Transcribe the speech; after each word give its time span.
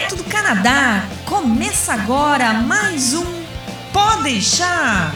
direto 0.00 0.16
do 0.16 0.24
Canadá. 0.24 1.04
Começa 1.26 1.92
agora 1.92 2.54
mais 2.54 3.12
um 3.12 3.24
Pode 3.92 4.22
deixar. 4.22 5.12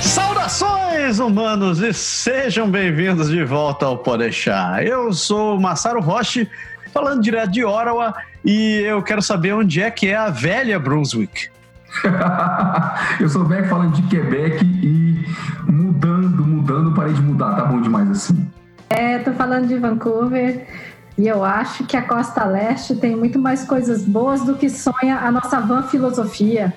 Saudações, 0.00 1.20
humanos, 1.20 1.80
e 1.80 1.92
sejam 1.92 2.68
bem-vindos 2.68 3.28
de 3.28 3.44
volta 3.44 3.86
ao 3.86 3.98
Pode 3.98 4.24
deixar. 4.24 4.84
Eu 4.84 5.12
sou 5.12 5.56
o 5.56 5.60
Massaro 5.60 6.00
Roche, 6.00 6.50
falando 6.92 7.22
direto 7.22 7.52
de 7.52 7.64
Ottawa, 7.64 8.14
e 8.44 8.82
eu 8.84 9.00
quero 9.00 9.22
saber 9.22 9.52
onde 9.52 9.80
é 9.80 9.90
que 9.90 10.08
é 10.08 10.16
a 10.16 10.30
velha 10.30 10.78
Brunswick. 10.78 11.50
eu 13.20 13.28
sou 13.28 13.42
o 13.42 13.44
Beck 13.44 13.68
falando 13.68 13.94
de 13.94 14.02
Quebec 14.02 14.64
e 14.64 15.24
mudando, 15.70 16.44
mudando, 16.44 16.92
parei 16.94 17.12
de 17.12 17.22
mudar, 17.22 17.54
tá 17.54 17.64
bom 17.64 17.80
demais 17.80 18.10
assim. 18.10 18.48
É, 18.90 19.18
tô 19.18 19.32
falando 19.34 19.68
de 19.68 19.76
Vancouver 19.76 20.66
e 21.18 21.26
eu 21.26 21.44
acho 21.44 21.84
que 21.84 21.96
a 21.96 22.02
Costa 22.02 22.44
Leste 22.44 22.94
tem 22.94 23.16
muito 23.16 23.40
mais 23.40 23.64
coisas 23.64 24.04
boas 24.04 24.44
do 24.44 24.54
que 24.54 24.70
sonha 24.70 25.18
a 25.18 25.32
nossa 25.32 25.60
van 25.60 25.82
filosofia. 25.82 26.72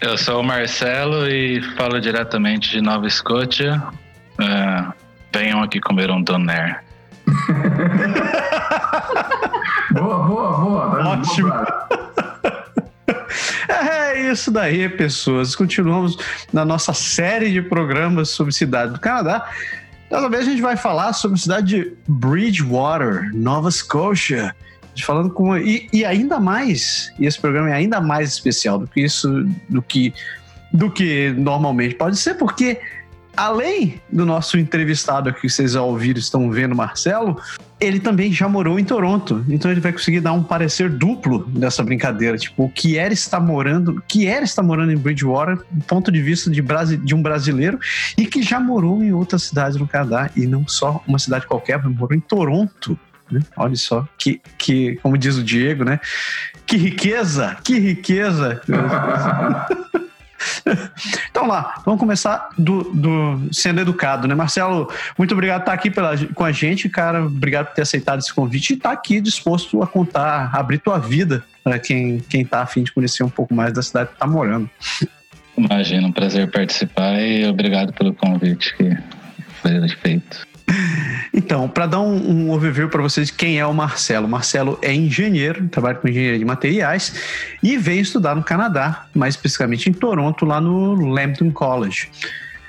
Eu 0.00 0.16
sou 0.16 0.40
o 0.40 0.42
Marcelo 0.42 1.28
e 1.28 1.60
falo 1.76 2.00
diretamente 2.00 2.70
de 2.70 2.80
Nova 2.80 3.06
Escócia. 3.06 3.82
É, 4.40 4.86
venham 5.34 5.62
aqui 5.62 5.78
comer 5.78 6.10
um 6.10 6.22
doner. 6.22 6.82
boa, 9.92 10.26
boa, 10.26 10.58
boa. 10.58 10.96
Tá 10.96 11.10
Ótimo. 11.10 11.52
É 13.68 14.32
isso 14.32 14.50
daí, 14.50 14.88
pessoas. 14.88 15.54
Continuamos 15.54 16.16
na 16.52 16.64
nossa 16.64 16.94
série 16.94 17.52
de 17.52 17.60
programas 17.60 18.30
sobre 18.30 18.52
cidade 18.52 18.94
do 18.94 19.00
Canadá. 19.00 19.46
Dessa 20.10 20.28
vez 20.28 20.46
a 20.46 20.50
gente 20.50 20.62
vai 20.62 20.76
falar 20.76 21.12
sobre 21.12 21.36
a 21.36 21.40
cidade 21.40 21.66
de 21.66 21.92
Bridgewater, 22.06 23.30
Nova 23.34 23.70
Scotia. 23.70 24.54
Falando 25.04 25.30
com. 25.30 25.56
E, 25.58 25.88
e 25.92 26.04
ainda 26.04 26.40
mais, 26.40 27.12
e 27.18 27.26
esse 27.26 27.38
programa 27.38 27.68
é 27.68 27.74
ainda 27.74 28.00
mais 28.00 28.30
especial 28.30 28.78
do 28.78 28.86
que 28.86 29.02
isso, 29.02 29.44
do 29.68 29.82
que, 29.82 30.14
do 30.72 30.90
que 30.90 31.32
normalmente 31.36 31.94
pode 31.96 32.16
ser, 32.16 32.34
porque 32.34 32.80
além 33.36 34.00
do 34.10 34.24
nosso 34.24 34.58
entrevistado 34.58 35.28
aqui 35.28 35.42
que 35.42 35.50
vocês 35.50 35.72
já 35.72 35.82
ouviram, 35.82 36.18
estão 36.18 36.50
vendo, 36.50 36.74
Marcelo, 36.74 37.40
ele 37.78 38.00
também 38.00 38.32
já 38.32 38.48
morou 38.48 38.78
em 38.78 38.84
Toronto. 38.84 39.44
Então 39.48 39.70
ele 39.70 39.80
vai 39.80 39.92
conseguir 39.92 40.20
dar 40.20 40.32
um 40.32 40.42
parecer 40.42 40.88
duplo 40.88 41.44
dessa 41.46 41.82
brincadeira. 41.82 42.38
Tipo, 42.38 42.64
o 42.64 42.68
que 42.70 42.96
era 42.96 43.12
estar 43.12 43.40
morando, 43.40 44.02
que 44.08 44.26
era 44.26 44.44
estar 44.44 44.62
morando 44.62 44.92
em 44.92 44.96
Bridgewater, 44.96 45.58
do 45.70 45.84
ponto 45.84 46.10
de 46.10 46.22
vista 46.22 46.50
de, 46.50 46.62
de 47.04 47.14
um 47.14 47.22
brasileiro, 47.22 47.78
e 48.16 48.26
que 48.26 48.42
já 48.42 48.58
morou 48.58 49.02
em 49.02 49.12
outras 49.12 49.44
cidades 49.44 49.76
no 49.76 49.86
Canadá, 49.86 50.30
e 50.34 50.46
não 50.46 50.66
só 50.66 51.02
uma 51.06 51.18
cidade 51.18 51.46
qualquer, 51.46 51.82
mas 51.82 51.94
morou 51.94 52.16
em 52.16 52.20
Toronto. 52.20 52.98
Né? 53.30 53.40
Olha 53.56 53.76
só, 53.76 54.08
que, 54.16 54.40
que, 54.56 54.96
como 55.02 55.18
diz 55.18 55.36
o 55.36 55.42
Diego, 55.42 55.84
né? 55.84 56.00
Que 56.66 56.76
riqueza, 56.76 57.56
que 57.62 57.78
riqueza. 57.78 58.60
então 61.30 61.46
lá, 61.46 61.82
vamos 61.84 62.00
começar 62.00 62.48
do, 62.56 62.84
do, 62.92 63.48
sendo 63.52 63.80
educado, 63.80 64.26
né? 64.26 64.34
Marcelo, 64.34 64.90
muito 65.18 65.32
obrigado 65.32 65.60
por 65.60 65.62
estar 65.62 65.72
aqui 65.72 65.90
pela, 65.90 66.16
com 66.34 66.44
a 66.44 66.52
gente, 66.52 66.88
cara. 66.88 67.24
Obrigado 67.24 67.66
por 67.66 67.74
ter 67.74 67.82
aceitado 67.82 68.18
esse 68.18 68.32
convite 68.32 68.70
e 68.70 68.76
estar 68.76 68.92
aqui 68.92 69.20
disposto 69.20 69.82
a 69.82 69.86
contar, 69.86 70.50
abrir 70.54 70.78
tua 70.78 70.98
vida 70.98 71.44
para 71.62 71.78
quem, 71.78 72.20
quem 72.28 72.44
tá 72.44 72.62
afim 72.62 72.82
de 72.82 72.92
conhecer 72.92 73.22
um 73.22 73.28
pouco 73.28 73.54
mais 73.54 73.72
da 73.72 73.82
cidade 73.82 74.10
que 74.10 74.18
tá 74.18 74.26
morando. 74.26 74.70
Imagina, 75.56 76.06
um 76.06 76.12
prazer 76.12 76.50
participar 76.50 77.20
e 77.20 77.46
obrigado 77.46 77.92
pelo 77.92 78.12
convite 78.12 78.76
que 78.76 78.96
foi 79.62 79.88
feito. 79.88 80.46
Então, 81.32 81.68
para 81.68 81.86
dar 81.86 82.00
um, 82.00 82.16
um 82.16 82.50
overview 82.50 82.88
para 82.88 83.02
vocês 83.02 83.28
de 83.28 83.32
quem 83.32 83.58
é 83.58 83.66
o 83.66 83.72
Marcelo. 83.72 84.26
O 84.26 84.28
Marcelo 84.28 84.78
é 84.82 84.92
engenheiro, 84.92 85.68
trabalha 85.68 85.96
com 85.96 86.08
engenharia 86.08 86.38
de 86.38 86.44
materiais 86.44 87.14
e 87.62 87.76
veio 87.76 88.00
estudar 88.00 88.34
no 88.34 88.42
Canadá, 88.42 89.06
mais 89.14 89.34
especificamente 89.34 89.88
em 89.88 89.92
Toronto, 89.92 90.44
lá 90.44 90.60
no 90.60 90.94
Lambton 90.94 91.50
College. 91.50 92.08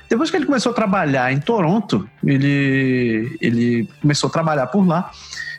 Depois 0.10 0.30
que 0.30 0.38
ele 0.38 0.46
começou 0.46 0.72
a 0.72 0.76
trabalhar 0.76 1.32
em 1.34 1.40
Toronto, 1.40 2.10
ele, 2.24 3.36
ele 3.42 3.90
começou 4.02 4.30
a 4.30 4.32
trabalhar 4.32 4.68
por 4.68 4.86
lá, 4.86 5.12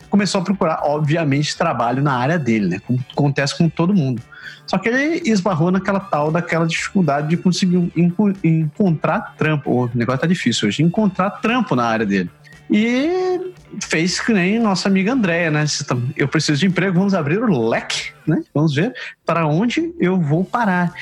começou 0.09 0.41
a 0.41 0.45
procurar, 0.45 0.81
obviamente, 0.85 1.57
trabalho 1.57 2.03
na 2.03 2.15
área 2.15 2.39
dele, 2.39 2.67
né? 2.67 2.79
Como 2.87 2.99
acontece 3.13 3.57
com 3.57 3.69
todo 3.69 3.93
mundo. 3.93 4.23
Só 4.69 4.77
que 4.77 4.89
ele 4.89 5.23
esbarrou 5.29 5.71
naquela 5.71 5.99
tal 5.99 6.31
daquela 6.31 6.67
dificuldade 6.67 7.29
de 7.29 7.37
conseguir 7.39 7.91
encontrar 8.45 9.35
trampo. 9.37 9.71
O 9.71 9.91
negócio 9.95 10.21
tá 10.21 10.27
difícil 10.27 10.69
hoje, 10.69 10.83
encontrar 10.83 11.31
trampo 11.31 11.75
na 11.75 11.87
área 11.87 12.05
dele. 12.05 12.31
E 12.71 13.41
fez 13.83 14.21
que 14.21 14.33
nem 14.33 14.59
nossa 14.59 14.89
amiga 14.89 15.13
Andréia, 15.13 15.51
né? 15.51 15.65
Eu 16.15 16.29
preciso 16.29 16.61
de 16.61 16.67
emprego, 16.67 16.99
vamos 16.99 17.15
abrir 17.15 17.39
o 17.39 17.69
leque, 17.69 18.11
né? 18.29 18.43
Vamos 18.55 18.75
ver 18.75 18.93
para 19.25 19.47
onde 19.47 19.93
eu 19.99 20.21
vou 20.21 20.45
parar. 20.45 20.93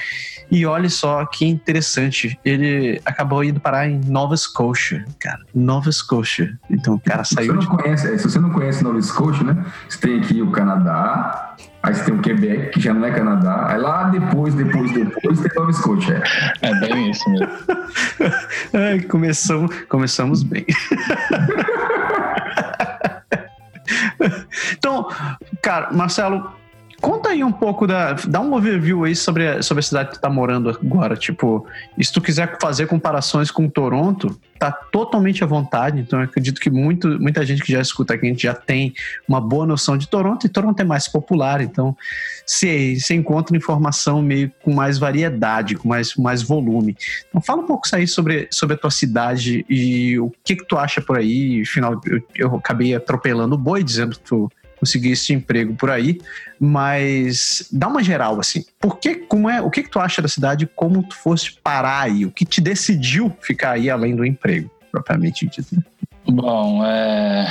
E 0.50 0.64
olha 0.64 0.88
só 0.88 1.26
que 1.26 1.44
interessante, 1.44 2.38
ele 2.44 3.00
acabou 3.04 3.42
indo 3.42 3.58
parar 3.58 3.88
em 3.88 4.00
Nova 4.06 4.36
Scotia, 4.36 5.04
cara. 5.18 5.40
Nova 5.54 5.90
Scotia. 5.90 6.56
Então 6.70 6.94
o 6.94 7.00
cara 7.00 7.24
saiu. 7.24 7.60
Se 7.60 7.66
você 7.66 7.66
não, 7.66 7.76
de... 7.76 7.82
conhece, 7.82 8.18
se 8.18 8.24
você 8.30 8.38
não 8.38 8.50
conhece 8.50 8.84
Nova 8.84 9.02
Scotia, 9.02 9.44
né? 9.44 9.66
Você 9.88 9.98
tem 9.98 10.20
aqui 10.20 10.40
o 10.42 10.50
Canadá, 10.50 11.56
Aí 11.86 11.94
você 11.94 12.04
tem 12.04 12.14
o 12.14 12.20
Quebec, 12.20 12.70
que 12.70 12.80
já 12.80 12.92
não 12.92 13.06
é 13.06 13.12
Canadá. 13.12 13.66
Aí 13.68 13.78
lá 13.78 14.04
depois, 14.08 14.52
depois, 14.54 14.90
depois 14.90 15.38
tem 15.38 15.52
Nova 15.54 15.72
Scotia. 15.72 16.20
É, 16.60 16.70
é 16.70 16.74
bem 16.80 17.12
isso 17.12 17.30
mesmo. 17.30 17.48
é, 18.74 18.98
começamos, 19.02 19.72
começamos 19.84 20.42
bem. 20.42 20.66
então, 24.72 25.08
cara, 25.62 25.92
Marcelo, 25.92 26.50
Conta 27.06 27.28
aí 27.28 27.44
um 27.44 27.52
pouco 27.52 27.86
da. 27.86 28.14
Dá 28.14 28.40
um 28.40 28.52
overview 28.52 29.04
aí 29.04 29.14
sobre 29.14 29.46
a, 29.46 29.62
sobre 29.62 29.78
a 29.78 29.82
cidade 29.82 30.08
que 30.08 30.14
tu 30.16 30.20
tá 30.20 30.28
morando 30.28 30.68
agora. 30.68 31.14
Tipo, 31.16 31.64
se 32.02 32.12
tu 32.12 32.20
quiser 32.20 32.58
fazer 32.60 32.88
comparações 32.88 33.48
com 33.48 33.68
Toronto, 33.68 34.36
tá 34.58 34.72
totalmente 34.72 35.44
à 35.44 35.46
vontade. 35.46 36.00
Então, 36.00 36.20
acredito 36.20 36.60
que 36.60 36.68
muito, 36.68 37.06
muita 37.20 37.46
gente 37.46 37.62
que 37.62 37.70
já 37.70 37.80
escuta 37.80 38.14
aqui, 38.14 38.26
a 38.26 38.28
gente 38.28 38.42
já 38.42 38.54
tem 38.54 38.92
uma 39.28 39.40
boa 39.40 39.64
noção 39.64 39.96
de 39.96 40.08
Toronto, 40.08 40.46
e 40.46 40.48
Toronto 40.48 40.80
é 40.80 40.84
mais 40.84 41.06
popular. 41.06 41.60
Então, 41.60 41.96
você, 42.44 42.98
você 42.98 43.14
encontra 43.14 43.56
informação 43.56 44.20
meio 44.20 44.50
com 44.64 44.74
mais 44.74 44.98
variedade, 44.98 45.76
com 45.76 45.86
mais, 45.86 46.16
mais 46.16 46.42
volume. 46.42 46.96
Então, 47.28 47.40
fala 47.40 47.62
um 47.62 47.66
pouco 47.66 47.86
aí 47.92 48.08
sobre, 48.08 48.48
sobre 48.50 48.74
a 48.74 48.78
tua 48.78 48.90
cidade 48.90 49.64
e 49.70 50.18
o 50.18 50.32
que, 50.42 50.56
que 50.56 50.64
tu 50.64 50.76
acha 50.76 51.00
por 51.00 51.16
aí. 51.16 51.62
Afinal, 51.62 52.00
eu, 52.04 52.20
eu 52.34 52.56
acabei 52.56 52.96
atropelando 52.96 53.54
o 53.54 53.58
boi, 53.58 53.84
dizendo 53.84 54.16
que 54.16 54.24
tu 54.24 54.50
conseguir 54.78 55.12
esse 55.12 55.32
emprego 55.32 55.74
por 55.74 55.90
aí, 55.90 56.18
mas 56.60 57.68
dá 57.72 57.88
uma 57.88 58.02
geral 58.02 58.38
assim. 58.38 58.64
Por 58.80 58.98
que, 58.98 59.14
como 59.14 59.48
é, 59.48 59.60
o 59.60 59.70
que, 59.70 59.82
que 59.82 59.90
tu 59.90 59.98
acha 59.98 60.22
da 60.22 60.28
cidade? 60.28 60.68
Como 60.74 61.02
tu 61.02 61.14
foste 61.16 61.58
parar 61.62 62.02
aí? 62.02 62.24
O 62.24 62.30
que 62.30 62.44
te 62.44 62.60
decidiu 62.60 63.34
ficar 63.40 63.72
aí 63.72 63.90
além 63.90 64.14
do 64.14 64.24
emprego, 64.24 64.70
propriamente 64.92 65.46
dito? 65.46 65.82
Bom, 66.28 66.84
é, 66.84 67.46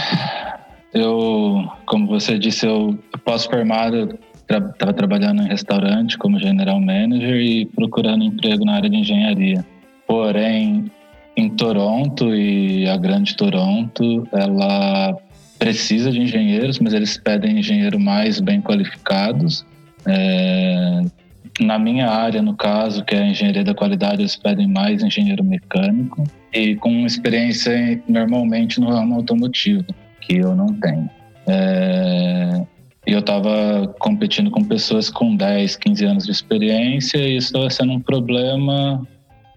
eu, 0.93 1.69
como 1.85 2.07
você 2.07 2.37
disse, 2.37 2.65
eu 2.65 2.97
pós-formado 3.23 4.17
estava 4.41 4.73
tra 4.73 4.93
trabalhando 4.93 5.41
em 5.41 5.47
restaurante 5.47 6.17
como 6.17 6.39
general 6.39 6.79
manager 6.79 7.35
e 7.35 7.65
procurando 7.65 8.23
emprego 8.23 8.63
na 8.63 8.75
área 8.75 8.89
de 8.89 8.97
engenharia. 8.97 9.65
Porém, 10.07 10.91
em 11.35 11.49
Toronto 11.49 12.33
e 12.33 12.87
a 12.87 12.95
Grande 12.95 13.35
Toronto, 13.35 14.27
ela 14.31 15.17
precisa 15.57 16.11
de 16.11 16.19
engenheiros, 16.19 16.79
mas 16.79 16.93
eles 16.93 17.17
pedem 17.17 17.59
engenheiro 17.59 17.99
mais 17.99 18.39
bem 18.39 18.61
qualificados. 18.61 19.65
É, 20.05 21.01
na 21.59 21.79
minha 21.79 22.09
área, 22.09 22.41
no 22.41 22.55
caso, 22.55 23.03
que 23.03 23.15
é 23.15 23.19
a 23.19 23.27
engenharia 23.27 23.63
da 23.63 23.73
qualidade, 23.73 24.21
eles 24.21 24.35
pedem 24.35 24.67
mais 24.67 25.01
engenheiro 25.01 25.43
mecânico 25.43 26.23
e 26.53 26.75
com 26.75 27.05
experiência 27.05 28.01
normalmente 28.07 28.79
no 28.79 28.89
ramo 28.89 29.15
automotivo, 29.15 29.85
que 30.21 30.37
eu 30.37 30.55
não 30.55 30.67
tenho. 30.67 31.09
É, 31.47 32.65
e 33.07 33.11
eu 33.11 33.19
estava 33.19 33.93
competindo 33.99 34.49
com 34.49 34.63
pessoas 34.63 35.09
com 35.09 35.35
10, 35.35 35.75
15 35.77 36.05
anos 36.05 36.25
de 36.25 36.31
experiência 36.31 37.17
e 37.17 37.37
isso 37.37 37.47
estava 37.47 37.69
sendo 37.69 37.93
um 37.93 37.99
problema. 37.99 39.05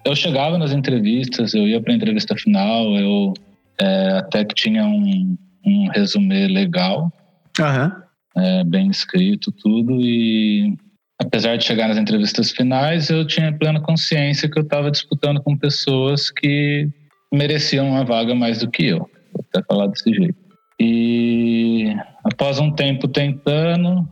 Eu 0.04 0.14
chegava 0.14 0.58
nas 0.58 0.72
entrevistas, 0.72 1.54
eu 1.54 1.66
ia 1.66 1.80
para 1.80 1.92
a 1.92 1.96
entrevista 1.96 2.36
final, 2.36 2.94
eu 2.96 3.34
é, 3.80 4.18
até 4.18 4.44
que 4.44 4.54
tinha 4.54 4.84
um, 4.84 5.36
um 5.64 5.88
resumê 5.88 6.46
legal, 6.46 7.12
uhum. 7.58 8.42
é, 8.42 8.64
bem 8.64 8.88
escrito, 8.90 9.52
tudo. 9.52 10.00
E 10.00 10.76
apesar 11.20 11.56
de 11.56 11.64
chegar 11.64 11.88
nas 11.88 11.98
entrevistas 11.98 12.50
finais, 12.50 13.10
eu 13.10 13.26
tinha 13.26 13.52
plena 13.52 13.80
consciência 13.80 14.48
que 14.48 14.58
eu 14.58 14.62
estava 14.62 14.90
disputando 14.90 15.42
com 15.42 15.56
pessoas 15.56 16.30
que 16.30 16.88
mereciam 17.32 17.88
uma 17.88 18.04
vaga 18.04 18.34
mais 18.34 18.60
do 18.60 18.70
que 18.70 18.86
eu. 18.86 18.98
Vou 18.98 19.44
até 19.52 19.62
falar 19.66 19.86
desse 19.88 20.12
jeito. 20.12 20.36
E 20.80 21.92
após 22.24 22.58
um 22.58 22.70
tempo 22.70 23.08
tentando, 23.08 24.08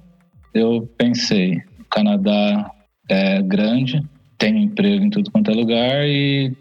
eu 0.53 0.89
pensei: 0.99 1.57
o 1.79 1.85
Canadá 1.91 2.71
é 3.09 3.41
grande, 3.43 4.03
tem 4.37 4.65
emprego 4.65 5.05
em 5.05 5.11
tudo 5.11 5.31
quanto 5.31 5.51
é 5.51 5.55
lugar 5.55 6.07
e 6.07 6.53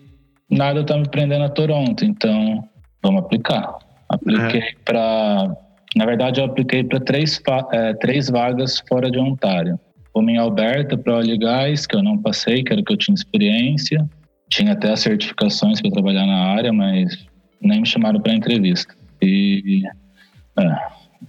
nada 0.49 0.81
está 0.81 0.97
me 0.97 1.09
prendendo 1.09 1.45
a 1.45 1.49
Toronto, 1.49 2.05
então 2.05 2.63
vamos 3.03 3.23
aplicar. 3.23 3.77
Apliquei 4.15 4.62
uhum. 4.62 4.75
para 4.83 5.57
Na 5.95 6.06
verdade, 6.06 6.39
eu 6.39 6.45
apliquei 6.45 6.83
para 6.83 7.00
três, 7.00 7.41
é, 7.71 7.94
três 7.94 8.29
vagas 8.29 8.83
fora 8.88 9.09
de 9.09 9.19
Ontário. 9.19 9.79
Uma 10.13 10.31
em 10.31 10.38
Alberta 10.38 10.97
para 10.97 11.15
óleo 11.15 11.33
e 11.33 11.38
gás, 11.38 11.85
que 11.85 11.95
eu 11.95 12.01
não 12.01 12.17
passei, 12.17 12.63
que 12.63 12.71
era 12.71 12.81
que 12.81 12.94
eu 12.94 12.97
tinha 12.97 13.13
experiência. 13.13 14.07
Tinha 14.50 14.73
até 14.73 14.91
as 14.91 15.01
certificações 15.01 15.81
para 15.81 15.91
trabalhar 15.91 16.25
na 16.25 16.53
área, 16.53 16.71
mas 16.71 17.25
nem 17.62 17.81
me 17.81 17.85
chamaram 17.85 18.21
para 18.21 18.33
entrevista. 18.33 18.94
E, 19.21 19.81
é, 20.57 20.75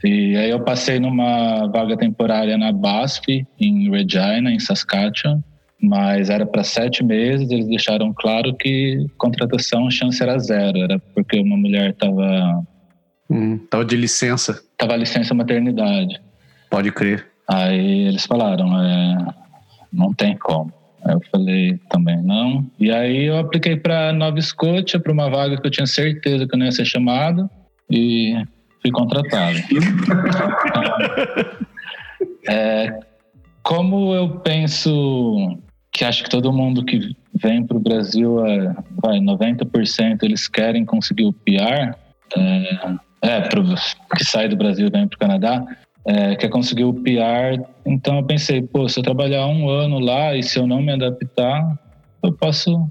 e 0.05 0.37
aí 0.37 0.51
eu 0.51 0.61
passei 0.61 1.01
numa 1.01 1.67
vaga 1.69 1.97
temporária 1.97 2.57
na 2.59 2.73
BASF, 2.73 3.47
em 3.59 3.91
Regina, 3.91 4.51
em 4.51 4.59
Saskatchewan, 4.59 5.43
mas 5.81 6.31
era 6.31 6.45
para 6.47 6.63
sete 6.63 7.03
meses. 7.03 7.51
Eles 7.51 7.67
deixaram 7.67 8.13
claro 8.13 8.55
que 8.55 9.07
contratação, 9.17 9.91
chance 9.91 10.23
era 10.23 10.39
zero. 10.39 10.79
Era 10.79 10.99
porque 11.15 11.39
uma 11.39 11.57
mulher 11.57 11.91
estava. 11.91 12.63
Hum, 13.31 13.59
tava 13.59 13.85
de 13.85 13.97
licença. 13.97 14.63
Tava 14.77 14.97
licença 14.97 15.35
maternidade. 15.35 16.21
Pode 16.71 16.93
crer. 16.93 17.27
Aí 17.49 18.09
eles 18.09 18.25
falaram: 18.27 18.81
é, 18.81 19.35
não 19.93 20.13
tem 20.13 20.37
como. 20.37 20.73
Aí 21.05 21.15
eu 21.15 21.21
falei 21.31 21.81
também 21.89 22.21
não. 22.23 22.67
E 22.79 22.91
aí 22.91 23.27
eu 23.27 23.39
apliquei 23.39 23.77
para 23.77 24.13
Nova 24.13 24.39
Escócia, 24.39 24.99
para 24.99 25.13
uma 25.13 25.31
vaga 25.31 25.61
que 25.61 25.67
eu 25.67 25.71
tinha 25.71 25.87
certeza 25.87 26.47
que 26.47 26.55
eu 26.55 26.59
não 26.59 26.67
ia 26.67 26.73
ser 26.73 26.85
chamado. 26.85 27.49
E 27.91 28.35
fui 28.83 28.91
contratado. 28.91 29.59
é, 32.49 32.99
como 33.63 34.15
eu 34.15 34.41
penso 34.41 35.59
que 35.93 36.05
acho 36.05 36.25
que 36.25 36.31
todo 36.31 36.53
mundo 36.53 36.85
que 36.85 37.17
vem 37.35 37.65
para 37.65 37.77
o 37.77 37.81
Brasil, 37.81 38.45
é, 38.45 38.75
vai, 39.03 39.19
90% 39.19 40.23
eles 40.23 40.49
querem 40.49 40.85
conseguir 40.85 41.25
o 41.25 41.33
PR, 41.33 41.97
é, 42.37 42.97
é 43.23 43.41
pro, 43.43 43.65
que 44.17 44.25
sai 44.25 44.49
do 44.49 44.57
Brasil 44.57 44.87
e 44.87 44.91
vem 44.91 45.09
para 45.09 45.17
o 45.17 45.19
Canadá, 45.19 45.65
é, 46.07 46.37
quer 46.37 46.49
conseguir 46.49 46.85
o 46.85 46.95
PR. 46.95 47.61
Então 47.85 48.19
eu 48.19 48.23
pensei, 48.23 48.63
pô, 48.63 48.89
se 48.89 48.99
eu 49.01 49.05
trabalhar 49.05 49.47
um 49.47 49.69
ano 49.69 49.99
lá 49.99 50.35
e 50.37 50.43
se 50.43 50.59
eu 50.59 50.67
não 50.67 50.81
me 50.81 50.93
adaptar, 50.93 51.79
eu 52.23 52.33
posso 52.33 52.91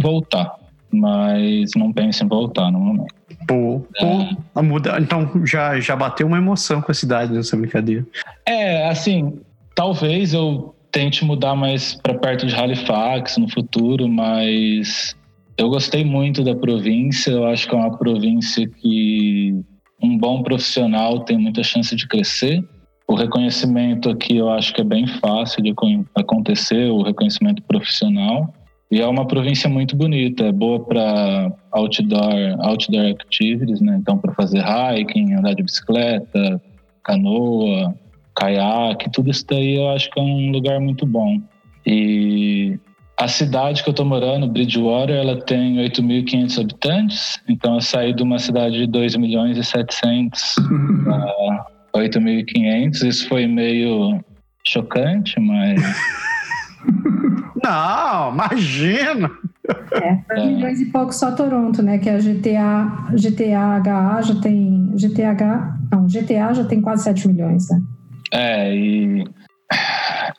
voltar. 0.00 0.54
Mas 0.90 1.70
não 1.76 1.92
penso 1.92 2.24
em 2.24 2.28
voltar 2.28 2.70
no 2.70 2.78
momento. 2.78 3.14
Pô, 3.46 3.84
pô, 3.98 4.36
a 4.54 4.62
muda. 4.62 4.96
Então 4.98 5.30
já, 5.44 5.78
já 5.78 5.94
bateu 5.94 6.26
uma 6.26 6.38
emoção 6.38 6.80
com 6.80 6.90
a 6.90 6.94
cidade 6.94 7.32
nessa 7.32 7.56
brincadeira. 7.56 8.06
É, 8.46 8.88
assim, 8.88 9.38
talvez 9.74 10.32
eu 10.32 10.74
tente 10.90 11.24
mudar 11.24 11.54
mais 11.54 11.94
para 11.94 12.14
perto 12.14 12.46
de 12.46 12.54
Halifax 12.54 13.36
no 13.36 13.50
futuro, 13.50 14.08
mas 14.08 15.14
eu 15.58 15.68
gostei 15.70 16.04
muito 16.04 16.44
da 16.44 16.54
província. 16.54 17.30
Eu 17.30 17.46
acho 17.46 17.68
que 17.68 17.74
é 17.74 17.78
uma 17.78 17.96
província 17.96 18.68
que 18.68 19.54
um 20.02 20.18
bom 20.18 20.42
profissional 20.42 21.20
tem 21.20 21.38
muita 21.38 21.62
chance 21.62 21.94
de 21.96 22.06
crescer. 22.06 22.62
O 23.08 23.14
reconhecimento 23.14 24.10
aqui 24.10 24.36
eu 24.36 24.50
acho 24.50 24.74
que 24.74 24.80
é 24.80 24.84
bem 24.84 25.06
fácil 25.06 25.62
de 25.62 25.72
acontecer, 26.14 26.90
o 26.90 27.02
reconhecimento 27.02 27.62
profissional. 27.62 28.52
E 28.90 29.00
é 29.00 29.06
uma 29.06 29.26
província 29.26 29.68
muito 29.68 29.96
bonita, 29.96 30.44
é 30.44 30.52
boa 30.52 30.78
para 30.84 31.52
outdoor, 31.72 32.56
outdoor 32.60 33.06
activities, 33.06 33.80
né? 33.80 33.96
Então, 34.00 34.16
para 34.16 34.32
fazer 34.34 34.62
hiking, 34.62 35.34
andar 35.34 35.54
de 35.54 35.62
bicicleta, 35.64 36.62
canoa, 37.02 37.94
caiaque, 38.36 39.10
tudo 39.10 39.30
isso 39.30 39.44
daí 39.48 39.76
eu 39.76 39.88
acho 39.88 40.08
que 40.10 40.20
é 40.20 40.22
um 40.22 40.52
lugar 40.52 40.78
muito 40.80 41.04
bom. 41.04 41.40
E 41.84 42.78
a 43.18 43.28
cidade 43.28 43.82
que 43.82 43.88
eu 43.88 43.92
estou 43.92 44.04
morando, 44.04 44.48
Bridgewater, 44.48 45.16
ela 45.16 45.40
tem 45.40 45.76
8.500 45.76 46.60
habitantes, 46.60 47.40
então 47.48 47.74
eu 47.74 47.80
saí 47.80 48.12
de 48.12 48.22
uma 48.22 48.38
cidade 48.38 48.78
de 48.78 48.86
2 48.86 49.16
milhões 49.16 49.56
e 49.56 49.64
700 49.64 50.56
para 51.04 51.66
8.500. 51.96 53.02
Isso 53.06 53.28
foi 53.28 53.46
meio 53.46 54.22
chocante, 54.66 55.40
mas 55.40 55.80
Não, 57.62 58.32
imagina! 58.32 59.30
É, 59.92 60.34
2 60.34 60.48
milhões 60.52 60.80
e 60.80 60.86
pouco 60.86 61.12
só 61.12 61.32
Toronto, 61.32 61.82
né? 61.82 61.98
Que 61.98 62.08
é 62.08 62.14
a 62.14 62.18
GTA, 62.18 63.08
GTAHA 63.14 64.22
já 64.22 64.40
tem. 64.40 64.92
GTH. 64.94 65.74
Não, 65.90 66.06
GTA 66.06 66.54
já 66.54 66.64
tem 66.64 66.80
quase 66.80 67.04
7 67.04 67.28
milhões, 67.28 67.68
né? 67.70 67.80
É, 68.32 68.76
e. 68.76 69.24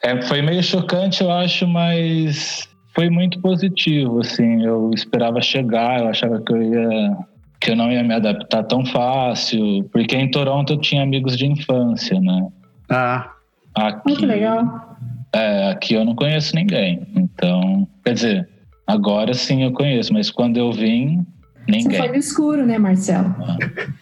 É, 0.04 0.22
foi 0.24 0.42
meio 0.42 0.62
chocante, 0.64 1.24
eu 1.24 1.32
acho, 1.32 1.68
mas 1.68 2.68
foi 2.96 3.10
muito 3.10 3.40
positivo, 3.42 4.20
assim. 4.20 4.64
Eu 4.64 4.92
esperava 4.94 5.42
chegar, 5.42 6.02
eu 6.02 6.08
achava 6.08 6.42
que 6.42 6.54
eu 6.54 6.62
ia. 6.62 7.18
que 7.60 7.72
eu 7.72 7.76
não 7.76 7.92
ia 7.92 8.04
me 8.04 8.14
adaptar 8.14 8.64
tão 8.64 8.86
fácil, 8.86 9.84
porque 9.92 10.16
em 10.16 10.30
Toronto 10.30 10.74
eu 10.74 10.78
tinha 10.80 11.04
amigos 11.04 11.38
de 11.38 11.46
infância, 11.46 12.20
né? 12.20 12.48
Ah. 12.90 13.32
Aqui, 13.76 14.10
Muito 14.10 14.26
legal. 14.26 14.98
É, 15.34 15.70
aqui 15.70 15.94
eu 15.94 16.04
não 16.04 16.16
conheço 16.16 16.56
ninguém. 16.56 17.06
Então, 17.16 17.88
quer 18.04 18.14
dizer, 18.14 18.50
agora 18.88 19.34
sim 19.36 19.64
eu 19.64 19.72
conheço, 19.72 20.12
mas 20.12 20.32
quando 20.32 20.58
eu 20.58 20.72
vim, 20.72 21.26
ninguém. 21.68 21.92
Você 21.92 21.98
foi 21.98 22.08
no 22.08 22.16
escuro, 22.16 22.66
né, 22.66 22.78
Marcelo? 22.78 23.36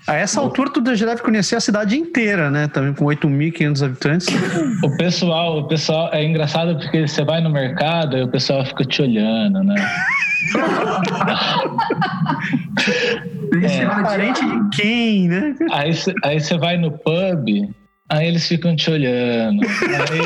A 0.07 0.15
essa 0.15 0.39
altura 0.39 0.69
tu 0.69 0.95
já 0.95 1.05
deve 1.05 1.21
conhecer 1.21 1.55
a 1.55 1.59
cidade 1.59 1.97
inteira, 1.97 2.49
né? 2.51 2.67
Também 2.67 2.93
com 2.93 3.05
8.500 3.05 3.85
habitantes. 3.85 4.27
O 4.83 4.97
pessoal, 4.97 5.59
o 5.59 5.67
pessoal 5.67 6.09
é 6.13 6.23
engraçado 6.23 6.77
porque 6.77 7.07
você 7.07 7.23
vai 7.23 7.41
no 7.41 7.49
mercado 7.49 8.17
e 8.17 8.23
o 8.23 8.27
pessoal 8.27 8.65
fica 8.65 8.85
te 8.85 9.01
olhando, 9.01 9.63
né? 9.63 9.75
é, 13.63 13.85
parente 13.85 14.41
de 14.45 14.69
quem, 14.77 15.27
né? 15.27 15.55
Aí, 15.71 15.91
aí 16.23 16.39
você 16.39 16.57
vai 16.57 16.77
no 16.77 16.91
pub, 16.91 17.47
aí 18.09 18.27
eles 18.27 18.47
ficam 18.47 18.75
te 18.75 18.91
olhando. 18.91 19.61
Aí 19.65 20.19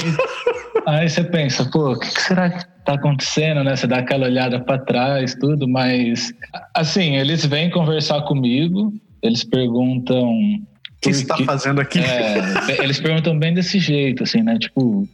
Aí 0.90 1.08
você 1.10 1.24
pensa, 1.24 1.70
pô, 1.70 1.92
o 1.92 2.00
que, 2.00 2.12
que 2.14 2.22
será 2.22 2.50
que 2.50 2.66
tá 2.84 2.94
acontecendo, 2.94 3.64
né? 3.64 3.76
Você 3.76 3.86
dá 3.86 3.98
aquela 3.98 4.26
olhada 4.26 4.60
para 4.60 4.80
trás, 4.80 5.36
tudo, 5.36 5.68
mas 5.68 6.34
assim, 6.76 7.16
eles 7.16 7.46
vêm 7.46 7.70
conversar 7.70 8.22
comigo, 8.24 8.92
eles 9.22 9.44
perguntam. 9.44 10.32
O 10.32 10.62
que 11.02 11.14
você 11.14 11.22
está 11.22 11.38
fazendo 11.38 11.80
aqui? 11.80 12.00
É, 12.00 12.84
eles 12.84 13.00
perguntam 13.00 13.38
bem 13.38 13.54
desse 13.54 13.80
jeito, 13.80 14.24
assim, 14.24 14.42
né? 14.42 14.58
Tipo, 14.58 15.08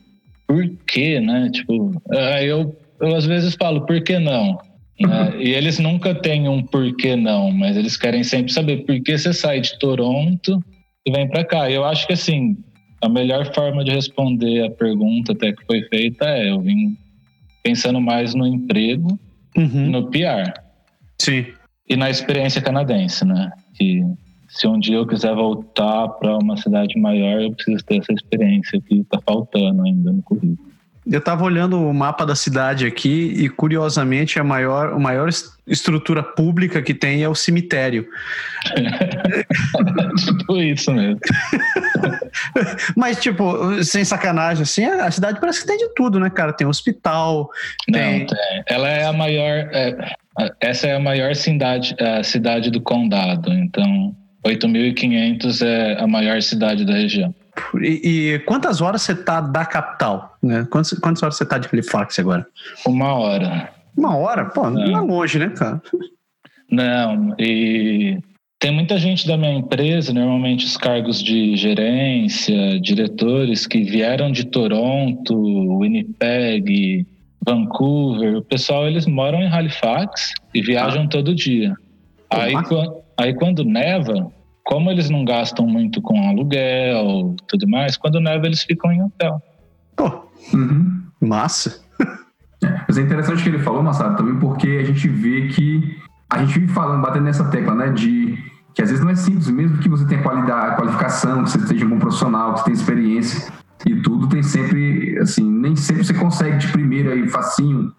por 0.47 0.65
quê, 0.87 1.19
né? 1.19 1.49
Tipo, 1.51 2.01
aí 2.11 2.47
eu, 2.47 2.75
eu 3.01 3.15
às 3.15 3.25
vezes 3.25 3.55
falo, 3.55 3.85
por 3.85 4.01
que 4.01 4.17
não? 4.17 4.57
Né? 4.99 5.33
E 5.39 5.53
eles 5.53 5.77
nunca 5.77 6.15
têm 6.15 6.47
um 6.47 6.63
por 6.63 6.95
que 6.95 7.17
não, 7.17 7.51
mas 7.51 7.75
eles 7.75 7.97
querem 7.97 8.23
sempre 8.23 8.53
saber 8.53 8.85
por 8.85 8.99
que 9.01 9.17
você 9.17 9.33
sai 9.33 9.59
de 9.59 9.77
Toronto 9.77 10.63
e 11.05 11.11
vem 11.11 11.27
para 11.27 11.43
cá. 11.43 11.69
E 11.69 11.73
eu 11.73 11.83
acho 11.83 12.07
que 12.07 12.13
assim, 12.13 12.57
a 13.05 13.09
melhor 13.09 13.53
forma 13.53 13.83
de 13.83 13.91
responder 13.91 14.65
a 14.65 14.71
pergunta 14.71 15.33
até 15.33 15.53
que 15.53 15.63
foi 15.65 15.83
feita 15.83 16.25
é 16.25 16.49
eu 16.49 16.59
vim 16.59 16.97
pensando 17.63 18.01
mais 18.01 18.33
no 18.33 18.47
emprego, 18.47 19.19
uhum. 19.55 19.89
no 19.89 20.09
PR. 20.09 20.53
Sim. 21.19 21.45
E 21.87 21.95
na 21.95 22.09
experiência 22.09 22.61
canadense, 22.61 23.23
né? 23.23 23.51
Que 23.75 24.03
se 24.49 24.67
um 24.67 24.79
dia 24.79 24.95
eu 24.95 25.05
quiser 25.05 25.35
voltar 25.35 26.07
para 26.09 26.37
uma 26.37 26.57
cidade 26.57 26.99
maior, 26.99 27.41
eu 27.41 27.51
preciso 27.51 27.85
ter 27.85 27.99
essa 27.99 28.11
experiência 28.11 28.81
que 28.81 29.01
está 29.01 29.19
faltando 29.21 29.83
ainda 29.83 30.11
no 30.11 30.23
currículo. 30.23 30.64
Eu 31.09 31.19
estava 31.19 31.43
olhando 31.43 31.79
o 31.79 31.93
mapa 31.93 32.25
da 32.25 32.35
cidade 32.35 32.85
aqui 32.85 33.31
e, 33.37 33.47
curiosamente, 33.47 34.39
a 34.39 34.43
maior, 34.43 34.93
a 34.93 34.99
maior 34.99 35.29
estrutura 35.67 36.23
pública 36.23 36.81
que 36.81 36.95
tem 36.95 37.23
é 37.23 37.29
o 37.29 37.35
cemitério. 37.35 38.07
tipo 40.25 40.57
isso 40.57 40.91
mesmo. 40.91 41.19
Mas, 42.97 43.21
tipo, 43.21 43.83
sem 43.83 44.03
sacanagem, 44.03 44.63
assim, 44.63 44.83
a 44.85 45.11
cidade 45.11 45.39
parece 45.39 45.61
que 45.61 45.67
tem 45.67 45.77
de 45.77 45.93
tudo, 45.93 46.19
né, 46.19 46.29
cara? 46.29 46.51
Tem 46.51 46.65
hospital. 46.65 47.49
Não, 47.87 47.99
tem. 47.99 48.25
tem. 48.25 48.63
Ela 48.67 48.89
é 48.89 49.05
a 49.05 49.13
maior. 49.13 49.69
É, 49.71 50.15
essa 50.59 50.87
é 50.87 50.95
a 50.95 50.99
maior 50.99 51.35
cidade, 51.35 51.95
a 51.99 52.23
cidade 52.23 52.71
do 52.71 52.81
condado. 52.81 53.53
Então, 53.53 54.15
8.500 54.45 55.65
é 55.65 56.01
a 56.01 56.07
maior 56.07 56.41
cidade 56.41 56.83
da 56.83 56.93
região. 56.93 57.33
E, 57.81 58.33
e, 58.33 58.39
quantas 58.39 58.81
horas 58.81 59.01
você 59.01 59.15
tá 59.15 59.41
da 59.41 59.65
capital? 59.65 60.37
Né? 60.41 60.67
Quantas, 60.69 60.97
quantas 60.99 61.23
horas 61.23 61.37
você 61.37 61.45
tá 61.45 61.57
de 61.57 61.67
Halifax 61.71 62.19
agora? 62.19 62.45
Uma 62.85 63.13
hora. 63.13 63.69
Uma 63.97 64.17
hora? 64.17 64.45
Pô, 64.45 64.69
não, 64.69 64.85
não 64.85 64.97
é 64.97 65.01
longe, 65.01 65.39
né, 65.39 65.49
cara? 65.49 65.81
Não, 66.69 67.35
e 67.39 68.19
tem 68.59 68.71
muita 68.71 68.97
gente 68.97 69.27
da 69.27 69.37
minha 69.37 69.53
empresa, 69.53 70.13
normalmente 70.13 70.65
os 70.65 70.75
cargos 70.75 71.21
de 71.21 71.55
gerência, 71.55 72.79
diretores, 72.79 73.67
que 73.67 73.83
vieram 73.83 74.31
de 74.31 74.45
Toronto, 74.45 75.79
Winnipeg, 75.79 77.05
Vancouver. 77.45 78.37
O 78.37 78.41
pessoal, 78.41 78.87
eles 78.87 79.05
moram 79.05 79.39
em 79.39 79.47
Halifax 79.47 80.33
e 80.53 80.61
viajam 80.61 81.03
ah. 81.03 81.07
todo 81.07 81.35
dia. 81.35 81.75
Aí, 82.29 82.53
aí, 83.17 83.33
quando 83.35 83.63
neva, 83.63 84.31
como 84.65 84.91
eles 84.91 85.09
não 85.09 85.23
gastam 85.23 85.65
muito 85.65 86.01
com 86.01 86.27
aluguel 86.27 87.35
tudo 87.47 87.67
mais, 87.69 87.95
quando 87.95 88.19
neva 88.19 88.45
eles 88.45 88.63
ficam 88.63 88.91
em 88.91 89.01
hotel. 89.01 89.41
Pô, 89.95 90.27
uhum. 90.53 91.03
massa. 91.21 91.81
É, 92.63 92.81
mas 92.87 92.97
é 92.97 93.01
interessante 93.01 93.39
o 93.39 93.43
que 93.43 93.49
ele 93.49 93.59
falou, 93.59 93.83
Massado, 93.83 94.17
também 94.17 94.37
porque 94.39 94.67
a 94.67 94.83
gente 94.83 95.07
vê 95.07 95.47
que 95.49 95.97
a 96.29 96.43
gente 96.43 96.59
vive 96.59 96.73
falando, 96.73 97.01
batendo 97.01 97.25
nessa 97.25 97.45
tecla, 97.49 97.75
né, 97.75 97.89
de 97.89 98.37
que 98.73 98.81
às 98.81 98.89
vezes 98.89 99.03
não 99.03 99.11
é 99.11 99.15
simples, 99.15 99.49
mesmo 99.49 99.77
que 99.77 99.87
você 99.87 100.05
tenha 100.05 100.21
qualidade, 100.21 100.75
qualificação, 100.75 101.43
que 101.43 101.51
você 101.51 101.59
seja 101.67 101.85
um 101.85 101.89
bom 101.89 101.99
profissional, 101.99 102.53
que 102.53 102.59
você 102.59 102.65
tenha 102.65 102.75
experiência 102.75 103.53
e 103.85 103.95
tudo, 104.01 104.27
tem 104.27 104.43
sempre, 104.43 105.17
assim, 105.19 105.49
nem 105.49 105.75
sempre 105.75 106.03
você 106.03 106.13
consegue 106.13 106.57
de 106.57 106.67
primeira 106.69 107.15
e 107.15 107.27
facinho 107.29 107.93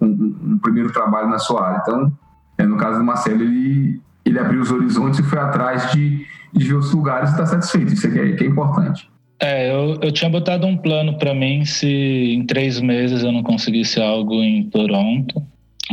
um, 0.00 0.06
um, 0.06 0.58
primeiro 0.58 0.92
trabalho 0.92 1.28
na 1.28 1.38
sua 1.38 1.66
área. 1.66 1.82
Então, 1.82 2.12
é, 2.58 2.64
no 2.64 2.76
caso 2.76 2.98
do 2.98 3.04
Marcelo, 3.04 3.42
ele, 3.42 4.00
ele 4.28 4.38
abriu 4.38 4.60
os 4.60 4.70
horizontes 4.70 5.20
e 5.20 5.22
foi 5.22 5.38
atrás 5.38 5.92
de, 5.92 6.26
de 6.52 6.64
ver 6.64 6.74
os 6.74 6.92
lugares 6.92 7.30
e 7.30 7.32
está 7.32 7.46
satisfeito. 7.46 7.92
Isso 7.92 8.06
é, 8.06 8.32
que 8.32 8.44
é 8.44 8.46
importante. 8.46 9.08
É, 9.40 9.70
eu, 9.70 9.98
eu 10.02 10.12
tinha 10.12 10.30
botado 10.30 10.66
um 10.66 10.76
plano 10.76 11.18
para 11.18 11.34
mim 11.34 11.64
se 11.64 11.86
em 11.86 12.44
três 12.46 12.80
meses 12.80 13.22
eu 13.22 13.30
não 13.30 13.42
conseguisse 13.42 14.00
algo 14.00 14.42
em 14.42 14.64
Toronto, 14.70 15.42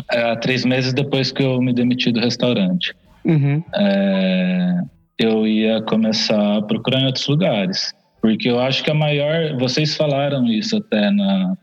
é, 0.09 0.35
três 0.37 0.63
meses 0.63 0.93
depois 0.93 1.31
que 1.31 1.43
eu 1.43 1.61
me 1.61 1.73
demiti 1.73 2.11
do 2.11 2.19
restaurante. 2.19 2.95
Uhum. 3.25 3.63
É, 3.75 4.81
eu 5.19 5.45
ia 5.47 5.81
começar 5.81 6.57
a 6.57 6.61
procurar 6.61 7.01
em 7.01 7.05
outros 7.05 7.27
lugares. 7.27 7.93
Porque 8.21 8.49
eu 8.49 8.59
acho 8.59 8.83
que 8.83 8.89
a 8.89 8.93
maior. 8.93 9.57
Vocês 9.59 9.97
falaram 9.97 10.45
isso 10.47 10.77
até 10.77 11.11
na, 11.11 11.57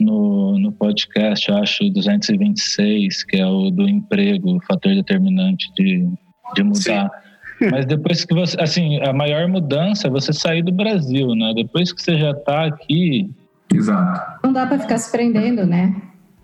no, 0.00 0.58
no 0.58 0.72
podcast, 0.72 1.50
acho 1.52 1.90
226, 1.90 3.24
que 3.24 3.36
é 3.36 3.46
o 3.46 3.70
do 3.70 3.88
emprego, 3.88 4.56
o 4.56 4.60
fator 4.62 4.94
determinante 4.94 5.70
de, 5.74 6.08
de 6.54 6.62
mudar. 6.62 7.10
Sim. 7.58 7.70
Mas 7.70 7.84
depois 7.84 8.24
que 8.24 8.34
você. 8.34 8.56
Assim, 8.60 9.00
a 9.02 9.12
maior 9.12 9.46
mudança 9.46 10.06
é 10.06 10.10
você 10.10 10.32
sair 10.32 10.62
do 10.62 10.72
Brasil, 10.72 11.34
né? 11.34 11.52
Depois 11.54 11.92
que 11.92 12.02
você 12.02 12.18
já 12.18 12.30
está 12.30 12.64
aqui. 12.64 13.30
Exato. 13.72 14.40
Não 14.42 14.52
dá 14.52 14.66
para 14.66 14.78
ficar 14.78 14.98
se 14.98 15.12
prendendo, 15.12 15.66
né? 15.66 15.94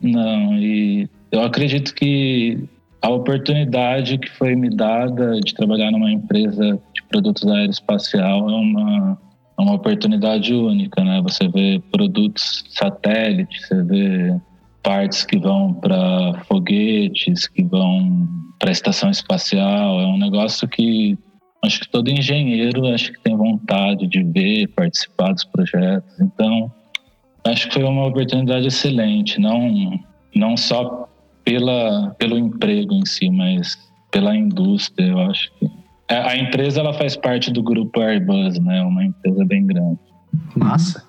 Não, 0.00 0.54
e 0.54 1.08
eu 1.32 1.40
acredito 1.40 1.94
que 1.94 2.62
a 3.00 3.08
oportunidade 3.08 4.18
que 4.18 4.30
foi 4.30 4.54
me 4.54 4.68
dada 4.68 5.40
de 5.40 5.54
trabalhar 5.54 5.90
numa 5.90 6.10
empresa 6.10 6.78
de 6.94 7.02
produtos 7.08 7.46
aeroespacial 7.48 8.50
é 8.50 8.54
uma, 8.54 9.18
é 9.58 9.62
uma 9.62 9.74
oportunidade 9.74 10.52
única, 10.52 11.02
né? 11.02 11.20
Você 11.22 11.48
vê 11.48 11.82
produtos 11.90 12.64
satélites, 12.68 13.66
você 13.66 13.82
vê 13.82 14.40
partes 14.82 15.24
que 15.24 15.38
vão 15.38 15.74
para 15.74 16.44
foguetes, 16.44 17.48
que 17.48 17.64
vão 17.64 18.28
para 18.58 18.70
a 18.70 18.72
estação 18.72 19.10
espacial. 19.10 20.00
É 20.00 20.06
um 20.06 20.18
negócio 20.18 20.68
que 20.68 21.18
acho 21.64 21.80
que 21.80 21.88
todo 21.88 22.10
engenheiro 22.10 22.86
acho 22.88 23.12
que 23.12 23.20
tem 23.20 23.36
vontade 23.36 24.06
de 24.06 24.22
ver, 24.22 24.68
participar 24.68 25.32
dos 25.32 25.44
projetos. 25.44 26.20
Então, 26.20 26.70
acho 27.44 27.68
que 27.68 27.74
foi 27.74 27.84
uma 27.84 28.06
oportunidade 28.06 28.66
excelente, 28.66 29.40
não 29.40 29.98
não 30.34 30.56
só 30.56 31.08
pela 31.42 32.10
pelo 32.18 32.38
emprego 32.38 32.94
em 32.94 33.06
si, 33.06 33.30
mas 33.30 33.76
pela 34.10 34.36
indústria. 34.36 35.06
Eu 35.06 35.20
acho 35.22 35.50
que 35.58 35.66
é, 36.08 36.18
a 36.18 36.36
empresa 36.36 36.80
ela 36.80 36.92
faz 36.94 37.16
parte 37.16 37.52
do 37.52 37.62
grupo 37.62 38.00
Airbus, 38.00 38.58
né? 38.60 38.82
Uma 38.82 39.04
empresa 39.04 39.44
bem 39.44 39.66
grande. 39.66 39.98
Massa. 40.54 41.04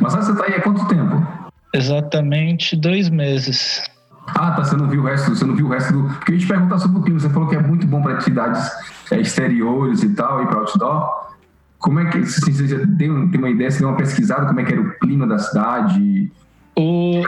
Mas 0.00 0.14
você 0.14 0.32
está 0.32 0.44
aí 0.44 0.54
há 0.54 0.62
quanto 0.62 0.86
tempo? 0.88 1.26
Exatamente 1.72 2.74
dois 2.76 3.08
meses. 3.08 3.82
Ah, 4.26 4.52
tá. 4.52 4.64
Você 4.64 4.76
não 4.76 4.88
viu 4.88 5.02
o 5.02 5.04
resto, 5.04 5.30
você 5.30 5.44
não 5.44 5.54
viu 5.54 5.66
o 5.66 5.68
resto 5.70 5.92
do. 5.92 6.08
Porque 6.08 6.32
eu 6.32 6.36
ia 6.36 6.40
te 6.40 6.46
perguntar 6.46 6.78
sobre 6.78 6.98
o 6.98 7.02
clima. 7.02 7.20
Você 7.20 7.30
falou 7.30 7.48
que 7.48 7.56
é 7.56 7.60
muito 7.60 7.86
bom 7.86 8.02
para 8.02 8.14
atividades 8.14 8.70
é, 9.10 9.20
exteriores 9.20 10.02
e 10.02 10.14
tal, 10.14 10.42
e 10.42 10.46
para 10.46 10.58
outdoor. 10.58 11.30
Como 11.78 12.00
é 12.00 12.10
que 12.10 12.18
assim, 12.18 12.52
você 12.52 12.68
já 12.68 12.78
tem, 12.98 13.08
uma 13.08 13.48
ideia, 13.48 13.70
você 13.70 13.78
deu 13.78 13.88
uma 13.88 13.96
pesquisada, 13.96 14.46
como 14.46 14.60
é 14.60 14.64
que 14.64 14.72
era 14.72 14.82
o 14.82 14.98
clima 14.98 15.26
da 15.26 15.38
cidade? 15.38 16.30
O, 16.76 17.22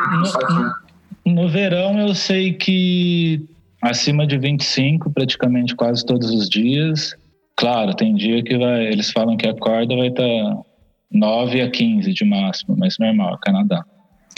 no, 1.25 1.35
no 1.35 1.49
verão 1.49 1.99
eu 1.99 2.14
sei 2.14 2.52
que 2.52 3.49
acima 3.83 4.27
de 4.27 4.39
25 4.39 5.11
praticamente 5.11 5.75
quase 5.75 6.07
todos 6.07 6.31
os 6.31 6.49
dias. 6.49 7.15
Claro, 7.57 7.95
tem 7.95 8.15
dia 8.15 8.43
que 8.43 8.57
vai, 8.57 8.87
eles 8.87 9.11
falam 9.11 9.37
que 9.37 9.47
a 9.47 9.55
corda 9.55 9.97
vai 9.97 10.09
estar 10.09 10.23
tá 10.23 10.62
9 11.11 11.61
a 11.61 11.71
15 11.71 12.15
de 12.15 12.25
máximo, 12.25 12.77
mas 12.79 12.97
normal, 12.99 13.37
Canadá. 13.39 13.85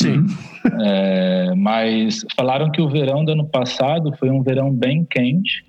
Sim. 0.00 0.26
É, 0.80 1.54
mas 1.54 2.24
falaram 2.34 2.70
que 2.70 2.80
o 2.80 2.88
verão 2.88 3.24
do 3.24 3.32
ano 3.32 3.46
passado 3.46 4.12
foi 4.18 4.30
um 4.30 4.42
verão 4.42 4.72
bem 4.72 5.04
quente, 5.04 5.64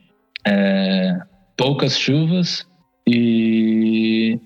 é, 0.47 1.19
poucas 1.55 1.99
chuvas 1.99 2.65
e, 3.07 4.39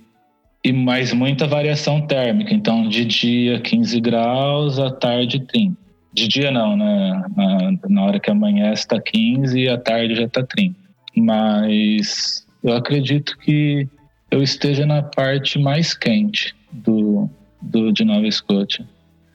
e 0.65 0.73
mais 0.73 1.13
muita 1.13 1.47
variação 1.47 2.01
térmica. 2.01 2.53
Então, 2.53 2.89
de 2.89 3.05
dia 3.05 3.59
15 3.61 4.01
graus, 4.01 4.79
à 4.79 4.91
tarde 4.91 5.39
30. 5.39 5.78
De 6.13 6.27
dia 6.27 6.51
não, 6.51 6.75
né? 6.75 7.23
Na, 7.35 7.71
na 7.87 8.03
hora 8.03 8.19
que 8.19 8.31
amanhece 8.31 8.81
está 8.81 8.99
15 8.99 9.59
e 9.59 9.69
à 9.69 9.77
tarde 9.77 10.15
já 10.15 10.23
está 10.23 10.43
30. 10.43 10.75
Mas 11.15 12.45
eu 12.63 12.73
acredito 12.73 13.37
que 13.39 13.87
eu 14.31 14.41
esteja 14.41 14.85
na 14.85 15.01
parte 15.01 15.59
mais 15.59 15.93
quente 15.93 16.55
do, 16.71 17.29
do 17.61 17.91
de 17.91 18.03
Nova 18.03 18.27
Escócia. 18.27 18.85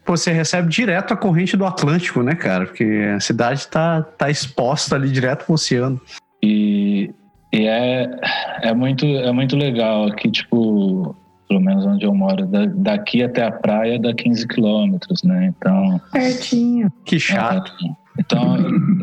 você 0.06 0.32
recebe 0.32 0.68
direto 0.68 1.12
a 1.12 1.16
corrente 1.16 1.56
do 1.56 1.64
Atlântico, 1.64 2.22
né, 2.22 2.34
cara? 2.34 2.66
Porque 2.66 2.84
a 3.14 3.20
cidade 3.20 3.60
está 3.60 4.02
tá 4.02 4.30
exposta 4.30 4.96
ali 4.96 5.10
direto 5.10 5.44
pro 5.44 5.54
oceano. 5.54 6.00
E, 6.42 7.10
e 7.52 7.66
é, 7.66 8.10
é, 8.62 8.74
muito, 8.74 9.06
é 9.06 9.32
muito 9.32 9.56
legal 9.56 10.06
aqui, 10.06 10.30
tipo, 10.30 10.63
pelo 11.48 11.60
menos 11.60 11.84
onde 11.86 12.04
eu 12.04 12.14
moro, 12.14 12.48
daqui 12.76 13.22
até 13.22 13.44
a 13.44 13.52
praia 13.52 13.98
dá 13.98 14.14
15 14.14 14.46
quilômetros, 14.48 15.22
né? 15.22 15.52
Então. 15.56 16.00
Pertinho. 16.12 16.90
Que 17.04 17.18
chato. 17.18 17.72
É, 17.84 18.20
então, 18.20 18.56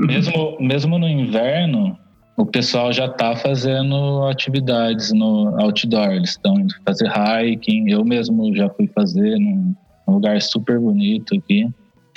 mesmo, 0.08 0.58
mesmo 0.60 0.98
no 0.98 1.08
inverno, 1.08 1.98
o 2.38 2.46
pessoal 2.46 2.92
já 2.92 3.06
está 3.06 3.36
fazendo 3.36 4.26
atividades 4.28 5.12
no 5.12 5.60
outdoor. 5.62 6.12
Eles 6.12 6.32
estão 6.32 6.60
indo 6.60 6.74
fazer 6.86 7.10
hiking. 7.10 7.90
Eu 7.90 8.04
mesmo 8.04 8.56
já 8.56 8.70
fui 8.70 8.88
fazer 8.88 9.38
num 9.38 9.76
lugar 10.08 10.42
super 10.42 10.80
bonito 10.80 11.36
aqui. 11.36 11.70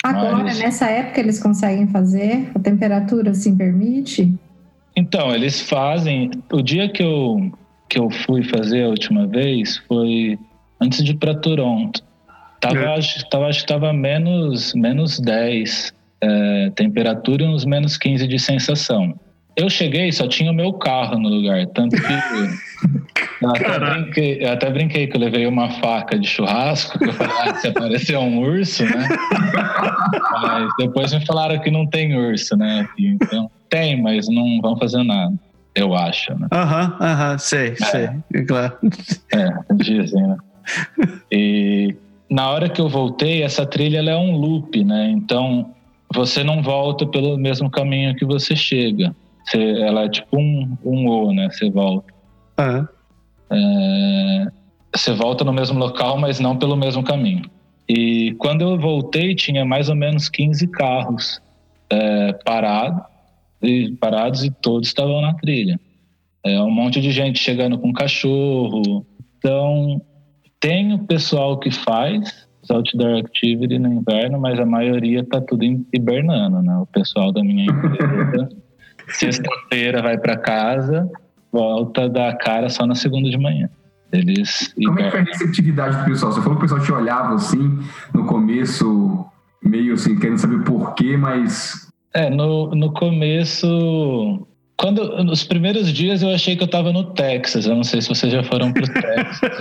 Agora, 0.03 0.37
Mas... 0.37 0.59
nessa 0.59 0.85
época, 0.85 1.19
eles 1.19 1.41
conseguem 1.41 1.87
fazer? 1.87 2.51
A 2.55 2.59
temperatura 2.59 3.31
assim 3.31 3.55
permite? 3.55 4.33
Então, 4.95 5.33
eles 5.33 5.61
fazem. 5.61 6.31
O 6.51 6.61
dia 6.61 6.87
que 6.89 7.03
eu 7.03 7.51
que 7.89 7.99
eu 7.99 8.09
fui 8.09 8.43
fazer 8.43 8.83
a 8.83 8.89
última 8.89 9.27
vez 9.27 9.77
foi 9.87 10.37
antes 10.81 11.03
de 11.03 11.11
ir 11.11 11.15
para 11.15 11.35
Toronto. 11.35 12.03
Tava, 12.59 12.79
é. 12.79 12.97
acho, 12.97 13.29
tava, 13.29 13.47
acho 13.47 13.61
que 13.61 13.67
tava 13.67 13.93
menos, 13.93 14.73
menos 14.73 15.19
10 15.19 15.93
é, 16.21 16.71
temperatura 16.75 17.43
e 17.43 17.47
uns 17.47 17.65
menos 17.65 17.97
15 17.97 18.27
de 18.27 18.39
sensação. 18.39 19.13
Eu 19.55 19.69
cheguei, 19.69 20.11
só 20.11 20.27
tinha 20.27 20.51
o 20.51 20.53
meu 20.53 20.73
carro 20.73 21.17
no 21.17 21.29
lugar, 21.29 21.65
tanto 21.67 21.95
que 21.95 22.03
eu 23.41 23.49
até, 23.49 23.79
brinquei, 23.79 24.37
eu 24.41 24.51
até 24.51 24.69
brinquei 24.69 25.07
que 25.07 25.15
eu 25.15 25.21
levei 25.21 25.45
uma 25.47 25.69
faca 25.69 26.19
de 26.19 26.27
churrasco, 26.27 26.99
que 26.99 27.05
eu 27.05 27.13
falei, 27.13 27.35
ah, 27.41 27.55
se 27.55 27.67
aparecer 27.67 28.17
um 28.17 28.39
urso, 28.39 28.83
né? 28.83 29.07
mas 30.41 30.69
depois 30.77 31.13
me 31.13 31.25
falaram 31.25 31.57
que 31.59 31.71
não 31.71 31.87
tem 31.87 32.17
urso, 32.17 32.57
né? 32.57 32.85
Então, 32.99 33.49
tem, 33.69 34.01
mas 34.01 34.27
não 34.27 34.59
vão 34.61 34.77
fazer 34.77 35.03
nada 35.03 35.33
eu 35.75 35.93
acho, 35.93 36.33
né? 36.39 36.47
Aham, 36.51 36.97
aham, 37.01 37.37
sei, 37.37 37.69
é. 37.69 37.75
sei, 37.75 38.09
é 38.33 38.43
claro. 38.43 38.77
É, 39.33 39.73
dizem, 39.75 40.25
né? 40.25 40.37
E 41.31 41.95
na 42.29 42.49
hora 42.49 42.69
que 42.69 42.79
eu 42.79 42.87
voltei, 42.87 43.43
essa 43.43 43.65
trilha 43.65 43.99
é 43.99 44.15
um 44.15 44.37
loop, 44.37 44.83
né? 44.83 45.09
Então 45.09 45.73
você 46.13 46.43
não 46.43 46.63
volta 46.63 47.05
pelo 47.05 47.37
mesmo 47.37 47.69
caminho 47.69 48.15
que 48.15 48.25
você 48.25 48.55
chega. 48.55 49.13
Você, 49.45 49.61
ela 49.81 50.05
é 50.05 50.09
tipo 50.09 50.37
um, 50.37 50.77
um 50.83 51.07
O, 51.07 51.33
né? 51.33 51.49
Você 51.51 51.69
volta. 51.69 52.13
Uhum. 52.59 52.87
É, 53.51 54.47
você 54.95 55.11
volta 55.11 55.43
no 55.43 55.53
mesmo 55.53 55.77
local, 55.77 56.17
mas 56.17 56.39
não 56.39 56.57
pelo 56.57 56.77
mesmo 56.77 57.03
caminho. 57.03 57.43
E 57.87 58.33
quando 58.39 58.61
eu 58.61 58.79
voltei, 58.79 59.35
tinha 59.35 59.65
mais 59.65 59.89
ou 59.89 59.95
menos 59.95 60.29
15 60.29 60.67
carros 60.67 61.41
é, 61.89 62.33
parados 62.45 63.14
parados 63.99 64.43
e 64.43 64.51
todos 64.51 64.87
estavam 64.87 65.21
na 65.21 65.33
trilha. 65.33 65.79
É 66.43 66.61
um 66.61 66.71
monte 66.71 67.01
de 67.01 67.11
gente 67.11 67.39
chegando 67.39 67.77
com 67.79 67.91
cachorro. 67.91 69.05
Então, 69.37 70.01
tem 70.59 70.93
o 70.93 70.99
pessoal 70.99 71.59
que 71.59 71.71
faz 71.71 72.47
os 72.61 72.71
outdoor 72.71 73.19
activity 73.19 73.77
no 73.79 73.93
inverno, 73.93 74.39
mas 74.39 74.59
a 74.59 74.65
maioria 74.65 75.23
tá 75.23 75.39
tudo 75.41 75.63
hibernando, 75.93 76.61
né? 76.61 76.77
O 76.77 76.85
pessoal 76.87 77.31
da 77.31 77.43
minha 77.43 77.65
empresa, 77.65 78.49
sexta-feira 79.09 80.01
vai 80.01 80.17
para 80.17 80.37
casa, 80.37 81.09
volta 81.51 82.09
da 82.09 82.35
cara 82.35 82.69
só 82.69 82.85
na 82.85 82.95
segunda 82.95 83.29
de 83.29 83.37
manhã. 83.37 83.69
Eles 84.11 84.73
Como 84.73 84.99
é 84.99 85.03
que 85.03 85.11
foi 85.11 85.19
a 85.19 85.23
receptividade 85.23 85.97
do 85.97 86.05
pessoal? 86.05 86.31
Você 86.31 86.41
falou 86.41 86.57
que 86.57 86.65
o 86.65 86.67
pessoal 86.67 86.81
te 86.81 86.91
olhava 86.91 87.35
assim 87.35 87.79
no 88.13 88.25
começo, 88.25 89.25
meio 89.63 89.93
assim, 89.93 90.17
querendo 90.17 90.37
saber 90.37 90.63
por 90.63 90.93
quê, 90.95 91.17
mas 91.17 91.91
é, 92.15 92.29
no, 92.29 92.71
no 92.71 92.93
começo. 92.93 94.47
Quando, 94.77 95.23
nos 95.23 95.43
primeiros 95.43 95.91
dias 95.91 96.23
eu 96.23 96.29
achei 96.29 96.55
que 96.55 96.63
eu 96.63 96.67
estava 96.67 96.91
no 96.91 97.03
Texas. 97.13 97.65
Eu 97.65 97.75
não 97.75 97.83
sei 97.83 98.01
se 98.01 98.07
vocês 98.07 98.31
já 98.31 98.41
foram 98.41 98.71
pro 98.71 98.87
Texas. 98.87 99.59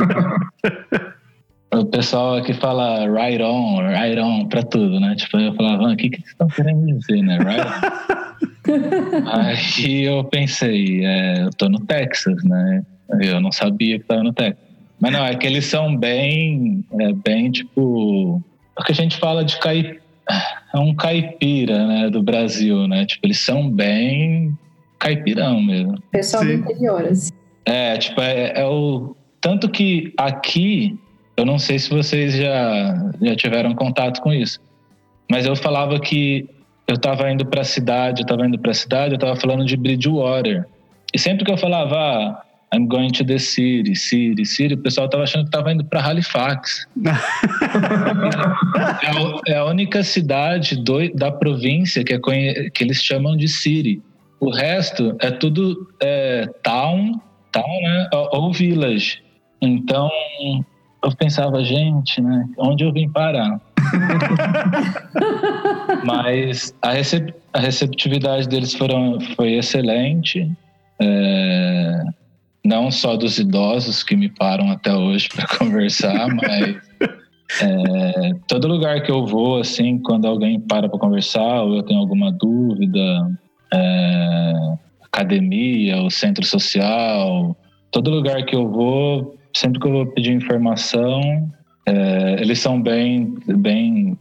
o 1.73 1.84
pessoal 1.87 2.37
aqui 2.37 2.54
fala 2.54 3.06
right 3.11 3.42
on, 3.42 3.80
right 3.80 4.18
on 4.20 4.46
pra 4.46 4.62
tudo, 4.62 5.00
né? 5.00 5.16
Tipo, 5.16 5.38
eu 5.38 5.52
falava, 5.54 5.82
o 5.82 5.96
que, 5.96 6.11
que 6.11 6.18
vocês 6.18 6.30
estão 6.30 6.46
querendo 6.46 6.99
dizer, 6.99 7.23
né? 7.23 7.38
Right 7.38 7.61
on. 7.61 8.25
Aí 9.30 10.04
eu 10.04 10.25
pensei, 10.25 11.04
é, 11.04 11.42
eu 11.42 11.50
tô 11.50 11.68
no 11.68 11.80
Texas, 11.80 12.42
né? 12.44 12.82
Eu 13.20 13.40
não 13.40 13.50
sabia 13.50 13.99
que 13.99 14.04
tava 14.04 14.23
no 14.23 14.32
Texas. 14.32 14.62
Mas 15.00 15.12
não, 15.12 15.25
é 15.26 15.34
que 15.34 15.46
eles 15.46 15.66
são 15.66 15.96
bem, 15.96 16.84
é, 17.00 17.12
bem 17.12 17.50
tipo. 17.50 18.40
O 18.76 18.82
que 18.84 18.92
a 18.92 18.94
gente 18.94 19.16
fala 19.16 19.44
de 19.44 19.58
caipira. 19.58 20.03
É 20.75 20.78
um 20.78 20.95
caipira, 20.95 21.87
né? 21.87 22.11
Do 22.11 22.23
Brasil, 22.23 22.88
né? 22.88 23.07
Tipo, 23.07 23.26
eles 23.26 23.38
são 23.38 23.71
bem 23.71 24.57
caipirão 24.99 25.61
mesmo. 25.62 26.00
Pessoal 26.11 26.43
Sim. 26.43 26.49
do 26.49 26.54
interior, 26.54 27.04
assim. 27.04 27.33
É, 27.64 27.97
tipo, 27.97 28.21
é, 28.21 28.61
é 28.61 28.66
o. 28.66 29.14
Tanto 29.40 29.69
que 29.69 30.12
aqui, 30.16 30.99
eu 31.37 31.45
não 31.45 31.59
sei 31.59 31.78
se 31.78 31.90
vocês 31.90 32.35
já, 32.35 33.12
já 33.21 33.37
tiveram 33.37 33.75
contato 33.75 34.21
com 34.21 34.33
isso, 34.33 34.59
mas 35.31 35.45
eu 35.47 35.54
falava 35.54 36.00
que 36.00 36.49
eu 36.87 36.95
estava 36.95 37.31
indo 37.31 37.45
para 37.47 37.61
a 37.61 37.64
cidade, 37.64 38.23
eu 38.23 38.25
estava 38.25 38.47
indo 38.47 38.59
para 38.59 38.71
a 38.71 38.75
cidade, 38.75 39.12
eu 39.12 39.16
estava 39.16 39.37
falando 39.37 39.64
de 39.64 39.76
Bridgewater. 39.76 40.66
E 41.12 41.19
sempre 41.19 41.45
que 41.45 41.52
eu 41.52 41.57
falava, 41.57 41.97
ah, 41.97 42.43
I'm 42.75 42.88
going 42.88 43.12
to 43.12 43.25
the 43.25 43.38
city, 43.38 43.95
city, 43.95 44.45
city, 44.45 44.75
o 44.75 44.78
pessoal 44.78 45.07
estava 45.07 45.23
achando 45.23 45.43
que 45.43 45.49
estava 45.49 45.73
indo 45.73 45.85
para 45.85 46.04
Halifax. 46.04 46.88
é, 49.47 49.52
é, 49.52 49.59
a 49.59 49.64
única 49.66 50.02
cidade 50.02 50.83
do, 50.83 51.09
da 51.14 51.31
província 51.31 52.02
que, 52.02 52.12
é, 52.12 52.19
que 52.71 52.83
eles 52.83 53.00
chamam 53.00 53.37
de 53.37 53.47
city. 53.47 54.02
O 54.40 54.50
resto 54.50 55.14
é 55.21 55.31
tudo 55.31 55.88
é, 56.02 56.50
town, 56.64 57.21
town 57.52 57.83
né? 57.83 58.09
ou, 58.12 58.28
ou 58.33 58.52
village. 58.52 59.23
Então, 59.62 60.11
eu 61.04 61.14
pensava, 61.16 61.62
gente, 61.62 62.21
né? 62.21 62.49
Onde 62.59 62.83
eu 62.83 62.93
vim 62.93 63.09
parar? 63.09 63.61
Mas 66.04 66.75
a, 66.83 66.90
recep 66.90 67.33
a, 67.52 67.61
receptividade 67.61 68.49
deles 68.49 68.75
foram, 68.75 69.21
foi 69.37 69.52
excelente. 69.52 70.50
É, 71.00 72.02
não 72.64 72.90
só 72.90 73.16
dos 73.16 73.38
idosos 73.38 74.02
que 74.02 74.16
me 74.16 74.28
param 74.28 74.71
até 74.71 74.94
hoje 74.94 75.28
para 75.28 75.47
conversar, 75.59 76.28
mas 76.35 76.76
é, 77.62 78.33
todo 78.49 78.66
lugar 78.66 79.02
que 79.02 79.11
eu 79.11 79.26
vou, 79.26 79.61
assim, 79.61 79.99
quando 79.99 80.26
alguém 80.26 80.59
para 80.59 80.88
para 80.88 80.99
conversar 80.99 81.62
ou 81.62 81.76
eu 81.76 81.83
tenho 81.83 82.00
alguma 82.00 82.33
dúvida, 82.33 83.30
é, 83.73 84.52
academia, 85.02 86.02
o 86.02 86.11
centro 86.11 86.44
social, 86.44 87.56
todo 87.90 88.11
lugar 88.11 88.44
que 88.44 88.56
eu 88.56 88.68
vou, 88.68 89.37
sempre 89.54 89.78
que 89.78 89.87
eu 89.87 89.92
vou 89.92 90.06
pedir 90.06 90.33
informação, 90.33 91.21
é, 91.87 92.37
eles 92.40 92.59
são 92.59 92.80
bem, 92.80 93.35
bem, 93.59 94.18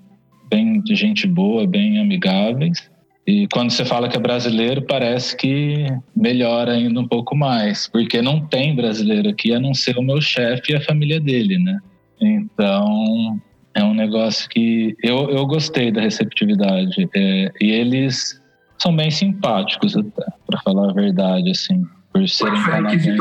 bem 0.49 0.81
de 0.81 0.95
gente 0.95 1.25
boa, 1.25 1.65
bem 1.65 1.99
amigáveis. 1.99 2.91
E 3.25 3.47
quando 3.47 3.71
você 3.71 3.85
fala 3.85 4.09
que 4.09 4.17
é 4.17 4.19
brasileiro, 4.19 4.81
parece 4.81 5.35
que 5.35 5.87
melhora 6.15 6.73
ainda 6.73 6.99
um 6.99 7.07
pouco 7.07 7.35
mais, 7.35 7.87
porque 7.87 8.21
não 8.21 8.41
tem 8.41 8.75
brasileiro 8.75 9.29
aqui 9.29 9.53
a 9.53 9.59
não 9.59 9.73
ser 9.73 9.97
o 9.97 10.03
meu 10.03 10.19
chefe 10.19 10.73
e 10.73 10.75
a 10.75 10.81
família 10.81 11.21
dele, 11.21 11.57
né? 11.57 11.79
Então 12.19 13.39
é 13.73 13.83
um 13.83 13.93
negócio 13.93 14.49
que 14.49 14.95
eu, 15.01 15.29
eu 15.29 15.45
gostei 15.45 15.91
da 15.91 16.01
receptividade. 16.01 17.09
É, 17.15 17.51
e 17.61 17.71
eles 17.71 18.41
são 18.77 18.95
bem 18.95 19.09
simpáticos, 19.09 19.95
até, 19.95 20.25
para 20.45 20.59
falar 20.61 20.89
a 20.89 20.93
verdade, 20.93 21.49
assim, 21.49 21.85
por 22.11 22.27
serem 22.27 22.61
canadenses. 22.63 23.17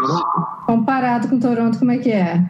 Comparado 0.66 1.28
com 1.28 1.38
Toronto, 1.38 1.78
como 1.78 1.92
é 1.92 1.98
que 1.98 2.10
é? 2.10 2.44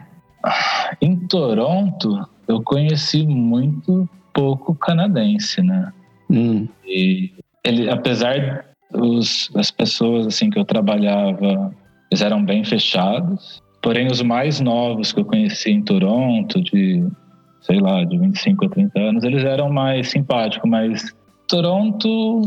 Em 1.01 1.15
Toronto, 1.27 2.27
eu 2.47 2.61
conheci 2.63 3.25
muito 3.25 4.09
pouco 4.33 4.75
canadense, 4.75 5.61
né? 5.61 5.93
Hum. 6.29 6.67
E 6.85 7.31
ele, 7.63 7.89
apesar 7.89 8.65
os, 8.93 9.51
as 9.55 9.71
pessoas 9.71 10.27
assim 10.27 10.49
que 10.49 10.59
eu 10.59 10.65
trabalhava, 10.65 11.73
eles 12.11 12.21
eram 12.21 12.43
bem 12.43 12.63
fechados. 12.63 13.61
Porém, 13.81 14.07
os 14.07 14.21
mais 14.21 14.59
novos 14.59 15.11
que 15.11 15.19
eu 15.19 15.25
conheci 15.25 15.71
em 15.71 15.81
Toronto, 15.81 16.61
de 16.61 17.05
sei 17.61 17.79
lá, 17.79 18.03
de 18.03 18.17
25 18.17 18.65
a 18.65 18.69
30 18.69 18.99
anos, 18.99 19.23
eles 19.23 19.43
eram 19.43 19.71
mais 19.71 20.09
simpáticos, 20.09 20.69
mas 20.69 21.13
Toronto, 21.47 22.41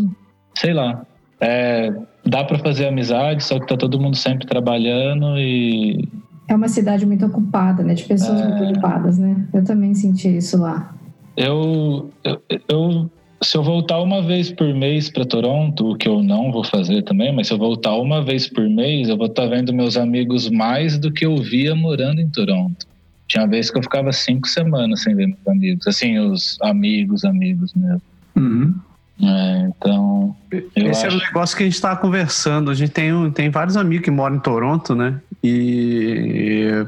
sei 0.54 0.74
lá, 0.74 1.06
é, 1.40 1.90
dá 2.24 2.44
para 2.44 2.58
fazer 2.58 2.86
amizade, 2.86 3.42
só 3.42 3.58
que 3.58 3.66
tá 3.66 3.76
todo 3.76 3.98
mundo 3.98 4.16
sempre 4.16 4.46
trabalhando 4.46 5.38
e 5.38 6.06
é 6.48 6.54
uma 6.54 6.68
cidade 6.68 7.04
muito 7.04 7.26
ocupada, 7.26 7.82
né? 7.82 7.94
De 7.94 8.04
pessoas 8.04 8.40
é... 8.40 8.48
muito 8.48 8.62
ocupadas, 8.70 9.18
né? 9.18 9.48
Eu 9.52 9.64
também 9.64 9.94
senti 9.94 10.36
isso 10.36 10.60
lá. 10.60 10.94
Eu, 11.36 12.10
eu, 12.22 12.42
eu 12.68 13.10
se 13.46 13.56
eu 13.56 13.62
voltar 13.62 14.00
uma 14.00 14.20
vez 14.22 14.50
por 14.50 14.74
mês 14.74 15.08
para 15.08 15.24
Toronto, 15.24 15.92
o 15.92 15.96
que 15.96 16.08
eu 16.08 16.22
não 16.22 16.50
vou 16.50 16.64
fazer 16.64 17.02
também, 17.02 17.32
mas 17.34 17.46
se 17.46 17.52
eu 17.52 17.58
voltar 17.58 17.94
uma 17.94 18.22
vez 18.22 18.48
por 18.48 18.68
mês, 18.68 19.08
eu 19.08 19.16
vou 19.16 19.26
estar 19.26 19.42
tá 19.42 19.48
vendo 19.48 19.72
meus 19.72 19.96
amigos 19.96 20.50
mais 20.50 20.98
do 20.98 21.12
que 21.12 21.24
eu 21.24 21.36
via 21.36 21.74
morando 21.74 22.20
em 22.20 22.28
Toronto. 22.28 22.86
Tinha 23.28 23.46
vez 23.46 23.70
que 23.70 23.78
eu 23.78 23.82
ficava 23.82 24.12
cinco 24.12 24.48
semanas 24.48 25.02
sem 25.02 25.14
ver 25.14 25.28
meus 25.28 25.46
amigos, 25.46 25.86
assim, 25.86 26.18
os 26.18 26.58
amigos, 26.60 27.24
amigos 27.24 27.72
mesmo. 27.74 28.02
Uhum. 28.34 28.74
É, 29.22 29.68
então. 29.68 30.36
Esse 30.74 30.90
acho... 30.90 31.06
era 31.06 31.14
o 31.14 31.18
negócio 31.18 31.56
que 31.56 31.62
a 31.62 31.66
gente 31.66 31.74
estava 31.74 31.96
conversando. 31.96 32.70
A 32.70 32.74
gente 32.74 32.90
tem, 32.90 33.30
tem 33.30 33.48
vários 33.48 33.76
amigos 33.76 34.04
que 34.04 34.10
moram 34.10 34.36
em 34.36 34.40
Toronto, 34.40 34.94
né? 34.94 35.20
E 35.42 36.84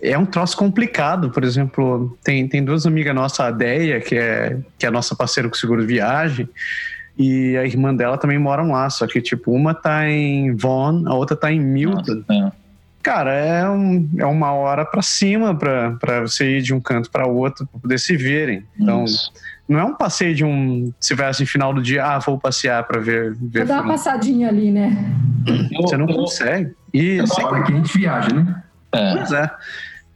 é 0.00 0.16
um 0.16 0.26
troço 0.26 0.56
complicado. 0.56 1.30
Por 1.30 1.44
exemplo, 1.44 2.16
tem, 2.22 2.46
tem 2.48 2.64
duas 2.64 2.86
amigas 2.86 3.14
nossas, 3.14 3.40
a 3.40 3.50
Deia, 3.50 4.00
que 4.00 4.16
é, 4.16 4.58
que 4.78 4.86
é 4.86 4.88
a 4.88 4.92
nossa 4.92 5.14
parceira 5.14 5.48
com 5.48 5.54
seguro 5.54 5.84
viagem, 5.86 6.48
e 7.16 7.56
a 7.56 7.64
irmã 7.64 7.94
dela 7.94 8.16
também 8.16 8.38
moram 8.38 8.72
lá. 8.72 8.88
Só 8.90 9.06
que, 9.06 9.20
tipo, 9.20 9.52
uma 9.52 9.74
tá 9.74 10.08
em 10.08 10.54
Vaughan, 10.54 11.04
a 11.06 11.14
outra 11.14 11.36
tá 11.36 11.52
em 11.52 11.60
Milton. 11.60 12.22
Nossa, 12.28 12.54
é. 12.54 12.68
Cara, 13.02 13.32
é, 13.32 13.68
um, 13.68 14.08
é 14.18 14.26
uma 14.26 14.52
hora 14.52 14.84
para 14.84 15.02
cima 15.02 15.54
para 15.54 16.20
você 16.20 16.58
ir 16.58 16.62
de 16.62 16.74
um 16.74 16.80
canto 16.80 17.10
para 17.10 17.26
outro, 17.26 17.66
para 17.66 17.80
poder 17.80 17.98
se 17.98 18.16
verem. 18.16 18.64
Então. 18.78 19.04
Isso 19.04 19.32
não 19.68 19.78
é 19.78 19.84
um 19.84 19.94
passeio 19.94 20.34
de 20.34 20.44
um. 20.44 20.90
Se 20.98 21.08
tivesse 21.08 21.42
no 21.42 21.46
final 21.46 21.74
do 21.74 21.82
dia, 21.82 22.02
ah, 22.02 22.18
vou 22.18 22.38
passear 22.38 22.82
para 22.84 22.98
ver. 22.98 23.34
ver 23.34 23.58
Vou 23.58 23.68
dar 23.68 23.82
uma 23.82 23.92
passadinha 23.92 24.48
ali, 24.48 24.70
né? 24.70 25.14
Você 25.82 25.96
não 25.96 26.06
consegue. 26.06 26.74
E 26.92 27.24
sem... 27.26 27.44
hora 27.44 27.62
que 27.62 27.72
a 27.72 27.76
gente 27.76 27.98
viaja, 27.98 28.34
né? 28.34 28.62
É. 28.92 29.16
Pois 29.16 29.32
é. 29.32 29.50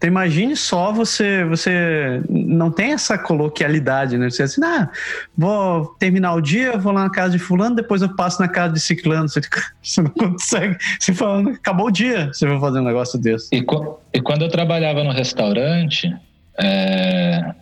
Então 0.03 0.11
imagine 0.11 0.57
só 0.57 0.91
você, 0.91 1.45
você 1.45 2.21
não 2.29 2.73
tem 2.73 2.93
essa 2.93 3.17
coloquialidade, 3.17 4.19
né? 4.19 4.29
Você 4.29 4.43
assim, 4.43 4.61
ah, 4.65 4.91
vou 5.39 5.95
terminar 5.97 6.35
o 6.35 6.41
dia, 6.41 6.77
vou 6.77 6.93
lá 6.93 7.05
na 7.05 7.11
casa 7.11 7.31
de 7.31 7.39
fulano, 7.39 7.77
depois 7.77 8.03
eu 8.03 8.13
passo 8.17 8.43
na 8.43 8.49
casa 8.49 8.75
de 8.75 8.81
ciclano. 8.81 9.29
Você, 9.29 9.41
você 9.81 10.03
não 10.03 10.11
consegue. 10.11 10.77
Você 10.99 11.15
fala, 11.15 11.49
acabou 11.53 11.87
o 11.87 11.91
dia, 11.93 12.27
você 12.33 12.49
vai 12.49 12.59
fazer 12.59 12.81
um 12.81 12.85
negócio 12.85 13.17
desse. 13.17 13.55
E, 13.55 13.65
e 14.13 14.21
quando 14.21 14.43
eu 14.43 14.49
trabalhava 14.49 15.05
no 15.05 15.13
restaurante, 15.13 16.13
é, 16.59 17.55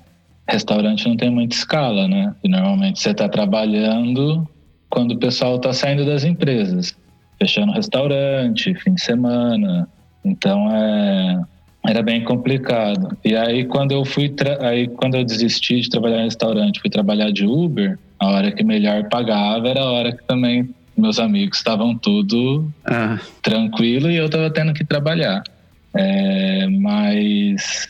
restaurante 0.49 1.07
não 1.07 1.19
tem 1.19 1.29
muita 1.29 1.55
escala, 1.55 2.09
né? 2.09 2.35
E 2.43 2.49
normalmente 2.49 3.01
você 3.01 3.11
está 3.11 3.29
trabalhando 3.29 4.49
quando 4.89 5.13
o 5.13 5.19
pessoal 5.19 5.57
está 5.57 5.75
saindo 5.75 6.07
das 6.07 6.25
empresas, 6.25 6.97
fechando 7.39 7.73
restaurante, 7.73 8.75
fim 8.77 8.95
de 8.95 9.05
semana. 9.05 9.87
Então 10.25 10.75
é 10.75 11.39
era 11.87 12.03
bem 12.03 12.23
complicado. 12.23 13.17
E 13.25 13.35
aí 13.35 13.65
quando 13.65 13.93
eu 13.93 14.05
fui 14.05 14.35
aí 14.61 14.89
quando 14.89 15.17
eu 15.17 15.25
desisti 15.25 15.81
de 15.81 15.91
trabalhar 15.91 16.21
em 16.21 16.25
restaurante, 16.25 16.81
fui 16.81 16.91
trabalhar 16.91 17.31
de 17.31 17.47
Uber, 17.47 17.99
a 18.19 18.29
hora 18.29 18.53
que 18.53 18.63
melhor 18.63 19.09
pagava 19.09 19.69
era 19.69 19.81
a 19.81 19.91
hora 19.91 20.13
que 20.13 20.23
também 20.25 20.69
meus 20.97 21.19
amigos 21.19 21.59
estavam 21.59 21.97
tudo 21.97 22.71
ah. 22.85 23.19
tranquilo 23.43 24.11
e 24.11 24.17
eu 24.17 24.27
estava 24.27 24.51
tendo 24.51 24.75
que 24.75 24.85
trabalhar. 24.85 25.43
É, 25.95 26.67
mas 26.69 27.89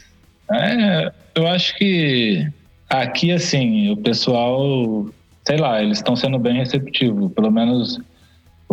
é, 0.51 1.13
eu 1.35 1.47
acho 1.47 1.77
que 1.77 2.47
aqui, 2.89 3.31
assim, 3.33 3.91
o 3.91 3.97
pessoal, 3.97 5.07
sei 5.45 5.57
lá, 5.57 5.83
eles 5.83 5.99
estão 5.99 6.17
sendo 6.17 6.39
bem 6.39 6.57
receptivos. 6.57 7.33
Pelo 7.33 7.51
menos 7.51 8.01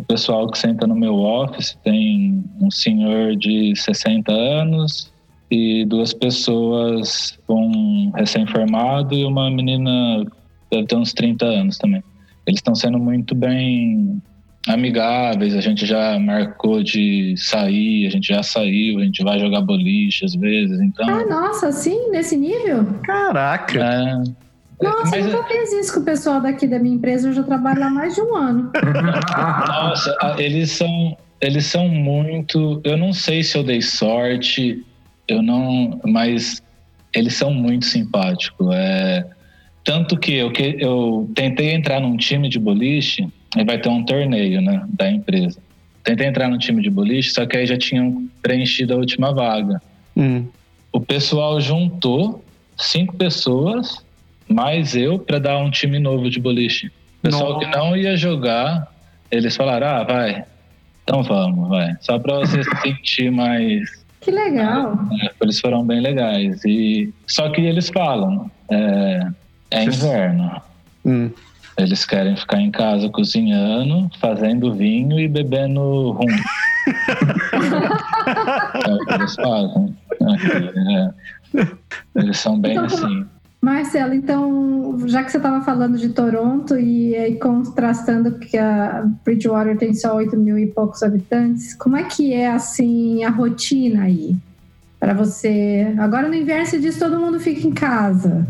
pessoal 0.07 0.49
que 0.49 0.57
senta 0.57 0.87
no 0.87 0.95
meu 0.95 1.15
office 1.15 1.77
tem 1.83 2.43
um 2.61 2.71
senhor 2.71 3.35
de 3.35 3.75
60 3.75 4.31
anos 4.31 5.11
e 5.51 5.85
duas 5.85 6.13
pessoas, 6.13 7.37
um 7.47 8.11
recém-formado 8.15 9.13
e 9.13 9.25
uma 9.25 9.49
menina 9.49 10.25
deve 10.71 10.87
ter 10.87 10.95
uns 10.95 11.13
30 11.13 11.45
anos 11.45 11.77
também. 11.77 12.03
Eles 12.45 12.59
estão 12.59 12.75
sendo 12.75 12.97
muito 12.97 13.35
bem 13.35 14.21
amigáveis, 14.67 15.55
a 15.55 15.61
gente 15.61 15.85
já 15.85 16.19
marcou 16.19 16.83
de 16.83 17.35
sair, 17.37 18.05
a 18.05 18.09
gente 18.09 18.27
já 18.27 18.43
saiu, 18.43 18.99
a 18.99 19.03
gente 19.03 19.23
vai 19.23 19.39
jogar 19.39 19.61
boliche 19.61 20.25
às 20.25 20.35
vezes, 20.35 20.79
então... 20.81 21.07
Ah, 21.07 21.25
nossa, 21.25 21.71
sim? 21.71 22.09
Nesse 22.11 22.35
nível? 22.35 22.85
Caraca! 23.03 23.79
É, 23.79 24.23
nossa, 24.81 25.11
Mas, 25.11 25.25
eu 25.25 25.31
nunca 25.31 25.47
fiz 25.47 25.73
isso 25.73 25.93
com 25.93 25.99
o 26.01 26.03
pessoal 26.03 26.39
daqui 26.39 26.67
da 26.67 26.77
minha 26.77 26.95
empresa, 26.95 27.29
eu 27.29 27.33
já 27.33 27.43
trabalho 27.43 27.83
há 27.83 27.89
mais 27.89 28.13
de 28.13 28.21
um 28.21 28.35
ano. 28.35 28.71
Nossa, 29.67 30.15
eles 30.37 30.71
são, 30.71 31.17
eles 31.41 31.65
são 31.65 31.87
muito... 31.87 32.79
Eu 32.83 32.95
não 32.95 33.11
sei 33.11 33.43
se 33.43 33.57
eu 33.57 33.63
dei 33.63 33.81
sorte, 33.81 34.85
eu 35.27 35.41
não... 35.41 35.99
Mas 36.05 36.61
eles 37.13 37.33
são 37.35 37.51
muito 37.51 37.85
simpáticos, 37.85 38.67
é... 38.71 39.25
Tanto 39.83 40.17
que 40.17 40.33
eu, 40.33 40.51
que 40.51 40.75
eu 40.79 41.31
tentei 41.33 41.71
entrar 41.71 42.01
num 42.01 42.17
time 42.17 42.49
de 42.49 42.59
boliche 42.59 43.25
e 43.55 43.63
vai 43.63 43.79
ter 43.79 43.87
um 43.87 44.03
torneio, 44.03 44.61
né, 44.61 44.85
da 44.89 45.09
empresa. 45.09 45.59
Tentei 46.03 46.27
entrar 46.27 46.49
no 46.49 46.57
time 46.57 46.81
de 46.81 46.89
boliche, 46.89 47.31
só 47.31 47.45
que 47.45 47.55
aí 47.55 47.65
já 47.65 47.77
tinham 47.77 48.27
preenchido 48.41 48.93
a 48.93 48.97
última 48.97 49.33
vaga. 49.33 49.81
Hum. 50.15 50.45
O 50.91 50.99
pessoal 50.99 51.59
juntou 51.61 52.43
cinco 52.77 53.15
pessoas, 53.15 54.05
mais 54.47 54.95
eu, 54.95 55.19
para 55.19 55.39
dar 55.39 55.57
um 55.57 55.69
time 55.69 55.99
novo 55.99 56.29
de 56.29 56.39
boliche. 56.39 56.87
O 56.87 57.21
pessoal 57.23 57.53
Nossa. 57.53 57.65
que 57.65 57.77
não 57.77 57.95
ia 57.95 58.15
jogar, 58.15 58.87
eles 59.31 59.55
falaram: 59.55 59.87
ah, 59.87 60.03
vai, 60.03 60.45
então 61.03 61.23
vamos, 61.23 61.69
vai. 61.69 61.95
Só 62.01 62.19
para 62.19 62.39
você 62.39 62.63
se 62.63 62.81
sentir 62.81 63.31
mais. 63.31 63.89
Que 64.19 64.31
legal. 64.31 64.99
É, 65.21 65.31
eles 65.41 65.57
foram 65.57 65.85
bem 65.85 66.01
legais. 66.01 66.65
E 66.65 67.13
só 67.25 67.49
que 67.49 67.61
eles 67.61 67.87
falam: 67.87 68.51
é, 68.69 69.27
é 69.71 69.83
inverno. 69.85 70.61
Hum. 71.05 71.31
Eles 71.77 72.05
querem 72.05 72.35
ficar 72.35 72.59
em 72.59 72.71
casa 72.71 73.07
cozinhando, 73.07 74.09
fazendo 74.19 74.73
vinho 74.73 75.17
e 75.17 75.29
bebendo 75.29 76.11
rum. 76.11 76.25
é 78.85 78.93
o 78.93 79.05
que 79.05 79.13
eles 79.13 79.35
fazem. 79.35 79.95
aqui, 80.33 80.79
é. 80.89 81.13
Eles 82.15 82.37
são 82.37 82.59
bem 82.59 82.71
Então, 82.73 82.85
assim. 82.85 83.25
Marcelo, 83.61 84.13
então, 84.13 84.97
já 85.07 85.23
que 85.23 85.31
você 85.31 85.37
estava 85.37 85.63
falando 85.63 85.97
de 85.97 86.09
Toronto 86.09 86.77
e 86.77 87.15
aí 87.15 87.35
contrastando 87.35 88.37
que 88.39 88.57
a 88.57 89.05
Bridgewater 89.25 89.77
tem 89.77 89.93
só 89.93 90.15
8 90.15 90.37
mil 90.37 90.57
e 90.57 90.67
poucos 90.67 91.01
habitantes, 91.01 91.73
como 91.73 91.97
é 91.97 92.03
que 92.03 92.33
é, 92.33 92.47
assim, 92.47 93.23
a 93.23 93.29
rotina 93.29 94.03
aí? 94.03 94.35
Para 94.99 95.13
você... 95.13 95.93
Agora 95.97 96.27
no 96.27 96.35
inverno 96.35 96.65
você 96.65 96.79
diz 96.79 96.95
que 96.95 96.99
todo 97.01 97.19
mundo 97.19 97.39
fica 97.39 97.67
em 97.67 97.71
casa. 97.71 98.47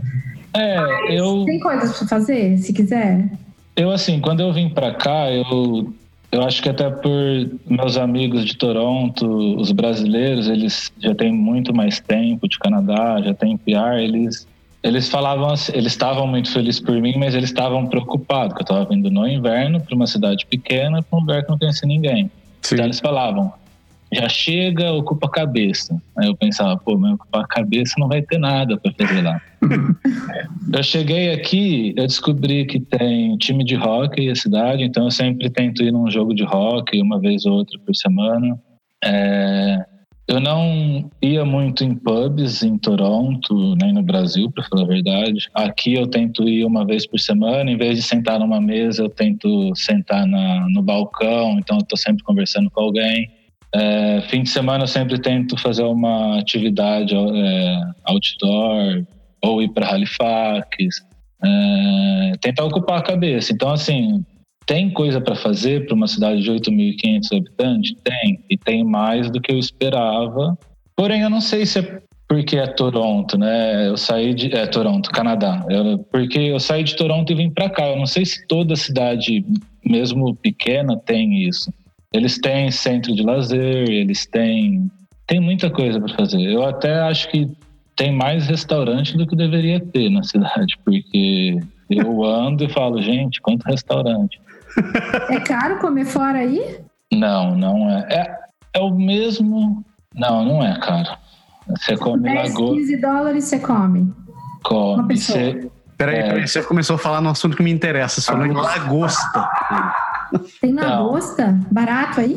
É, 0.53 1.17
eu, 1.17 1.45
Tem 1.45 1.59
coisas 1.59 1.97
para 1.97 2.07
fazer, 2.07 2.57
se 2.57 2.73
quiser? 2.73 3.29
eu 3.75 3.91
assim, 3.91 4.19
quando 4.19 4.39
eu 4.39 4.51
vim 4.51 4.69
pra 4.69 4.93
cá, 4.93 5.31
eu, 5.31 5.93
eu 6.31 6.41
acho 6.43 6.61
que 6.63 6.67
até 6.69 6.89
por 6.89 7.11
meus 7.69 7.95
amigos 7.95 8.43
de 8.43 8.57
Toronto, 8.57 9.25
os 9.55 9.71
brasileiros, 9.71 10.49
eles 10.49 10.91
já 10.99 11.13
têm 11.13 11.31
muito 11.31 11.73
mais 11.73 11.99
tempo 11.99 12.47
de 12.47 12.57
Canadá, 12.57 13.21
já 13.21 13.33
têm 13.33 13.55
PR, 13.55 13.99
eles 13.99 14.47
eles 14.83 15.09
falavam 15.09 15.49
assim, 15.49 15.71
eles 15.75 15.93
estavam 15.93 16.27
muito 16.27 16.51
felizes 16.51 16.79
por 16.79 16.95
mim, 17.01 17.15
mas 17.17 17.33
eles 17.33 17.49
estavam 17.49 17.87
preocupados, 17.87 18.53
que 18.53 18.61
eu 18.61 18.63
estava 18.63 18.85
vindo 18.85 19.09
no 19.09 19.27
inverno 19.27 19.81
para 19.81 19.95
uma 19.95 20.07
cidade 20.07 20.45
pequena, 20.45 21.01
para 21.01 21.17
um 21.17 21.21
lugar 21.21 21.43
que 21.43 21.49
não 21.49 21.57
conhecia 21.57 21.87
ninguém. 21.87 22.31
Sim. 22.61 22.75
Então 22.75 22.85
eles 22.85 22.99
falavam, 22.99 23.51
já 24.13 24.29
chega, 24.29 24.91
ocupa 24.93 25.27
a 25.27 25.31
cabeça. 25.31 25.99
Aí 26.17 26.27
eu 26.27 26.35
pensava, 26.35 26.77
pô, 26.77 26.97
mas 26.97 27.13
ocupar 27.13 27.43
a 27.43 27.47
cabeça 27.47 27.95
não 27.97 28.07
vai 28.07 28.21
ter 28.21 28.37
nada 28.37 28.77
para 28.77 28.93
fazer 28.93 29.21
lá. 29.21 29.41
eu 30.73 30.83
cheguei 30.83 31.33
aqui, 31.33 31.93
eu 31.97 32.07
descobri 32.07 32.65
que 32.65 32.79
tem 32.79 33.35
time 33.37 33.63
de 33.63 33.75
hockey 33.75 34.27
na 34.29 34.35
cidade, 34.35 34.83
então 34.83 35.05
eu 35.05 35.11
sempre 35.11 35.49
tento 35.49 35.83
ir 35.83 35.91
num 35.91 36.09
jogo 36.09 36.33
de 36.33 36.43
hockey 36.43 37.01
uma 37.01 37.19
vez 37.19 37.45
ou 37.45 37.53
outra 37.53 37.77
por 37.79 37.95
semana. 37.95 38.57
É, 39.03 39.85
eu 40.27 40.41
não 40.41 41.09
ia 41.21 41.45
muito 41.45 41.85
em 41.85 41.95
pubs 41.95 42.61
em 42.61 42.77
Toronto, 42.77 43.75
nem 43.81 43.93
no 43.93 44.03
Brasil, 44.03 44.51
para 44.51 44.63
falar 44.65 44.83
a 44.83 44.87
verdade. 44.87 45.47
Aqui 45.53 45.93
eu 45.93 46.05
tento 46.05 46.47
ir 46.47 46.65
uma 46.65 46.85
vez 46.85 47.07
por 47.07 47.17
semana, 47.17 47.71
em 47.71 47.77
vez 47.77 47.97
de 47.97 48.03
sentar 48.03 48.37
numa 48.37 48.59
mesa, 48.59 49.03
eu 49.03 49.09
tento 49.09 49.73
sentar 49.73 50.27
na, 50.27 50.67
no 50.69 50.81
balcão, 50.81 51.57
então 51.57 51.77
eu 51.77 51.81
estou 51.81 51.97
sempre 51.97 52.23
conversando 52.23 52.69
com 52.69 52.81
alguém. 52.81 53.31
É, 53.73 54.21
fim 54.27 54.43
de 54.43 54.49
semana 54.49 54.83
eu 54.83 54.87
sempre 54.87 55.17
tento 55.17 55.57
fazer 55.57 55.83
uma 55.83 56.39
atividade 56.39 57.15
é, 57.15 57.81
outdoor 58.03 59.05
ou 59.41 59.61
ir 59.61 59.69
para 59.69 59.89
Halifax, 59.89 61.05
é, 61.41 62.31
tentar 62.41 62.65
ocupar 62.65 62.99
a 62.99 63.03
cabeça. 63.03 63.53
Então, 63.53 63.69
assim, 63.69 64.25
tem 64.67 64.89
coisa 64.91 65.19
para 65.19 65.33
fazer 65.33 65.87
para 65.87 65.95
uma 65.95 66.07
cidade 66.07 66.43
de 66.43 66.51
8.500 66.51 67.37
habitantes? 67.37 67.95
Tem, 68.03 68.39
e 68.49 68.57
tem 68.57 68.83
mais 68.83 69.31
do 69.31 69.41
que 69.41 69.51
eu 69.51 69.57
esperava. 69.57 70.55
Porém, 70.95 71.21
eu 71.21 71.29
não 71.29 71.41
sei 71.41 71.65
se 71.65 71.79
é 71.79 72.01
porque 72.27 72.57
é 72.57 72.67
Toronto, 72.67 73.37
né? 73.37 73.87
Eu 73.87 73.95
saí 73.95 74.33
de 74.33 74.53
é 74.53 74.67
Toronto, 74.67 75.09
Canadá. 75.09 75.65
Eu, 75.69 75.99
porque 76.11 76.37
eu 76.37 76.59
saí 76.59 76.83
de 76.83 76.95
Toronto 76.95 77.31
e 77.31 77.35
vim 77.35 77.49
para 77.49 77.69
cá. 77.69 77.87
Eu 77.87 77.95
não 77.95 78.05
sei 78.05 78.25
se 78.25 78.45
toda 78.47 78.75
cidade, 78.75 79.45
mesmo 79.83 80.35
pequena, 80.35 80.97
tem 80.97 81.47
isso. 81.47 81.73
Eles 82.13 82.37
têm 82.37 82.69
centro 82.69 83.15
de 83.15 83.23
lazer, 83.23 83.89
eles 83.89 84.25
têm 84.25 84.91
tem 85.25 85.39
muita 85.39 85.69
coisa 85.69 85.99
para 85.99 86.15
fazer. 86.15 86.41
Eu 86.41 86.63
até 86.63 86.99
acho 87.01 87.29
que 87.29 87.49
tem 87.95 88.11
mais 88.11 88.47
restaurante 88.47 89.17
do 89.17 89.25
que 89.27 89.35
deveria 89.35 89.79
ter 89.79 90.09
na 90.09 90.23
cidade, 90.23 90.73
porque 90.85 91.59
eu 91.89 92.23
ando 92.23 92.63
e 92.63 92.69
falo, 92.69 93.01
gente, 93.01 93.41
quanto 93.41 93.63
restaurante. 93.63 94.39
É 95.29 95.39
caro 95.39 95.79
comer 95.79 96.05
fora 96.05 96.39
aí? 96.39 96.79
Não, 97.11 97.55
não 97.55 97.89
é. 97.89 98.07
É, 98.09 98.37
é 98.75 98.79
o 98.81 98.91
mesmo. 98.91 99.83
Não, 100.13 100.43
não 100.45 100.63
é 100.63 100.77
caro. 100.79 101.09
Você 101.69 101.97
come 101.97 102.23
10, 102.23 102.53
lagosta. 102.53 102.75
15 102.75 102.97
dólares 103.01 103.43
você 103.45 103.59
come. 103.59 103.99
Uma 104.01 104.15
Come. 104.63 105.07
pessoa. 105.09 105.37
Você, 105.39 105.71
Peraí, 105.97 106.15
É. 106.19 106.23
peraí, 106.27 106.47
você 106.47 106.61
começou 106.61 106.95
a 106.95 106.99
falar 106.99 107.21
no 107.21 107.29
assunto 107.29 107.57
que 107.57 107.63
me 107.63 107.71
interessa. 107.71 108.21
Você 108.21 108.27
falou 108.31 108.45
em 108.45 108.51
lagosta. 108.53 109.49
Tem 110.61 110.71
Não. 110.71 110.83
lagosta? 110.83 111.57
Barato 111.71 112.19
aí? 112.21 112.35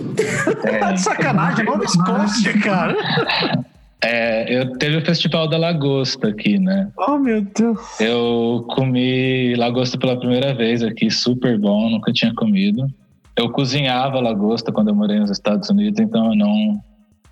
Tá 0.81 0.93
de 0.93 1.01
sacanagem, 1.01 1.65
Nova 1.67 1.85
Escócia, 1.85 2.59
cara. 2.61 2.97
é, 4.03 4.59
eu 4.59 4.79
teve 4.79 4.97
o 4.97 5.05
Festival 5.05 5.49
da 5.49 5.59
Lagosta 5.59 6.29
aqui, 6.29 6.59
né? 6.59 6.91
Oh, 6.97 7.19
meu 7.19 7.43
Deus. 7.43 8.01
Eu 8.01 8.65
comi 8.71 9.55
lagosta 9.57 9.99
pela 9.99 10.19
primeira 10.19 10.55
vez 10.55 10.83
aqui, 10.83 11.11
super 11.11 11.59
bom, 11.59 11.91
nunca 11.91 12.13
tinha 12.13 12.35
comido. 12.35 12.87
Eu 13.37 13.51
cozinhava 13.51 14.21
lagosta 14.21 14.73
quando 14.73 14.89
eu 14.89 14.95
morei 14.95 15.19
nos 15.19 15.31
Estados 15.31 15.69
Unidos, 15.69 16.01
então 16.01 16.33
eu 16.33 16.37
não, 16.37 16.83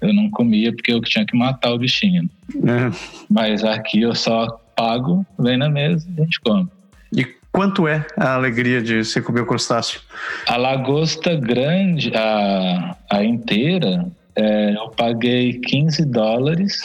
eu 0.00 0.12
não 0.12 0.31
comia 0.31 0.72
porque 0.72 0.92
eu 0.92 1.00
tinha 1.00 1.24
que 1.24 1.37
matar 1.37 1.72
o 1.72 1.78
bichinho. 1.78 2.28
É. 2.54 2.90
Mas 3.31 3.64
aqui 3.64 4.02
eu 4.02 4.14
só 4.14 4.46
pago, 4.76 5.26
vem 5.38 5.57
na 5.57 5.68
mesa 5.68 6.07
e 6.16 6.20
a 6.20 6.24
gente 6.24 6.40
come. 6.40 6.68
E 7.16 7.26
quanto 7.50 7.88
é 7.88 8.07
a 8.16 8.35
alegria 8.35 8.83
de 8.83 9.04
você 9.04 9.22
comer 9.22 9.40
o 9.40 9.46
crustáceo? 9.46 10.00
A 10.46 10.57
lagosta 10.57 11.35
grande, 11.35 12.12
a, 12.14 12.96
a 13.11 13.24
inteira, 13.24 14.07
é, 14.38 14.72
eu 14.77 14.88
paguei 14.90 15.55
15 15.55 16.05
dólares 16.05 16.81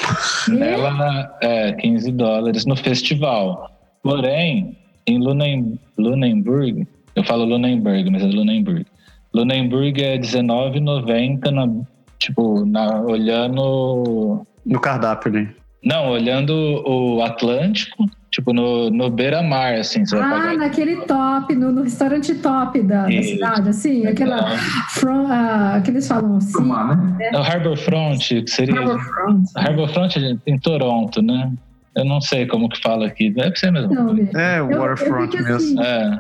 nela, 0.48 1.38
é, 1.39 1.72
15 1.74 2.12
dólares 2.13 2.66
no 2.66 2.76
festival. 2.76 3.70
Porém, 4.02 4.76
em 5.06 5.20
Lunen, 5.20 5.80
Lunenburg, 5.96 6.88
eu 7.16 7.24
falo 7.24 7.46
Lunenburg, 7.46 8.10
mas 8.10 8.24
é 8.24 8.26
Lunenburg. 8.26 8.88
Lunenburg 9.32 10.02
é 10.02 10.16
R$19,90 10.16 11.52
na, 11.52 11.70
tipo, 12.18 12.66
na, 12.66 13.02
olhando 13.02 14.42
No 14.66 14.80
cardápio, 14.80 15.32
né? 15.32 15.54
Não, 15.84 16.10
olhando 16.10 16.54
o 16.88 17.22
Atlântico, 17.22 18.10
tipo 18.34 18.52
no, 18.52 18.89
no 18.89 19.12
beira-mar, 19.12 19.76
assim, 19.76 20.04
você 20.06 20.17
vai 20.17 20.26
Ah, 20.26 20.32
pagar. 20.41 20.58
naquele 20.58 20.96
top, 21.06 21.56
no, 21.56 21.72
no 21.72 21.84
restaurante 21.84 22.34
top 22.36 22.82
da, 22.82 23.04
da 23.06 23.22
cidade, 23.24 23.69
assim, 23.69 24.08
aquela. 24.08 24.58
From, 24.89 25.28
ah, 25.30 25.80
que 25.84 25.91
eles 25.91 26.08
falam 26.08 26.38
assim. 26.38 26.52
Tomar, 26.52 26.98
né? 26.98 27.30
É 27.32 27.38
o 27.38 27.41
Harbor 27.43 27.78
Front, 27.78 28.19
que 28.28 28.48
seria. 28.48 28.80
Harbourfront. 28.80 29.43
Harbor 29.56 29.88
Front 29.89 30.17
é 30.17 30.36
em 30.48 30.58
Toronto, 30.58 31.22
né? 31.22 31.52
Eu 31.96 32.06
não 32.06 32.19
sei 32.19 32.48
como 32.48 32.67
que 32.67 32.82
fala 32.82 33.06
aqui, 33.06 33.30
deve 33.30 33.56
ser 33.56 33.72
mesmo. 33.72 33.93
Não. 33.93 34.17
É, 34.39 34.60
o 34.62 34.65
Eu- 34.65 34.72
eu 34.72 34.80
waterfront 34.82 35.36
mesmo. 35.39 35.56
assim, 35.56 35.80
É, 35.80 36.19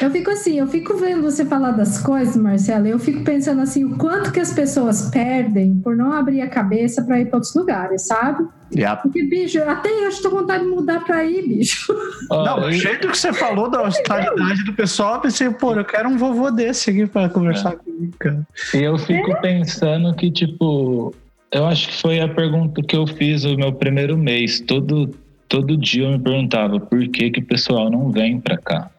Eu 0.00 0.10
fico 0.10 0.30
assim, 0.30 0.58
eu 0.58 0.66
fico 0.66 0.96
vendo 0.96 1.22
você 1.22 1.44
falar 1.44 1.72
das 1.72 2.00
coisas, 2.00 2.36
Marcelo, 2.36 2.86
e 2.86 2.90
eu 2.90 2.98
fico 2.98 3.24
pensando 3.24 3.62
assim, 3.62 3.84
o 3.84 3.96
quanto 3.96 4.30
que 4.30 4.38
as 4.38 4.52
pessoas 4.52 5.10
perdem 5.10 5.80
por 5.80 5.96
não 5.96 6.12
abrir 6.12 6.42
a 6.42 6.48
cabeça 6.48 7.02
para 7.02 7.20
ir 7.20 7.26
para 7.26 7.38
outros 7.38 7.54
lugares, 7.54 8.02
sabe? 8.02 8.46
Yep. 8.76 9.02
Porque, 9.02 9.22
bicho, 9.24 9.60
até 9.62 9.88
eu 9.88 10.08
estou 10.08 10.30
com 10.30 10.38
vontade 10.38 10.62
de 10.62 10.70
mudar 10.70 11.02
para 11.04 11.16
aí, 11.16 11.46
bicho. 11.46 11.92
Ó, 12.30 12.44
Não, 12.44 12.66
o 12.66 12.72
jeito 12.72 13.08
que 13.08 13.16
você 13.16 13.32
falou 13.32 13.70
da 13.70 13.82
hospitalidade 13.82 14.62
do 14.64 14.74
pessoal, 14.74 15.14
eu 15.14 15.20
pensei, 15.22 15.50
pô, 15.50 15.74
eu 15.74 15.84
quero 15.84 16.08
um 16.08 16.18
vovô 16.18 16.50
desse 16.50 16.90
aqui 16.90 17.06
pra 17.06 17.28
conversar 17.28 17.76
comigo, 17.76 18.14
cara. 18.18 18.46
E 18.74 18.82
eu 18.82 18.98
fico 18.98 19.40
pensando 19.40 20.14
que, 20.14 20.30
tipo, 20.30 21.14
eu 21.50 21.66
acho 21.66 21.88
que 21.88 21.94
foi 21.94 22.20
a 22.20 22.28
pergunta 22.28 22.82
que 22.82 22.94
eu 22.94 23.06
fiz 23.06 23.42
no 23.44 23.56
meu 23.56 23.72
primeiro 23.72 24.18
mês. 24.18 24.60
Todo, 24.60 25.14
todo 25.48 25.76
dia 25.76 26.04
eu 26.04 26.12
me 26.12 26.18
perguntava 26.18 26.78
por 26.78 27.08
que, 27.08 27.30
que 27.30 27.40
o 27.40 27.46
pessoal 27.46 27.90
não 27.90 28.12
vem 28.12 28.38
pra 28.38 28.58
cá. 28.58 28.90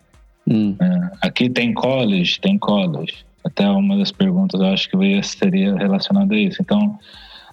Hum. 0.50 0.76
Aqui 1.22 1.50
tem 1.50 1.74
college? 1.74 2.40
Tem 2.40 2.58
college. 2.58 3.14
Até 3.44 3.70
uma 3.70 3.98
das 3.98 4.12
perguntas 4.12 4.60
eu 4.60 4.68
acho 4.68 4.90
que 4.90 5.24
seria 5.24 5.76
relacionada 5.76 6.34
a 6.34 6.38
isso. 6.38 6.62
Então, 6.62 6.98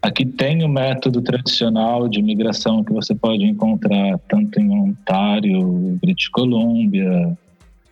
aqui 0.03 0.25
tem 0.25 0.65
o 0.65 0.69
método 0.69 1.21
tradicional 1.21 2.09
de 2.09 2.19
imigração 2.19 2.83
que 2.83 2.93
você 2.93 3.15
pode 3.15 3.45
encontrar 3.45 4.19
tanto 4.29 4.59
em 4.59 4.71
Ontário, 4.71 5.99
British 6.01 6.29
Columbia, 6.29 7.37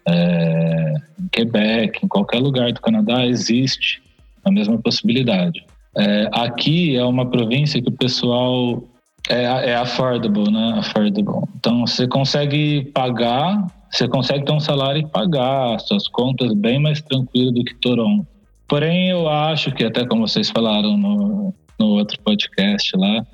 é, 0.06 0.94
em 1.20 1.28
Quebec, 1.28 2.04
em 2.04 2.08
qualquer 2.08 2.40
lugar 2.40 2.72
do 2.72 2.80
Canadá 2.80 3.24
existe 3.24 4.02
a 4.44 4.50
mesma 4.50 4.78
possibilidade. 4.78 5.64
É, 5.96 6.28
aqui 6.32 6.96
é 6.96 7.04
uma 7.04 7.24
província 7.24 7.80
que 7.80 7.88
o 7.88 7.92
pessoal 7.92 8.82
é, 9.28 9.70
é 9.70 9.76
affordable, 9.76 10.50
né? 10.50 10.74
Affordable. 10.78 11.48
Então 11.56 11.86
você 11.86 12.06
consegue 12.06 12.90
pagar 12.92 13.66
você 13.94 14.08
consegue 14.08 14.44
ter 14.44 14.52
um 14.52 14.58
salário 14.58 15.02
e 15.02 15.06
pagar 15.06 15.78
suas 15.78 16.08
contas 16.08 16.52
bem 16.52 16.80
mais 16.80 17.00
tranquilo 17.00 17.52
do 17.52 17.64
que 17.64 17.74
Toronto. 17.76 18.26
Porém, 18.66 19.10
eu 19.10 19.28
acho 19.28 19.70
que, 19.70 19.84
até 19.84 20.04
como 20.04 20.26
vocês 20.26 20.50
falaram 20.50 20.96
no, 20.96 21.54
no 21.78 21.86
outro 21.86 22.20
podcast 22.22 22.96
lá, 22.96 23.24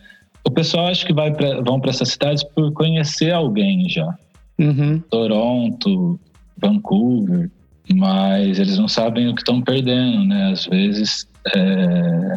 o 0.45 0.51
pessoal 0.51 0.89
acha 0.89 1.07
que 1.07 1.15
vai 1.15 1.33
pra, 1.33 1.63
vão 1.63 1.81
para 1.81 1.91
essas 1.91 2.11
cidades 2.11 2.45
por 2.45 2.73
conhecer 2.73 3.33
alguém 3.33 3.89
já. 3.89 4.15
Uhum. 4.59 5.01
Toronto, 5.11 6.21
Vancouver, 6.61 7.51
mas 7.95 8.59
eles 8.59 8.79
não 8.79 8.89
sabem 8.89 9.29
o 9.29 9.35
que 9.35 9.41
estão 9.41 9.63
perdendo, 9.63 10.27
né? 10.27 10.53
Às 10.53 10.67
vezes, 10.67 11.27
é, 11.57 12.37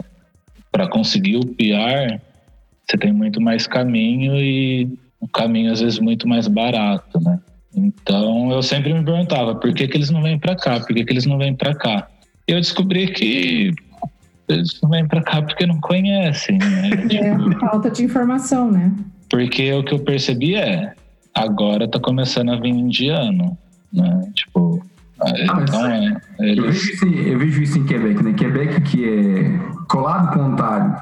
para 0.71 0.87
conseguir 0.87 1.35
o 1.35 1.45
PR, 1.45 2.21
você 2.87 2.97
tem 2.97 3.11
muito 3.11 3.41
mais 3.41 3.67
caminho 3.67 4.37
e 4.37 4.87
um 5.21 5.27
caminho 5.27 5.73
às 5.73 5.81
vezes 5.81 5.99
muito 5.99 6.25
mais 6.25 6.47
barato, 6.47 7.19
né? 7.19 7.37
Então 7.75 8.51
eu 8.51 8.61
sempre 8.61 8.93
me 8.93 9.03
perguntava 9.03 9.55
por 9.55 9.73
que, 9.73 9.87
que 9.87 9.97
eles 9.97 10.09
não 10.09 10.21
vêm 10.21 10.37
para 10.39 10.55
cá, 10.55 10.79
por 10.79 10.93
que, 10.93 11.03
que 11.03 11.13
eles 11.13 11.25
não 11.25 11.37
vêm 11.37 11.55
para 11.55 11.73
cá. 11.75 12.07
E 12.47 12.51
eu 12.51 12.59
descobri 12.59 13.07
que 13.07 13.73
eles 14.47 14.79
não 14.81 14.89
vêm 14.89 15.07
para 15.07 15.21
cá 15.23 15.41
porque 15.41 15.65
não 15.65 15.79
conhecem, 15.79 16.57
né? 16.59 16.89
É, 17.11 17.59
falta 17.59 17.89
de 17.89 18.03
informação, 18.03 18.69
né? 18.71 18.91
Porque 19.29 19.71
o 19.73 19.83
que 19.83 19.93
eu 19.93 19.99
percebi 19.99 20.55
é 20.55 20.93
agora 21.33 21.87
tá 21.87 21.99
começando 21.99 22.51
a 22.51 22.59
vir 22.59 22.69
indiano, 22.69 23.57
né? 23.91 24.31
Tipo, 24.35 24.83
Ah, 25.19 25.31
mas 25.55 25.69
então 25.69 25.85
é, 25.87 26.17
Eu 26.39 26.45
eles, 26.45 26.65
vejo, 26.65 26.91
isso, 26.93 27.05
em- 27.07 27.27
eu 27.29 27.39
vejo 27.39 27.61
isso 27.63 27.79
em 27.79 27.85
Quebec, 27.85 28.21
né? 28.23 28.33
Quebec 28.33 28.81
que 28.81 29.05
é 29.05 29.59
colado 29.87 30.33
com 30.33 30.41
Ontário, 30.51 31.01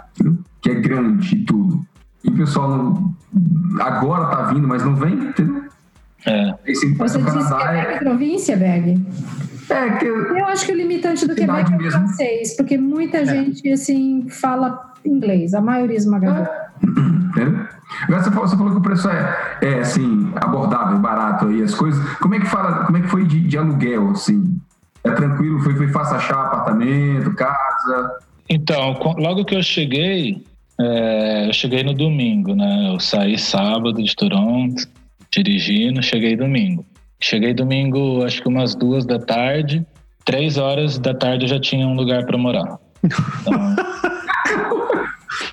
que 0.61 0.69
é 0.69 0.75
grande 0.75 1.35
e 1.35 1.39
tudo. 1.43 1.85
E 2.23 2.29
o 2.29 2.33
pessoal 2.37 2.69
não, 2.69 3.15
agora 3.81 4.27
tá 4.27 4.43
vindo, 4.53 4.67
mas 4.67 4.85
não 4.85 4.95
vem, 4.95 5.13
entendeu? 5.13 5.63
É, 6.25 6.53
Esse 6.65 6.93
Você 6.93 7.17
disse 7.17 7.33
que 7.37 7.43
Canadá 7.43 7.73
é 7.73 7.97
província, 7.97 8.57
Berg? 8.57 9.05
é, 9.69 9.73
é 9.73 9.97
que 9.97 10.05
Eu 10.05 10.45
acho 10.47 10.65
que 10.65 10.71
o 10.71 10.75
limitante 10.75 11.27
do 11.27 11.35
Quebec 11.35 11.71
é 11.71 11.75
o 11.75 11.77
mesmo. 11.77 11.91
francês, 11.91 12.55
porque 12.55 12.77
muita 12.77 13.25
gente, 13.25 13.69
assim, 13.71 14.27
fala 14.29 14.93
inglês, 15.05 15.53
a 15.53 15.61
maioria 15.61 15.97
esmagadora. 15.97 16.71
Entendeu? 16.83 17.65
Agora 18.03 18.23
você 18.23 18.31
falou, 18.31 18.47
você 18.47 18.57
falou 18.57 18.71
que 18.71 18.77
o 18.77 18.81
preço 18.81 19.09
é, 19.09 19.57
é 19.61 19.79
assim, 19.79 20.31
abordável, 20.35 20.97
barato 20.99 21.47
aí, 21.47 21.61
as 21.61 21.73
coisas. 21.73 22.03
Como 22.17 22.35
é 22.35 22.39
que 22.39 22.45
fala, 22.45 22.85
como 22.85 22.97
é 22.97 23.01
que 23.01 23.07
foi 23.07 23.25
de, 23.25 23.39
de 23.41 23.57
aluguel, 23.57 24.11
assim? 24.11 24.59
É 25.03 25.11
tranquilo? 25.11 25.59
Foi, 25.61 25.75
foi 25.75 25.87
fácil 25.87 26.15
achar 26.15 26.45
apartamento, 26.45 27.33
casa? 27.33 28.17
Então, 28.49 28.97
logo 29.17 29.45
que 29.45 29.55
eu 29.55 29.63
cheguei, 29.63 30.43
é, 30.79 31.47
eu 31.47 31.53
cheguei 31.53 31.83
no 31.83 31.93
domingo, 31.93 32.55
né? 32.55 32.91
Eu 32.93 32.99
saí 32.99 33.37
sábado 33.37 33.93
de 33.93 34.15
Toronto, 34.15 34.83
dirigindo, 35.33 36.01
cheguei 36.03 36.35
domingo. 36.35 36.85
Cheguei 37.19 37.53
domingo, 37.53 38.23
acho 38.23 38.41
que 38.41 38.47
umas 38.47 38.73
duas 38.75 39.05
da 39.05 39.19
tarde. 39.19 39.85
Três 40.25 40.57
horas 40.57 40.97
da 40.99 41.13
tarde 41.13 41.45
eu 41.45 41.49
já 41.49 41.59
tinha 41.59 41.87
um 41.87 41.95
lugar 41.95 42.25
para 42.25 42.37
morar. 42.37 42.77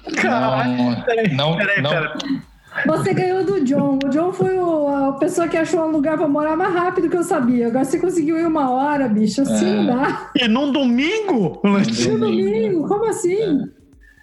Então, 0.06 0.22
Caralho. 0.22 1.04
Peraí, 1.04 1.32
não, 1.34 1.56
peraí, 1.56 1.80
não, 1.82 1.90
peraí. 1.90 2.40
Você 2.86 3.14
ganhou 3.14 3.44
do 3.44 3.64
John. 3.64 3.98
O 4.04 4.08
John 4.10 4.32
foi 4.32 4.58
o- 4.58 4.88
a 4.88 5.12
pessoa 5.12 5.46
que 5.48 5.56
achou 5.56 5.84
um 5.86 5.90
lugar 5.90 6.16
pra 6.16 6.26
morar 6.28 6.56
mais 6.56 6.74
rápido 6.74 7.08
que 7.08 7.16
eu 7.16 7.22
sabia. 7.22 7.68
Agora 7.68 7.84
você 7.84 7.98
conseguiu 7.98 8.38
em 8.38 8.44
uma 8.44 8.70
hora, 8.70 9.08
bicho. 9.08 9.42
Assim 9.42 9.66
É. 9.66 9.74
não 9.74 9.86
dá. 9.86 10.30
E 10.36 10.48
num 10.48 10.72
domingo? 10.72 11.60
no 11.64 11.78
No 11.78 11.84
domingo. 11.84 12.18
domingo, 12.20 12.88
como 12.88 13.04
assim? 13.06 13.64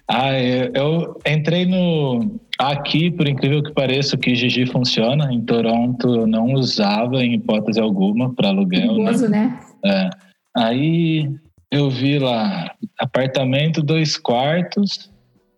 Ah, 0.08 0.38
eu, 0.38 0.70
eu 0.74 1.20
entrei 1.26 1.66
no. 1.66 2.38
Aqui, 2.58 3.10
por 3.10 3.28
incrível 3.28 3.62
que 3.62 3.72
pareça, 3.72 4.16
o 4.16 4.18
Kijiji 4.18 4.66
funciona. 4.66 5.32
Em 5.32 5.42
Toronto, 5.42 6.14
eu 6.14 6.26
não 6.26 6.52
usava 6.54 7.22
em 7.22 7.34
hipótese 7.34 7.78
alguma 7.78 8.32
para 8.34 8.48
aluguel. 8.48 8.94
Né? 8.94 8.94
Perigoso, 8.94 9.28
né? 9.28 9.58
É. 9.84 10.10
Aí 10.56 11.30
eu 11.70 11.90
vi 11.90 12.18
lá, 12.18 12.74
apartamento 12.98 13.82
dois 13.82 14.16
quartos, 14.16 15.10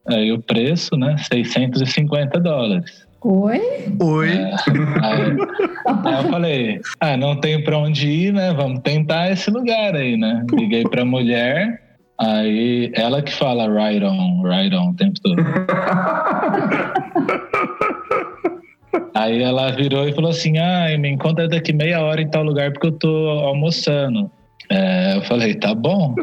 aí 0.09 0.33
o 0.33 0.41
preço, 0.41 0.97
né? 0.97 1.17
650 1.19 2.41
dólares. 2.41 3.07
Oi? 3.21 3.61
Oi. 4.01 4.31
Aí, 4.31 5.37
aí 6.05 6.25
eu 6.25 6.31
falei, 6.31 6.81
ah, 7.01 7.17
não 7.17 7.37
tenho 7.37 7.63
pra 7.65 7.79
onde 7.79 8.09
ir, 8.09 8.33
né? 8.33 8.53
Vamos 8.53 8.81
tentar 8.81 9.31
esse 9.31 9.51
lugar 9.51 9.95
aí, 9.95 10.17
né? 10.17 10.45
Liguei 10.53 10.85
pra 10.85 11.05
mulher, 11.05 11.88
aí 12.21 12.91
ela 12.95 13.23
que 13.23 13.33
fala 13.33 13.69
right 13.69 14.05
on, 14.05 14.43
right 14.43 14.75
on 14.75 14.91
o 14.91 14.95
tempo 14.95 15.21
todo. 15.21 15.37
Aí 19.15 19.43
ela 19.43 19.71
virou 19.73 20.09
e 20.09 20.13
falou 20.13 20.31
assim: 20.31 20.59
Ah, 20.59 20.87
me 20.99 21.09
encontra 21.09 21.49
daqui 21.49 21.73
meia 21.73 22.01
hora 22.01 22.21
em 22.21 22.29
tal 22.29 22.45
lugar 22.45 22.73
porque 22.73 22.87
eu 22.87 22.93
tô 22.93 23.29
almoçando. 23.31 24.31
É, 24.71 25.17
eu 25.17 25.23
falei: 25.23 25.55
Tá 25.55 25.75
bom. 25.75 26.15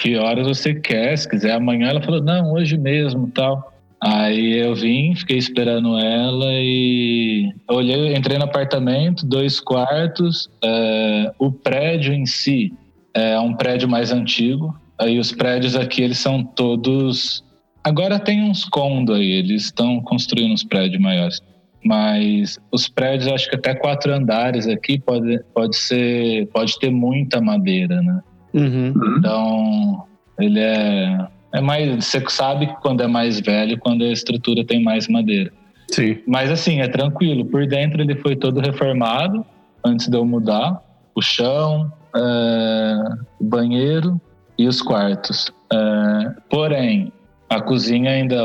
Que 0.00 0.16
horas 0.16 0.46
você 0.46 0.74
quer? 0.74 1.16
Se 1.16 1.28
quiser 1.28 1.52
amanhã. 1.52 1.88
Ela 1.88 2.02
falou: 2.02 2.22
Não, 2.22 2.52
hoje 2.52 2.76
mesmo 2.76 3.30
tal. 3.34 3.72
Aí 4.00 4.58
eu 4.58 4.74
vim, 4.74 5.14
fiquei 5.14 5.38
esperando 5.38 5.98
ela 5.98 6.52
e 6.52 7.52
olhei, 7.68 8.14
entrei 8.14 8.38
no 8.38 8.44
apartamento, 8.44 9.26
dois 9.26 9.58
quartos. 9.58 10.48
é, 10.62 11.32
o 11.38 11.50
prédio 11.50 12.12
em 12.12 12.24
si 12.24 12.72
é 13.18 13.40
um 13.40 13.54
prédio 13.54 13.88
mais 13.88 14.12
antigo. 14.12 14.74
Aí 14.98 15.18
os 15.18 15.32
prédios 15.32 15.76
aqui 15.76 16.02
eles 16.02 16.18
são 16.18 16.42
todos. 16.42 17.44
Agora 17.84 18.18
tem 18.18 18.42
uns 18.42 18.64
condo 18.64 19.14
aí, 19.14 19.30
eles 19.30 19.64
estão 19.64 20.00
construindo 20.00 20.52
uns 20.52 20.64
prédios 20.64 21.00
maiores. 21.00 21.40
Mas 21.84 22.58
os 22.72 22.88
prédios, 22.88 23.32
acho 23.32 23.48
que 23.48 23.56
até 23.56 23.74
quatro 23.74 24.12
andares 24.12 24.66
aqui 24.66 24.98
pode, 24.98 25.40
pode 25.54 25.76
ser, 25.76 26.46
pode 26.48 26.78
ter 26.78 26.90
muita 26.90 27.40
madeira, 27.40 28.02
né? 28.02 28.20
Uhum. 28.52 28.92
Então, 29.16 30.04
ele 30.38 30.58
é, 30.58 31.28
é 31.54 31.60
mais. 31.60 32.04
Você 32.04 32.22
sabe 32.28 32.66
que 32.66 32.74
quando 32.80 33.02
é 33.02 33.06
mais 33.06 33.40
velho, 33.40 33.78
quando 33.78 34.04
a 34.04 34.12
estrutura 34.12 34.64
tem 34.64 34.82
mais 34.82 35.06
madeira. 35.08 35.52
Sim. 35.90 36.18
Mas 36.26 36.50
assim, 36.50 36.80
é 36.80 36.88
tranquilo. 36.88 37.44
Por 37.44 37.66
dentro 37.66 38.02
ele 38.02 38.16
foi 38.16 38.36
todo 38.36 38.60
reformado 38.60 39.44
antes 39.84 40.08
de 40.08 40.16
eu 40.16 40.24
mudar. 40.24 40.82
O 41.14 41.22
chão, 41.22 41.90
é, 42.14 43.14
o 43.40 43.44
banheiro 43.44 44.20
e 44.56 44.66
os 44.66 44.82
quartos. 44.82 45.52
É, 45.72 46.32
porém, 46.50 47.12
a 47.48 47.60
cozinha 47.60 48.10
ainda 48.10 48.36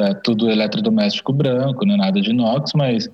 é 0.00 0.14
tudo 0.22 0.50
eletrodoméstico 0.50 1.32
branco, 1.32 1.86
não 1.86 1.94
é 1.94 1.98
nada 1.98 2.20
de 2.20 2.30
inox, 2.30 2.72
mas 2.74 3.08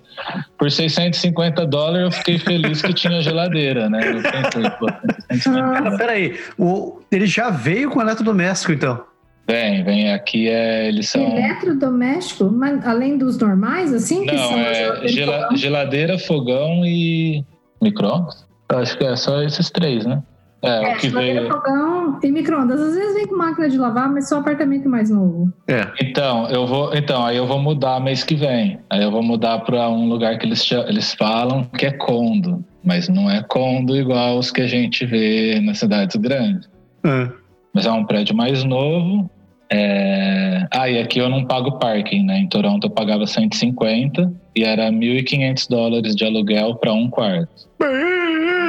por 0.59 0.71
650 0.71 1.65
dólares 1.67 2.03
eu 2.03 2.11
fiquei 2.11 2.39
feliz 2.39 2.83
que 2.83 2.93
tinha 2.93 3.21
geladeira, 3.23 3.89
né? 3.89 4.01
Eu 4.01 4.23
pensei, 4.23 4.71
pô, 4.79 4.87
650 5.31 5.73
Cara, 5.73 5.97
peraí. 5.97 6.39
O, 6.59 7.01
ele 7.13 7.27
já 7.27 7.51
veio 7.51 7.91
com 7.91 8.01
eletrodoméstico, 8.01 8.73
então. 8.73 9.05
Vem, 9.49 9.85
vem. 9.85 10.13
Aqui 10.13 10.49
é, 10.49 10.89
eles 10.89 11.09
são. 11.09 11.23
Eletrodoméstico, 11.23 12.51
mas 12.51 12.85
além 12.85 13.17
dos 13.17 13.39
normais, 13.39 13.93
assim? 13.95 14.27
que 14.27 14.35
Não, 14.35 14.49
são 14.49 14.59
é 14.59 15.57
geladeira, 15.57 16.19
fogão 16.19 16.85
e 16.85 17.45
micro-ondas. 17.81 18.46
Acho 18.69 18.99
que 18.99 19.05
é 19.05 19.17
só 19.17 19.43
esses 19.43 19.71
três, 19.71 20.05
né? 20.05 20.23
É, 20.63 20.83
É, 20.83 20.95
o 20.95 20.99
que 20.99 21.09
veio. 21.09 21.49
fogão 21.49 22.19
e 22.23 22.31
micro-ondas. 22.31 22.81
Às 22.81 22.95
vezes 22.95 23.15
vem 23.15 23.27
com 23.27 23.37
máquina 23.37 23.69
de 23.69 23.77
lavar, 23.77 24.11
mas 24.11 24.29
só 24.29 24.39
apartamento 24.39 24.89
mais 24.89 25.11
novo. 25.11 25.53
É. 25.69 25.87
Então, 26.01 26.49
eu 26.49 26.67
vou. 26.67 26.95
Então, 26.95 27.25
aí 27.25 27.37
eu 27.37 27.47
vou 27.47 27.59
mudar 27.59 28.01
mês 28.01 28.25
que 28.25 28.35
vem. 28.35 28.79
Aí 28.91 29.03
eu 29.03 29.11
vou 29.11 29.23
mudar 29.23 29.61
para 29.61 29.89
um 29.89 30.09
lugar 30.09 30.39
que 30.39 30.47
eles, 30.47 30.69
eles 30.89 31.15
falam 31.15 31.65
que 31.65 31.87
é 31.87 31.93
condo. 31.93 32.65
Mas 32.83 33.09
não 33.09 33.31
é 33.31 33.43
condo 33.43 33.97
igual 33.97 34.39
os 34.39 34.51
que 34.51 34.63
a 34.63 34.67
gente 34.67 35.05
vê 35.05 35.61
nas 35.61 35.79
cidades 35.79 36.17
grandes. 36.17 36.69
É. 37.05 37.29
Mas 37.75 37.85
é 37.87 37.93
um 37.93 38.05
prédio 38.05 38.35
mais 38.35 38.65
novo. 38.65 39.31
É... 39.71 40.67
Ah, 40.73 40.89
e 40.89 40.99
aqui 40.99 41.19
eu 41.19 41.29
não 41.29 41.45
pago 41.45 41.79
parking, 41.79 42.25
né? 42.25 42.39
Em 42.39 42.49
Toronto 42.49 42.87
eu 42.87 42.91
pagava 42.91 43.27
150 43.27 44.33
e 44.55 44.63
era 44.63 44.89
1.500 44.91 45.69
dólares 45.69 46.15
de 46.15 46.25
aluguel 46.25 46.77
para 46.77 46.93
um 46.93 47.11
quarto. 47.11 47.69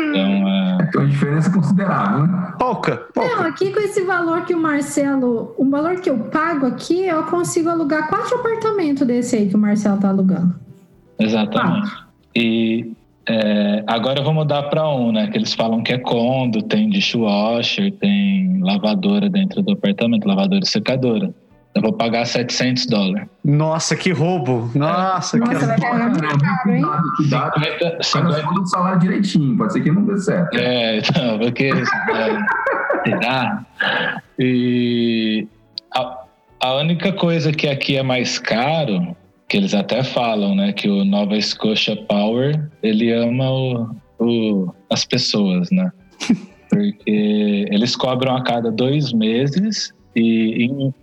Então, 0.10 0.48
é... 0.50 0.78
Tem 0.92 1.02
uma 1.02 1.10
diferença 1.10 1.52
considerável, 1.52 2.28
né? 2.28 2.54
Pouca, 2.58 3.06
Não, 3.16 3.28
pouca. 3.28 3.48
aqui 3.48 3.72
com 3.74 3.80
esse 3.80 4.02
valor 4.04 4.46
que 4.46 4.54
o 4.54 4.60
Marcelo. 4.60 5.54
O 5.58 5.70
valor 5.70 6.00
que 6.00 6.10
eu 6.10 6.18
pago 6.18 6.66
aqui, 6.66 7.06
eu 7.06 7.24
consigo 7.24 7.70
alugar 7.70 8.08
quatro 8.08 8.36
apartamentos 8.40 9.06
desse 9.06 9.36
aí 9.36 9.50
que 9.50 9.56
o 9.56 9.60
Marcelo 9.60 10.00
tá 10.00 10.10
alugando. 10.10 10.56
exatamente. 11.20 11.92
E 12.36 12.92
é, 13.28 13.84
agora 13.88 14.20
eu 14.20 14.24
vou 14.24 14.34
mudar 14.34 14.64
para 14.64 14.88
um, 14.90 15.12
né? 15.12 15.28
Que 15.28 15.38
eles 15.38 15.54
falam 15.54 15.84
que 15.84 15.92
é 15.92 15.98
condo, 15.98 16.62
tem 16.62 16.90
dishwasher, 16.90 17.92
tem 17.94 18.60
lavadora 18.62 19.30
dentro 19.30 19.62
do 19.62 19.74
apartamento, 19.74 20.28
lavadora 20.28 20.62
e 20.64 20.68
secadora. 20.68 21.34
Eu 21.78 21.82
vou 21.84 21.94
pagar 21.94 22.26
700 22.26 22.88
dólares. 22.88 23.28
Nossa, 23.46 23.96
que 23.96 24.12
roubo. 24.12 24.72
Nossa, 24.74 25.38
Nossa, 25.38 25.40
que 25.40 25.66
vai 25.66 25.80
pagar 25.80 26.10
muito 26.10 26.40
caro, 26.40 26.72
hein? 26.72 26.82
Cuidado, 26.82 27.16
cuidado. 27.16 27.54
50, 27.54 27.78
Cara, 27.78 28.04
50 28.04 28.42
falando 28.42 28.62
do 28.62 28.68
salário 28.68 29.00
direitinho, 29.00 29.56
pode 29.56 29.74
ser 29.74 29.82
que 29.82 29.92
não 29.92 30.04
dê 30.04 30.18
certo. 30.18 30.58
É, 30.58 30.98
então, 30.98 31.38
porque. 31.38 31.66
É, 31.66 33.08
será? 33.08 33.64
E 34.40 35.48
a, 35.96 36.18
a 36.62 36.76
única 36.78 37.14
coisa 37.14 37.52
que 37.52 37.68
aqui 37.68 37.96
é 37.96 38.02
mais 38.02 38.40
caro 38.40 39.16
que 39.48 39.56
eles 39.56 39.76
até 39.76 40.04
falam, 40.04 40.56
né, 40.56 40.74
que 40.74 40.90
o 40.90 41.06
Nova 41.06 41.40
Scotia 41.40 41.96
Power 41.96 42.70
ele 42.82 43.12
ama 43.14 43.52
o, 43.52 43.96
o, 44.20 44.74
as 44.92 45.06
pessoas, 45.06 45.70
né? 45.70 45.92
Porque 46.72 47.68
eles 47.70 47.96
cobram 47.96 48.36
a 48.36 48.44
cada 48.44 48.72
dois 48.72 49.14
meses 49.14 49.94
e 50.16 50.66
em, 50.66 50.94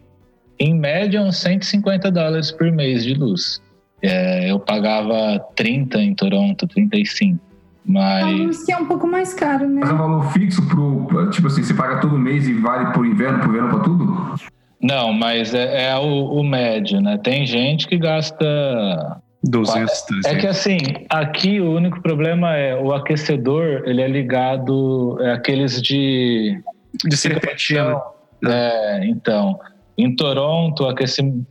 em 0.58 0.74
média 0.74 1.20
uns 1.20 1.36
150 1.38 2.10
dólares 2.10 2.50
por 2.50 2.70
mês 2.70 3.04
de 3.04 3.14
luz. 3.14 3.62
É, 4.02 4.50
eu 4.50 4.58
pagava 4.60 5.38
30 5.56 5.98
em 5.98 6.14
Toronto, 6.14 6.66
35. 6.66 7.38
Mas. 7.86 8.24
A 8.24 8.30
luz 8.30 8.64
que 8.64 8.72
é 8.72 8.76
um 8.76 8.86
pouco 8.86 9.06
mais 9.06 9.34
caro, 9.34 9.68
né? 9.68 9.80
Mas 9.80 9.90
é 9.90 9.92
um 9.92 9.98
valor 9.98 10.32
fixo 10.32 10.66
pro. 10.68 11.30
Tipo 11.30 11.46
assim, 11.48 11.62
você 11.62 11.74
paga 11.74 12.00
todo 12.00 12.18
mês 12.18 12.48
e 12.48 12.54
vale 12.54 12.92
por 12.92 13.06
inverno, 13.06 13.40
por 13.40 13.52
verão, 13.52 13.68
pra 13.68 13.80
tudo? 13.80 14.34
Não, 14.80 15.12
mas 15.12 15.54
é, 15.54 15.90
é 15.90 15.96
o, 15.96 16.26
o, 16.32 16.44
médio, 16.44 17.00
né? 17.00 17.18
Tem 17.18 17.46
gente 17.46 17.86
que 17.86 17.96
gasta. 17.96 19.20
200, 19.42 20.02
300. 20.02 20.32
É 20.32 20.40
que 20.40 20.46
assim, 20.46 20.78
aqui 21.10 21.60
o 21.60 21.72
único 21.72 22.00
problema 22.00 22.56
é 22.56 22.74
o 22.74 22.94
aquecedor, 22.94 23.82
ele 23.84 24.00
é 24.00 24.08
ligado. 24.08 25.18
É 25.20 25.32
aqueles 25.32 25.80
de. 25.80 26.58
De 27.04 27.16
serpentina. 27.16 28.00
É, 28.46 29.06
então. 29.06 29.58
Em 29.96 30.14
Toronto, 30.14 30.84
o 30.84 30.88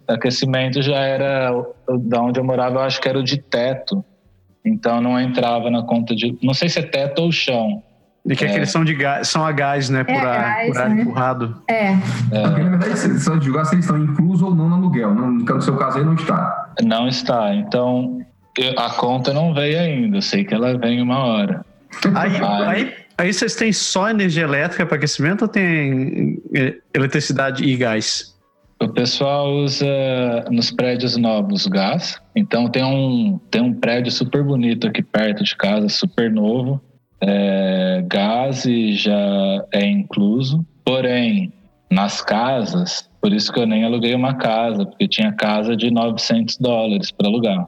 aquecimento 0.07 0.81
já 0.81 0.97
era. 0.97 1.51
Da 2.01 2.21
onde 2.21 2.39
eu 2.39 2.43
morava, 2.43 2.75
eu 2.75 2.81
acho 2.81 2.99
que 2.99 3.07
era 3.07 3.19
o 3.19 3.23
de 3.23 3.37
teto. 3.37 4.03
Então 4.65 5.01
não 5.01 5.19
entrava 5.19 5.69
na 5.69 5.83
conta 5.83 6.15
de. 6.15 6.37
Não 6.41 6.53
sei 6.53 6.69
se 6.69 6.79
é 6.79 6.83
teto 6.83 7.21
ou 7.21 7.31
chão. 7.31 7.81
E 8.25 8.35
que 8.35 8.45
é. 8.45 8.49
aqueles 8.49 8.71
são, 8.71 8.85
de 8.85 8.93
gás, 8.93 9.27
são 9.27 9.45
a 9.45 9.51
gás, 9.51 9.89
né? 9.89 10.03
Por, 10.03 10.13
é 10.13 10.17
ar, 10.17 10.25
gás, 10.25 10.67
por 10.67 10.81
ar 10.81 10.89
né? 10.89 11.01
empurrado. 11.01 11.61
É. 11.67 11.87
é. 11.91 11.97
Porque, 12.31 12.63
na 12.63 12.77
verdade, 12.77 13.19
são 13.19 13.37
de 13.37 13.51
gás, 13.51 13.71
eles 13.73 13.83
estão 13.83 14.01
inclusos 14.01 14.41
ou 14.41 14.55
não 14.55 14.69
no 14.69 14.75
aluguel. 14.75 15.13
No 15.13 15.61
seu 15.61 15.75
caso 15.75 15.97
aí 15.97 16.05
não 16.05 16.15
está. 16.15 16.73
Não 16.81 17.07
está. 17.07 17.53
Então, 17.53 18.25
a 18.77 18.89
conta 18.91 19.33
não 19.33 19.53
veio 19.53 19.77
ainda. 19.77 20.17
Eu 20.17 20.21
sei 20.21 20.45
que 20.45 20.53
ela 20.53 20.77
vem 20.77 21.01
uma 21.01 21.19
hora. 21.19 21.65
Aí, 22.15 22.31
aí, 22.65 22.93
aí 23.17 23.33
vocês 23.33 23.55
têm 23.55 23.73
só 23.73 24.09
energia 24.09 24.43
elétrica 24.43 24.85
para 24.85 24.95
aquecimento 24.95 25.43
ou 25.43 25.47
tem 25.47 26.41
eh, 26.55 26.75
eletricidade 26.93 27.63
e 27.63 27.75
gás? 27.75 28.32
O 28.83 28.89
pessoal 28.89 29.51
usa 29.53 29.85
nos 30.51 30.71
prédios 30.71 31.15
novos 31.15 31.67
gás. 31.67 32.21
Então 32.35 32.67
tem 32.69 32.83
um, 32.83 33.39
tem 33.49 33.61
um 33.61 33.73
prédio 33.73 34.11
super 34.11 34.43
bonito 34.43 34.87
aqui 34.87 35.01
perto 35.01 35.43
de 35.43 35.55
casa, 35.55 35.87
super 35.89 36.31
novo 36.31 36.81
é, 37.25 38.03
gás 38.05 38.63
já 38.63 39.65
é 39.71 39.85
incluso, 39.85 40.65
porém, 40.83 41.53
nas 41.89 42.21
casas, 42.21 43.09
por 43.21 43.31
isso 43.31 43.51
que 43.51 43.59
eu 43.59 43.65
nem 43.65 43.85
aluguei 43.85 44.13
uma 44.13 44.35
casa, 44.35 44.85
porque 44.85 45.07
tinha 45.07 45.31
casa 45.31 45.75
de 45.75 45.89
900 45.89 46.57
dólares 46.57 47.11
para 47.11 47.27
alugar. 47.27 47.67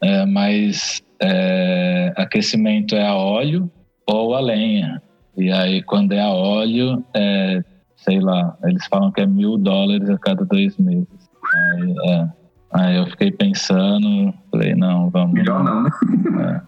É, 0.00 0.24
mas 0.26 1.02
é, 1.20 2.12
aquecimento 2.16 2.94
é 2.94 3.04
a 3.04 3.16
óleo 3.16 3.70
ou 4.06 4.34
a 4.34 4.40
lenha. 4.40 5.02
E 5.36 5.50
aí, 5.50 5.82
quando 5.82 6.12
é 6.12 6.20
a 6.20 6.30
óleo, 6.30 7.04
é, 7.14 7.64
sei 8.08 8.20
lá, 8.20 8.56
eles 8.64 8.86
falam 8.86 9.12
que 9.12 9.20
é 9.20 9.26
mil 9.26 9.58
dólares 9.58 10.08
a 10.08 10.18
cada 10.18 10.44
dois 10.44 10.76
meses. 10.78 11.06
Aí, 11.54 11.94
é, 12.10 12.28
Aí 12.70 12.96
eu 12.96 13.06
fiquei 13.06 13.32
pensando, 13.32 14.32
falei, 14.50 14.74
não, 14.74 15.08
vamos. 15.08 15.32
Melhor 15.32 15.64
não, 15.64 15.84
né? 15.84 15.90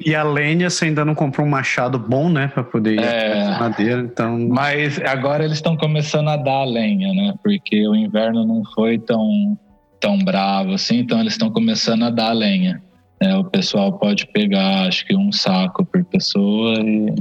É. 0.00 0.08
E 0.08 0.14
a 0.14 0.22
lenha 0.22 0.70
você 0.70 0.86
ainda 0.86 1.04
não 1.04 1.14
comprou 1.14 1.46
um 1.46 1.50
machado 1.50 1.98
bom, 1.98 2.30
né? 2.30 2.48
Pra 2.48 2.64
poder 2.64 2.94
ir 2.94 3.04
é, 3.04 3.58
madeira, 3.58 4.00
então. 4.00 4.38
Mas 4.48 4.98
agora 5.00 5.44
eles 5.44 5.58
estão 5.58 5.76
começando 5.76 6.28
a 6.28 6.38
dar 6.38 6.62
a 6.62 6.64
lenha, 6.64 7.12
né? 7.12 7.34
Porque 7.44 7.86
o 7.86 7.94
inverno 7.94 8.46
não 8.46 8.62
foi 8.74 8.98
tão, 8.98 9.58
tão 10.00 10.18
bravo 10.18 10.72
assim, 10.72 11.00
então 11.00 11.20
eles 11.20 11.34
estão 11.34 11.50
começando 11.50 12.04
a 12.04 12.10
dar 12.10 12.30
a 12.30 12.34
lenha. 12.34 12.82
É, 13.20 13.36
o 13.36 13.44
pessoal 13.44 13.92
pode 13.92 14.26
pegar, 14.28 14.88
acho 14.88 15.06
que 15.06 15.14
um 15.14 15.30
saco 15.30 15.84
por 15.84 16.02
pessoa 16.04 16.80
e. 16.80 17.14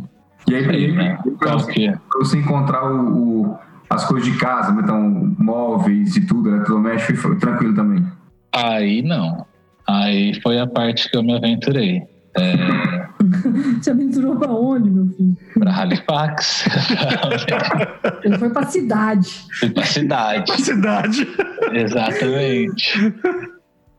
E 0.49 0.55
aí, 0.55 0.65
aí 0.69 0.91
né? 0.93 1.19
pra, 1.37 1.55
você, 1.55 1.91
pra 2.09 2.19
você 2.19 2.37
encontrar 2.37 2.89
o, 2.89 3.49
o, 3.51 3.59
as 3.89 4.05
coisas 4.05 4.31
de 4.31 4.37
casa, 4.37 4.71
então 4.71 5.35
móveis 5.37 6.15
e 6.15 6.25
tudo, 6.25 6.49
eletrodoméstico, 6.49 7.17
foi 7.17 7.37
tranquilo 7.37 7.73
também. 7.73 8.05
Aí 8.53 9.01
não. 9.01 9.45
Aí 9.87 10.39
foi 10.41 10.59
a 10.59 10.67
parte 10.67 11.09
que 11.09 11.17
eu 11.17 11.23
me 11.23 11.35
aventurei. 11.35 12.03
É... 12.37 13.09
Você 13.81 13.91
aventurou 13.91 14.35
pra 14.37 14.51
onde, 14.51 14.89
meu 14.89 15.07
filho? 15.07 15.35
Pra 15.57 15.75
Halifax. 15.75 16.65
Ele 18.23 18.37
foi 18.37 18.49
pra 18.49 18.63
cidade. 18.63 19.45
Fui 19.59 19.69
pra 19.69 19.83
cidade. 19.83 20.45
Pra 20.45 20.57
cidade. 20.57 21.27
Exatamente. 21.73 23.13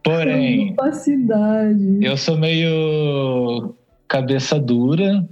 Porém. 0.02 0.74
Pra 0.74 0.92
cidade. 0.92 1.98
Eu 2.00 2.16
sou 2.16 2.38
meio 2.38 3.74
cabeça 4.08 4.58
dura 4.58 5.26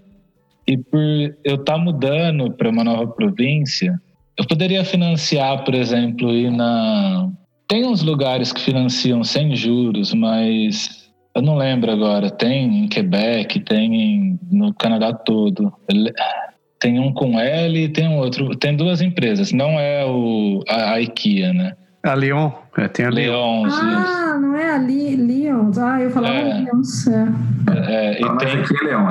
e 0.66 0.76
por 0.76 1.00
eu 1.00 1.54
estar 1.54 1.72
tá 1.72 1.78
mudando 1.78 2.52
para 2.52 2.68
uma 2.68 2.84
nova 2.84 3.06
província, 3.06 4.00
eu 4.38 4.46
poderia 4.46 4.84
financiar, 4.84 5.64
por 5.64 5.74
exemplo, 5.74 6.30
ir 6.30 6.50
na 6.50 7.28
tem 7.68 7.86
uns 7.86 8.02
lugares 8.02 8.50
que 8.50 8.62
financiam 8.62 9.22
sem 9.22 9.54
juros, 9.54 10.14
mas 10.14 11.10
eu 11.36 11.42
não 11.42 11.54
lembro 11.54 11.92
agora. 11.92 12.30
Tem 12.30 12.84
em 12.84 12.88
Quebec, 12.88 13.60
tem 13.60 13.94
em, 13.94 14.40
no 14.50 14.72
Canadá 14.72 15.12
todo. 15.12 15.70
Tem 16.80 16.98
um 16.98 17.12
com 17.12 17.38
L 17.38 17.84
e 17.84 17.88
tem 17.90 18.08
um 18.08 18.16
outro. 18.16 18.56
Tem 18.56 18.74
duas 18.74 19.02
empresas. 19.02 19.52
Não 19.52 19.78
é 19.78 20.02
o, 20.06 20.64
a, 20.66 20.92
a 20.92 21.00
IKEA, 21.02 21.52
né? 21.52 21.74
A 22.02 22.14
Leon. 22.14 22.50
É, 22.78 22.88
tem 22.88 23.04
a 23.04 23.10
Leon. 23.10 23.66
Ah, 23.66 24.38
não 24.40 24.56
é 24.56 24.70
a 24.70 24.78
Li, 24.78 25.16
Leon. 25.16 25.70
Ah, 25.76 26.00
eu 26.00 26.10
falava 26.10 26.34
é. 26.34 26.44
Leon. 26.44 26.82
É. 27.68 28.14
É, 28.14 28.20
e 28.20 28.24
ah, 28.24 28.36
tem... 28.36 28.48
aqui 28.48 28.74
é 28.74 28.84
Leon. 28.86 29.06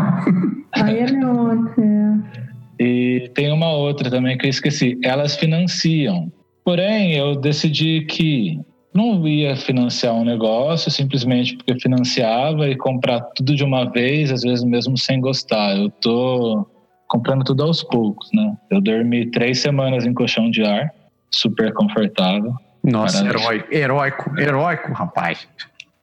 Aí 0.71 0.99
é 0.99 1.05
Leon, 1.05 1.67
é. 1.77 2.46
E 2.79 3.29
tem 3.33 3.51
uma 3.51 3.71
outra 3.71 4.09
também 4.09 4.37
que 4.37 4.45
eu 4.45 4.49
esqueci. 4.49 4.99
Elas 5.03 5.35
financiam. 5.35 6.31
Porém, 6.63 7.13
eu 7.13 7.35
decidi 7.35 8.01
que 8.01 8.59
não 8.93 9.27
ia 9.27 9.55
financiar 9.55 10.13
um 10.13 10.25
negócio 10.25 10.89
simplesmente 10.89 11.55
porque 11.55 11.79
financiava 11.79 12.67
e 12.67 12.75
comprar 12.75 13.21
tudo 13.35 13.55
de 13.55 13.63
uma 13.63 13.85
vez, 13.85 14.31
às 14.31 14.41
vezes 14.41 14.63
mesmo 14.63 14.97
sem 14.97 15.21
gostar. 15.21 15.77
Eu 15.77 15.89
tô 15.89 16.67
comprando 17.07 17.43
tudo 17.43 17.63
aos 17.63 17.83
poucos, 17.83 18.29
né? 18.33 18.57
Eu 18.69 18.81
dormi 18.81 19.29
três 19.31 19.59
semanas 19.59 20.05
em 20.05 20.13
colchão 20.13 20.49
de 20.49 20.63
ar, 20.63 20.91
super 21.31 21.73
confortável. 21.73 22.53
Nossa, 22.83 23.25
heróico, 23.25 23.73
heróico, 23.73 24.39
heróico, 24.39 24.93
rapaz. 24.93 25.47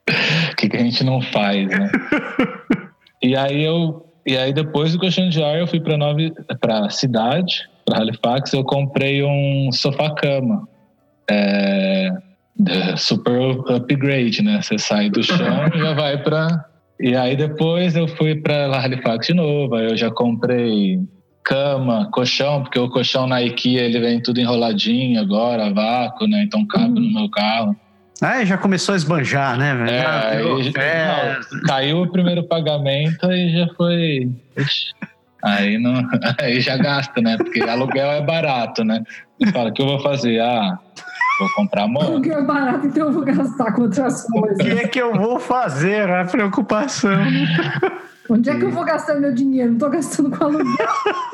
O 0.51 0.55
que, 0.55 0.69
que 0.69 0.77
a 0.77 0.79
gente 0.79 1.03
não 1.03 1.19
faz, 1.19 1.67
né? 1.67 1.91
e 3.21 3.35
aí 3.35 3.63
eu, 3.63 4.04
e 4.25 4.37
aí 4.37 4.51
depois 4.53 4.93
do 4.93 4.99
colchão 4.99 5.29
de 5.29 5.43
ar 5.43 5.59
eu 5.59 5.67
fui 5.67 5.79
para 5.79 5.97
nova, 5.97 6.19
para 6.59 6.89
cidade 6.89 7.69
para 7.85 7.99
Halifax, 7.99 8.51
eu 8.51 8.63
comprei 8.63 9.23
um 9.23 9.69
sofá-cama. 9.71 10.67
É, 11.29 12.09
super 12.97 13.39
upgrade, 13.69 14.41
né? 14.41 14.61
Você 14.61 14.77
sai 14.79 15.09
do 15.09 15.21
chão 15.21 15.37
e 15.73 15.77
já 15.77 15.93
vai 15.93 16.21
para. 16.21 16.65
E 16.99 17.15
aí 17.15 17.35
depois 17.35 17.95
eu 17.95 18.07
fui 18.07 18.35
para 18.35 18.75
Halifax 18.79 19.27
de 19.27 19.33
novo. 19.33 19.75
Aí 19.75 19.85
eu 19.85 19.95
já 19.95 20.09
comprei 20.09 20.99
cama, 21.43 22.09
colchão, 22.11 22.63
porque 22.63 22.79
o 22.79 22.89
colchão 22.89 23.27
na 23.27 23.41
IKEA 23.43 23.83
ele 23.83 23.99
vem 23.99 24.19
tudo 24.19 24.39
enroladinho 24.39 25.21
agora, 25.21 25.71
vácuo, 25.71 26.27
né? 26.27 26.43
Então 26.43 26.65
cabe 26.65 26.99
uhum. 26.99 27.05
no 27.05 27.13
meu 27.13 27.29
carro. 27.29 27.75
Ah, 28.21 28.43
já 28.45 28.57
começou 28.57 28.93
a 28.93 28.95
esbanjar, 28.95 29.57
né? 29.57 29.75
Velho? 29.75 29.89
É, 29.89 30.05
ah, 30.05 30.29
aí, 30.29 30.43
não, 30.43 31.61
caiu 31.67 32.01
o 32.01 32.11
primeiro 32.11 32.43
pagamento 32.43 33.29
e 33.31 33.51
já 33.51 33.67
foi. 33.75 34.29
Aí, 35.43 35.77
não, 35.77 35.93
aí 36.39 36.61
já 36.61 36.77
gasta, 36.77 37.21
né? 37.21 37.37
Porque 37.37 37.61
aluguel 37.61 38.11
é 38.11 38.21
barato, 38.21 38.83
né? 38.83 39.03
Você 39.39 39.51
fala, 39.51 39.69
o 39.69 39.73
que 39.73 39.81
eu 39.81 39.87
vou 39.87 39.99
fazer? 39.99 40.39
Ah, 40.39 40.79
vou 41.39 41.49
comprar 41.55 41.87
moto. 41.87 42.05
Aluguel 42.05 42.39
é 42.39 42.43
barato, 42.43 42.87
então 42.87 43.07
eu 43.07 43.11
vou 43.11 43.23
gastar 43.23 43.73
com 43.73 43.81
outras 43.83 44.23
coisas. 44.23 44.59
O 44.59 44.63
que 44.63 44.71
é 44.71 44.87
que 44.87 45.01
eu 45.01 45.13
vou 45.13 45.37
fazer? 45.39 46.09
A 46.09 46.23
preocupação. 46.23 47.19
Onde 48.29 48.49
é 48.49 48.57
que 48.57 48.63
eu 48.63 48.71
vou 48.71 48.83
gastar 48.83 49.15
meu 49.15 49.33
dinheiro? 49.33 49.71
Não 49.71 49.77
tô 49.77 49.89
gastando 49.89 50.35
com 50.35 50.45
aluguel. 50.45 50.87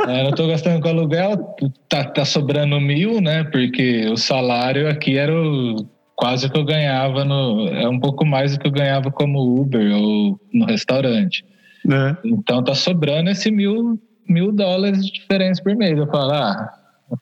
É, 0.07 0.23
não 0.23 0.31
tô 0.31 0.47
gastando 0.47 0.81
com 0.81 0.89
aluguel, 0.89 1.55
tá, 1.87 2.03
tá 2.03 2.25
sobrando 2.25 2.81
mil, 2.81 3.21
né? 3.21 3.45
Porque 3.45 4.09
o 4.09 4.17
salário 4.17 4.89
aqui 4.89 5.17
era 5.17 5.31
o, 5.33 5.87
quase 6.21 6.47
que 6.47 6.57
eu 6.57 6.63
ganhava 6.63 7.25
no. 7.25 7.67
É 7.69 7.89
um 7.89 7.99
pouco 7.99 8.23
mais 8.23 8.51
do 8.51 8.59
que 8.59 8.67
eu 8.67 8.71
ganhava 8.71 9.09
como 9.09 9.59
Uber 9.59 9.91
ou 9.95 10.39
no 10.53 10.65
restaurante. 10.67 11.43
É. 11.91 12.15
Então 12.23 12.63
tá 12.63 12.75
sobrando 12.75 13.31
esse 13.31 13.49
mil, 13.49 13.99
mil 14.29 14.51
dólares 14.51 15.03
de 15.03 15.11
diferença 15.11 15.63
por 15.63 15.75
mês. 15.75 15.97
Eu 15.97 16.05
falo, 16.05 16.31
ah, 16.31 16.73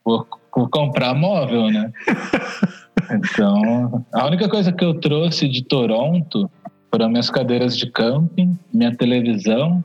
vou, 0.03 0.27
vou 0.53 0.69
comprar 0.69 1.15
móvel, 1.15 1.71
né? 1.71 1.93
então, 3.09 4.05
a 4.13 4.27
única 4.27 4.49
coisa 4.49 4.73
que 4.73 4.83
eu 4.83 4.93
trouxe 4.95 5.47
de 5.47 5.63
Toronto 5.63 6.51
foram 6.91 7.07
minhas 7.07 7.29
cadeiras 7.29 7.77
de 7.77 7.89
camping, 7.89 8.59
minha 8.73 8.93
televisão 8.93 9.81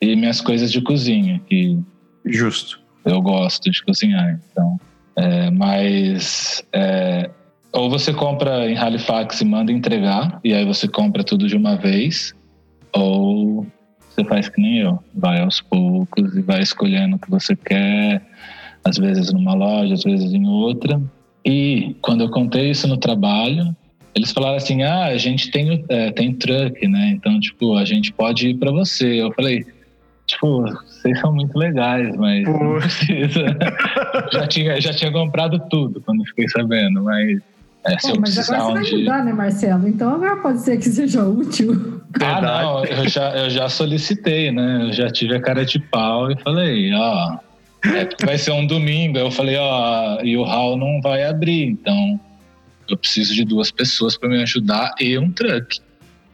e 0.00 0.16
minhas 0.16 0.40
coisas 0.40 0.72
de 0.72 0.80
cozinha. 0.80 1.38
Que 1.46 1.78
Justo. 2.24 2.80
Eu 3.04 3.20
gosto 3.20 3.70
de 3.70 3.84
cozinhar, 3.84 4.40
então. 4.50 4.80
É, 5.16 5.50
mas 5.50 6.64
é, 6.72 7.28
ou 7.72 7.90
você 7.90 8.12
compra 8.12 8.70
em 8.70 8.76
Halifax 8.76 9.40
e 9.40 9.44
manda 9.44 9.72
entregar, 9.72 10.40
e 10.42 10.54
aí 10.54 10.64
você 10.64 10.88
compra 10.88 11.22
tudo 11.22 11.46
de 11.46 11.56
uma 11.56 11.76
vez, 11.76 12.34
ou 12.92 13.66
você 14.08 14.24
faz 14.24 14.48
que 14.48 14.60
nem 14.60 14.78
eu, 14.78 14.98
vai 15.14 15.40
aos 15.40 15.60
poucos 15.60 16.34
e 16.34 16.42
vai 16.42 16.60
escolhendo 16.60 17.16
o 17.16 17.18
que 17.18 17.30
você 17.30 17.54
quer, 17.54 18.22
às 18.84 18.96
vezes 18.96 19.32
numa 19.32 19.54
loja, 19.54 19.94
às 19.94 20.02
vezes 20.02 20.32
em 20.32 20.46
outra. 20.46 21.00
E 21.44 21.94
quando 22.02 22.22
eu 22.22 22.30
contei 22.30 22.70
isso 22.70 22.88
no 22.88 22.96
trabalho, 22.96 23.74
eles 24.14 24.32
falaram 24.32 24.56
assim: 24.56 24.82
ah, 24.82 25.06
a 25.06 25.16
gente 25.16 25.50
tem, 25.50 25.84
é, 25.88 26.10
tem 26.10 26.34
truck, 26.34 26.86
né? 26.88 27.10
Então, 27.10 27.38
tipo, 27.38 27.76
a 27.76 27.84
gente 27.84 28.12
pode 28.12 28.48
ir 28.48 28.54
para 28.54 28.72
você. 28.72 29.22
Eu 29.22 29.32
falei, 29.32 29.64
tipo, 30.26 30.62
vocês 30.62 31.18
são 31.20 31.32
muito 31.32 31.56
legais, 31.56 32.16
mas 32.16 32.44
Pô. 32.44 32.52
não 32.52 32.78
precisa. 32.78 33.44
já, 34.32 34.46
tinha, 34.46 34.80
já 34.80 34.92
tinha 34.92 35.12
comprado 35.12 35.58
tudo 35.70 36.00
quando 36.00 36.24
fiquei 36.26 36.48
sabendo, 36.48 37.02
mas. 37.04 37.40
É, 37.88 37.96
Pô, 37.96 38.08
eu 38.08 38.20
mas 38.20 38.38
agora 38.38 38.64
você 38.64 38.72
vai 38.72 38.82
ajudar, 38.82 39.24
né, 39.24 39.32
Marcelo? 39.32 39.88
Então 39.88 40.14
agora 40.14 40.36
pode 40.36 40.60
ser 40.60 40.76
que 40.76 40.88
seja 40.90 41.24
útil. 41.24 42.02
Ah, 42.20 42.40
não, 42.42 42.84
eu 42.84 43.08
já, 43.08 43.30
eu 43.30 43.50
já 43.50 43.68
solicitei, 43.68 44.52
né? 44.52 44.88
Eu 44.88 44.92
já 44.92 45.10
tive 45.10 45.36
a 45.36 45.40
cara 45.40 45.64
de 45.64 45.78
pau 45.78 46.30
e 46.30 46.36
falei, 46.42 46.92
ó, 46.94 47.38
é, 47.84 48.08
vai 48.24 48.36
ser 48.36 48.52
um 48.52 48.66
domingo. 48.66 49.16
Eu 49.18 49.30
falei, 49.30 49.56
ó, 49.56 50.20
e 50.22 50.36
o 50.36 50.42
hall 50.42 50.76
não 50.76 51.00
vai 51.00 51.24
abrir, 51.24 51.64
então 51.64 52.20
eu 52.88 52.96
preciso 52.96 53.34
de 53.34 53.44
duas 53.44 53.70
pessoas 53.70 54.16
para 54.16 54.28
me 54.28 54.42
ajudar 54.42 54.94
e 55.00 55.18
um 55.18 55.30
truck. 55.32 55.80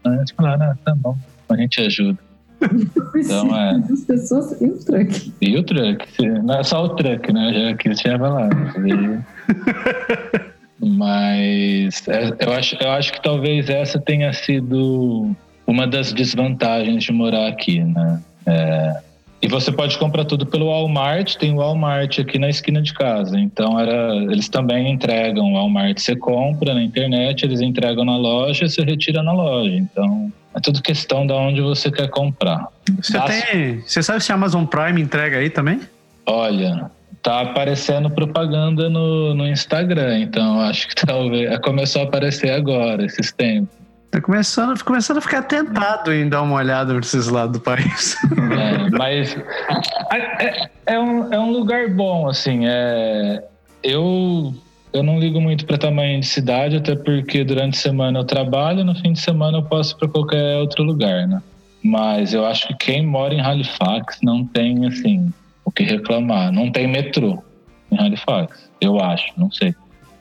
Aí 0.05 0.17
eles 0.17 0.31
falaram, 0.33 0.67
ah, 0.67 0.77
tá 0.85 0.95
bom, 0.95 1.17
a 1.49 1.57
gente 1.57 1.81
ajuda. 1.81 2.19
Então, 3.17 3.57
é. 3.57 3.79
Duas 3.79 4.05
pessoas 4.05 4.61
e 4.61 4.65
um 4.65 4.79
truck. 4.79 5.33
E 5.41 5.57
o 5.57 5.63
truck. 5.63 6.07
Não 6.43 6.59
é 6.59 6.65
só 6.65 6.85
o 6.85 6.89
truck, 6.91 7.33
né? 7.33 7.53
Já 7.53 7.77
que 7.77 7.91
tinha 7.95 8.17
lá. 8.17 8.49
Mas 10.85 12.07
é, 12.09 12.35
eu, 12.41 12.53
acho, 12.53 12.77
eu 12.81 12.91
acho 12.91 13.13
que 13.13 13.23
talvez 13.23 13.69
essa 13.69 13.99
tenha 13.99 14.33
sido 14.33 15.35
uma 15.67 15.87
das 15.87 16.13
desvantagens 16.13 17.05
de 17.05 17.13
morar 17.13 17.49
aqui, 17.49 17.81
né? 17.81 18.23
É, 18.47 19.01
e 19.45 19.49
você 19.49 19.71
pode 19.71 19.99
comprar 19.99 20.25
tudo 20.25 20.47
pelo 20.47 20.69
Walmart, 20.69 21.37
tem 21.37 21.53
o 21.53 21.57
Walmart 21.57 22.19
aqui 22.19 22.39
na 22.39 22.49
esquina 22.49 22.81
de 22.81 22.95
casa. 22.95 23.39
Então 23.39 23.79
era, 23.79 24.15
eles 24.17 24.49
também 24.49 24.91
entregam 24.91 25.53
o 25.53 25.55
Walmart, 25.55 25.99
você 25.99 26.17
compra 26.17 26.73
na 26.73 26.83
internet, 26.83 27.45
eles 27.45 27.61
entregam 27.61 28.07
na 28.07 28.17
loja, 28.17 28.67
você 28.67 28.83
retira 28.83 29.23
na 29.23 29.33
loja. 29.33 29.77
Então 29.77 30.33
é 30.55 30.61
tudo 30.61 30.81
questão 30.81 31.27
de 31.27 31.33
onde 31.35 31.61
você 31.61 31.91
quer 31.91 32.09
comprar. 32.09 32.69
Você, 32.97 33.21
tem, 33.21 33.81
você 33.81 34.03
sabe 34.03 34.23
se 34.23 34.33
a 34.33 34.35
Amazon 34.35 34.65
Prime 34.65 35.01
entrega 35.01 35.37
aí 35.37 35.51
também? 35.51 35.81
Olha, 36.25 36.91
tá 37.25 37.41
aparecendo 37.41 38.11
propaganda 38.11 38.89
no, 38.91 39.35
no 39.35 39.49
Instagram, 39.49 40.21
então 40.21 40.61
acho 40.61 40.87
que 40.87 40.95
talvez 41.05 41.59
começou 41.59 42.03
a 42.03 42.05
aparecer 42.05 42.51
agora, 42.51 43.05
esses 43.05 43.33
tempos. 43.33 43.75
Tá 44.11 44.21
começando, 44.21 44.81
começando 44.85 45.17
a 45.17 45.21
ficar 45.21 45.43
tentado 45.43 46.13
em 46.13 46.29
dar 46.29 46.43
uma 46.43 46.55
olhada 46.55 46.95
nesses 46.95 47.27
lados 47.27 47.59
do 47.59 47.61
país. 47.61 48.17
É, 48.23 48.91
mas 48.97 49.37
é, 50.13 50.47
é, 50.47 50.71
é, 50.87 51.01
um, 51.01 51.33
é 51.33 51.41
um 51.41 51.51
lugar 51.51 51.89
bom, 51.89 52.29
assim. 52.29 52.61
É, 52.65 53.43
eu, 53.83 54.55
eu 54.93 55.03
não 55.03 55.19
ligo 55.19 55.41
muito 55.41 55.67
para 55.67 55.77
tamanho 55.77 56.21
de 56.21 56.27
cidade, 56.27 56.77
até 56.77 56.95
porque 56.95 57.43
durante 57.43 57.77
a 57.77 57.81
semana 57.81 58.21
eu 58.21 58.25
trabalho, 58.25 58.85
no 58.85 58.95
fim 58.95 59.15
de 59.15 59.21
semana 59.21 59.59
eu 59.59 59.63
posso 59.65 59.97
para 59.97 60.07
qualquer 60.07 60.59
outro 60.59 60.85
lugar, 60.85 61.27
né? 61.27 61.43
Mas 61.83 62.33
eu 62.33 62.47
acho 62.47 62.69
que 62.69 62.75
quem 62.75 63.05
mora 63.05 63.35
em 63.35 63.41
Halifax 63.41 64.19
não 64.23 64.47
tem, 64.47 64.87
assim, 64.87 65.33
o 65.65 65.71
que 65.71 65.83
reclamar. 65.83 66.53
Não 66.53 66.71
tem 66.71 66.87
metrô 66.87 67.43
em 67.91 67.99
Halifax, 67.99 68.71
eu 68.81 69.01
acho, 69.01 69.33
não 69.37 69.51
sei. 69.51 69.75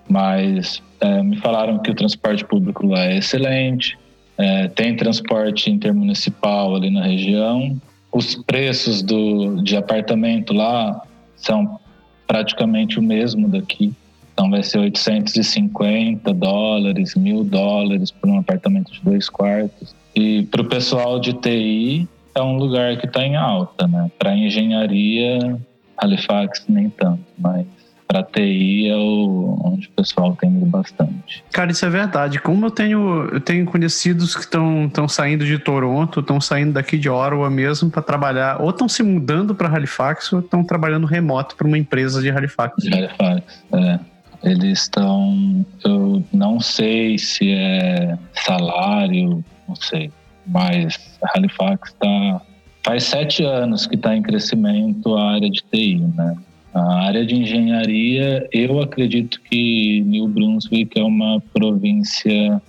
Mas 0.07 0.81
é, 0.99 1.21
me 1.23 1.37
falaram 1.37 1.79
que 1.79 1.91
o 1.91 1.95
transporte 1.95 2.45
público 2.45 2.85
lá 2.87 3.05
é 3.05 3.17
excelente, 3.17 3.97
é, 4.37 4.67
tem 4.67 4.95
transporte 4.95 5.69
intermunicipal 5.69 6.75
ali 6.75 6.89
na 6.89 7.03
região. 7.03 7.79
Os 8.11 8.35
preços 8.35 9.01
do, 9.01 9.61
de 9.63 9.75
apartamento 9.75 10.53
lá 10.53 11.01
são 11.35 11.79
praticamente 12.27 12.99
o 12.99 13.01
mesmo 13.01 13.47
daqui. 13.47 13.93
Então 14.33 14.49
vai 14.49 14.63
ser 14.63 14.79
850 14.79 16.33
dólares, 16.33 17.15
mil 17.15 17.43
dólares 17.43 18.09
por 18.09 18.29
um 18.29 18.39
apartamento 18.39 18.91
de 18.91 19.01
dois 19.01 19.29
quartos. 19.29 19.95
E 20.15 20.43
para 20.43 20.61
o 20.61 20.65
pessoal 20.65 21.19
de 21.19 21.33
TI 21.33 22.07
é 22.35 22.41
um 22.41 22.57
lugar 22.57 22.97
que 22.97 23.05
está 23.05 23.23
em 23.23 23.35
alta, 23.35 23.87
né? 23.87 24.09
Para 24.17 24.35
engenharia, 24.35 25.59
Halifax 25.97 26.65
nem 26.67 26.89
tanto, 26.89 27.23
mas 27.37 27.65
para 28.07 28.23
TI 28.23 28.89
é 28.89 28.95
o, 28.95 29.59
onde 29.63 29.87
o 29.87 29.91
pessoal 29.91 30.35
tem 30.35 30.49
ido 30.49 30.65
bastante. 30.65 31.43
Cara, 31.51 31.71
isso 31.71 31.85
é 31.85 31.89
verdade. 31.89 32.39
Como 32.39 32.65
eu 32.65 32.71
tenho, 32.71 33.29
eu 33.31 33.39
tenho 33.39 33.65
conhecidos 33.65 34.35
que 34.35 34.41
estão 34.41 35.07
saindo 35.07 35.45
de 35.45 35.57
Toronto, 35.57 36.19
estão 36.19 36.39
saindo 36.39 36.73
daqui 36.73 36.97
de 36.97 37.09
Ottawa 37.09 37.49
mesmo 37.49 37.89
para 37.89 38.01
trabalhar, 38.01 38.61
ou 38.61 38.69
estão 38.69 38.87
se 38.87 39.01
mudando 39.01 39.55
para 39.55 39.67
Halifax, 39.67 40.31
ou 40.31 40.39
estão 40.41 40.63
trabalhando 40.63 41.07
remoto 41.07 41.55
para 41.55 41.67
uma 41.67 41.77
empresa 41.77 42.21
de 42.21 42.29
Halifax. 42.29 42.83
De 42.83 42.93
Halifax, 42.93 43.63
é. 43.73 43.99
Eles 44.43 44.81
estão. 44.81 45.65
Eu 45.83 46.23
não 46.33 46.59
sei 46.59 47.17
se 47.17 47.49
é 47.49 48.17
salário, 48.33 49.43
não 49.67 49.75
sei. 49.75 50.11
Mas 50.45 51.19
Halifax 51.35 51.89
está. 51.89 52.41
Faz 52.85 53.05
sete 53.05 53.45
anos 53.45 53.87
que 53.87 53.95
está 53.95 54.13
em 54.13 54.21
crescimento 54.21 55.15
a 55.15 55.35
área 55.35 55.49
de 55.49 55.63
TI, 55.71 55.99
né? 56.15 56.35
A 56.73 57.05
área 57.05 57.25
de 57.25 57.35
engenharia, 57.35 58.47
eu 58.51 58.81
acredito 58.81 59.39
que 59.49 60.01
New 60.01 60.27
Brunswick 60.27 60.99
é 60.99 61.03
uma 61.03 61.41
província 61.53 62.61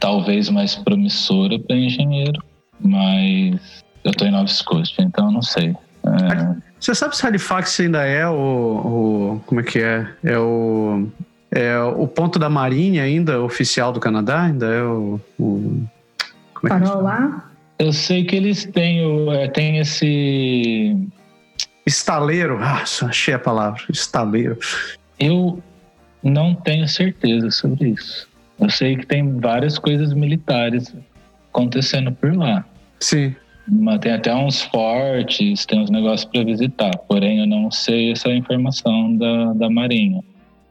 talvez 0.00 0.50
mais 0.50 0.74
promissora 0.74 1.58
para 1.60 1.76
engenheiro, 1.76 2.42
mas 2.80 3.82
eu 4.04 4.10
estou 4.10 4.26
em 4.26 4.32
Nova 4.32 4.48
Scotia, 4.48 5.04
então 5.04 5.30
não 5.30 5.42
sei. 5.42 5.76
É... 6.04 6.56
Você 6.78 6.94
sabe 6.94 7.16
se 7.16 7.24
Halifax 7.24 7.78
ainda 7.78 8.04
é 8.04 8.26
o, 8.26 8.34
o, 8.34 9.42
como 9.46 9.60
é 9.60 9.64
que 9.64 9.78
é? 9.78 10.08
É 10.24 10.36
o 10.36 11.06
é 11.54 11.78
o 11.78 12.08
ponto 12.08 12.38
da 12.38 12.48
Marinha 12.48 13.02
ainda 13.02 13.40
oficial 13.42 13.92
do 13.92 14.00
Canadá, 14.00 14.44
ainda 14.44 14.66
é 14.66 14.82
o, 14.82 15.20
o 15.38 15.82
como 16.68 16.84
é 16.84 16.88
que 16.88 16.96
lá? 16.96 17.50
Eu 17.78 17.92
sei 17.92 18.24
que 18.24 18.36
eles 18.36 18.64
têm 18.64 19.04
o, 19.04 19.32
é, 19.32 19.48
tem 19.48 19.78
esse 19.78 20.96
Estaleiro, 21.84 22.58
ah, 22.60 22.84
achei 23.02 23.34
a 23.34 23.38
palavra, 23.38 23.82
estaleiro. 23.90 24.56
Eu 25.18 25.60
não 26.22 26.54
tenho 26.54 26.86
certeza 26.86 27.50
sobre 27.50 27.90
isso. 27.90 28.28
Eu 28.60 28.70
sei 28.70 28.96
que 28.96 29.06
tem 29.06 29.38
várias 29.40 29.78
coisas 29.78 30.12
militares 30.12 30.94
acontecendo 31.50 32.12
por 32.12 32.34
lá. 32.36 32.64
Sim. 33.00 33.34
Mas 33.66 33.98
tem 34.00 34.12
até 34.12 34.34
uns 34.34 34.62
fortes, 34.62 35.66
tem 35.66 35.80
uns 35.80 35.90
negócios 35.90 36.24
para 36.30 36.44
visitar. 36.44 36.96
Porém, 37.08 37.40
eu 37.40 37.46
não 37.46 37.70
sei 37.70 38.12
essa 38.12 38.30
informação 38.30 39.16
da, 39.16 39.52
da 39.54 39.70
Marinha. 39.70 40.22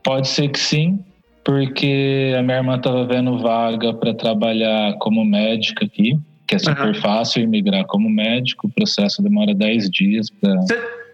Pode 0.03 0.29
ser 0.29 0.49
que 0.49 0.59
sim, 0.59 1.03
porque 1.43 2.35
a 2.37 2.41
minha 2.41 2.57
irmã 2.57 2.75
estava 2.75 3.05
vendo 3.05 3.39
vaga 3.39 3.93
para 3.93 4.13
trabalhar 4.13 4.93
como 4.99 5.25
médica 5.25 5.85
aqui, 5.85 6.19
que 6.47 6.55
é 6.55 6.59
super 6.59 6.87
uhum. 6.87 6.95
fácil 6.95 7.43
imigrar 7.43 7.85
como 7.85 8.09
médico. 8.09 8.67
O 8.67 8.71
processo 8.71 9.21
demora 9.21 9.53
10 9.53 9.89
dias 9.89 10.29
para. 10.29 10.59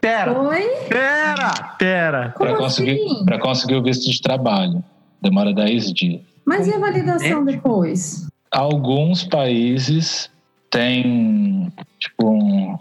Pera. 0.02 0.40
Oi? 0.40 0.64
Pera, 0.90 1.76
pera. 1.78 2.34
Para 2.38 2.56
conseguir, 2.56 2.92
assim? 2.92 3.26
Pra 3.26 3.40
conseguir 3.40 3.76
o 3.76 3.84
visto 3.84 4.10
de 4.10 4.22
trabalho. 4.22 4.84
Demora 5.22 5.54
10 5.54 5.94
dias. 5.94 6.22
Mas 6.46 6.68
e 6.68 6.74
a 6.74 6.80
validação 6.80 7.42
é? 7.42 7.46
depois? 7.54 8.28
Alguns 8.52 9.24
países 9.24 10.30
têm, 10.70 11.72
tipo, 12.00 12.30
um, 12.30 12.78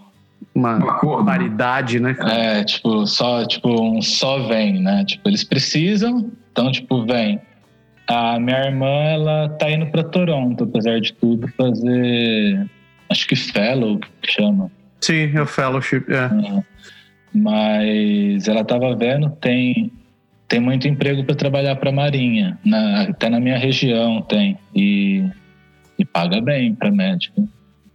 uma 0.57 1.23
paridade, 1.23 1.99
né? 1.99 2.15
É, 2.19 2.63
tipo, 2.63 3.05
só, 3.05 3.45
tipo, 3.45 3.69
um 3.81 4.01
só 4.01 4.39
vem, 4.47 4.81
né? 4.81 5.05
Tipo, 5.05 5.29
eles 5.29 5.43
precisam, 5.43 6.31
então, 6.51 6.71
tipo, 6.71 7.05
vem. 7.05 7.39
A 8.07 8.39
minha 8.39 8.65
irmã, 8.65 8.87
ela 8.87 9.49
tá 9.49 9.69
indo 9.69 9.85
para 9.87 10.03
Toronto, 10.03 10.63
apesar 10.63 10.99
de 10.99 11.13
tudo, 11.13 11.47
fazer, 11.49 12.69
acho 13.09 13.27
que 13.27 13.35
fellow, 13.35 13.99
que 14.21 14.31
chama. 14.31 14.71
Sim, 15.01 15.31
é 15.35 15.41
o 15.41 15.45
fellowship, 15.45 16.05
é. 16.09 16.15
é. 16.15 16.63
Mas 17.33 18.47
ela 18.47 18.61
estava 18.61 18.95
vendo, 18.95 19.29
tem 19.41 19.91
tem 20.47 20.61
muito 20.61 20.87
emprego 20.87 21.25
para 21.25 21.35
trabalhar 21.35 21.75
para 21.75 21.89
a 21.89 21.93
Marinha, 21.93 22.57
na, 22.63 23.01
até 23.01 23.29
na 23.29 23.37
minha 23.37 23.57
região 23.57 24.21
tem 24.21 24.57
e, 24.73 25.21
e 25.99 26.05
paga 26.05 26.39
bem 26.39 26.73
para 26.73 26.89
médico, 26.89 27.45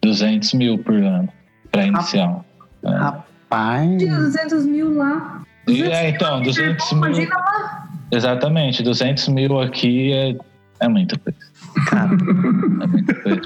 200 0.03 0.53
mil 0.53 0.77
por 0.79 0.95
ano 0.95 1.31
para 1.71 1.87
inicial. 1.87 2.45
Rapaz, 2.85 3.99
200 3.99 4.67
mil 4.67 4.97
lá. 4.97 5.43
200 5.67 5.93
é, 5.93 6.09
então, 6.11 6.43
200 6.43 6.93
mil. 6.93 6.99
Imagina 6.99 7.37
lá. 7.37 7.89
Exatamente, 8.11 8.83
200 8.83 9.29
mil 9.29 9.61
aqui 9.61 10.13
é, 10.13 10.37
é 10.81 10.89
muita 10.89 11.19
coisa. 11.19 11.39
Cara, 11.87 12.11
é 12.83 12.87
muita 12.87 13.15
coisa. 13.15 13.43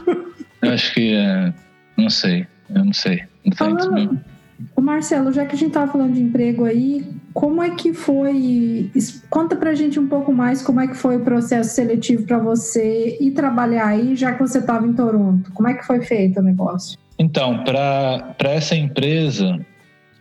Eu 0.63 0.73
acho 0.73 0.95
que 0.95 1.15
é, 1.15 1.53
não 1.97 2.11
sei, 2.11 2.47
eu 2.71 2.85
não 2.85 2.93
sei. 2.93 3.25
200 3.45 3.57
Falando, 3.57 3.93
mil. 3.93 4.21
O 4.75 4.81
Marcelo, 4.81 5.33
já 5.33 5.45
que 5.45 5.55
a 5.55 5.59
gente 5.59 5.69
estava 5.69 5.93
falando 5.93 6.15
de 6.15 6.23
emprego 6.23 6.65
aí, 6.65 7.07
como 7.35 7.63
é 7.63 7.71
que 7.71 7.93
foi? 7.93 8.91
Conta 9.29 9.55
pra 9.55 9.75
gente 9.75 10.01
um 10.01 10.09
pouco 10.09 10.33
mais 10.33 10.63
como 10.63 10.81
é 10.81 10.87
que 10.87 10.97
foi 10.97 11.17
o 11.17 11.21
processo 11.21 11.75
seletivo 11.75 12.25
para 12.25 12.39
você 12.39 13.19
ir 13.21 13.33
trabalhar 13.33 13.89
aí, 13.89 14.17
já 14.17 14.33
que 14.33 14.41
você 14.41 14.59
estava 14.59 14.87
em 14.87 14.95
Toronto. 14.95 15.53
Como 15.53 15.69
é 15.69 15.75
que 15.75 15.87
foi 15.87 16.01
feito 16.01 16.41
o 16.41 16.43
negócio? 16.43 16.99
Então, 17.19 17.65
para 17.65 18.35
essa 18.41 18.77
empresa, 18.77 19.59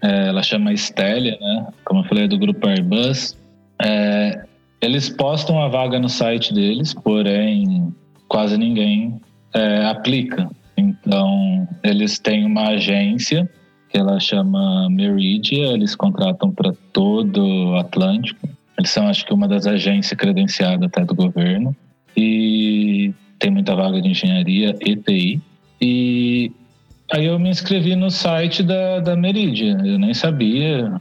é, 0.02 0.28
ela 0.28 0.44
chama 0.44 0.74
Estélia, 0.74 1.38
né? 1.40 1.68
Como 1.84 2.02
eu 2.02 2.06
falei, 2.06 2.26
é 2.26 2.28
do 2.28 2.38
grupo 2.38 2.68
Airbus. 2.68 3.38
É, 3.84 4.46
eles 4.82 5.10
postam 5.10 5.62
a 5.62 5.68
vaga 5.68 6.00
no 6.00 6.10
site 6.10 6.54
deles, 6.54 6.94
porém 6.94 7.94
quase 8.28 8.58
ninguém 8.58 9.20
é, 9.54 9.86
aplica. 9.86 10.50
Então, 10.78 11.68
eles 11.84 12.20
têm 12.20 12.46
uma 12.46 12.70
agência 12.70 13.50
que 13.90 13.98
ela 13.98 14.20
chama 14.20 14.90
Meridia, 14.90 15.68
eles 15.68 15.96
contratam 15.96 16.52
para 16.52 16.74
todo 16.92 17.44
o 17.44 17.76
Atlântico. 17.78 18.48
Eles 18.78 18.90
são, 18.90 19.08
acho 19.08 19.26
que, 19.26 19.34
uma 19.34 19.48
das 19.48 19.66
agências 19.66 20.18
credenciadas 20.18 20.88
até 20.88 21.04
do 21.06 21.16
governo. 21.16 21.76
E 22.16 23.14
tem 23.40 23.52
muita 23.52 23.76
vaga 23.76 24.02
de 24.02 24.10
engenharia 24.10 24.76
e. 24.82 25.40
E 25.82 26.52
aí 27.12 27.26
eu 27.26 27.40
me 27.40 27.50
inscrevi 27.50 27.96
no 27.96 28.10
site 28.10 28.64
da, 28.64 29.00
da 29.00 29.16
Meridia. 29.16 29.78
Eu 29.84 30.00
nem 30.00 30.14
sabia 30.14 30.92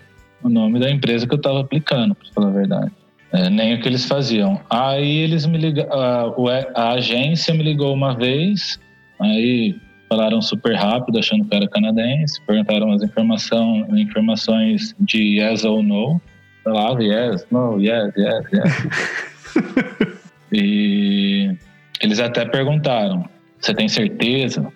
o 0.42 0.48
nome 0.48 0.78
da 0.78 0.90
empresa 0.90 1.26
que 1.26 1.34
eu 1.34 1.38
estava 1.38 1.60
aplicando, 1.60 2.14
para 2.14 2.28
falar 2.32 2.48
a 2.48 2.52
verdade. 2.52 2.92
É, 3.32 3.50
nem 3.50 3.74
o 3.74 3.80
que 3.80 3.88
eles 3.88 4.04
faziam. 4.04 4.60
Aí 4.70 5.18
eles 5.18 5.46
me 5.46 5.58
ligaram, 5.58 5.90
a, 5.92 6.80
a 6.80 6.92
agência 6.92 7.52
me 7.52 7.64
ligou 7.64 7.92
uma 7.92 8.14
vez, 8.14 8.78
aí 9.20 9.74
falaram 10.08 10.40
super 10.40 10.76
rápido, 10.76 11.18
achando 11.18 11.44
que 11.44 11.56
era 11.56 11.66
canadense, 11.66 12.40
perguntaram 12.46 12.92
as 12.92 13.02
informação, 13.02 13.86
informações 13.96 14.94
de 15.00 15.40
yes 15.40 15.64
ou 15.64 15.82
no. 15.82 16.20
Falava 16.62 17.02
yes, 17.02 17.44
no, 17.50 17.80
yes, 17.80 18.12
yes, 18.16 18.44
yes. 18.52 20.18
e 20.52 21.56
eles 22.00 22.20
até 22.20 22.44
perguntaram: 22.44 23.28
você 23.60 23.74
tem 23.74 23.88
certeza? 23.88 24.72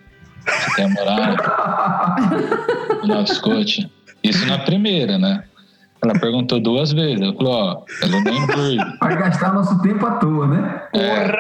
Você 0.49 0.75
quer 0.77 0.89
morar 0.91 1.37
no 3.03 3.07
Nova 3.07 3.27
Scotia? 3.27 3.91
Isso 4.23 4.47
na 4.47 4.59
primeira, 4.59 5.19
né? 5.19 5.45
Ela 6.03 6.15
perguntou 6.19 6.61
duas 6.61 6.93
vezes. 6.93 7.21
Ela 7.21 7.35
falou: 7.35 7.53
ó, 7.53 7.83
é 8.03 8.07
Lunenburg. 8.07 8.99
Vai 9.01 9.17
gastar 9.17 9.53
nosso 9.53 9.81
tempo 9.83 10.07
à 10.07 10.13
toa, 10.13 10.47
né? 10.47 10.83
É. 10.95 11.33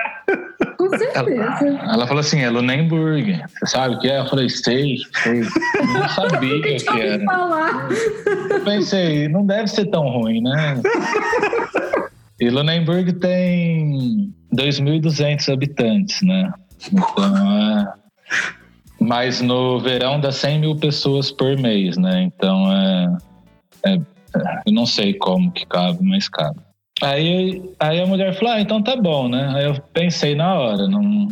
Com 0.76 0.90
certeza. 0.90 1.42
Ela, 1.42 1.92
ela 1.92 2.06
falou 2.06 2.20
assim, 2.20 2.40
é 2.40 2.50
Lunenburg. 2.50 3.40
Você 3.61 3.66
sabe 3.66 3.94
o 3.94 3.98
que 4.00 4.09
é? 4.09 4.20
Eu 4.20 4.26
falei, 4.26 4.48
sei, 4.48 4.96
sei. 5.22 5.42
Não 5.92 6.09
sabia 6.09 6.56
o 6.56 6.62
que 6.62 7.00
era. 7.00 7.24
Falar. 7.24 7.88
Eu 8.50 8.61
pensei, 8.64 9.28
não 9.28 9.46
deve 9.46 9.68
ser 9.68 9.86
tão 9.86 10.09
ruim, 10.09 10.40
né? 10.40 10.80
E 12.40 12.50
Lunenburg 12.50 13.12
tem 13.14 14.32
2.200 14.54 15.52
habitantes, 15.52 16.22
né? 16.22 16.52
Então, 16.92 17.59
é... 17.59 17.92
Mas 19.01 19.40
no 19.40 19.78
verão 19.78 20.20
dá 20.20 20.32
100 20.32 20.61
mil 20.61 20.76
pessoas 20.76 21.30
por 21.30 21.57
mês, 21.57 21.96
né? 21.96 22.22
Então, 22.22 22.72
é... 22.72 23.16
é... 23.86 23.99
Eu 24.66 24.72
não 24.72 24.84
sei 24.84 25.14
como 25.14 25.51
que 25.51 25.64
cabe, 25.64 25.99
mas 26.03 26.28
cabe. 26.28 26.61
Aí, 27.03 27.62
aí 27.78 28.01
a 28.01 28.07
mulher 28.07 28.34
falou: 28.34 28.55
ah, 28.55 28.61
então 28.61 28.82
tá 28.82 28.96
bom, 28.96 29.28
né? 29.28 29.51
Aí 29.55 29.64
eu 29.64 29.74
pensei 29.92 30.34
na 30.34 30.55
hora, 30.55 30.88
não. 30.88 31.28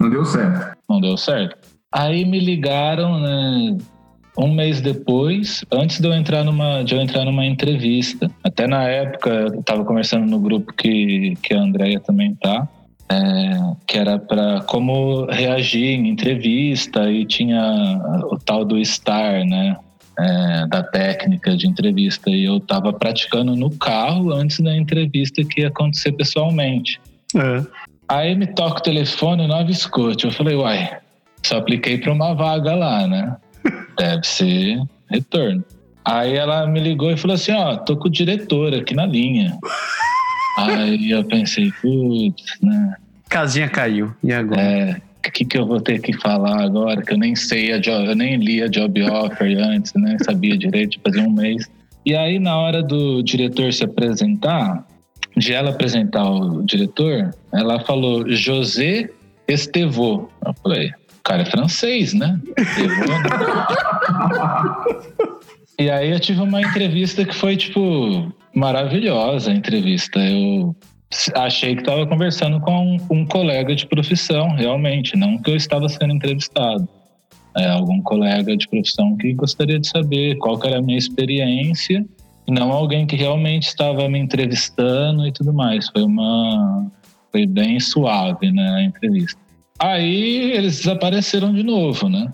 Não 0.00 0.10
deu 0.10 0.24
certo. 0.24 0.76
Não 0.88 1.00
deu 1.00 1.16
certo. 1.16 1.56
Aí 1.92 2.24
me 2.24 2.38
ligaram, 2.38 3.18
né? 3.20 3.76
Um 4.38 4.52
mês 4.52 4.82
depois, 4.82 5.64
antes 5.72 5.98
de 5.98 6.06
eu 6.06 6.12
entrar 6.12 6.44
numa, 6.44 6.82
de 6.82 6.94
eu 6.94 7.00
entrar 7.00 7.24
numa 7.24 7.46
entrevista. 7.46 8.30
Até 8.44 8.66
na 8.66 8.82
época, 8.84 9.30
eu 9.30 9.60
estava 9.60 9.82
conversando 9.82 10.26
no 10.26 10.38
grupo 10.38 10.74
que, 10.74 11.34
que 11.42 11.54
a 11.54 11.60
Andrea 11.60 11.98
também 12.00 12.34
tá. 12.34 12.68
É, 13.08 13.76
que 13.86 13.98
era 13.98 14.18
para 14.18 14.62
como 14.62 15.26
reagir 15.26 15.94
em 15.94 16.08
entrevista 16.08 17.10
e 17.10 17.24
tinha 17.24 18.00
o 18.30 18.36
tal 18.36 18.64
do 18.64 18.84
STAR, 18.84 19.44
né? 19.44 19.76
é, 20.18 20.66
da 20.66 20.82
técnica 20.82 21.56
de 21.56 21.66
entrevista 21.66 22.30
e 22.30 22.44
eu 22.44 22.56
estava 22.56 22.92
praticando 22.92 23.54
no 23.54 23.70
carro 23.70 24.32
antes 24.32 24.60
da 24.60 24.74
entrevista 24.76 25.44
que 25.44 25.60
ia 25.60 25.68
acontecer 25.68 26.12
pessoalmente. 26.12 27.00
É. 27.34 27.62
Aí 28.08 28.34
me 28.34 28.46
toca 28.46 28.78
o 28.78 28.82
telefone 28.82 29.46
Nova 29.46 29.72
Scotia. 29.72 30.28
Eu 30.28 30.32
falei, 30.32 30.56
uai, 30.56 30.98
só 31.42 31.58
apliquei 31.58 31.98
para 31.98 32.12
uma 32.12 32.34
vaga 32.34 32.74
lá, 32.74 33.06
né? 33.06 33.36
Deve 33.98 34.26
ser 34.26 34.80
retorno. 35.10 35.64
Aí 36.04 36.34
ela 36.34 36.66
me 36.66 36.80
ligou 36.80 37.10
e 37.10 37.16
falou 37.16 37.34
assim: 37.34 37.52
Ó, 37.52 37.76
tô 37.78 37.96
com 37.96 38.06
o 38.06 38.10
diretor 38.10 38.72
aqui 38.72 38.94
na 38.94 39.04
linha. 39.04 39.58
Aí 40.56 41.10
eu 41.10 41.22
pensei, 41.24 41.70
putz, 41.82 42.58
né? 42.62 42.96
Casinha 43.28 43.68
caiu. 43.68 44.14
E 44.22 44.32
agora? 44.32 44.60
É, 44.60 45.00
o 45.26 45.30
que, 45.30 45.44
que 45.44 45.58
eu 45.58 45.66
vou 45.66 45.80
ter 45.80 46.00
que 46.00 46.12
falar 46.14 46.62
agora? 46.62 47.02
Que 47.02 47.12
eu 47.12 47.18
nem 47.18 47.34
sei, 47.34 47.72
a 47.72 47.78
job, 47.78 48.08
eu 48.08 48.14
nem 48.14 48.36
li 48.36 48.62
a 48.62 48.68
job 48.68 49.02
offer 49.02 49.58
antes, 49.58 49.92
né? 49.94 50.16
Sabia 50.24 50.56
direito, 50.56 50.98
fazia 51.04 51.22
um 51.22 51.30
mês. 51.30 51.68
E 52.04 52.14
aí, 52.14 52.38
na 52.38 52.56
hora 52.56 52.82
do 52.82 53.22
diretor 53.22 53.72
se 53.72 53.84
apresentar, 53.84 54.86
de 55.36 55.52
ela 55.52 55.70
apresentar 55.70 56.24
o 56.24 56.62
diretor, 56.62 57.34
ela 57.52 57.80
falou 57.80 58.30
José 58.30 59.10
Estevô. 59.48 60.30
Eu 60.44 60.54
falei, 60.62 60.88
o 60.88 61.22
cara 61.24 61.42
é 61.42 61.44
francês, 61.44 62.14
né? 62.14 62.40
Estevô, 62.56 63.06
né? 63.06 63.22
e 65.78 65.90
aí 65.90 66.10
eu 66.10 66.20
tive 66.20 66.40
uma 66.40 66.62
entrevista 66.62 67.24
que 67.24 67.34
foi, 67.34 67.56
tipo, 67.56 68.32
maravilhosa 68.56 69.50
a 69.50 69.54
entrevista. 69.54 70.18
Eu 70.18 70.74
achei 71.34 71.76
que 71.76 71.82
estava 71.82 72.06
conversando 72.06 72.58
com 72.60 72.96
um, 73.10 73.26
colega 73.26 73.74
de 73.74 73.86
profissão, 73.86 74.48
realmente, 74.56 75.16
não 75.16 75.38
que 75.38 75.50
eu 75.50 75.56
estava 75.56 75.88
sendo 75.88 76.14
entrevistado. 76.14 76.88
É, 77.56 77.68
algum 77.68 78.02
colega 78.02 78.56
de 78.56 78.66
profissão 78.68 79.16
que 79.16 79.32
gostaria 79.34 79.78
de 79.78 79.88
saber 79.88 80.36
qual 80.38 80.58
era 80.64 80.78
a 80.78 80.82
minha 80.82 80.98
experiência, 80.98 82.04
não 82.48 82.70
alguém 82.70 83.06
que 83.06 83.16
realmente 83.16 83.66
estava 83.66 84.08
me 84.08 84.18
entrevistando 84.18 85.26
e 85.26 85.32
tudo 85.32 85.52
mais. 85.52 85.88
Foi 85.88 86.02
uma 86.02 86.90
foi 87.32 87.46
bem 87.46 87.78
suave, 87.80 88.50
né, 88.52 88.68
a 88.70 88.82
entrevista. 88.82 89.38
Aí 89.78 90.52
eles 90.52 90.78
desapareceram 90.78 91.52
de 91.52 91.62
novo, 91.62 92.08
né? 92.08 92.32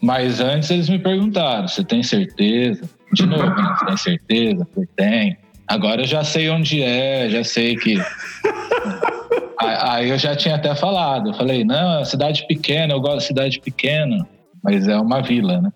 Mas 0.00 0.40
antes 0.40 0.70
eles 0.70 0.88
me 0.88 0.98
perguntaram: 0.98 1.68
"Você 1.68 1.84
tem 1.84 2.02
certeza?" 2.02 2.88
De 3.12 3.26
novo, 3.26 3.44
né? 3.44 3.74
"Você 3.76 3.86
tem 3.86 3.96
certeza?" 3.96 4.68
Eu 4.76 4.88
"Tem." 4.96 5.36
Agora 5.70 6.02
eu 6.02 6.06
já 6.06 6.24
sei 6.24 6.50
onde 6.50 6.82
é, 6.82 7.30
já 7.30 7.44
sei 7.44 7.76
que. 7.76 7.96
Aí 9.56 10.10
eu 10.10 10.18
já 10.18 10.34
tinha 10.34 10.56
até 10.56 10.74
falado. 10.74 11.30
Eu 11.30 11.34
falei, 11.34 11.62
não, 11.62 12.00
é 12.00 12.04
cidade 12.04 12.44
pequena, 12.48 12.92
eu 12.92 13.00
gosto 13.00 13.18
de 13.18 13.26
cidade 13.26 13.60
pequena, 13.60 14.26
mas 14.64 14.88
é 14.88 14.96
uma 14.96 15.22
vila, 15.22 15.60
né? 15.60 15.72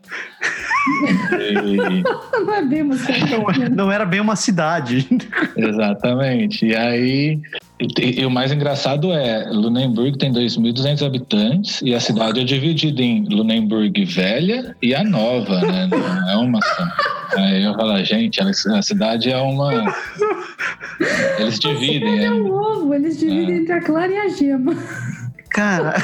E... 1.38 2.02
não, 2.44 2.54
é 2.54 2.62
bem 2.64 2.82
uma 2.82 2.96
cidade. 2.96 3.68
não 3.70 3.92
era 3.92 4.04
bem 4.04 4.18
uma 4.18 4.34
cidade. 4.34 5.06
Exatamente. 5.56 6.66
E 6.66 6.74
aí 6.74 7.40
e, 7.80 8.20
e, 8.20 8.26
o 8.26 8.30
mais 8.30 8.50
engraçado 8.50 9.12
é, 9.12 9.48
Lunenburg 9.48 10.18
tem 10.18 10.32
2.200 10.32 11.06
habitantes 11.06 11.80
e 11.82 11.94
a 11.94 12.00
cidade 12.00 12.40
é 12.40 12.44
dividida 12.44 13.00
em 13.00 13.24
Lunenburg 13.28 14.04
Velha 14.04 14.74
e 14.82 14.92
a 14.92 15.04
Nova, 15.04 15.60
né? 15.60 15.86
Não 15.86 16.30
é 16.30 16.36
uma 16.36 16.60
só. 16.60 17.23
Aí 17.36 17.64
eu 17.64 17.74
falo, 17.74 18.04
gente, 18.04 18.40
a 18.40 18.82
cidade 18.82 19.30
é 19.30 19.38
uma... 19.38 19.72
Eles 21.38 21.58
dividem. 21.58 22.24
É 22.24 22.30
um 22.30 22.52
ovo, 22.52 22.94
eles 22.94 23.18
dividem 23.18 23.56
é. 23.56 23.58
entre 23.58 23.72
a 23.72 23.80
Clara 23.80 24.12
e 24.12 24.16
a 24.16 24.28
Gema. 24.28 24.74
Cara. 25.54 25.94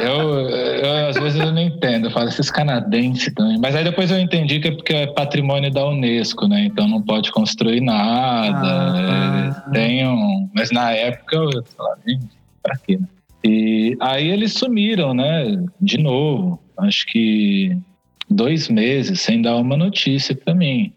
É, 0.00 0.06
eu, 0.06 0.48
eu, 0.48 1.08
às 1.08 1.16
vezes 1.16 1.38
eu 1.38 1.52
não 1.52 1.60
entendo, 1.60 2.06
eu 2.06 2.10
falo 2.10 2.28
esses 2.28 2.50
canadenses 2.50 3.32
também. 3.34 3.58
Mas 3.58 3.76
aí 3.76 3.84
depois 3.84 4.10
eu 4.10 4.18
entendi 4.18 4.60
que 4.60 4.68
é 4.68 4.72
porque 4.72 4.94
é 4.94 5.06
patrimônio 5.06 5.70
da 5.70 5.86
Unesco, 5.86 6.48
né? 6.48 6.64
Então 6.64 6.88
não 6.88 7.02
pode 7.02 7.30
construir 7.30 7.82
nada. 7.82 8.58
Ah, 8.62 9.62
é, 9.68 9.70
tem 9.72 10.08
um. 10.08 10.48
Mas 10.54 10.70
na 10.70 10.90
época 10.92 11.36
eu 11.36 11.64
falava, 11.76 12.00
gente, 12.06 12.28
pra 12.62 12.76
quê? 12.78 12.96
Né? 12.96 13.06
E 13.44 13.96
aí 14.00 14.30
eles 14.30 14.54
sumiram, 14.54 15.12
né? 15.12 15.62
De 15.78 15.98
novo. 15.98 16.58
Acho 16.78 17.04
que 17.06 17.76
dois 18.30 18.68
meses 18.68 19.20
sem 19.20 19.42
dar 19.42 19.56
uma 19.56 19.76
notícia 19.76 20.34
para 20.34 20.54
mim. 20.54 20.92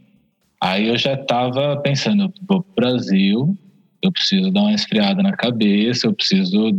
Aí 0.61 0.87
eu 0.87 0.97
já 0.97 1.13
estava 1.13 1.77
pensando, 1.77 2.23
eu 2.23 2.33
vou 2.47 2.63
pro 2.63 2.73
Brasil, 2.75 3.57
eu 4.01 4.11
preciso 4.11 4.51
dar 4.51 4.61
uma 4.61 4.73
esfriada 4.73 5.21
na 5.21 5.33
cabeça, 5.33 6.07
eu 6.07 6.13
preciso 6.13 6.73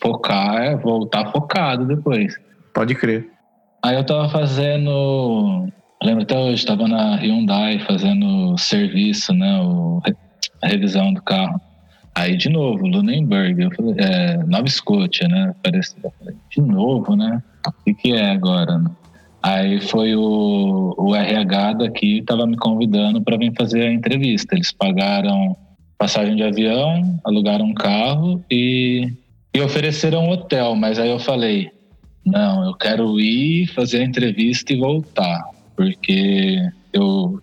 focar 0.00 0.78
voltar 0.78 1.30
focado 1.30 1.86
depois. 1.86 2.34
Pode 2.74 2.94
crer. 2.94 3.28
Aí 3.82 3.96
eu 3.96 4.04
tava 4.04 4.28
fazendo. 4.28 5.68
Lembro 6.02 6.22
até 6.22 6.38
hoje, 6.38 6.64
tava 6.64 6.88
na 6.88 7.16
Hyundai 7.16 7.78
fazendo 7.80 8.56
serviço, 8.56 9.34
né? 9.34 9.60
O, 9.60 10.00
a 10.62 10.66
revisão 10.66 11.12
do 11.12 11.22
carro. 11.22 11.60
Aí 12.14 12.36
de 12.36 12.48
novo, 12.48 12.86
Lunenburg, 12.86 13.62
eu 13.62 13.70
falei, 13.70 13.94
é, 13.98 14.36
Nova 14.44 14.68
Scotia, 14.68 15.28
né? 15.28 15.54
Parecia, 15.62 16.12
de 16.50 16.60
novo, 16.60 17.14
né? 17.14 17.42
O 17.66 17.72
que, 17.84 17.94
que 17.94 18.12
é 18.12 18.30
agora? 18.30 18.78
Né? 18.78 18.90
Aí 19.42 19.80
foi 19.80 20.14
o, 20.14 20.94
o 20.98 21.14
RH 21.14 21.74
daqui 21.74 22.18
estava 22.18 22.46
me 22.46 22.56
convidando 22.56 23.22
para 23.22 23.38
vir 23.38 23.52
fazer 23.56 23.82
a 23.82 23.92
entrevista. 23.92 24.54
Eles 24.54 24.72
pagaram 24.72 25.56
passagem 25.98 26.36
de 26.36 26.42
avião, 26.42 27.18
alugaram 27.24 27.66
um 27.66 27.74
carro 27.74 28.42
e, 28.50 29.12
e 29.54 29.60
ofereceram 29.60 30.24
um 30.24 30.30
hotel. 30.30 30.74
Mas 30.74 30.98
aí 30.98 31.10
eu 31.10 31.18
falei, 31.18 31.70
não, 32.24 32.64
eu 32.64 32.74
quero 32.74 33.18
ir 33.18 33.66
fazer 33.68 34.00
a 34.00 34.04
entrevista 34.04 34.72
e 34.72 34.78
voltar, 34.78 35.42
porque 35.76 36.58
eu 36.92 37.40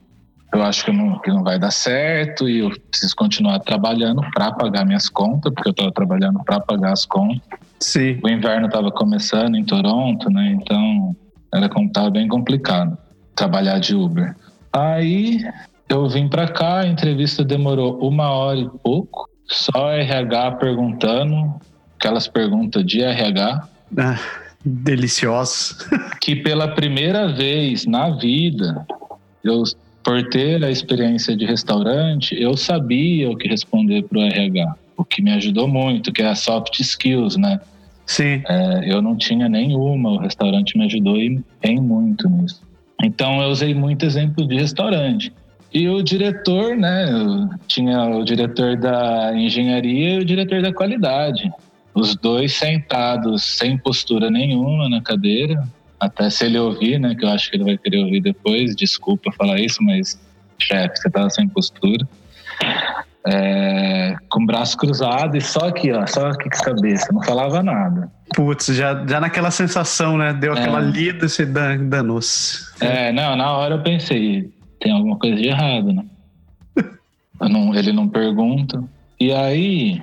eu 0.53 0.63
acho 0.63 0.85
que 0.85 0.91
não, 0.91 1.19
que 1.19 1.29
não 1.29 1.43
vai 1.43 1.59
dar 1.59 1.71
certo 1.71 2.47
e 2.47 2.59
eu 2.59 2.71
preciso 2.89 3.15
continuar 3.15 3.59
trabalhando 3.59 4.21
para 4.33 4.51
pagar 4.53 4.85
minhas 4.85 5.09
contas, 5.09 5.53
porque 5.53 5.69
eu 5.69 5.71
estava 5.71 5.91
trabalhando 5.91 6.41
para 6.43 6.59
pagar 6.59 6.93
as 6.93 7.05
contas. 7.05 7.41
Sim. 7.79 8.17
O 8.23 8.29
inverno 8.29 8.67
estava 8.67 8.89
começando 8.89 9.55
em 9.55 9.63
Toronto, 9.65 10.29
né? 10.29 10.57
Então 10.59 11.15
era 11.53 11.69
como 11.69 11.91
tava 11.91 12.09
bem 12.09 12.27
complicado 12.27 12.97
trabalhar 13.35 13.79
de 13.79 13.95
Uber. 13.95 14.35
Aí 14.73 15.39
eu 15.87 16.09
vim 16.09 16.27
para 16.27 16.47
cá, 16.47 16.79
a 16.79 16.87
entrevista 16.87 17.43
demorou 17.43 17.97
uma 17.99 18.29
hora 18.31 18.59
e 18.59 18.69
pouco, 18.83 19.29
só 19.45 19.91
RH 19.91 20.53
perguntando, 20.53 21.55
aquelas 21.97 22.27
perguntas 22.27 22.85
de 22.85 23.01
RH. 23.01 23.67
Ah, 23.97 24.19
deliciosos. 24.65 25.77
que 26.19 26.35
pela 26.35 26.67
primeira 26.67 27.31
vez 27.31 27.85
na 27.85 28.09
vida 28.09 28.85
eu 29.43 29.63
por 30.03 30.23
ter 30.29 30.63
a 30.63 30.71
experiência 30.71 31.35
de 31.35 31.45
restaurante, 31.45 32.33
eu 32.41 32.55
sabia 32.55 33.29
o 33.29 33.35
que 33.35 33.45
responder 33.45 34.03
para 34.03 34.19
o 34.19 34.21
RH, 34.21 34.75
o 34.95 35.03
que 35.03 35.21
me 35.21 35.33
ajudou 35.33 35.67
muito, 35.67 36.13
que 36.13 36.21
é 36.21 36.29
a 36.29 36.35
soft 36.35 36.79
skills, 36.79 37.35
né? 37.35 37.59
Sim. 38.07 38.41
É, 38.47 38.91
eu 38.91 39.01
não 39.01 39.17
tinha 39.17 39.49
nenhuma, 39.49 40.11
o 40.11 40.17
restaurante 40.17 40.77
me 40.77 40.85
ajudou 40.85 41.17
em, 41.17 41.43
em 41.61 41.79
muito 41.79 42.27
nisso. 42.29 42.61
Então 43.03 43.41
eu 43.41 43.49
usei 43.49 43.75
muito 43.75 44.05
exemplo 44.05 44.47
de 44.47 44.55
restaurante. 44.55 45.31
E 45.73 45.87
o 45.89 46.01
diretor, 46.01 46.75
né? 46.75 47.05
Tinha 47.67 48.05
o 48.05 48.23
diretor 48.23 48.77
da 48.77 49.33
engenharia 49.35 50.15
e 50.15 50.19
o 50.19 50.25
diretor 50.25 50.61
da 50.61 50.73
qualidade. 50.73 51.51
Os 51.93 52.15
dois 52.15 52.53
sentados 52.53 53.43
sem 53.43 53.77
postura 53.77 54.31
nenhuma 54.31 54.87
na 54.87 55.01
cadeira, 55.01 55.67
até 55.99 56.29
se 56.29 56.45
ele 56.45 56.57
ouvir, 56.57 56.99
né? 56.99 57.13
Que 57.13 57.25
eu 57.25 57.29
acho 57.29 57.51
que 57.51 57.57
ele 57.57 57.65
vai 57.65 57.77
querer 57.77 57.99
ouvir 57.99 58.21
depois. 58.21 58.75
Desculpa 58.75 59.31
falar 59.33 59.59
isso, 59.59 59.83
mas 59.83 60.17
chefe, 60.57 60.95
você 60.97 61.09
tava 61.09 61.29
sem 61.29 61.47
postura. 61.49 62.07
É, 63.29 64.15
com 64.29 64.43
o 64.43 64.45
braço 64.45 64.77
cruzado 64.77 65.35
e 65.35 65.41
só 65.41 65.67
aqui, 65.67 65.91
ó, 65.91 66.05
só 66.07 66.27
aqui 66.27 66.49
com 66.49 66.57
a 66.57 66.75
cabeça, 66.75 67.11
não 67.11 67.21
falava 67.21 67.61
nada. 67.61 68.09
Putz, 68.33 68.67
já, 68.67 69.05
já 69.05 69.19
naquela 69.19 69.51
sensação, 69.51 70.17
né? 70.17 70.33
Deu 70.33 70.53
aquela 70.53 70.79
é. 70.79 70.89
lida, 70.89 71.27
você 71.27 71.45
danou-se. 71.45 72.65
É, 72.79 73.11
não, 73.11 73.35
na 73.35 73.51
hora 73.51 73.75
eu 73.75 73.81
pensei, 73.81 74.49
tem 74.79 74.91
alguma 74.91 75.17
coisa 75.17 75.35
de 75.35 75.47
errado, 75.47 75.91
né? 75.91 76.05
não, 77.41 77.75
ele 77.75 77.91
não 77.91 78.07
pergunta. 78.07 78.81
E 79.19 79.33
aí, 79.33 80.01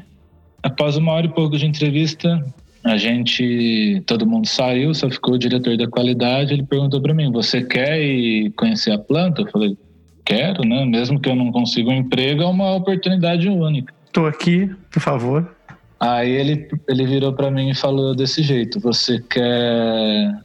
após 0.62 0.97
uma 0.97 1.12
hora 1.12 1.27
e 1.27 1.31
pouco 1.31 1.57
de 1.57 1.66
entrevista, 1.66 2.45
a 2.85 2.99
gente, 2.99 4.03
todo 4.07 4.27
mundo 4.27 4.47
saiu, 4.47 4.93
só 4.93 5.09
ficou 5.09 5.35
o 5.35 5.39
diretor 5.39 5.77
da 5.77 5.89
qualidade. 5.89 6.53
Ele 6.53 6.62
perguntou 6.62 7.01
para 7.01 7.14
mim: 7.14 7.33
Você 7.33 7.62
quer 7.62 7.99
ir 7.99 8.51
conhecer 8.51 8.93
a 8.93 8.99
planta? 8.99 9.41
Eu 9.41 9.51
falei: 9.51 9.79
Quero, 10.25 10.64
né? 10.64 10.85
Mesmo 10.85 11.20
que 11.20 11.29
eu 11.29 11.37
não 11.37 11.53
consiga 11.53 11.91
um 11.91 11.95
emprego, 11.95 12.43
é 12.43 12.47
uma 12.47 12.75
oportunidade 12.75 13.49
única. 13.49 13.93
Estou 14.07 14.27
aqui, 14.27 14.70
por 14.91 15.01
favor. 15.01 15.55
Aí 16.01 16.31
ele, 16.31 16.68
ele 16.89 17.07
virou 17.07 17.33
para 17.33 17.51
mim 17.51 17.70
e 17.70 17.75
falou 17.75 18.14
desse 18.14 18.43
jeito: 18.43 18.81
Você 18.81 19.20
quer 19.20 20.41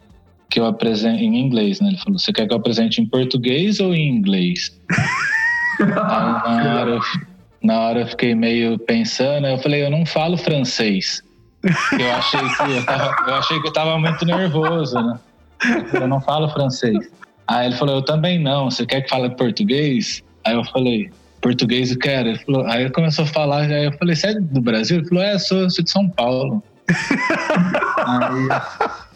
que 0.49 0.59
eu 0.59 0.65
apresente 0.65 1.23
em 1.23 1.39
inglês, 1.39 1.79
né? 1.79 1.89
Ele 1.89 1.97
falou: 1.97 2.19
Você 2.19 2.33
quer 2.33 2.47
que 2.47 2.53
eu 2.53 2.57
apresente 2.57 3.01
em 3.01 3.05
português 3.05 3.79
ou 3.79 3.93
em 3.93 4.09
inglês? 4.09 4.77
Aí, 5.79 6.63
na, 6.63 6.79
hora, 6.79 6.89
eu, 6.91 7.01
na 7.63 7.79
hora 7.79 7.99
eu 8.01 8.07
fiquei 8.07 8.35
meio 8.35 8.77
pensando, 8.79 9.47
eu 9.47 9.57
falei: 9.59 9.85
Eu 9.85 9.89
não 9.89 10.05
falo 10.05 10.37
francês. 10.37 11.23
Eu 11.97 12.11
achei 12.13 12.39
que 12.39 12.71
eu 12.71 12.85
tava, 12.85 13.29
eu 13.29 13.35
achei 13.35 13.61
que 13.61 13.67
eu 13.67 13.73
tava 13.73 13.97
muito 13.97 14.25
nervoso, 14.25 14.99
né? 14.99 15.19
Eu 15.93 16.07
não 16.07 16.21
falo 16.21 16.49
francês. 16.49 17.09
Aí 17.49 17.65
ele 17.65 17.75
falou, 17.75 17.95
eu 17.95 18.01
também 18.03 18.37
não. 18.37 18.69
Você 18.69 18.85
quer 18.85 19.01
que 19.01 19.09
fale 19.09 19.29
português? 19.31 20.23
Aí 20.45 20.53
eu 20.53 20.63
falei, 20.65 21.09
português 21.41 21.91
eu 21.91 21.97
quero. 21.97 22.29
Ele 22.29 22.39
falou, 22.39 22.65
aí 22.67 22.83
ele 22.83 22.91
começou 22.91 23.25
a 23.25 23.27
falar, 23.27 23.63
aí 23.63 23.85
eu 23.85 23.91
falei, 23.93 24.15
você 24.15 24.27
é 24.27 24.39
do 24.39 24.61
Brasil? 24.61 24.99
Ele 24.99 25.07
falou, 25.07 25.23
é, 25.23 25.39
sou, 25.39 25.67
sou 25.69 25.83
de 25.83 25.89
São 25.89 26.07
Paulo. 26.07 26.63
aí 28.05 28.47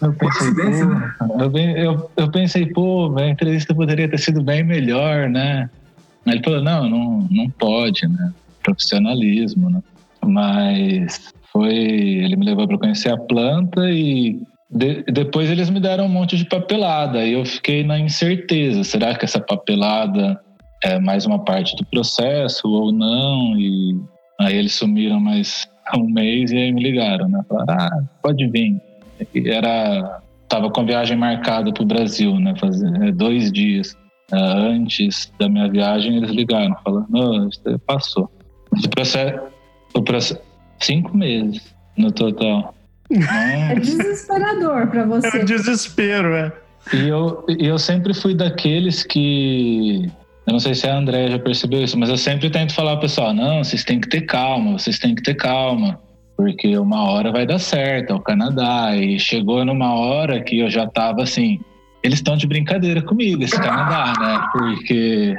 eu 0.01 0.13
pensei, 0.17 0.51
pô, 0.51 1.39
eu, 1.39 1.57
eu, 1.77 2.11
eu 2.17 2.31
pensei, 2.31 2.65
pô, 2.65 3.15
a 3.17 3.29
entrevista 3.29 3.75
poderia 3.75 4.09
ter 4.09 4.19
sido 4.19 4.41
bem 4.41 4.63
melhor, 4.63 5.29
né? 5.29 5.69
Aí 6.25 6.33
ele 6.33 6.43
falou, 6.43 6.63
não, 6.63 6.89
não, 6.89 7.27
não 7.29 7.49
pode, 7.51 8.07
né? 8.07 8.33
Profissionalismo, 8.63 9.69
né? 9.69 9.83
Mas 10.25 11.31
foi, 11.51 11.75
ele 11.75 12.35
me 12.35 12.45
levou 12.45 12.67
para 12.67 12.79
conhecer 12.79 13.09
a 13.09 13.17
planta 13.17 13.91
e 13.91 14.41
de, 14.73 15.03
depois 15.03 15.49
eles 15.49 15.69
me 15.69 15.79
deram 15.79 16.05
um 16.05 16.09
monte 16.09 16.37
de 16.37 16.45
papelada. 16.45 17.23
E 17.23 17.33
eu 17.33 17.45
fiquei 17.45 17.83
na 17.83 17.99
incerteza: 17.99 18.83
será 18.83 19.15
que 19.15 19.25
essa 19.25 19.39
papelada 19.39 20.39
é 20.83 20.99
mais 20.99 21.25
uma 21.25 21.39
parte 21.39 21.75
do 21.75 21.85
processo 21.85 22.67
ou 22.67 22.91
não? 22.91 23.57
E 23.57 23.99
aí 24.39 24.55
eles 24.55 24.73
sumiram 24.73 25.19
mais 25.19 25.67
um 25.95 26.09
mês 26.09 26.51
e 26.51 26.57
aí 26.57 26.71
me 26.71 26.81
ligaram, 26.81 27.29
né? 27.29 27.41
Falaram: 27.47 27.73
ah, 27.73 28.03
pode 28.21 28.47
vir. 28.47 28.81
E 29.33 29.49
era 29.49 30.21
tava 30.49 30.69
com 30.69 30.81
a 30.81 30.83
viagem 30.83 31.17
marcada 31.17 31.73
para 31.73 31.83
o 31.83 31.85
Brasil, 31.85 32.39
né? 32.39 32.53
Fazer 32.57 32.91
é, 33.03 33.11
dois 33.11 33.51
dias 33.51 33.97
é, 34.31 34.37
antes 34.37 35.31
da 35.39 35.47
minha 35.47 35.69
viagem 35.69 36.17
eles 36.17 36.31
ligaram, 36.31 36.75
falando: 36.83 37.07
não, 37.09 37.49
passou. 37.85 38.29
O 38.71 38.89
processo, 38.89 39.39
o 39.93 40.01
processo 40.01 40.41
Cinco 40.83 41.15
meses 41.15 41.73
no 41.97 42.11
total. 42.11 42.75
É 43.21 43.75
desesperador 43.75 44.87
para 44.87 45.05
você. 45.05 45.37
É 45.37 45.41
um 45.41 45.45
desespero, 45.45 46.33
é. 46.33 46.51
E 46.91 47.07
eu, 47.07 47.45
eu 47.59 47.77
sempre 47.79 48.13
fui 48.13 48.33
daqueles 48.33 49.03
que. 49.03 50.11
Eu 50.45 50.53
não 50.53 50.59
sei 50.59 50.75
se 50.75 50.87
a 50.87 50.97
André 50.97 51.29
já 51.29 51.39
percebeu 51.39 51.81
isso, 51.83 51.97
mas 51.97 52.09
eu 52.09 52.17
sempre 52.17 52.49
tento 52.49 52.73
falar 52.73 52.91
ao 52.91 52.99
pessoal: 52.99 53.33
não, 53.33 53.63
vocês 53.63 53.83
têm 53.83 53.99
que 53.99 54.09
ter 54.09 54.21
calma, 54.21 54.73
vocês 54.73 54.99
têm 54.99 55.15
que 55.15 55.23
ter 55.23 55.35
calma, 55.35 55.99
porque 56.35 56.77
uma 56.77 57.09
hora 57.09 57.31
vai 57.31 57.45
dar 57.45 57.59
certo, 57.59 58.11
é 58.11 58.15
o 58.15 58.19
Canadá. 58.19 58.95
E 58.95 59.17
chegou 59.19 59.63
numa 59.63 59.93
hora 59.93 60.41
que 60.41 60.59
eu 60.59 60.69
já 60.69 60.85
tava 60.87 61.23
assim: 61.23 61.59
eles 62.03 62.19
estão 62.19 62.35
de 62.35 62.45
brincadeira 62.45 63.01
comigo, 63.01 63.43
esse 63.43 63.59
Canadá, 63.59 64.13
né? 64.19 64.45
Porque 64.51 65.37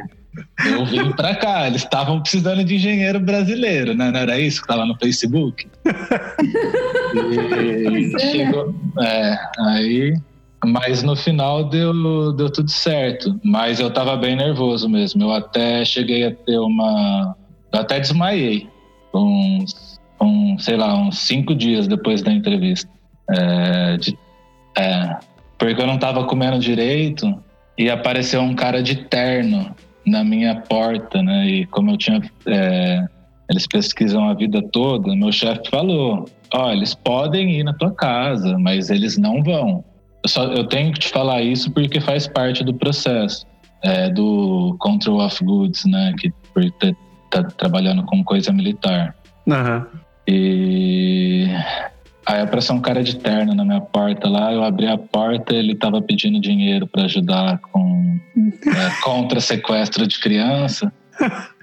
eu 0.66 0.84
vim 0.84 1.12
pra 1.12 1.34
cá, 1.34 1.66
eles 1.66 1.82
estavam 1.82 2.20
precisando 2.20 2.64
de 2.64 2.76
engenheiro 2.76 3.20
brasileiro, 3.20 3.94
né? 3.94 4.10
Não 4.10 4.20
era 4.20 4.38
isso 4.38 4.60
que 4.60 4.68
tava 4.68 4.84
no 4.86 4.96
Facebook? 4.96 5.66
E 7.14 8.18
chegou. 8.18 8.74
É, 9.00 9.38
aí. 9.58 10.14
Mas 10.64 11.02
no 11.02 11.14
final 11.14 11.64
deu, 11.68 12.32
deu 12.32 12.50
tudo 12.50 12.70
certo. 12.70 13.38
Mas 13.44 13.78
eu 13.78 13.90
tava 13.90 14.16
bem 14.16 14.34
nervoso 14.34 14.88
mesmo. 14.88 15.22
Eu 15.22 15.32
até 15.32 15.84
cheguei 15.84 16.26
a 16.26 16.34
ter 16.34 16.58
uma. 16.58 17.36
Eu 17.72 17.80
até 17.80 18.00
desmaiei. 18.00 18.68
Uns, 19.14 20.00
sei 20.58 20.76
lá, 20.76 20.94
uns 20.94 21.18
cinco 21.18 21.54
dias 21.54 21.86
depois 21.86 22.22
da 22.22 22.32
entrevista. 22.32 22.90
É, 23.30 23.96
de, 23.96 24.18
é, 24.76 25.16
porque 25.58 25.80
eu 25.80 25.86
não 25.86 25.98
tava 25.98 26.24
comendo 26.24 26.58
direito 26.58 27.32
e 27.78 27.90
apareceu 27.90 28.40
um 28.40 28.54
cara 28.54 28.82
de 28.82 28.96
terno 28.96 29.74
na 30.06 30.24
minha 30.24 30.60
porta, 30.62 31.22
né? 31.22 31.46
E 31.46 31.66
como 31.66 31.90
eu 31.90 31.96
tinha. 31.96 32.20
É, 32.46 33.06
eles 33.50 33.66
pesquisam 33.66 34.28
a 34.28 34.34
vida 34.34 34.62
toda, 34.72 35.14
meu 35.14 35.30
chefe 35.30 35.68
falou: 35.70 36.26
Ó, 36.52 36.66
oh, 36.66 36.70
eles 36.70 36.94
podem 36.94 37.58
ir 37.58 37.64
na 37.64 37.74
tua 37.74 37.92
casa, 37.92 38.58
mas 38.58 38.90
eles 38.90 39.18
não 39.18 39.42
vão. 39.42 39.84
Eu, 40.22 40.28
só, 40.28 40.44
eu 40.44 40.64
tenho 40.64 40.92
que 40.92 41.00
te 41.00 41.08
falar 41.08 41.42
isso 41.42 41.70
porque 41.70 42.00
faz 42.00 42.26
parte 42.26 42.64
do 42.64 42.72
processo 42.72 43.46
é, 43.82 44.08
do 44.08 44.76
Control 44.78 45.20
of 45.20 45.44
Goods, 45.44 45.84
né? 45.84 46.14
Que 46.18 46.32
por 46.52 46.64
estar 46.64 46.94
tá 47.30 47.42
trabalhando 47.42 48.02
com 48.04 48.24
coisa 48.24 48.50
militar. 48.50 49.14
Uhum. 49.46 49.86
E 50.26 51.46
Aí 52.26 52.40
apareceu 52.40 52.74
um 52.74 52.80
cara 52.80 53.02
de 53.02 53.16
terno 53.16 53.54
na 53.54 53.64
minha 53.64 53.80
porta 53.80 54.28
lá, 54.28 54.52
eu 54.52 54.64
abri 54.64 54.86
a 54.86 54.96
porta, 54.96 55.54
ele 55.54 55.74
tava 55.74 56.00
pedindo 56.00 56.40
dinheiro 56.40 56.86
para 56.86 57.04
ajudar 57.04 57.58
com 57.58 58.18
é, 58.66 59.02
contra 59.02 59.40
sequestro 59.40 60.06
de 60.06 60.18
criança. 60.18 60.92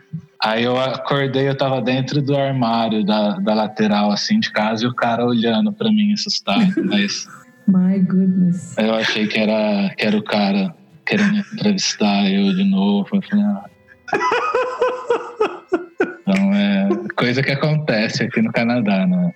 Aí 0.44 0.64
eu 0.64 0.80
acordei, 0.80 1.48
eu 1.48 1.56
tava 1.56 1.80
dentro 1.82 2.20
do 2.20 2.36
armário 2.36 3.06
da, 3.06 3.38
da 3.38 3.54
lateral 3.54 4.12
assim 4.12 4.40
de 4.40 4.52
casa 4.52 4.84
e 4.84 4.88
o 4.88 4.94
cara 4.94 5.24
olhando 5.24 5.72
para 5.72 5.92
mim 5.92 6.14
assustado, 6.14 6.74
mas 6.86 7.28
My 7.68 8.00
goodness. 8.00 8.76
Eu 8.78 8.96
achei 8.96 9.28
que 9.28 9.40
era 9.40 9.94
que 9.96 10.06
era 10.06 10.18
o 10.18 10.24
cara 10.24 10.74
querendo 11.06 11.38
entrevistar 11.38 12.30
eu 12.30 12.54
de 12.56 12.64
novo. 12.64 13.08
Eu 13.14 13.22
falei, 13.22 13.46
ah. 13.46 13.66
Então 16.22 16.54
é 16.54 16.90
coisa 17.16 17.44
que 17.44 17.52
acontece 17.52 18.24
aqui 18.24 18.42
no 18.42 18.52
Canadá, 18.52 19.06
né? 19.06 19.34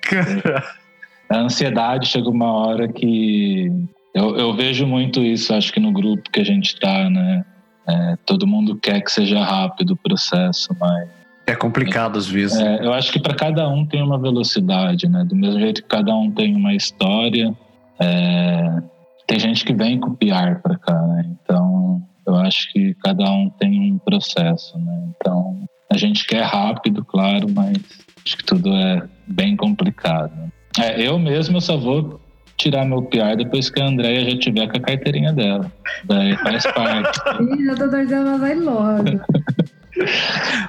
A 1.29 1.37
ansiedade 1.39 2.07
chega 2.07 2.29
uma 2.29 2.51
hora 2.51 2.87
que 2.87 3.71
Eu, 4.13 4.37
eu 4.37 4.53
vejo 4.53 4.87
muito 4.87 5.21
isso, 5.21 5.53
acho 5.53 5.73
que 5.73 5.79
no 5.79 5.91
grupo 5.91 6.29
que 6.31 6.39
a 6.39 6.43
gente 6.45 6.73
está, 6.73 7.09
né? 7.09 7.43
É, 7.87 8.17
todo 8.25 8.47
mundo 8.47 8.75
quer 8.77 9.01
que 9.01 9.11
seja 9.11 9.43
rápido 9.43 9.91
o 9.91 9.97
processo, 9.97 10.75
mas 10.79 11.07
É 11.45 11.55
complicado 11.55 12.17
às 12.17 12.27
vezes. 12.27 12.57
é, 12.59 12.85
eu 12.85 12.93
acho 12.93 13.11
que 13.11 13.19
para 13.19 13.35
cada 13.35 13.67
um 13.69 13.85
tem 13.85 14.01
uma 14.01 14.17
velocidade, 14.17 15.07
né? 15.07 15.23
Do 15.25 15.35
mesmo 15.35 15.59
jeito 15.59 15.83
que 15.83 15.87
cada 15.87 16.15
um 16.15 16.31
tem 16.31 16.55
uma 16.55 16.73
história, 16.73 17.53
é, 17.99 18.81
tem 19.27 19.39
gente 19.39 19.65
que 19.65 19.73
vem 19.73 19.99
com 19.99 20.15
PR 20.15 20.61
para 20.63 20.77
cá, 20.77 20.99
né? 21.07 21.25
Então, 21.43 22.01
eu 22.25 22.35
acho 22.37 22.71
que 22.71 22.95
cada 23.03 23.29
um 23.31 23.49
tem 23.49 23.93
um 23.93 23.97
processo, 23.99 24.77
né? 24.79 25.09
Então, 25.15 25.59
a 25.91 25.97
gente 25.97 26.25
quer 26.25 26.43
rápido, 26.43 27.03
claro, 27.03 27.47
mas 27.53 27.77
acho 28.25 28.37
que 28.37 28.43
tudo 28.45 28.73
é 28.73 29.03
bem 29.27 29.55
complicado. 29.55 30.31
É, 30.79 31.01
eu 31.07 31.17
mesmo 31.19 31.59
só 31.61 31.77
vou 31.77 32.19
tirar 32.57 32.85
meu 32.85 33.01
PR 33.03 33.35
depois 33.37 33.69
que 33.69 33.81
a 33.81 33.85
Andrea 33.85 34.29
já 34.29 34.37
tiver 34.39 34.67
com 34.67 34.77
a 34.77 34.81
carteirinha 34.81 35.33
dela. 35.33 35.71
Daí 36.05 36.35
faz 36.37 36.65
parte. 36.73 37.19
Ih, 37.59 37.65
já 37.65 37.75
tô 37.75 37.89
torcendo 37.89 38.23
pra 38.29 38.39
sair 38.39 38.55
logo. 38.55 39.03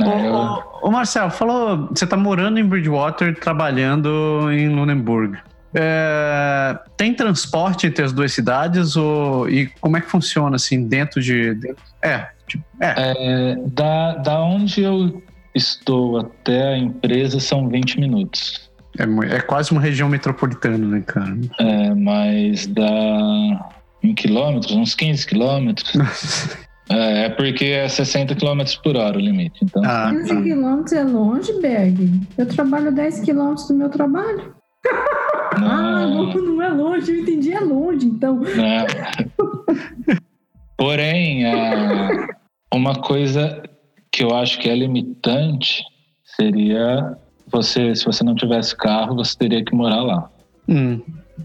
Ô, 0.01 0.85
ô, 0.85 0.89
ô, 0.89 0.91
Marcelo, 0.93 1.31
falou, 1.31 1.89
você 1.89 2.07
tá 2.07 2.17
morando 2.17 2.61
em 2.61 2.65
Bridgewater, 2.65 3.35
trabalhando 3.39 4.49
em 4.53 4.69
Lunenburg. 4.69 5.37
É, 5.75 6.79
tem 6.97 7.13
transporte 7.13 7.89
entre 7.89 8.05
as 8.05 8.13
duas 8.13 8.33
cidades 8.33 8.97
ou, 8.97 9.49
e 9.51 9.67
como 9.81 9.97
é 9.97 10.01
que 10.01 10.07
funciona 10.09 10.55
assim 10.57 10.87
dentro 10.87 11.21
de. 11.21 11.55
dentro- 11.55 11.83
é, 12.03 12.29
é, 12.81 12.95
É, 12.97 13.57
da, 13.73 14.15
da 14.15 14.41
onde 14.41 14.83
eu 14.83 15.21
estou 15.55 16.19
até 16.21 16.75
a 16.75 16.79
empresa 16.79 17.41
são 17.41 17.69
20 17.69 17.99
minutos. 17.99 18.66
É, 18.99 19.37
é 19.37 19.41
quase 19.41 19.73
uma 19.73 19.81
região 19.81 20.09
metropolitana, 20.09 20.79
né, 20.87 21.03
cara? 21.07 21.37
É, 21.61 21.95
mas 21.95 22.67
dá 22.67 23.69
em 24.03 24.15
quilômetros, 24.15 24.73
uns 24.73 24.95
15 24.95 25.27
quilômetros. 25.27 25.93
É, 26.89 27.25
é 27.25 27.29
porque 27.31 27.65
é 27.65 27.89
60 27.89 28.35
quilômetros 28.37 28.77
por 28.77 28.97
hora 28.97 29.17
o 29.19 29.21
limite. 29.21 29.59
Então, 29.65 29.83
Ah, 29.85 30.09
15 30.13 30.29
tá. 30.29 30.43
quilômetros 30.43 30.93
é 30.93 31.03
longe, 31.03 31.53
Berg. 31.61 32.21
Eu 32.39 32.47
trabalho 32.47 32.93
10 32.93 33.21
quilômetros 33.21 33.67
do 33.67 33.75
meu 33.75 33.89
trabalho. 33.91 34.55
Ah, 35.57 36.07
não, 36.07 36.27
não, 36.27 36.43
não 36.43 36.63
é 36.63 36.69
longe, 36.69 37.11
eu 37.11 37.19
entendi, 37.19 37.53
é 37.53 37.59
longe, 37.59 38.07
então. 38.07 38.41
Porém, 40.77 41.45
é, 41.45 42.29
uma 42.73 42.95
coisa 42.95 43.63
que 44.13 44.23
eu 44.23 44.35
acho 44.35 44.59
que 44.61 44.69
é 44.69 44.75
limitante 44.77 45.83
seria 46.37 47.17
você, 47.51 47.95
se 47.95 48.05
você 48.05 48.23
não 48.25 48.35
tivesse 48.35 48.77
carro, 48.77 49.15
você 49.17 49.37
teria 49.37 49.65
que 49.65 49.75
morar 49.75 50.03
lá. 50.03 50.31
Hum, 50.69 51.01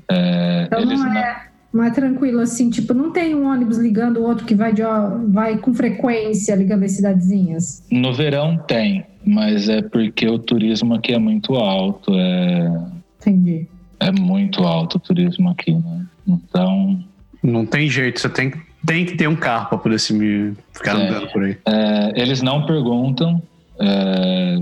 É, 0.10 0.64
Então 0.68 0.80
eles 0.80 1.00
não 1.00 1.10
não- 1.10 1.18
é, 1.18 1.48
não 1.74 1.84
é 1.84 1.90
tranquilo 1.92 2.40
assim, 2.40 2.70
tipo, 2.70 2.94
não 2.94 3.12
tem 3.12 3.36
um 3.36 3.46
ônibus 3.52 3.78
ligando 3.78 4.18
o 4.22 4.24
outro 4.24 4.46
que 4.46 4.56
vai, 4.56 4.72
de, 4.74 4.84
ó, 4.84 5.10
vai 5.28 5.58
com 5.58 5.74
frequência 5.74 6.56
ligando 6.56 6.84
as 6.84 6.94
cidadezinhas. 6.94 7.84
No 7.92 8.14
verão 8.14 8.58
tem, 8.58 9.06
mas 9.26 9.68
é 9.68 9.82
porque 9.82 10.26
o 10.30 10.40
turismo 10.40 10.94
aqui 10.96 11.14
é 11.14 11.18
muito 11.20 11.56
alto, 11.56 12.14
é, 12.16 12.72
Entendi. 13.20 13.68
é 14.00 14.12
muito 14.14 14.64
alto 14.64 14.96
o 14.96 15.00
turismo 15.00 15.50
aqui, 15.50 15.74
né? 15.76 16.06
Então, 16.26 17.04
não 17.44 17.66
tem 17.66 17.90
jeito, 17.90 18.22
você 18.22 18.30
tem, 18.30 18.54
tem 18.86 19.06
que 19.06 19.18
ter 19.18 19.28
um 19.28 19.36
carro 19.36 19.68
para 19.70 19.78
poder 19.78 20.00
se 20.00 20.14
me 20.14 20.54
ficar 20.74 20.98
É. 20.98 21.08
andando 21.10 21.28
por 21.34 21.44
aí. 21.44 21.58
é, 21.66 22.14
eles 22.22 22.42
não 22.42 22.66
perguntam, 22.66 23.42
é, 23.78 24.62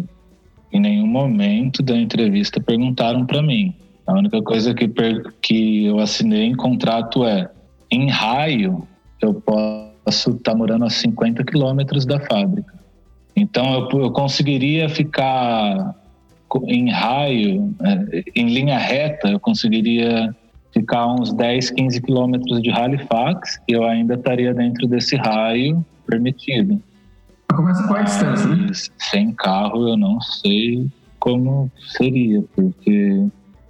em 0.72 0.80
nenhum 0.80 1.07
momento 1.07 1.82
da 1.82 1.97
entrevista 1.97 2.59
perguntaram 2.59 3.26
para 3.26 3.41
mim. 3.41 3.74
A 4.05 4.13
única 4.13 4.41
coisa 4.41 4.74
que, 4.74 4.89
que 5.41 5.86
eu 5.86 5.99
assinei 5.99 6.45
em 6.45 6.55
contrato 6.55 7.26
é, 7.26 7.49
em 7.91 8.09
raio, 8.09 8.88
eu 9.22 9.34
posso 9.34 10.32
estar 10.32 10.55
morando 10.55 10.86
a 10.86 10.89
50 10.89 11.43
quilômetros 11.43 12.05
da 12.05 12.20
fábrica. 12.20 12.74
Então, 13.36 13.88
eu, 13.91 14.01
eu 14.01 14.11
conseguiria 14.11 14.89
ficar 14.89 15.95
em 16.65 16.89
raio, 16.89 17.76
é, 17.84 18.24
em 18.36 18.49
linha 18.49 18.78
reta, 18.78 19.30
eu 19.30 19.39
conseguiria 19.39 20.36
ficar 20.74 21.07
uns 21.07 21.34
10, 21.34 21.72
15 21.72 22.01
quilômetros 22.01 22.61
de 22.61 22.70
Halifax 22.72 23.59
e 23.67 23.74
eu 23.74 23.84
ainda 23.84 24.15
estaria 24.15 24.53
dentro 24.53 24.88
desse 24.88 25.15
raio 25.15 25.86
permitido. 26.07 26.82
Começa 27.56 27.84
qual 27.88 27.97
é 27.97 28.02
a 28.02 28.04
distância, 28.04 28.47
né? 28.56 28.68
Sem 28.97 29.32
carro 29.34 29.88
eu 29.89 29.97
não 29.97 30.20
sei 30.22 30.88
como 31.20 31.70
seria, 31.97 32.43
porque 32.56 33.26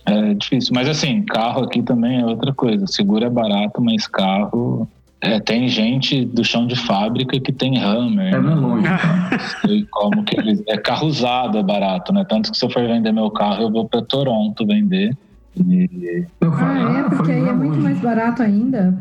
é 0.05 0.33
difícil. 0.35 0.71
Mas 0.75 0.87
assim, 0.87 1.23
carro 1.23 1.63
aqui 1.63 1.81
também 1.81 2.19
é 2.21 2.25
outra 2.25 2.53
coisa. 2.53 2.85
Seguro 2.87 3.25
é 3.25 3.29
barato, 3.29 3.81
mas 3.81 4.05
carro. 4.07 4.87
é, 5.21 5.39
tem 5.39 5.67
gente 5.67 6.23
do 6.25 6.43
chão 6.43 6.67
de 6.67 6.75
fábrica 6.75 7.39
que 7.39 7.51
tem 7.51 7.77
Hammer. 7.81 8.33
É, 8.35 8.39
não 8.39 8.51
é 8.51 8.55
longe. 8.55 8.87
Não 8.87 9.39
sei 9.65 9.85
como 9.89 10.23
que 10.23 10.39
eles. 10.39 10.61
É 10.67 10.77
carro 10.77 11.07
usado, 11.07 11.57
é 11.57 11.63
barato, 11.63 12.13
né? 12.13 12.23
Tanto 12.27 12.51
que 12.51 12.57
se 12.57 12.63
eu 12.65 12.69
for 12.69 12.85
vender 12.85 13.11
meu 13.11 13.31
carro, 13.31 13.63
eu 13.63 13.71
vou 13.71 13.87
para 13.87 14.01
Toronto 14.03 14.65
vender. 14.67 15.17
E- 15.57 16.25
Ah, 16.41 16.97
é, 16.97 17.01
eu 17.01 17.09
porque 17.09 17.31
aí 17.31 17.47
é 17.47 17.53
muito 17.53 17.79
mais 17.79 17.99
barato 17.99 18.43
ainda. 18.43 18.97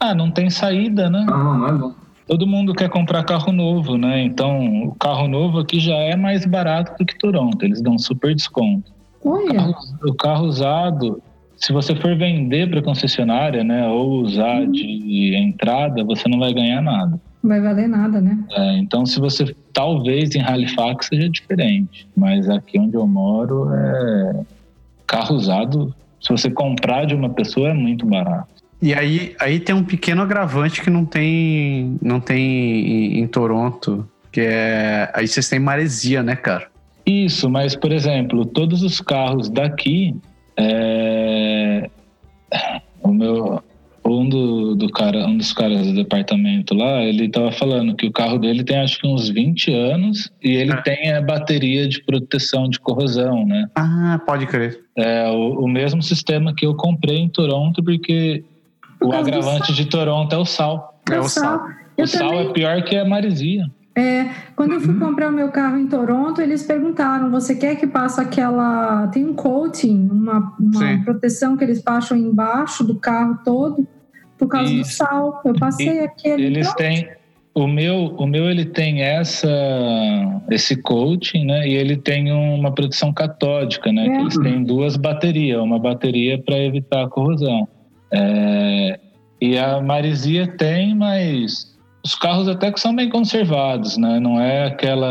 Ah, 0.00 0.14
não 0.14 0.30
tem 0.30 0.50
saída, 0.50 1.08
né? 1.08 1.24
Não, 1.26 1.44
não, 1.44 1.58
não 1.58 1.68
é 1.68 1.72
longe. 1.72 1.94
Todo 2.26 2.46
mundo 2.46 2.74
quer 2.74 2.88
comprar 2.88 3.22
carro 3.24 3.52
novo, 3.52 3.98
né? 3.98 4.22
Então, 4.22 4.84
o 4.86 4.94
carro 4.94 5.28
novo 5.28 5.58
aqui 5.58 5.78
já 5.78 5.94
é 5.96 6.16
mais 6.16 6.46
barato 6.46 6.96
do 6.98 7.04
que 7.04 7.18
Toronto. 7.18 7.62
Eles 7.62 7.82
dão 7.82 7.98
super 7.98 8.34
desconto. 8.34 8.90
Olha, 9.22 9.54
Carro- 9.54 9.74
o 10.08 10.14
carro 10.14 10.46
usado, 10.46 11.22
se 11.56 11.72
você 11.72 11.94
for 11.94 12.16
vender 12.16 12.68
para 12.70 12.82
concessionária, 12.82 13.62
né, 13.64 13.86
ou 13.88 14.22
usar 14.22 14.66
de 14.66 15.34
entrada, 15.36 16.02
você 16.04 16.28
não 16.28 16.38
vai 16.38 16.52
ganhar 16.54 16.80
nada. 16.82 17.20
não 17.42 17.48
vai 17.50 17.60
valer 17.60 17.88
nada, 17.88 18.20
né? 18.22 18.38
É, 18.52 18.78
então, 18.78 19.04
se 19.04 19.20
você 19.20 19.54
talvez 19.72 20.34
em 20.34 20.40
Halifax 20.40 21.06
seja 21.08 21.28
diferente, 21.28 22.06
mas 22.16 22.48
aqui 22.48 22.78
onde 22.78 22.94
eu 22.96 23.06
moro 23.06 23.68
é 23.72 24.40
carro 25.06 25.34
usado. 25.36 25.94
Se 26.20 26.30
você 26.30 26.50
comprar 26.50 27.04
de 27.04 27.14
uma 27.14 27.28
pessoa 27.28 27.68
é 27.68 27.74
muito 27.74 28.06
barato. 28.06 28.53
E 28.84 28.92
aí, 28.92 29.34
aí 29.40 29.58
tem 29.58 29.74
um 29.74 29.82
pequeno 29.82 30.20
agravante 30.20 30.82
que 30.82 30.90
não 30.90 31.06
tem, 31.06 31.96
não 32.02 32.20
tem 32.20 32.38
em, 32.38 33.18
em 33.20 33.26
Toronto, 33.26 34.06
que 34.30 34.42
é 34.42 35.10
aí 35.14 35.26
vocês 35.26 35.48
têm 35.48 35.58
maresia, 35.58 36.22
né, 36.22 36.36
cara? 36.36 36.68
Isso, 37.06 37.48
mas 37.48 37.74
por 37.74 37.90
exemplo, 37.90 38.44
todos 38.44 38.82
os 38.82 39.00
carros 39.00 39.48
daqui, 39.48 40.14
é, 40.58 41.88
o 43.02 43.08
meu 43.08 43.62
um 44.06 44.28
do, 44.28 44.74
do 44.74 44.90
cara, 44.90 45.26
um 45.26 45.38
dos 45.38 45.54
caras 45.54 45.86
do 45.86 45.94
departamento 45.94 46.74
lá, 46.74 47.02
ele 47.02 47.26
tava 47.30 47.50
falando 47.52 47.96
que 47.96 48.06
o 48.06 48.12
carro 48.12 48.36
dele 48.38 48.62
tem 48.62 48.76
acho 48.76 49.00
que 49.00 49.06
uns 49.06 49.30
20 49.30 49.72
anos 49.72 50.30
e 50.42 50.50
ele 50.50 50.72
É. 50.72 50.82
tem 50.82 51.10
a 51.10 51.22
bateria 51.22 51.88
de 51.88 52.04
proteção 52.04 52.68
de 52.68 52.78
corrosão, 52.78 53.46
né? 53.46 53.66
Ah, 53.74 54.20
pode 54.26 54.46
crer. 54.46 54.78
É 54.94 55.26
o, 55.30 55.64
o 55.64 55.66
mesmo 55.66 56.02
sistema 56.02 56.54
que 56.54 56.66
eu 56.66 56.74
comprei 56.74 57.16
em 57.16 57.30
Toronto, 57.30 57.82
porque 57.82 58.44
Por 58.44 58.53
o 59.06 59.10
causa 59.10 59.30
do 59.30 59.36
agravante 59.36 59.72
de 59.72 59.84
Toronto 59.86 60.34
é 60.34 60.38
o 60.38 60.44
sal. 60.44 61.00
É 61.10 61.16
Eu 61.16 61.22
o 61.22 61.28
sal. 61.28 61.66
Eu 61.96 62.04
o 62.04 62.08
sal 62.08 62.28
também 62.28 62.46
é 62.46 62.52
pior 62.52 62.82
que 62.82 62.96
a 62.96 63.04
maresia. 63.04 63.66
É, 63.96 64.28
quando 64.56 64.72
eu 64.72 64.80
fui 64.80 64.98
comprar 64.98 65.28
o 65.28 65.32
meu 65.32 65.50
carro 65.50 65.78
em 65.78 65.86
Toronto, 65.86 66.40
eles 66.40 66.64
perguntaram: 66.64 67.30
você 67.30 67.54
quer 67.54 67.76
que 67.76 67.86
passe 67.86 68.20
aquela. 68.20 69.06
Tem 69.08 69.24
um 69.24 69.34
coating, 69.34 70.08
uma, 70.10 70.52
uma 70.58 71.04
proteção 71.04 71.56
que 71.56 71.62
eles 71.62 71.80
passam 71.80 72.16
embaixo 72.16 72.82
do 72.82 72.96
carro 72.96 73.38
todo 73.44 73.86
por 74.36 74.48
causa 74.48 74.72
do 74.72 74.80
Isso. 74.80 74.96
sal. 74.96 75.40
Eu 75.44 75.54
passei 75.54 76.00
aquele. 76.00 76.44
Eles 76.44 76.66
Pronto. 76.66 76.78
têm 76.78 77.08
o 77.54 77.68
meu, 77.68 78.16
o 78.18 78.26
meu 78.26 78.50
ele 78.50 78.64
tem 78.64 79.02
essa 79.02 79.48
esse 80.50 80.74
coating, 80.82 81.44
né? 81.44 81.68
E 81.68 81.74
ele 81.74 81.96
tem 81.96 82.32
uma 82.32 82.72
proteção 82.72 83.12
catódica, 83.12 83.92
né? 83.92 84.06
É. 84.06 84.10
Que 84.10 84.16
eles 84.16 84.38
têm 84.38 84.64
duas 84.64 84.96
baterias, 84.96 85.62
uma 85.62 85.78
bateria 85.78 86.36
para 86.36 86.58
evitar 86.58 87.04
a 87.04 87.08
corrosão. 87.08 87.68
É, 88.14 89.00
e 89.40 89.58
a 89.58 89.80
maresia 89.80 90.46
tem, 90.56 90.94
mas 90.94 91.74
os 92.04 92.14
carros 92.14 92.48
até 92.48 92.70
que 92.70 92.80
são 92.80 92.94
bem 92.94 93.08
conservados, 93.08 93.96
né? 93.96 94.20
Não 94.20 94.40
é 94.40 94.66
aquela 94.66 95.08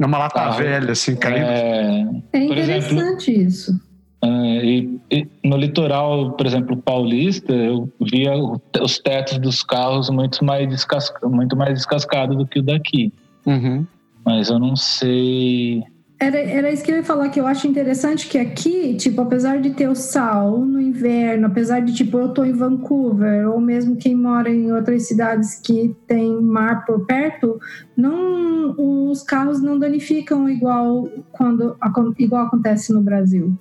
É 0.00 0.06
uma 0.06 0.18
lata 0.18 0.34
Carro. 0.40 0.58
velha, 0.58 0.92
assim, 0.92 1.16
caindo. 1.16 1.46
é, 1.46 2.06
É 2.32 2.46
por 2.46 2.58
exemplo- 2.58 2.92
interessante 2.92 3.30
isso. 3.32 3.80
É, 4.22 4.64
e, 4.64 5.00
e 5.10 5.26
no 5.44 5.56
litoral, 5.56 6.32
por 6.32 6.46
exemplo, 6.46 6.76
paulista, 6.78 7.52
eu 7.52 7.92
via 8.00 8.34
o- 8.36 8.60
os 8.80 8.98
tetos 8.98 9.38
dos 9.38 9.62
carros 9.62 10.08
muito 10.10 10.42
mais, 10.44 10.66
descasca, 10.68 11.28
muito 11.28 11.54
mais 11.56 11.74
descascados 11.74 12.36
do 12.36 12.46
que 12.46 12.58
o 12.58 12.62
daqui. 12.62 13.12
Uhum. 13.46 13.86
Mas 14.24 14.48
eu 14.48 14.58
não 14.58 14.74
sei. 14.76 15.82
Era, 16.24 16.38
era 16.38 16.70
isso 16.70 16.82
que 16.82 16.90
eu 16.90 16.96
ia 16.96 17.04
falar, 17.04 17.28
que 17.28 17.38
eu 17.38 17.46
acho 17.46 17.66
interessante 17.66 18.26
que 18.28 18.38
aqui, 18.38 18.94
tipo, 18.96 19.20
apesar 19.20 19.60
de 19.60 19.70
ter 19.70 19.88
o 19.88 19.94
sal 19.94 20.58
no 20.58 20.80
inverno, 20.80 21.46
apesar 21.46 21.80
de, 21.80 21.92
tipo, 21.92 22.18
eu 22.18 22.30
tô 22.30 22.44
em 22.44 22.52
Vancouver, 22.52 23.50
ou 23.50 23.60
mesmo 23.60 23.96
quem 23.96 24.14
mora 24.14 24.48
em 24.48 24.72
outras 24.72 25.06
cidades 25.06 25.60
que 25.60 25.94
tem 26.06 26.40
mar 26.40 26.86
por 26.86 27.04
perto, 27.04 27.60
não, 27.94 28.74
os 29.10 29.22
carros 29.22 29.60
não 29.60 29.78
danificam 29.78 30.48
igual 30.48 31.06
quando 31.32 31.76
igual 32.18 32.46
acontece 32.46 32.90
no 32.90 33.02
Brasil. 33.02 33.54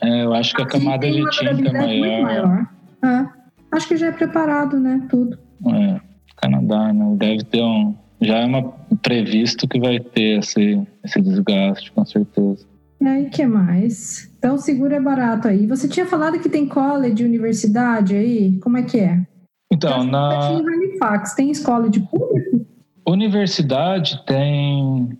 É, 0.00 0.24
eu 0.24 0.32
acho 0.32 0.54
que 0.54 0.62
a 0.62 0.66
camada 0.66 1.06
de 1.10 1.22
tinta 1.30 1.68
é 1.68 2.00
maior. 2.00 2.22
maior. 2.22 2.66
É. 3.04 3.26
Acho 3.72 3.88
que 3.88 3.96
já 3.96 4.06
é 4.06 4.12
preparado, 4.12 4.80
né? 4.80 5.06
Tudo. 5.10 5.38
É, 5.66 6.00
Canadá, 6.36 6.92
né? 6.94 7.14
Deve 7.18 7.44
ter 7.44 7.62
um. 7.62 7.94
Já 8.20 8.38
é 8.38 8.46
uma, 8.46 8.62
previsto 9.02 9.68
que 9.68 9.78
vai 9.78 10.00
ter 10.00 10.38
esse, 10.38 10.80
esse 11.04 11.20
desgaste, 11.20 11.92
com 11.92 12.04
certeza. 12.04 12.66
E 13.00 13.06
aí, 13.06 13.28
que 13.28 13.44
mais? 13.44 14.32
Então, 14.38 14.54
o 14.54 14.58
seguro 14.58 14.94
é 14.94 15.00
barato 15.00 15.48
aí. 15.48 15.66
Você 15.66 15.86
tinha 15.86 16.06
falado 16.06 16.40
que 16.40 16.48
tem 16.48 16.66
college, 16.66 17.24
universidade 17.24 18.16
aí? 18.16 18.58
Como 18.60 18.78
é 18.78 18.82
que 18.82 18.98
é? 18.98 19.22
Então, 19.70 20.04
na. 20.04 20.52
Em 20.52 20.66
Halifax, 20.66 21.34
tem 21.34 21.50
escola 21.50 21.90
de 21.90 22.00
público? 22.00 22.64
Universidade 23.06 24.22
tem 24.26 25.18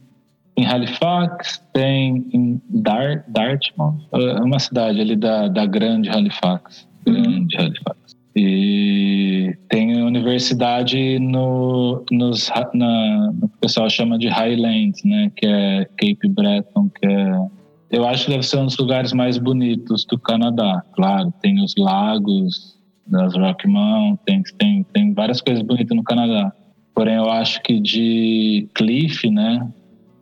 em 0.57 0.67
Halifax, 0.67 1.63
tem 1.73 2.27
em 2.33 2.61
Dar, 2.69 3.25
Dartmouth, 3.29 3.99
é 4.13 4.41
uma 4.41 4.59
cidade 4.59 5.01
ali 5.01 5.15
da, 5.15 5.49
da 5.49 5.67
grande 5.67 6.09
Halifax. 6.09 6.89
Grande 7.05 7.57
uhum. 7.57 7.65
Halifax. 7.65 7.99
E 8.37 9.57
tem 9.71 10.03
universidade 10.03 11.19
no, 11.19 12.05
nos, 12.11 12.51
na, 12.75 13.33
no 13.33 13.49
que 13.49 13.57
o 13.57 13.61
pessoal 13.61 13.89
chama 13.89 14.19
de 14.19 14.29
Highlands, 14.29 15.03
né? 15.05 15.33
Que 15.35 15.47
é 15.47 15.85
Cape 15.97 16.29
Breton, 16.29 16.91
que 16.91 17.07
é... 17.07 17.47
Eu 17.91 18.07
acho 18.07 18.27
que 18.27 18.33
deve 18.33 18.43
ser 18.43 18.59
um 18.59 18.67
dos 18.67 18.77
lugares 18.77 19.13
mais 19.13 19.39
bonitos 19.39 20.05
do 20.05 20.19
Canadá. 20.19 20.83
Claro, 20.93 21.33
tem 21.41 21.63
os 21.65 21.75
lagos 21.79 22.77
das 23.07 23.35
Rocky 23.35 23.69
Mountains, 23.69 24.53
tem, 24.59 24.85
tem 24.93 25.15
várias 25.15 25.41
coisas 25.41 25.63
bonitas 25.63 25.97
no 25.97 26.03
Canadá. 26.03 26.53
Porém, 26.95 27.15
eu 27.15 27.31
acho 27.31 27.63
que 27.63 27.79
de 27.81 28.69
Cliff, 28.75 29.31
né? 29.31 29.67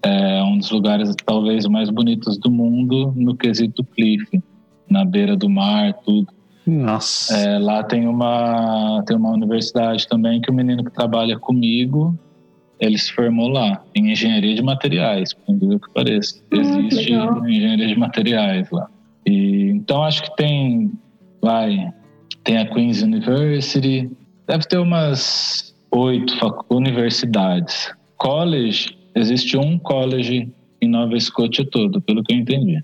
É 0.03 0.43
um 0.43 0.59
dos 0.59 0.71
lugares 0.71 1.15
talvez 1.25 1.67
mais 1.67 1.89
bonitos 1.89 2.37
do 2.39 2.51
mundo 2.51 3.13
no 3.17 3.35
quesito 3.35 3.83
Cliff, 3.83 4.43
na 4.89 5.05
beira 5.05 5.35
do 5.35 5.49
mar, 5.49 5.95
tudo. 6.05 6.29
Nossa. 6.67 7.37
É, 7.37 7.59
lá 7.59 7.83
tem 7.83 8.07
uma, 8.07 9.03
tem 9.07 9.17
uma 9.17 9.31
universidade 9.31 10.09
também 10.09 10.41
que 10.41 10.51
o 10.51 10.55
menino 10.55 10.85
que 10.85 10.91
trabalha 10.91 11.39
comigo, 11.39 12.19
ele 12.81 12.99
se 12.99 13.13
formou 13.13 13.49
lá, 13.49 13.83
em 13.95 14.13
engenharia 14.13 14.55
de 14.55 14.63
materiais, 14.63 15.33
por 15.33 15.55
incrível 15.55 15.81
que 15.81 15.93
pareça. 15.93 16.43
Ah, 16.53 16.57
Existe 16.57 17.13
engenharia 17.13 17.87
de 17.87 17.99
materiais 17.99 18.71
lá. 18.71 18.89
E, 19.27 19.71
então 19.71 20.03
acho 20.03 20.23
que 20.23 20.37
tem, 20.37 20.93
vai, 21.43 21.93
tem 22.43 22.59
a 22.59 22.67
Queen's 22.67 23.03
University, 23.03 24.11
deve 24.47 24.65
ter 24.67 24.79
umas 24.79 25.75
oito 25.91 26.35
universidades. 26.71 27.93
College, 28.17 28.97
existe 29.15 29.57
um 29.57 29.79
college 29.79 30.51
em 30.81 30.89
Nova 30.89 31.17
Escócia 31.17 31.65
todo, 31.71 32.01
pelo 32.01 32.23
que 32.23 32.33
eu 32.35 32.39
entendi. 32.39 32.83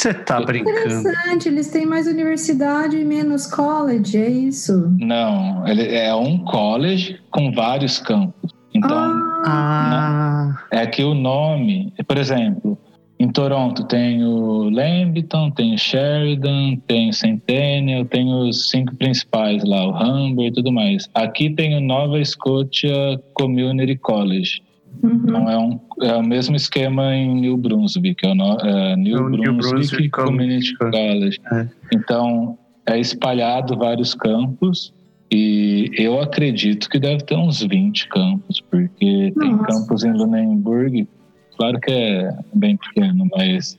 Você 0.00 0.14
tá 0.14 0.40
brincando. 0.40 0.78
Interessante, 0.78 1.48
eles 1.50 1.68
têm 1.68 1.84
mais 1.84 2.06
universidade 2.06 2.96
e 2.96 3.04
menos 3.04 3.46
college, 3.46 4.16
é 4.16 4.30
isso? 4.30 4.90
Não, 4.98 5.68
ele 5.68 5.94
é 5.94 6.14
um 6.14 6.38
college 6.38 7.20
com 7.30 7.52
vários 7.52 7.98
campos. 7.98 8.50
Então, 8.72 8.96
ah. 9.44 10.56
é 10.70 10.86
que 10.86 11.04
o 11.04 11.12
nome, 11.12 11.92
por 12.08 12.16
exemplo, 12.16 12.78
em 13.18 13.28
Toronto 13.28 13.84
tem 13.84 14.24
o 14.24 14.70
Lambton, 14.70 15.50
tem 15.50 15.74
o 15.74 15.78
Sheridan, 15.78 16.76
tem 16.86 17.10
o 17.10 17.12
Centennial, 17.12 18.06
tem 18.06 18.32
os 18.32 18.70
cinco 18.70 18.96
principais 18.96 19.62
lá, 19.64 19.86
o 19.86 20.02
Humber 20.02 20.46
e 20.46 20.52
tudo 20.52 20.72
mais. 20.72 21.10
Aqui 21.12 21.50
tem 21.50 21.76
o 21.76 21.80
Nova 21.82 22.24
Scotia 22.24 23.20
Community 23.34 23.96
College. 23.98 24.62
Uhum. 25.02 25.22
Então 25.24 25.50
é, 25.50 25.58
um, 25.58 25.80
é 26.02 26.16
o 26.16 26.22
mesmo 26.22 26.56
esquema 26.56 27.14
em 27.14 27.40
New 27.40 27.56
Brunswick, 27.56 28.26
é 28.26 28.30
o 28.30 28.34
no, 28.34 28.58
é 28.60 28.96
New, 28.96 29.16
é 29.16 29.20
Brunswick, 29.20 29.50
New 29.50 29.56
Brunswick 29.56 30.10
Community 30.10 30.76
College. 30.76 31.38
É. 31.52 31.68
Então 31.94 32.58
é 32.86 32.98
espalhado 32.98 33.76
vários 33.76 34.14
campos 34.14 34.92
e 35.32 35.90
eu 35.96 36.20
acredito 36.20 36.88
que 36.88 36.98
deve 36.98 37.22
ter 37.24 37.36
uns 37.36 37.62
20 37.62 38.08
campos, 38.08 38.60
porque 38.68 39.32
Nossa. 39.36 39.40
tem 39.40 39.58
campos 39.58 40.04
em 40.04 40.12
Lunenburg, 40.12 41.08
claro 41.56 41.80
que 41.80 41.92
é 41.92 42.36
bem 42.52 42.76
pequeno, 42.76 43.28
mas 43.36 43.78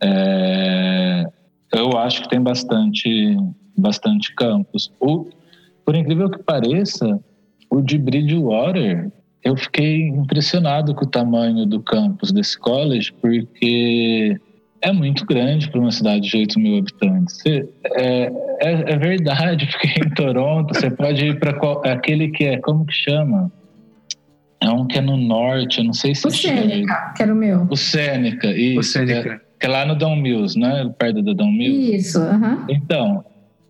é, 0.00 1.26
eu 1.74 1.96
acho 1.98 2.22
que 2.22 2.30
tem 2.30 2.40
bastante, 2.40 3.36
bastante 3.76 4.34
campos. 4.34 4.90
O, 4.98 5.26
por 5.84 5.94
incrível 5.94 6.30
que 6.30 6.42
pareça, 6.42 7.20
o 7.70 7.82
de 7.82 7.98
Bridgewater 7.98 9.12
eu 9.44 9.56
fiquei 9.56 10.08
impressionado 10.08 10.94
com 10.94 11.04
o 11.04 11.08
tamanho 11.08 11.64
do 11.64 11.80
campus 11.80 12.32
desse 12.32 12.58
college, 12.58 13.12
porque 13.20 14.38
é 14.82 14.92
muito 14.92 15.24
grande 15.24 15.70
para 15.70 15.80
uma 15.80 15.90
cidade 15.90 16.28
de 16.28 16.36
8 16.36 16.60
mil 16.60 16.78
habitantes. 16.78 17.38
é, 17.46 18.32
é, 18.60 18.92
é, 18.92 18.98
verdade, 18.98 19.66
porque 19.72 20.00
em 20.00 20.10
Toronto 20.10 20.74
você 20.74 20.90
pode 20.90 21.24
ir 21.24 21.38
para 21.38 21.52
aquele 21.92 22.28
que 22.28 22.44
é, 22.44 22.58
como 22.58 22.84
que 22.84 22.94
chama? 22.94 23.50
É 24.60 24.68
um 24.70 24.86
que 24.86 24.98
é 24.98 25.00
no 25.00 25.16
norte, 25.16 25.78
eu 25.78 25.84
não 25.84 25.92
sei 25.92 26.14
se 26.14 26.26
o 26.26 26.30
Sêneca, 26.30 27.12
que 27.16 27.22
era 27.22 27.32
o 27.32 27.36
meu. 27.36 27.66
O 27.70 27.76
Sêneca, 27.76 28.48
isso. 28.48 28.80
O 28.80 28.82
Sêneca. 28.82 29.22
Que, 29.22 29.28
é, 29.28 29.40
que 29.60 29.66
é 29.66 29.68
lá 29.68 29.86
no 29.86 29.94
Dom 29.94 30.16
Mills, 30.16 30.58
né? 30.58 30.92
Perto 30.98 31.22
do 31.22 31.32
Dom 31.32 31.52
Mills. 31.52 31.96
Isso, 31.96 32.18
aham. 32.18 32.54
Uh 32.54 32.58
-huh. 32.58 32.64
Então, 32.68 33.24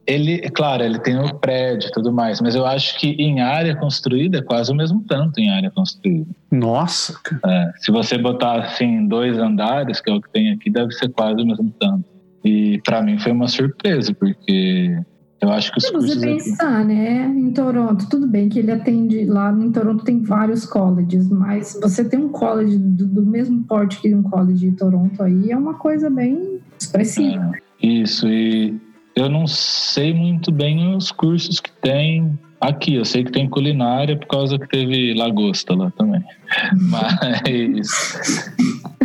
ele, 0.08 0.40
claro, 0.50 0.82
ele 0.82 0.98
tem 0.98 1.18
o 1.18 1.34
prédio 1.34 1.88
e 1.88 1.92
tudo 1.92 2.10
mais, 2.10 2.40
mas 2.40 2.54
eu 2.54 2.64
acho 2.64 2.98
que 2.98 3.08
em 3.10 3.40
área 3.40 3.76
construída 3.76 4.38
é 4.38 4.42
quase 4.42 4.72
o 4.72 4.74
mesmo 4.74 5.04
tanto 5.06 5.38
em 5.38 5.50
área 5.50 5.70
construída. 5.70 6.30
Nossa! 6.50 7.14
É, 7.44 7.72
se 7.76 7.92
você 7.92 8.16
botar 8.16 8.60
assim 8.60 9.06
dois 9.06 9.36
andares, 9.36 10.00
que 10.00 10.10
é 10.10 10.14
o 10.14 10.22
que 10.22 10.30
tem 10.30 10.50
aqui, 10.50 10.70
deve 10.70 10.92
ser 10.92 11.10
quase 11.10 11.42
o 11.42 11.46
mesmo 11.46 11.70
tanto. 11.78 12.06
E 12.42 12.80
para 12.86 13.02
mim 13.02 13.18
foi 13.18 13.32
uma 13.32 13.48
surpresa, 13.48 14.14
porque 14.14 14.98
eu 15.42 15.50
acho 15.50 15.70
que 15.70 15.78
os 15.78 15.84
Se 15.84 15.92
você 15.92 16.18
pensar, 16.18 16.80
aqui... 16.80 16.88
né, 16.88 17.26
em 17.26 17.52
Toronto, 17.52 18.08
tudo 18.08 18.26
bem 18.26 18.48
que 18.48 18.60
ele 18.60 18.72
atende 18.72 19.26
lá 19.26 19.52
em 19.52 19.70
Toronto 19.70 20.04
tem 20.04 20.22
vários 20.22 20.64
colleges, 20.64 21.28
mas 21.28 21.78
você 21.82 22.02
tem 22.02 22.18
um 22.18 22.30
college 22.30 22.78
do, 22.78 23.06
do 23.06 23.26
mesmo 23.26 23.62
porte 23.64 24.00
que 24.00 24.14
um 24.14 24.22
college 24.22 24.70
de 24.70 24.74
Toronto 24.74 25.22
aí 25.22 25.52
é 25.52 25.56
uma 25.56 25.74
coisa 25.74 26.08
bem 26.08 26.60
expressiva. 26.80 27.52
É, 27.82 27.86
isso 27.86 28.26
e 28.26 28.87
eu 29.18 29.28
não 29.28 29.46
sei 29.46 30.14
muito 30.14 30.52
bem 30.52 30.94
os 30.94 31.10
cursos 31.10 31.58
que 31.58 31.72
tem 31.72 32.38
aqui. 32.60 32.94
Eu 32.94 33.04
sei 33.04 33.24
que 33.24 33.32
tem 33.32 33.48
culinária 33.48 34.16
por 34.16 34.26
causa 34.26 34.58
que 34.58 34.68
teve 34.68 35.12
lagosta 35.14 35.74
lá 35.74 35.90
também. 35.90 36.22
Mas 36.90 37.88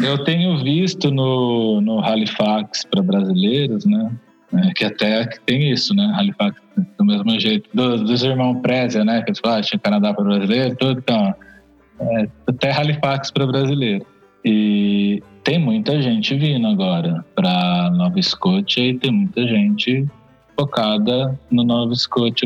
eu 0.03 0.23
tenho 0.23 0.63
visto 0.63 1.09
no, 1.09 1.81
no 1.81 1.99
Halifax 1.99 2.85
para 2.85 3.01
brasileiros, 3.01 3.85
né? 3.85 4.11
É, 4.53 4.71
que 4.73 4.85
até 4.85 5.25
tem 5.47 5.71
isso, 5.71 5.95
né? 5.95 6.13
Halifax, 6.15 6.61
do 6.97 7.05
mesmo 7.05 7.39
jeito. 7.39 7.67
Do, 7.73 8.03
dos 8.03 8.23
irmãos 8.23 8.61
Prézia, 8.61 9.03
né? 9.03 9.23
Que 9.23 9.31
eles 9.31 9.39
falam, 9.39 9.57
ah, 9.57 9.61
tinha 9.61 9.79
Canadá 9.79 10.13
para 10.13 10.23
brasileiro, 10.23 10.75
tudo. 10.75 10.99
Então, 10.99 11.33
é, 11.99 12.27
até 12.45 12.71
Halifax 12.71 13.31
para 13.31 13.47
brasileiro. 13.47 14.05
E 14.45 15.23
tem 15.43 15.59
muita 15.59 16.01
gente 16.01 16.35
vindo 16.35 16.65
agora 16.67 17.23
para 17.35 17.91
Nova 17.91 18.17
Escócia 18.17 18.81
e 18.81 18.97
tem 18.97 19.11
muita 19.11 19.45
gente 19.45 20.07
focada 20.57 21.37
no 21.51 21.63
Nova 21.63 21.93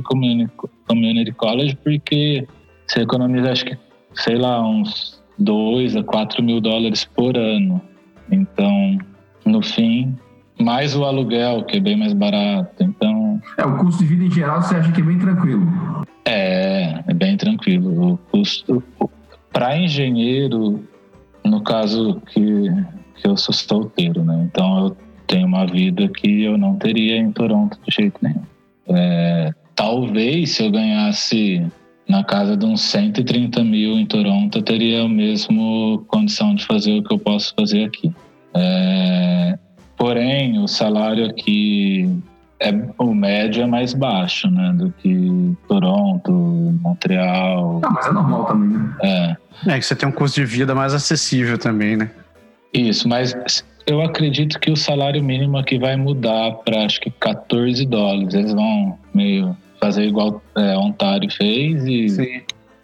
Community, 0.03 0.51
Community 0.87 1.31
College 1.33 1.77
porque 1.83 2.47
você 2.87 3.01
economiza 3.01 3.51
acho 3.51 3.65
que 3.65 3.77
sei 4.15 4.37
lá 4.37 4.61
uns 4.67 5.21
2 5.37 5.95
a 5.95 6.03
4 6.03 6.41
mil 6.41 6.59
dólares 6.59 7.05
por 7.05 7.37
ano. 7.37 7.81
Então 8.31 8.97
no 9.45 9.61
fim 9.61 10.15
mais 10.59 10.95
o 10.95 11.05
aluguel 11.05 11.63
que 11.65 11.77
é 11.77 11.79
bem 11.79 11.95
mais 11.95 12.13
barato. 12.13 12.83
Então 12.83 13.39
é 13.57 13.65
o 13.65 13.77
custo 13.77 14.03
de 14.03 14.09
vida 14.09 14.25
em 14.25 14.31
geral 14.31 14.61
você 14.61 14.75
acha 14.75 14.91
que 14.91 15.01
é 15.01 15.03
bem 15.03 15.19
tranquilo? 15.19 15.67
É 16.25 17.03
é 17.07 17.13
bem 17.13 17.37
tranquilo. 17.37 18.13
O 18.13 18.17
custo 18.17 18.83
para 19.51 19.77
engenheiro 19.77 20.83
no 21.47 21.61
caso 21.61 22.21
que, 22.27 22.41
que 23.15 23.27
eu 23.27 23.35
sou 23.37 23.53
solteiro, 23.53 24.23
né? 24.23 24.47
Então 24.49 24.85
eu 24.85 24.97
tenho 25.25 25.47
uma 25.47 25.65
vida 25.65 26.07
que 26.07 26.43
eu 26.43 26.57
não 26.57 26.75
teria 26.75 27.17
em 27.17 27.31
Toronto 27.31 27.77
de 27.85 27.95
jeito 27.95 28.17
nenhum. 28.21 28.43
É, 28.89 29.53
talvez 29.75 30.51
se 30.51 30.63
eu 30.63 30.71
ganhasse 30.71 31.65
na 32.07 32.23
casa 32.23 32.55
de 32.55 32.65
uns 32.65 32.81
130 32.81 33.63
mil 33.63 33.99
em 33.99 34.05
Toronto, 34.05 34.57
eu 34.57 34.61
teria 34.61 35.03
a 35.03 35.09
mesma 35.09 35.97
condição 36.07 36.55
de 36.55 36.65
fazer 36.65 36.99
o 36.99 37.03
que 37.03 37.13
eu 37.13 37.19
posso 37.19 37.53
fazer 37.53 37.83
aqui. 37.83 38.13
É, 38.53 39.59
porém, 39.97 40.57
o 40.59 40.67
salário 40.67 41.25
aqui 41.25 42.09
é 42.60 42.72
o 42.97 43.14
médio 43.14 43.64
é 43.64 43.68
mais 43.68 43.93
baixo, 43.93 44.49
né, 44.49 44.74
do 44.76 44.91
que 44.91 45.55
Toronto, 45.68 46.32
Montreal. 46.82 47.80
Não, 47.82 47.91
mas 47.91 48.08
é 48.08 48.12
normal 48.12 48.45
também, 48.45 48.70
né? 48.70 48.95
É. 49.03 49.38
É 49.68 49.80
que 49.80 49.86
você 49.86 49.95
tem 49.95 50.08
um 50.08 50.12
custo 50.12 50.39
de 50.39 50.45
vida 50.45 50.76
mais 50.76 50.93
acessível 50.93 51.58
também, 51.58 51.97
né? 51.97 52.12
Isso, 52.74 53.08
mas 53.08 53.36
eu 53.88 54.01
acredito 54.01 54.60
que 54.60 54.70
o 54.70 54.76
salário 54.76 55.24
mínimo 55.24 55.58
aqui 55.58 55.80
vai 55.80 55.95
mudar 55.95 56.51
para 56.66 56.86
acho 56.86 56.99
que 56.99 57.10
14 57.10 57.86
dólares. 57.86 58.34
Eles 58.34 58.53
vão 58.53 58.99
meio 59.14 59.55
fazer 59.80 60.03
igual 60.03 60.41
é, 60.55 60.78
Ontário 60.78 61.32
fez 61.32 61.86
e 61.86 62.10
Sim. 62.10 62.41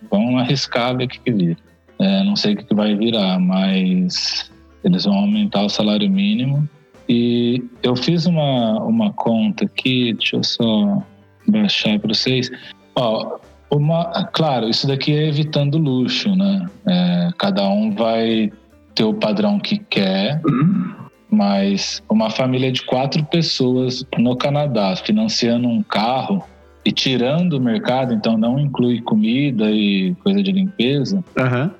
vão 0.09 0.37
arriscar 0.37 0.95
ver 0.95 1.05
o 1.05 1.07
que, 1.07 1.19
que 1.19 1.31
vira. 1.31 1.57
É, 1.99 2.23
não 2.23 2.35
sei 2.35 2.53
o 2.53 2.57
que, 2.57 2.63
que 2.63 2.75
vai 2.75 2.95
virar, 2.95 3.39
mas 3.39 4.51
eles 4.83 5.05
vão 5.05 5.15
aumentar 5.15 5.63
o 5.63 5.69
salário 5.69 6.09
mínimo. 6.09 6.67
E 7.13 7.63
eu 7.83 7.95
fiz 7.95 8.25
uma, 8.25 8.79
uma 8.83 9.13
conta 9.13 9.65
aqui, 9.65 10.13
deixa 10.13 10.35
eu 10.35 10.43
só 10.43 11.03
baixar 11.47 11.99
para 11.99 12.11
vocês. 12.11 12.49
Ó, 12.95 13.37
uma, 13.69 14.25
claro, 14.33 14.67
isso 14.67 14.87
daqui 14.87 15.13
é 15.13 15.27
evitando 15.27 15.77
luxo, 15.77 16.35
né? 16.35 16.65
É, 16.87 17.29
cada 17.37 17.69
um 17.69 17.93
vai 17.93 18.51
ter 18.95 19.03
o 19.03 19.13
padrão 19.13 19.59
que 19.59 19.77
quer, 19.77 20.41
Uhum. 20.43 20.91
mas 21.29 22.01
uma 22.09 22.31
família 22.31 22.71
de 22.71 22.81
quatro 22.83 23.23
pessoas 23.25 24.03
no 24.17 24.35
Canadá 24.35 24.95
financiando 24.95 25.67
um 25.67 25.83
carro 25.83 26.43
e 26.83 26.91
tirando 26.91 27.53
o 27.53 27.61
mercado, 27.61 28.11
então 28.13 28.37
não 28.39 28.57
inclui 28.59 29.01
comida 29.01 29.69
e 29.69 30.15
coisa 30.23 30.41
de 30.41 30.51
limpeza, 30.51 31.23
Aham. 31.37 31.71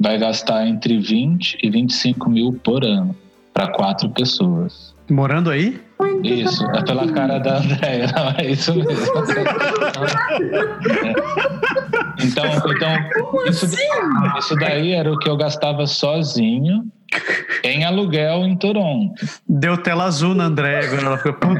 vai 0.00 0.18
gastar 0.18 0.66
entre 0.66 0.98
20 0.98 1.58
e 1.62 1.70
25 1.70 2.28
mil 2.28 2.52
por 2.52 2.84
ano 2.84 3.14
para 3.54 3.68
quatro 3.68 4.10
pessoas. 4.10 4.92
Morando 5.08 5.50
aí? 5.50 5.80
Muito 6.00 6.26
Isso, 6.26 6.64
é 6.70 6.82
pela 6.82 7.10
cara 7.12 7.38
da 7.38 7.58
Andréia, 7.58 8.06
não, 8.14 8.30
é 8.36 8.50
isso 8.50 8.74
mesmo. 8.74 9.14
É. 11.00 11.14
Então, 12.22 12.44
então 12.46 13.46
isso, 13.46 13.66
isso 14.38 14.56
daí 14.56 14.92
era 14.92 15.12
o 15.12 15.18
que 15.18 15.28
eu 15.28 15.36
gastava 15.36 15.86
sozinho 15.86 16.84
em 17.62 17.84
aluguel 17.84 18.44
em 18.44 18.56
Toronto. 18.56 19.14
Deu 19.48 19.76
tela 19.76 20.04
azul 20.04 20.34
na 20.34 20.44
André, 20.44 20.86
agora 20.86 21.06
ela 21.06 21.18
ficou. 21.18 21.54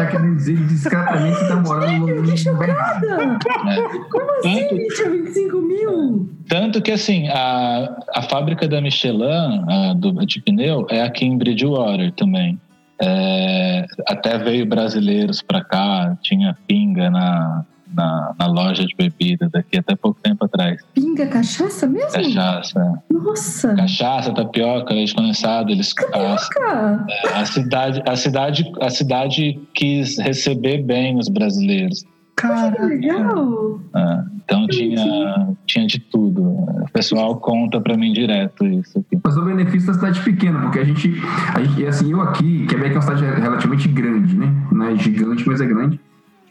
"Pô, 0.00 0.02
Ele 0.02 0.06
tá 0.06 0.16
querendo 0.18 0.36
dizer 0.36 0.56
discretamente 0.66 1.38
que 1.38 1.48
tá 1.48 1.56
morando 1.56 2.06
no 2.06 2.22
Que 2.22 2.30
no- 2.30 2.36
chocada! 2.36 3.16
né? 3.64 3.78
Como 4.10 4.30
assim, 4.38 4.58
Tanto, 4.60 4.74
bicho? 4.76 5.10
25 5.10 5.56
mil? 5.62 6.28
tanto 6.48 6.82
que 6.82 6.90
assim, 6.92 7.28
a, 7.28 7.96
a 8.14 8.22
fábrica 8.22 8.66
da 8.66 8.80
Michelin, 8.80 9.64
a 9.68 9.94
do, 9.94 10.12
de 10.26 10.40
pneu, 10.42 10.86
é 10.90 11.02
aqui 11.02 11.24
em 11.24 11.36
Bridgewater 11.38 12.12
também. 12.12 12.58
É, 13.02 13.86
até 14.08 14.36
veio 14.36 14.66
brasileiros 14.66 15.40
para 15.40 15.64
cá, 15.64 16.16
tinha 16.20 16.54
pinga 16.66 17.08
na, 17.10 17.64
na, 17.94 18.34
na 18.38 18.46
loja 18.46 18.84
de 18.84 18.94
bebida 18.96 19.48
daqui 19.48 19.78
até 19.78 19.94
pouco 19.94 20.20
tempo 20.20 20.44
atrás. 20.44 20.80
Pinga 20.94 21.26
cachaça 21.26 21.86
mesmo? 21.86 22.12
Cachaça. 22.12 23.02
Nossa! 23.10 23.74
Cachaça, 23.74 24.32
tapioca, 24.32 24.94
leite 24.94 25.14
condensado, 25.14 25.70
eles 25.70 25.94
a, 26.12 26.36
Cara, 26.52 27.06
a 27.34 27.44
cidade, 27.44 28.02
a 28.06 28.16
cidade, 28.16 28.72
a 28.80 28.90
cidade 28.90 29.60
quis 29.74 30.18
receber 30.18 30.82
bem 30.82 31.18
os 31.18 31.28
brasileiros. 31.28 32.04
que 32.36 32.46
legal! 32.82 33.80
né? 33.94 34.26
Então 34.50 34.66
tinha, 34.66 35.56
tinha 35.64 35.86
de 35.86 36.00
tudo. 36.00 36.42
O 36.42 36.86
pessoal 36.92 37.36
conta 37.36 37.80
para 37.80 37.96
mim 37.96 38.12
direto 38.12 38.66
isso 38.66 38.98
aqui. 38.98 39.16
Mas 39.22 39.36
o 39.36 39.44
benefício 39.44 39.86
da 39.86 39.94
cidade 39.94 40.20
pequena, 40.22 40.60
porque 40.62 40.80
a 40.80 40.84
gente, 40.84 41.14
a 41.54 41.62
gente, 41.62 41.86
assim, 41.86 42.10
eu 42.10 42.20
aqui, 42.20 42.66
Quebec 42.66 42.90
é 42.90 42.94
uma 42.94 43.02
cidade 43.02 43.24
relativamente 43.40 43.86
grande, 43.86 44.36
né? 44.36 44.52
Não 44.72 44.86
é 44.86 44.96
gigante, 44.96 45.46
mas 45.46 45.60
é 45.60 45.66
grande. 45.66 46.00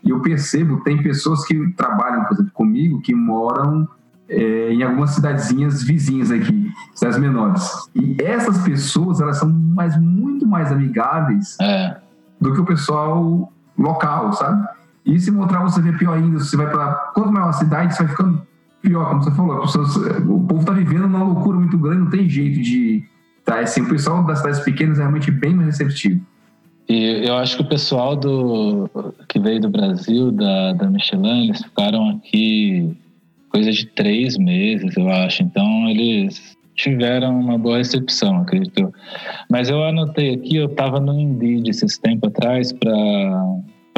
E 0.03 0.09
eu 0.09 0.19
percebo, 0.21 0.81
tem 0.81 1.01
pessoas 1.01 1.45
que 1.45 1.71
trabalham, 1.73 2.23
por 2.25 2.33
exemplo, 2.33 2.51
comigo, 2.53 3.01
que 3.01 3.13
moram 3.13 3.87
é, 4.27 4.71
em 4.71 4.83
algumas 4.83 5.11
cidadezinhas 5.11 5.81
vizinhas 5.83 6.31
aqui, 6.31 6.71
cidades 6.93 7.17
menores. 7.19 7.89
E 7.95 8.15
essas 8.21 8.59
pessoas, 8.59 9.19
elas 9.19 9.37
são 9.37 9.49
mais, 9.49 9.99
muito 9.99 10.45
mais 10.47 10.71
amigáveis 10.71 11.57
É, 11.59 11.97
do 12.39 12.53
que 12.53 12.61
o 12.61 12.65
pessoal 12.65 13.51
local, 13.77 14.31
sabe? 14.33 14.67
E 15.05 15.19
se 15.19 15.31
mostrar 15.31 15.61
você 15.61 15.81
vê 15.81 15.91
pior 15.93 16.13
ainda, 16.13 16.39
você 16.39 16.55
vai 16.55 16.69
para 16.69 16.93
quanto 17.13 17.31
maior 17.31 17.49
a 17.49 17.53
cidade, 17.53 17.95
você 17.95 18.03
vai 18.03 18.11
ficando 18.11 18.41
pior, 18.81 19.09
como 19.09 19.23
você 19.23 19.31
falou. 19.31 19.63
as 19.63 19.75
pessoas- 19.75 19.95
o 20.25 20.39
povo 20.41 20.65
tá 20.65 20.73
vivendo 20.73 21.01
numa 21.07 21.23
loucura 21.23 21.57
muito 21.57 21.77
grande, 21.77 22.01
não 22.01 22.09
tem 22.09 22.29
jeito 22.29 22.61
de. 22.61 23.03
Tá, 23.43 23.59
assim, 23.61 23.81
o 23.81 23.89
pessoal 23.89 24.23
das 24.23 24.37
cidades 24.39 24.59
pequenas 24.59 24.99
é 24.99 25.01
realmente 25.01 25.31
bem 25.31 25.55
mais 25.55 25.67
receptivo. 25.69 26.21
E 26.89 27.27
eu 27.27 27.35
acho 27.37 27.55
que 27.55 27.61
o 27.61 27.69
pessoal 27.69 28.15
do 28.15 28.89
que 29.27 29.39
veio 29.39 29.61
do 29.61 29.69
Brasil, 29.69 30.31
da, 30.31 30.73
da 30.73 30.89
Michelin, 30.89 31.45
eles 31.45 31.61
ficaram 31.61 32.09
aqui 32.09 32.97
coisa 33.49 33.71
de 33.71 33.85
três 33.85 34.37
meses, 34.37 34.97
eu 34.97 35.07
acho. 35.07 35.43
Então 35.43 35.87
eles 35.87 36.57
tiveram 36.75 37.39
uma 37.39 37.59
boa 37.59 37.77
recepção, 37.77 38.37
acredito. 38.41 38.79
eu. 38.79 38.93
Mas 39.49 39.69
eu 39.69 39.83
anotei 39.83 40.33
aqui, 40.33 40.55
eu 40.55 40.65
estava 40.65 40.99
no 40.99 41.19
Indeed 41.19 41.69
esses 41.69 41.99
tempo 41.99 42.27
atrás 42.27 42.73
para 42.73 42.93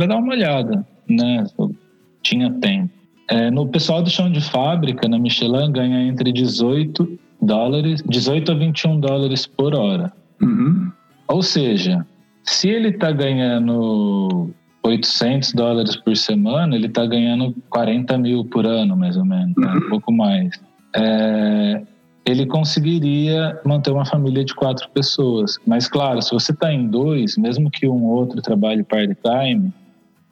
dar 0.05 0.17
uma 0.17 0.33
olhada, 0.33 0.85
né? 1.07 1.45
Eu 1.57 1.73
tinha 2.21 2.51
tempo. 2.51 2.89
É, 3.29 3.49
no 3.49 3.67
pessoal 3.67 4.03
do 4.03 4.09
chão 4.09 4.29
de 4.29 4.41
fábrica, 4.41 5.07
na 5.07 5.17
Michelin, 5.17 5.71
ganha 5.71 6.03
entre 6.03 6.33
18 6.33 7.17
dólares, 7.41 8.03
18 8.05 8.51
a 8.51 8.55
21 8.55 8.99
dólares 8.99 9.47
por 9.47 9.73
hora. 9.73 10.11
Uhum. 10.41 10.91
Ou 11.29 11.41
seja, 11.41 12.05
se 12.43 12.69
ele 12.69 12.89
está 12.89 13.11
ganhando 13.11 14.49
800 14.83 15.53
dólares 15.53 15.95
por 15.95 16.15
semana, 16.15 16.75
ele 16.75 16.87
está 16.87 17.05
ganhando 17.05 17.55
40 17.69 18.17
mil 18.17 18.45
por 18.45 18.65
ano, 18.65 18.95
mais 18.95 19.17
ou 19.17 19.25
menos, 19.25 19.55
né? 19.55 19.73
um 19.73 19.89
pouco 19.89 20.11
mais. 20.11 20.59
É, 20.95 21.81
ele 22.25 22.45
conseguiria 22.45 23.59
manter 23.65 23.91
uma 23.91 24.05
família 24.05 24.43
de 24.43 24.53
quatro 24.53 24.89
pessoas. 24.89 25.57
Mas, 25.65 25.87
claro, 25.87 26.21
se 26.21 26.31
você 26.31 26.51
está 26.51 26.71
em 26.71 26.87
dois, 26.87 27.37
mesmo 27.37 27.69
que 27.69 27.87
um 27.87 28.05
outro 28.05 28.41
trabalhe 28.41 28.83
part-time, 28.83 29.71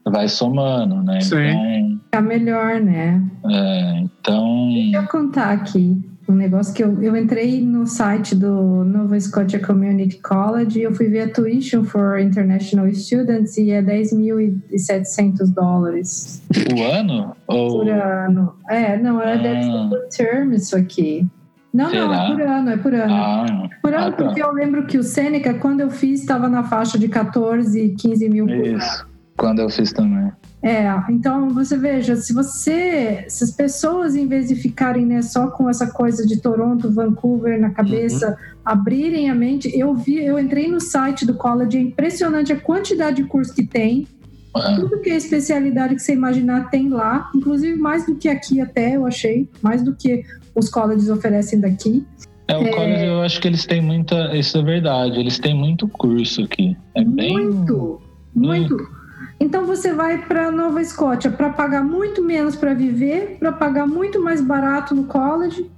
vai 0.06 0.28
somando, 0.28 1.04
né? 1.04 1.22
Sim. 1.22 2.00
Tá 2.12 2.22
melhor, 2.22 2.80
né? 2.80 3.24
Então, 3.40 3.52
é, 3.52 4.00
então 4.00 4.70
Deixa 4.74 4.98
eu 4.98 5.08
contar 5.08 5.52
aqui 5.52 6.09
um 6.30 6.36
negócio 6.36 6.74
que 6.74 6.84
eu, 6.84 7.02
eu 7.02 7.18
entrei 7.18 7.60
no 7.62 7.88
site 7.88 8.36
do 8.36 8.84
Nova 8.86 9.20
Scotia 9.20 9.60
Community 9.60 10.20
College 10.22 10.80
e 10.80 10.84
eu 10.84 10.94
fui 10.94 11.08
ver 11.08 11.22
a 11.22 11.34
tuition 11.34 11.84
for 11.84 12.20
international 12.20 12.94
students 12.94 13.58
e 13.58 13.72
é 13.72 13.82
10.700 13.82 15.52
dólares 15.54 16.44
o 16.72 16.84
ano? 16.84 17.36
Ou... 17.48 17.80
por 17.80 17.90
ano. 17.90 18.54
É, 18.70 18.98
não, 18.98 19.20
é 19.22 19.38
deve 19.38 19.64
ser 19.64 19.72
Ah. 19.72 19.88
por 19.90 20.00
term 20.10 20.54
isso 20.54 20.78
aqui. 20.78 21.26
Não, 21.74 21.86
não, 21.86 21.92
Será? 21.92 22.24
é 22.24 22.28
por 22.32 22.42
ano, 22.42 22.70
é 22.70 22.78
por 22.78 22.94
ano. 22.94 23.14
Ah, 23.14 23.70
por 23.82 23.94
ano, 23.94 24.08
ah, 24.08 24.12
tá. 24.12 24.24
porque 24.26 24.42
eu 24.42 24.52
lembro 24.52 24.86
que 24.86 24.98
o 24.98 25.04
Seneca, 25.04 25.54
quando 25.56 25.82
eu 25.82 25.90
fiz, 25.90 26.22
estava 26.22 26.48
na 26.48 26.64
faixa 26.64 26.98
de 26.98 27.08
14, 27.08 27.90
15 27.98 28.30
mil 28.30 28.46
por 28.46 28.54
ano. 28.54 28.78
isso. 28.78 29.09
Quando 29.40 29.60
eu 29.60 29.70
fiz 29.70 29.94
também. 29.94 30.32
É, 30.62 30.94
então 31.10 31.50
você 31.50 31.78
veja, 31.78 32.18
se 32.18 32.34
você, 32.34 33.24
se 33.30 33.46
as 33.46 33.52
pessoas 33.52 34.14
em 34.14 34.28
vez 34.28 34.50
de 34.50 34.56
ficarem 34.56 35.06
né, 35.06 35.22
só 35.22 35.48
com 35.48 35.70
essa 35.70 35.88
coisa 35.88 36.28
de 36.28 36.42
Toronto, 36.42 36.92
Vancouver 36.92 37.58
na 37.58 37.70
cabeça, 37.70 38.38
abrirem 38.66 39.30
a 39.30 39.36
mente, 39.36 39.72
eu 39.74 39.96
vi, 39.96 40.22
eu 40.22 40.38
entrei 40.38 40.68
no 40.68 40.82
site 40.82 41.26
do 41.26 41.34
college, 41.36 41.78
é 41.78 41.82
impressionante 41.82 42.52
a 42.52 42.60
quantidade 42.60 43.18
de 43.18 43.24
curso 43.24 43.56
que 43.56 43.66
tem, 43.66 44.06
Ah, 44.54 44.76
tudo 44.76 45.00
que 45.00 45.10
é 45.10 45.16
especialidade 45.16 45.96
que 45.96 46.02
você 46.02 46.12
imaginar 46.12 46.70
tem 46.70 46.90
lá, 46.90 47.30
inclusive 47.34 47.78
mais 47.80 48.06
do 48.06 48.16
que 48.16 48.28
aqui 48.28 48.60
até 48.60 48.98
eu 48.98 49.06
achei, 49.06 49.48
mais 49.62 49.82
do 49.82 49.96
que 49.96 50.26
os 50.54 50.70
colleges 50.70 51.10
oferecem 51.10 51.62
daqui. 51.62 52.06
É, 52.50 52.58
o 52.58 52.70
college 52.72 53.06
eu 53.06 53.22
acho 53.22 53.40
que 53.40 53.48
eles 53.48 53.66
têm 53.66 53.80
muita. 53.80 54.36
Isso 54.36 54.58
é 54.58 54.64
verdade, 54.64 55.20
eles 55.20 55.40
têm 55.40 55.56
muito 55.56 55.88
curso 55.88 56.42
aqui. 56.42 56.76
É 56.96 57.04
bem. 57.06 57.32
Muito, 57.32 58.02
muito. 58.36 58.99
Então 59.40 59.66
você 59.66 59.94
vai 59.94 60.18
para 60.18 60.52
Nova 60.52 60.82
Escócia 60.82 61.32
para 61.32 61.50
pagar 61.50 61.84
muito 61.84 62.22
menos 62.22 62.56
para 62.56 62.74
viver, 62.74 63.38
para 63.40 63.52
pagar 63.54 63.88
muito 63.88 64.22
mais 64.22 64.42
barato 64.42 64.94
no 64.94 65.06
college. 65.06 65.70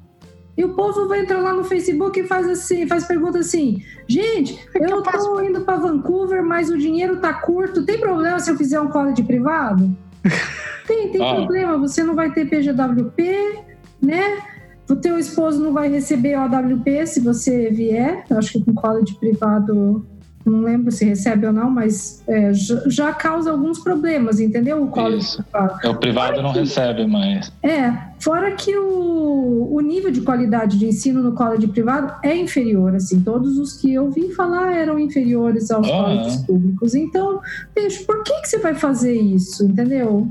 E 0.57 0.65
o 0.65 0.69
povo 0.73 1.07
vai 1.07 1.21
entrar 1.21 1.39
lá 1.39 1.53
no 1.53 1.63
Facebook 1.63 2.19
e 2.19 2.27
faz 2.27 2.47
assim, 2.49 2.85
faz 2.87 3.05
pergunta 3.05 3.39
assim: 3.39 3.81
"Gente, 4.07 4.59
eu 4.75 5.01
tô 5.01 5.41
indo 5.41 5.61
para 5.61 5.77
Vancouver, 5.77 6.43
mas 6.43 6.69
o 6.69 6.77
dinheiro 6.77 7.17
tá 7.17 7.33
curto. 7.33 7.85
Tem 7.85 7.99
problema 7.99 8.39
se 8.39 8.51
eu 8.51 8.57
fizer 8.57 8.79
um 8.81 8.89
college 8.89 9.23
privado?" 9.23 9.95
Tem, 10.87 11.09
tem 11.09 11.23
Ah. 11.23 11.35
problema. 11.35 11.77
Você 11.77 12.03
não 12.03 12.15
vai 12.15 12.31
ter 12.31 12.49
PGWP, 12.49 13.59
né? 14.01 14.39
O 14.89 14.95
teu 14.95 15.17
esposo 15.17 15.63
não 15.63 15.71
vai 15.71 15.87
receber 15.87 16.35
OWP 16.35 17.05
se 17.07 17.21
você 17.21 17.69
vier. 17.69 18.25
Eu 18.29 18.37
acho 18.37 18.51
que 18.53 18.65
com 18.65 18.73
college 18.73 19.15
privado 19.19 20.05
não 20.45 20.61
lembro 20.61 20.91
se 20.91 21.05
recebe 21.05 21.45
ou 21.45 21.53
não, 21.53 21.69
mas 21.69 22.23
é, 22.27 22.51
já, 22.53 23.13
causa 23.13 23.51
alguns 23.51 23.79
problemas, 23.79 24.39
entendeu? 24.39 24.83
O 24.83 24.91
privado. 24.91 25.79
É, 25.83 25.89
o 25.89 25.95
privado 25.95 26.41
não 26.41 26.51
recebe 26.51 27.05
mais. 27.05 27.51
É, 27.61 27.93
fora 28.19 28.51
que 28.51 28.75
o, 28.77 29.69
o 29.71 29.79
nível 29.81 30.11
de 30.11 30.21
qualidade 30.21 30.77
de 30.77 30.85
ensino 30.85 31.21
no 31.21 31.33
college 31.33 31.67
privado 31.67 32.13
é 32.23 32.35
inferior, 32.35 32.95
assim, 32.95 33.21
todos 33.21 33.57
os 33.57 33.73
que 33.73 33.93
eu 33.93 34.09
vi 34.09 34.33
falar 34.33 34.73
eram 34.73 34.99
inferiores 34.99 35.69
aos 35.71 35.87
Ah, 35.87 35.91
colleges 35.91 36.37
públicos. 36.37 36.95
Então, 36.95 37.39
bicho, 37.75 38.05
por 38.05 38.23
que, 38.23 38.33
que 38.41 38.49
você 38.49 38.57
vai 38.57 38.73
fazer 38.73 39.13
isso, 39.13 39.65
entendeu? 39.65 40.27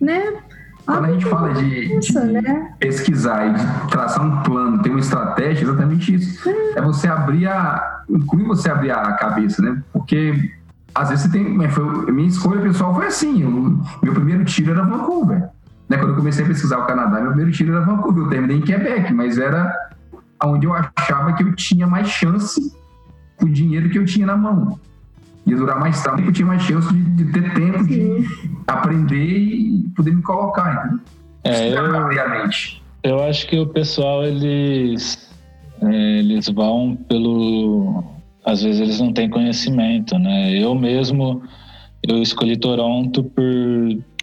Né? 0.00 0.42
Quando 0.86 1.04
a 1.04 1.10
gente 1.12 1.26
Abre 1.26 1.30
fala 1.30 1.52
de, 1.54 1.98
de 1.98 2.18
né? 2.32 2.72
pesquisar 2.78 3.46
e 3.48 3.54
de 3.54 3.90
traçar 3.90 4.24
um 4.24 4.42
plano, 4.42 4.80
ter 4.82 4.90
uma 4.90 5.00
estratégia, 5.00 5.60
é 5.64 5.68
exatamente 5.68 6.14
isso. 6.14 6.48
É 6.76 6.80
você 6.80 7.08
abrir 7.08 7.48
a. 7.48 8.02
incluir 8.08 8.44
você 8.44 8.70
abrir 8.70 8.92
a 8.92 9.12
cabeça, 9.14 9.60
né? 9.62 9.82
Porque 9.92 10.50
às 10.94 11.08
vezes 11.08 11.24
você 11.24 11.30
tem. 11.32 11.56
mas 11.56 11.74
Foi, 11.74 12.10
minha 12.12 12.28
escolha 12.28 12.60
pessoal 12.60 12.94
foi 12.94 13.06
assim. 13.06 13.42
eu- 13.42 13.80
meu 14.02 14.14
primeiro 14.14 14.44
tiro 14.44 14.70
era 14.72 14.82
Vancouver. 14.84 15.48
Né? 15.88 15.96
Quando 15.98 16.10
eu 16.10 16.16
comecei 16.16 16.44
a 16.44 16.48
pesquisar 16.48 16.78
o 16.78 16.86
Canadá, 16.86 17.16
meu 17.20 17.28
primeiro 17.28 17.50
tiro 17.50 17.72
era 17.74 17.84
Vancouver. 17.84 18.24
Eu 18.24 18.28
terminei 18.28 18.58
em 18.58 18.62
Quebec, 18.62 19.12
mas 19.12 19.38
era 19.38 19.72
onde 20.44 20.66
eu 20.66 20.72
achava 20.74 21.32
que 21.32 21.42
eu 21.42 21.52
tinha 21.54 21.86
mais 21.86 22.08
chance 22.08 22.60
com 23.36 23.46
o 23.46 23.50
dinheiro 23.50 23.88
que 23.90 23.98
eu 23.98 24.04
tinha 24.04 24.26
na 24.26 24.36
mão. 24.36 24.78
Ia 25.46 25.56
durar 25.56 25.78
mais 25.78 26.02
tempo, 26.02 26.20
eu 26.20 26.32
tinha 26.32 26.46
mais 26.46 26.62
chance 26.62 26.92
de, 26.92 27.24
de 27.24 27.32
ter 27.32 27.54
tempo 27.54 27.86
de 27.86 28.24
aprender 28.66 29.24
e 29.24 29.88
poder 29.94 30.14
me 30.14 30.22
colocar, 30.22 30.86
entendeu? 30.86 31.00
É, 31.44 31.68
eu, 31.72 33.14
eu 33.18 33.24
acho 33.24 33.46
que 33.46 33.56
o 33.56 33.66
pessoal, 33.68 34.24
eles, 34.24 35.30
é, 35.80 36.18
eles 36.18 36.48
vão 36.48 36.96
pelo... 37.08 38.04
Às 38.44 38.62
vezes 38.62 38.80
eles 38.80 39.00
não 39.00 39.12
têm 39.12 39.30
conhecimento, 39.30 40.18
né? 40.18 40.50
Eu 40.56 40.74
mesmo, 40.74 41.42
eu 42.02 42.20
escolhi 42.22 42.56
Toronto 42.56 43.22
por, 43.24 43.44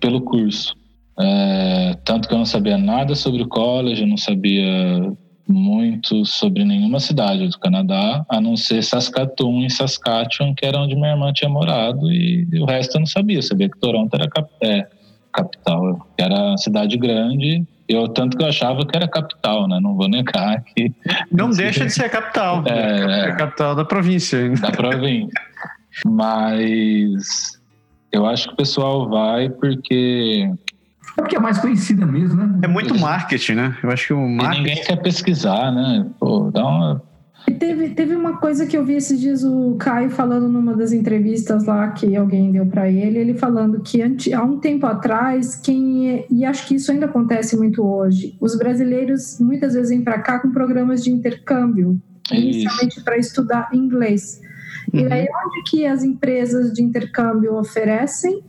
pelo 0.02 0.22
curso. 0.22 0.76
É, 1.20 1.98
tanto 2.04 2.28
que 2.28 2.34
eu 2.34 2.38
não 2.38 2.46
sabia 2.46 2.78
nada 2.78 3.16
sobre 3.16 3.44
o 3.44 3.48
college, 3.48 4.02
eu 4.02 4.08
não 4.08 4.18
sabia 4.18 5.14
muito 5.48 6.26
sobre 6.26 6.64
nenhuma 6.64 7.00
cidade 7.00 7.48
do 7.48 7.60
Canadá, 7.60 8.26
a 8.30 8.39
não 8.39 8.56
ser 8.56 8.84
Saskatoon 8.84 9.66
e 9.66 9.70
Saskatchewan, 9.70 10.54
que 10.54 10.66
era 10.66 10.80
onde 10.80 10.96
minha 10.96 11.12
irmã 11.12 11.32
tinha 11.34 11.50
morado, 11.50 12.12
e 12.12 12.48
o 12.60 12.66
resto 12.66 12.96
eu 12.96 13.00
não 13.02 13.08
sabia. 13.08 13.38
Eu 13.38 13.44
sabia 13.44 13.70
que 13.70 13.80
Toronto 13.80 14.14
era 14.14 14.30
cap 14.30 14.50
é, 14.62 14.88
capital, 15.32 16.08
era 16.18 16.56
cidade 16.58 16.98
grande, 16.98 17.66
eu 17.88 18.08
tanto 18.08 18.38
que 18.38 18.44
eu 18.44 18.48
achava 18.48 18.86
que 18.86 18.96
era 18.96 19.08
capital, 19.08 19.68
né? 19.68 19.80
Não 19.82 19.96
vou 19.96 20.08
negar 20.08 20.64
que 20.64 20.91
Não 21.32 21.50
deixa 21.50 21.86
de 21.86 21.91
ser 21.91 22.06
a 22.06 22.10
capital. 22.10 22.64
É, 22.66 23.28
É 23.28 23.32
a 23.32 23.36
capital 23.36 23.76
da 23.76 23.84
província 23.84 24.50
da 24.52 24.72
província. 24.72 25.41
Mas 26.06 27.60
eu 28.12 28.26
acho 28.26 28.48
que 28.48 28.54
o 28.54 28.58
pessoal 28.58 29.10
vai 29.10 29.50
porque 29.50 30.50
É 31.18 31.22
porque 31.22 31.36
é 31.36 31.39
mais 31.39 31.57
conhecida 31.59 32.05
mesmo, 32.05 32.43
né? 32.43 32.59
É 32.64 32.68
muito 32.68 32.97
marketing, 32.97 33.53
né? 33.53 33.78
Eu 33.84 33.89
acho 33.91 34.07
que 34.07 34.14
o 34.14 34.26
e 34.26 34.36
marketing. 34.36 34.64
ninguém 34.64 34.84
quer 34.84 34.95
pesquisar, 35.01 35.72
né? 35.72 36.05
Pô, 36.20 36.49
dá 36.51 36.66
uma 36.66 37.03
E 37.47 37.51
teve, 37.53 37.89
teve 37.89 38.16
uma 38.16 38.38
coisa 38.38 38.66
que 38.66 38.76
eu 38.76 38.84
vi 38.86 38.93
esses 38.95 39.20
dias 39.20 39.43
o 39.43 39.76
Caio 39.78 40.09
falando 40.09 40.47
numa 40.47 40.74
das 40.76 40.91
entrevistas 40.93 41.66
lá 41.66 41.89
que 41.89 42.16
alguém 42.16 42.51
deu 42.51 42.66
para 42.66 42.89
ele, 42.89 43.20
ele 43.20 43.34
falando 43.34 43.82
que 43.82 44.01
ante- 44.01 44.34
há 44.34 44.41
um 44.43 44.59
tempo 44.59 44.86
atrás, 44.88 45.55
quem 45.57 46.09
é- 46.09 46.26
e 46.32 46.45
acho 46.45 46.66
que 46.68 46.76
isso 46.76 46.91
ainda 46.91 47.05
acontece 47.05 47.55
muito 47.57 47.84
hoje, 47.86 48.36
os 48.39 48.57
brasileiros 48.57 49.38
muitas 49.39 49.74
vezes 49.74 49.89
vêm 49.89 50.01
para 50.01 50.20
cá 50.20 50.39
com 50.39 50.51
programas 50.51 51.03
de 51.03 51.11
intercâmbio, 51.11 51.99
inicialmente 52.32 53.03
para 53.03 53.18
estudar 53.18 53.70
inglês. 53.74 54.39
E 54.93 54.99
Uhum. 55.01 55.11
aí 55.14 55.22
onde 55.45 55.70
que 55.70 55.86
as 55.86 56.03
empresas 56.03 56.72
de 56.74 56.82
intercâmbio 56.82 57.55
oferecem? 57.55 58.41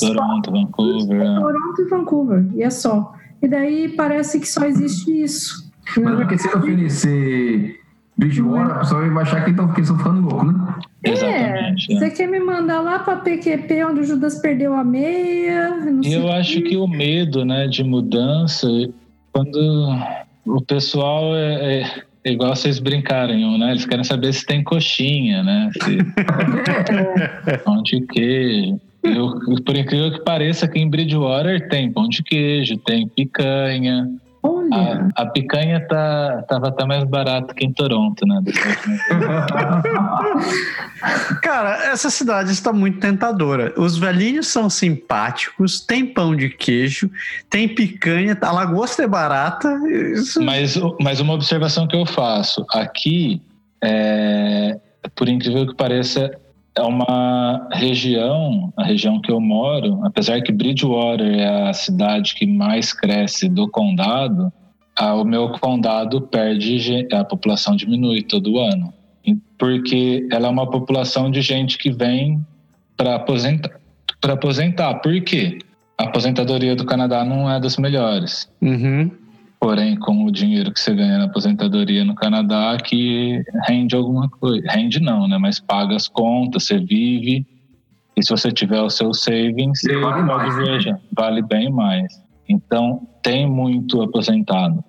Toronto, 0.00 0.50
Vancouver. 0.50 1.40
Toronto 1.40 1.82
e 1.82 1.84
Vancouver, 1.88 2.44
e 2.54 2.62
é 2.62 2.70
só. 2.70 3.12
E 3.42 3.48
daí 3.48 3.88
parece 3.88 4.38
que 4.40 4.46
só 4.48 4.64
existe 4.64 5.22
isso. 5.22 5.70
Mas 5.96 6.16
porque 6.16 6.38
se 6.38 6.48
ele 6.48 6.56
oferecer 6.56 7.80
Bridgewater, 8.16 8.76
a 8.76 8.78
pessoa 8.80 9.08
vai 9.08 9.22
achar 9.22 9.44
que 9.44 9.50
eles 9.50 9.78
estão 9.78 9.96
ficando 9.96 10.20
louco, 10.28 10.46
né? 10.46 10.74
Exatamente. 11.02 11.92
é. 11.92 11.98
Você 11.98 12.10
quer 12.10 12.28
me 12.28 12.38
mandar 12.38 12.80
lá 12.80 12.98
para 12.98 13.16
PQP, 13.16 13.84
onde 13.84 14.00
o 14.00 14.04
Judas 14.04 14.38
perdeu 14.40 14.74
a 14.74 14.84
meia? 14.84 15.70
não 15.76 16.00
E 16.02 16.10
sei 16.10 16.18
eu 16.18 16.30
acho 16.30 16.60
que 16.62 16.76
o 16.76 16.86
medo, 16.86 17.44
né, 17.44 17.66
de 17.66 17.82
mudança, 17.82 18.68
quando 19.32 19.58
o 20.46 20.60
pessoal 20.60 21.34
é, 21.34 21.82
é 22.24 22.32
igual 22.32 22.54
vocês 22.54 22.78
brincarem, 22.78 23.58
né? 23.58 23.70
Eles 23.70 23.86
querem 23.86 24.04
saber 24.04 24.32
se 24.34 24.44
tem 24.44 24.62
coxinha, 24.62 25.42
né? 25.42 25.70
Se 25.82 25.98
pão 27.64 27.82
de 27.82 28.00
queijo. 28.02 28.78
Eu, 29.02 29.40
por 29.64 29.76
incrível 29.76 30.12
que 30.12 30.20
pareça, 30.20 30.66
aqui 30.66 30.78
em 30.78 30.88
Bridgewater 30.88 31.68
tem 31.68 31.90
pão 31.90 32.08
de 32.08 32.22
queijo, 32.22 32.76
tem 32.78 33.08
picanha. 33.08 34.08
Olha, 34.42 35.08
A, 35.16 35.22
a 35.22 35.26
picanha 35.26 35.86
tá, 35.86 36.44
tava 36.48 36.68
até 36.68 36.86
mais 36.86 37.04
barata 37.04 37.52
que 37.52 37.64
em 37.64 37.72
Toronto, 37.72 38.26
né? 38.26 38.40
Né? 38.40 38.52
Cara, 41.42 41.90
essa 41.90 42.08
cidade 42.08 42.50
está 42.50 42.72
muito 42.72 43.00
tentadora. 43.00 43.74
Os 43.76 43.98
velhinhos 43.98 44.46
são 44.46 44.70
simpáticos, 44.70 45.80
tem 45.80 46.06
pão 46.06 46.34
de 46.34 46.48
queijo, 46.48 47.10
tem 47.50 47.68
picanha, 47.68 48.38
a 48.40 48.52
lagosta 48.52 49.02
é 49.02 49.08
barata. 49.08 49.68
Isso... 49.88 50.42
Mas, 50.42 50.78
mas 51.00 51.20
uma 51.20 51.34
observação 51.34 51.86
que 51.86 51.96
eu 51.96 52.06
faço 52.06 52.64
aqui, 52.70 53.42
é, 53.82 54.78
por 55.14 55.28
incrível 55.28 55.66
que 55.66 55.74
pareça, 55.74 56.30
é 56.76 56.82
uma 56.82 57.68
região, 57.72 58.72
a 58.76 58.84
região 58.84 59.20
que 59.20 59.30
eu 59.30 59.40
moro, 59.40 60.00
apesar 60.04 60.40
que 60.42 60.52
Bridgewater 60.52 61.38
é 61.38 61.68
a 61.68 61.72
cidade 61.72 62.34
que 62.34 62.46
mais 62.46 62.92
cresce 62.92 63.48
do 63.48 63.68
condado, 63.68 64.52
a- 64.96 65.14
o 65.14 65.24
meu 65.24 65.50
condado 65.50 66.20
perde, 66.22 67.06
a 67.12 67.24
população 67.24 67.74
diminui 67.76 68.22
todo 68.22 68.58
ano. 68.58 68.92
Porque 69.58 70.26
ela 70.32 70.46
é 70.46 70.50
uma 70.50 70.68
população 70.70 71.30
de 71.30 71.42
gente 71.42 71.76
que 71.76 71.90
vem 71.90 72.40
para 72.96 73.16
aposentar. 73.16 73.78
Para 74.20 74.32
aposentar. 74.34 74.94
Por 74.94 75.20
quê? 75.22 75.58
A 75.98 76.04
aposentadoria 76.04 76.74
do 76.74 76.86
Canadá 76.86 77.24
não 77.24 77.50
é 77.50 77.60
das 77.60 77.76
melhores. 77.76 78.50
Uhum. 78.62 79.10
Porém, 79.60 79.94
com 79.94 80.24
o 80.24 80.32
dinheiro 80.32 80.72
que 80.72 80.80
você 80.80 80.94
ganha 80.94 81.18
na 81.18 81.24
aposentadoria 81.24 82.02
no 82.02 82.14
Canadá, 82.14 82.78
que 82.82 83.44
rende 83.68 83.94
alguma 83.94 84.26
coisa. 84.26 84.66
Rende 84.66 85.00
não, 85.00 85.28
né? 85.28 85.36
Mas 85.36 85.60
paga 85.60 85.94
as 85.94 86.08
contas, 86.08 86.64
você 86.64 86.78
vive. 86.78 87.46
E 88.16 88.24
se 88.24 88.30
você 88.30 88.50
tiver 88.50 88.80
o 88.80 88.88
seu 88.88 89.12
savings, 89.12 89.80
você 89.80 89.98
Vale 89.98 90.22
mais, 90.22 90.56
né? 90.56 90.64
viajar. 90.64 91.00
Vale 91.14 91.42
bem 91.42 91.70
mais. 91.70 92.22
Então, 92.48 93.06
tem 93.22 93.46
muito 93.46 94.00
aposentado. 94.00 94.82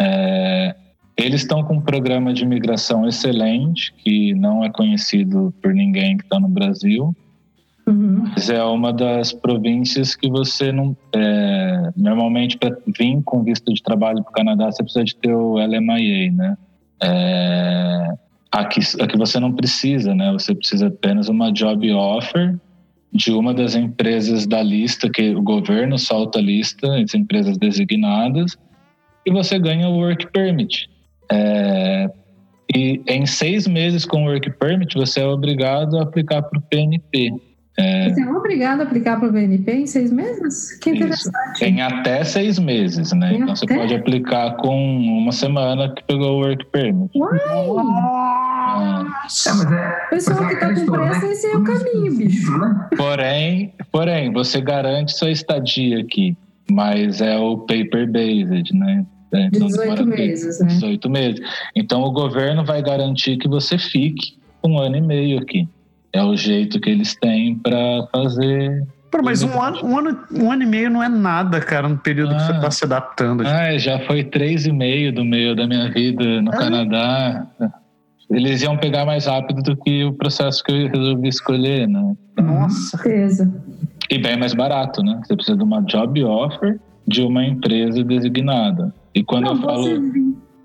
É, 0.00 0.76
eles 1.16 1.40
estão 1.40 1.64
com 1.64 1.74
um 1.74 1.80
programa 1.80 2.32
de 2.32 2.44
imigração 2.44 3.08
excelente, 3.08 3.92
que 4.04 4.34
não 4.34 4.62
é 4.62 4.70
conhecido 4.70 5.52
por 5.60 5.74
ninguém 5.74 6.16
que 6.16 6.24
está 6.24 6.38
no 6.38 6.48
Brasil. 6.48 7.12
Uhum. 7.86 8.24
Mas 8.34 8.50
é 8.50 8.62
uma 8.62 8.92
das 8.92 9.32
províncias 9.32 10.14
que 10.14 10.28
você 10.28 10.72
não. 10.72 10.96
é, 11.14 11.90
normalmente, 11.96 12.56
para 12.58 12.76
vir 12.98 13.22
com 13.24 13.42
visto 13.42 13.72
de 13.72 13.82
trabalho 13.82 14.22
para 14.22 14.30
o 14.30 14.34
Canadá, 14.34 14.70
você 14.70 14.82
precisa 14.82 15.04
de 15.04 15.16
ter 15.16 15.34
o 15.34 15.54
LMIA, 15.54 16.32
né? 16.32 16.58
É, 17.02 18.14
aqui, 18.50 18.80
aqui 19.00 19.16
você 19.16 19.38
não 19.38 19.52
precisa, 19.52 20.14
né? 20.14 20.32
Você 20.32 20.54
precisa 20.54 20.88
apenas 20.88 21.28
uma 21.28 21.52
job 21.52 21.92
offer 21.92 22.58
de 23.12 23.32
uma 23.32 23.54
das 23.54 23.74
empresas 23.74 24.46
da 24.46 24.62
lista, 24.62 25.08
que 25.08 25.34
o 25.34 25.42
governo 25.42 25.98
solta 25.98 26.38
a 26.38 26.42
lista, 26.42 26.96
as 26.98 27.14
empresas 27.14 27.56
designadas, 27.56 28.56
e 29.24 29.30
você 29.30 29.58
ganha 29.58 29.88
o 29.88 29.96
work 29.96 30.30
permit. 30.32 30.88
É, 31.30 32.10
e 32.74 33.00
em 33.06 33.26
seis 33.26 33.66
meses 33.66 34.04
com 34.04 34.24
o 34.24 34.28
work 34.28 34.50
permit, 34.58 34.94
você 34.94 35.20
é 35.20 35.26
obrigado 35.26 35.98
a 35.98 36.02
aplicar 36.02 36.42
para 36.42 36.58
o 36.58 36.62
PNP. 36.62 37.32
Você 37.78 38.22
é 38.22 38.30
obrigado 38.30 38.80
a 38.80 38.84
aplicar 38.84 39.18
para 39.18 39.28
o 39.28 39.32
BNP 39.32 39.70
em 39.72 39.86
seis 39.86 40.10
meses? 40.10 40.78
Que 40.78 40.90
Isso. 40.90 40.96
interessante. 40.96 41.64
Em 41.64 41.82
até 41.82 42.24
seis 42.24 42.58
meses, 42.58 43.12
né? 43.12 43.32
Em 43.32 43.42
Então 43.42 43.54
você 43.54 43.64
até? 43.66 43.76
pode 43.76 43.94
aplicar 43.94 44.56
com 44.56 44.96
uma 44.98 45.32
semana 45.32 45.92
que 45.94 46.02
pegou 46.04 46.38
o 46.38 46.44
work 46.44 46.64
permit. 46.66 47.10
Uai! 47.18 47.38
É. 47.38 49.48
É, 49.48 49.52
mas 49.52 49.72
é. 49.72 50.06
Pessoal 50.10 50.42
mas 50.42 50.54
que 50.54 50.60
tá 50.60 50.66
aquela 50.66 50.74
com 50.74 50.80
história, 50.80 51.04
pressa, 51.10 51.26
né? 51.26 51.32
esse 51.32 51.46
é 51.46 51.56
o 51.56 51.64
caminho, 51.64 52.16
bicho. 52.16 52.58
né? 52.58 52.88
Porém, 52.96 53.74
porém, 53.92 54.32
você 54.32 54.60
garante 54.60 55.12
sua 55.16 55.30
estadia 55.30 56.00
aqui, 56.00 56.36
mas 56.70 57.20
é 57.20 57.36
o 57.38 57.58
paper 57.58 58.10
based, 58.10 58.74
né? 58.74 59.04
É, 59.32 59.46
então 59.46 59.66
18 59.66 59.80
demora 59.82 60.04
tempo. 60.04 60.10
meses, 60.16 60.60
né? 60.60 60.66
18 60.68 61.10
meses. 61.10 61.40
Então 61.74 62.02
o 62.02 62.12
governo 62.12 62.64
vai 62.64 62.82
garantir 62.82 63.36
que 63.36 63.48
você 63.48 63.76
fique 63.76 64.38
um 64.64 64.78
ano 64.78 64.96
e 64.96 65.00
meio 65.00 65.38
aqui. 65.40 65.68
É 66.16 66.22
o 66.22 66.34
jeito 66.36 66.80
que 66.80 66.88
eles 66.90 67.14
têm 67.14 67.54
para 67.56 68.06
fazer. 68.12 68.86
Pô, 69.10 69.22
mas 69.22 69.42
um 69.42 69.60
ano, 69.62 69.78
um, 69.84 69.98
ano, 69.98 70.18
um 70.32 70.50
ano 70.50 70.62
e 70.62 70.66
meio 70.66 70.90
não 70.90 71.02
é 71.02 71.08
nada, 71.08 71.60
cara, 71.60 71.88
no 71.88 71.96
período 71.98 72.34
que 72.34 72.42
você 72.42 72.52
Ah. 72.52 72.56
está 72.56 72.70
se 72.70 72.84
adaptando. 72.84 73.46
Ah, 73.46 73.76
já 73.78 73.98
foi 74.00 74.24
três 74.24 74.66
e 74.66 74.72
meio 74.72 75.12
do 75.12 75.24
meio 75.24 75.54
da 75.54 75.66
minha 75.66 75.90
vida 75.90 76.40
no 76.40 76.50
Ah. 76.52 76.56
Canadá. 76.56 77.46
Eles 78.30 78.62
iam 78.62 78.76
pegar 78.76 79.04
mais 79.04 79.26
rápido 79.26 79.62
do 79.62 79.76
que 79.76 80.04
o 80.04 80.12
processo 80.14 80.62
que 80.64 80.72
eu 80.72 80.88
resolvi 80.88 81.28
escolher, 81.28 81.86
né? 81.86 82.14
Nossa. 82.42 82.96
Certeza. 82.96 83.54
E 84.10 84.18
bem 84.18 84.36
mais 84.38 84.54
barato, 84.54 85.02
né? 85.02 85.20
Você 85.24 85.34
precisa 85.36 85.56
de 85.56 85.62
uma 85.62 85.80
job 85.82 86.24
offer 86.24 86.78
de 87.06 87.22
uma 87.22 87.44
empresa 87.44 88.02
designada. 88.02 88.92
E 89.14 89.22
quando 89.22 89.44
Não, 89.44 89.52
eu 89.54 89.60
falo. 89.62 89.82
você... 89.82 90.00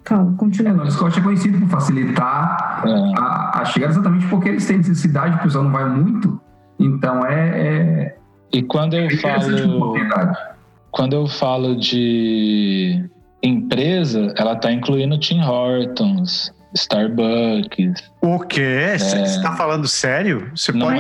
Fala, 0.06 0.32
É, 0.32 0.38
continua. 0.38 0.84
o 0.84 0.92
Scott 0.92 1.20
é 1.20 1.22
conhecido 1.22 1.60
por 1.60 1.70
facilitar 1.70 2.84
É, 2.86 3.20
a, 3.20 3.62
a 3.62 3.66
chegada 3.66 3.94
exatamente 3.94 4.28
porque 4.28 4.50
eles 4.50 4.66
têm 4.66 4.78
necessidade, 4.78 5.36
o 5.36 5.40
pessoal 5.40 5.64
não 5.64 5.72
vai 5.72 5.88
muito. 5.88 6.40
Então 6.80 7.26
é, 7.26 7.50
é, 7.50 8.16
e 8.52 8.64
quando 8.64 8.96
eu 8.96 9.06
é 9.06 9.18
falo. 9.18 9.94
Quando 10.92 11.14
eu 11.14 11.26
falo 11.28 11.76
de 11.76 13.10
empresa, 13.42 14.34
ela 14.38 14.56
tá 14.56 14.72
incluindo 14.72 15.18
Tim 15.18 15.42
Hortons, 15.42 16.54
Starbucks. 16.76 18.12
O 18.22 18.40
quê? 18.40 18.96
Você 18.98 19.22
está 19.22 19.54
falando 19.56 19.88
sério? 19.88 20.50
Você 20.56 20.74
pode. 20.74 21.00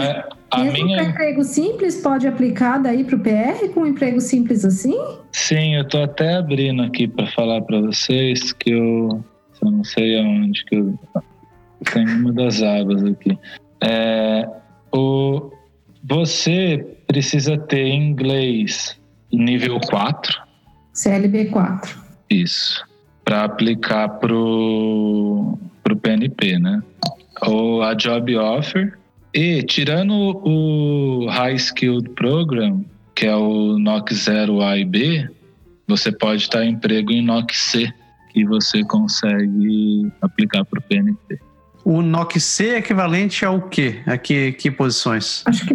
A 0.51 0.59
Mesmo 0.59 0.73
para 0.73 0.85
minha. 0.85 1.03
emprego 1.03 1.43
simples, 1.43 2.01
pode 2.01 2.27
aplicar 2.27 2.77
daí 2.77 3.03
para 3.03 3.15
o 3.15 3.19
PR 3.19 3.69
com 3.73 3.81
um 3.81 3.85
emprego 3.87 4.19
simples 4.19 4.65
assim? 4.65 4.97
Sim, 5.31 5.75
eu 5.75 5.87
tô 5.87 6.03
até 6.03 6.35
abrindo 6.35 6.81
aqui 6.81 7.07
para 7.07 7.25
falar 7.27 7.61
para 7.61 7.79
vocês 7.79 8.51
que 8.51 8.71
eu, 8.71 9.23
eu 9.63 9.71
não 9.71 9.83
sei 9.83 10.19
aonde 10.19 10.65
que 10.65 10.75
eu 10.75 10.99
tem 11.93 12.05
uma 12.07 12.31
das 12.33 12.61
abas 12.61 13.03
aqui. 13.03 13.37
É, 13.81 14.47
O, 14.93 15.51
você 16.03 16.85
precisa 17.07 17.57
ter 17.57 17.87
inglês 17.87 18.99
nível 19.31 19.79
4. 19.79 20.41
CLB 20.93 21.45
4. 21.45 21.99
Isso. 22.29 22.85
Para 23.23 23.45
aplicar 23.45 24.09
pro, 24.19 25.57
pro 25.83 25.95
PNP, 25.95 26.59
né? 26.59 26.83
Ou 27.41 27.81
a 27.81 27.93
Job 27.93 28.35
Offer. 28.35 28.97
E 29.33 29.63
tirando 29.63 30.13
o 30.13 31.27
High 31.29 31.55
Skilled 31.55 32.09
Program, 32.09 32.83
que 33.15 33.25
é 33.25 33.35
o 33.35 33.77
NOC 33.77 34.13
0 34.13 34.61
A 34.61 34.77
e 34.77 34.85
B, 34.85 35.29
você 35.87 36.11
pode 36.11 36.43
estar 36.43 36.65
emprego 36.65 37.11
em 37.11 37.21
NOC 37.21 37.55
C, 37.55 37.93
que 38.33 38.45
você 38.45 38.83
consegue 38.83 40.11
aplicar 40.21 40.65
para 40.65 40.79
o 40.79 40.81
PNP. 40.81 41.39
O 41.83 42.01
NOC 42.01 42.39
C 42.39 42.69
é 42.69 42.77
equivalente 42.77 43.45
ao 43.45 43.61
quê? 43.61 44.01
A 44.05 44.17
que, 44.17 44.51
que 44.53 44.69
posições? 44.69 45.43
Acho 45.45 45.65
que 45.65 45.73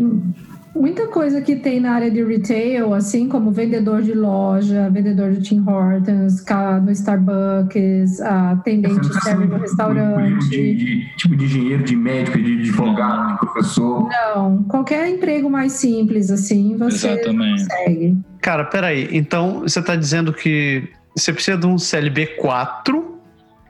muita 0.77 1.09
coisa 1.09 1.41
que 1.41 1.57
tem 1.57 1.81
na 1.81 1.93
área 1.93 2.11
de 2.11 2.23
retail, 2.23 2.95
assim 2.95 3.29
como 3.29 3.51
vendedor 3.51 4.03
de 4.03 4.13
loja, 4.13 4.89
vendedor 4.91 5.33
de 5.33 5.43
Tim 5.43 5.65
Hortons, 5.67 6.45
no 6.85 6.91
Starbucks, 6.93 8.21
atendente 8.21 9.01
de 9.01 9.23
serve 9.23 9.47
no 9.47 9.57
restaurante. 9.57 10.49
De, 10.49 10.75
de, 10.75 11.17
tipo 11.17 11.35
de 11.37 11.45
engenheiro, 11.45 11.83
de 11.83 11.97
médico, 11.97 12.41
de 12.41 12.59
advogado, 12.61 13.33
de 13.33 13.39
professor. 13.39 14.09
Não, 14.09 14.63
qualquer 14.65 15.09
emprego 15.09 15.51
mais 15.51 15.73
simples, 15.73 16.31
assim, 16.31 16.77
você 16.77 17.09
Exatamente. 17.09 17.63
consegue. 17.63 18.19
Cara, 18.41 18.65
peraí, 18.65 19.09
então 19.13 19.61
você 19.61 19.81
está 19.81 19.97
dizendo 19.97 20.33
que 20.33 20.89
você 21.17 21.33
precisa 21.33 21.57
de 21.57 21.67
um 21.67 21.79
CLB 21.79 22.27
4, 22.39 23.19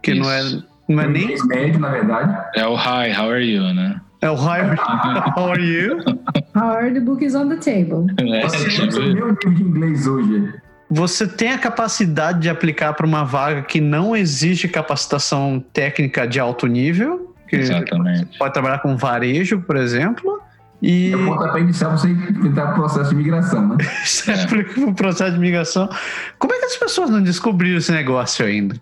que 0.03 0.13
Isso. 0.13 0.21
não 0.21 0.31
é, 0.31 0.63
não 0.89 1.01
é 1.03 1.09
nem... 1.09 1.37
médio, 1.47 1.81
na 1.81 1.91
verdade. 1.91 2.47
É 2.57 2.67
o 2.67 2.75
Hi, 2.75 3.13
how 3.17 3.31
are 3.31 3.45
you, 3.45 3.63
né? 3.73 4.01
É 4.27 4.31
o 4.31 4.35
Hi, 4.35 4.59
how 5.37 5.51
are 5.55 5.63
you? 5.63 6.03
How 6.53 6.71
are 6.71 6.93
the 6.93 6.99
books 6.99 7.37
on 7.37 7.49
the 7.49 7.59
table? 7.59 8.13
É, 8.19 8.43
Você 8.43 8.69
tipo... 8.69 8.99
meu 8.99 9.33
nível 9.33 9.55
de 9.55 9.63
inglês 9.63 10.05
hoje. 10.09 10.53
Você 10.91 11.29
tem 11.29 11.53
a 11.53 11.59
capacidade 11.59 12.41
de 12.41 12.51
aplicar 12.51 12.93
para 12.95 13.07
uma 13.07 13.23
vaga 13.23 13.63
que 13.63 13.81
não 13.81 14.17
exige 14.17 14.67
capacitação 14.67 15.65
técnica 15.73 16.27
de 16.27 16.41
alto 16.41 16.67
nível? 16.67 17.37
Exatamente. 17.53 18.37
Pode 18.37 18.53
trabalhar 18.53 18.81
com 18.81 18.97
varejo, 18.97 19.61
por 19.61 19.77
exemplo. 19.77 20.41
E... 20.83 21.13
É 21.13 21.17
o 21.17 21.25
pontapé 21.25 21.61
inicial 21.61 21.93
você 21.93 22.11
entrar 22.11 22.71
no 22.71 22.75
processo 22.75 23.11
de 23.11 23.17
migração, 23.17 23.69
né? 23.69 23.77
é. 24.29 24.81
o 24.85 24.95
processo 24.95 25.33
de 25.33 25.39
migração. 25.39 25.89
Como 26.39 26.53
é 26.53 26.59
que 26.59 26.65
as 26.67 26.77
pessoas 26.77 27.11
não 27.11 27.23
descobriram 27.23 27.79
esse 27.79 27.93
negócio 27.93 28.45
ainda, 28.45 28.77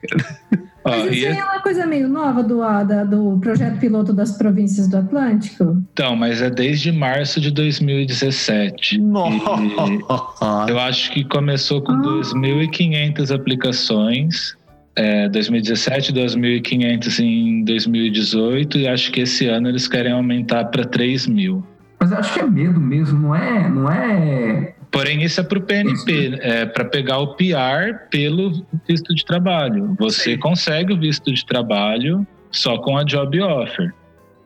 Mas 0.84 1.12
isso 1.12 1.26
é... 1.26 1.38
é 1.38 1.44
uma 1.44 1.60
coisa 1.60 1.86
meio 1.86 2.08
nova 2.08 2.42
do, 2.42 2.58
da, 2.58 3.04
do 3.04 3.38
projeto 3.40 3.78
piloto 3.78 4.12
das 4.12 4.32
províncias 4.32 4.86
do 4.86 4.98
Atlântico? 4.98 5.82
Então, 5.92 6.14
mas 6.14 6.42
é 6.42 6.50
desde 6.50 6.92
março 6.92 7.40
de 7.40 7.50
2017. 7.50 9.00
Nossa! 9.00 10.68
eu 10.68 10.78
acho 10.78 11.10
que 11.10 11.24
começou 11.24 11.80
com 11.80 11.92
ah. 11.92 12.02
2.500 12.02 13.34
aplicações. 13.34 14.56
É, 14.96 15.28
2017, 15.28 16.12
2.500 16.12 17.18
em 17.18 17.64
2018 17.64 18.78
e 18.78 18.86
acho 18.86 19.10
que 19.10 19.22
esse 19.22 19.46
ano 19.48 19.68
eles 19.68 19.88
querem 19.88 20.12
aumentar 20.12 20.66
para 20.66 20.84
3 20.84 21.26
mil. 21.26 21.64
Mas 22.04 22.12
eu 22.12 22.18
acho 22.18 22.34
que 22.34 22.40
é 22.40 22.46
medo 22.46 22.78
mesmo, 22.78 23.18
não 23.18 23.34
é, 23.34 23.66
não 23.66 23.90
é 23.90 24.74
Porém, 24.90 25.22
isso 25.22 25.40
é 25.40 25.42
para 25.42 25.58
o 25.58 25.62
PNP, 25.62 26.38
é 26.38 26.66
para 26.66 26.84
pegar 26.84 27.18
o 27.18 27.34
PR 27.34 28.08
pelo 28.10 28.62
visto 28.86 29.14
de 29.14 29.24
trabalho. 29.24 29.96
Você 29.98 30.32
Sim. 30.32 30.38
consegue 30.38 30.92
o 30.92 31.00
visto 31.00 31.32
de 31.32 31.46
trabalho 31.46 32.26
só 32.50 32.76
com 32.76 32.98
a 32.98 33.04
job 33.04 33.40
offer. 33.40 33.94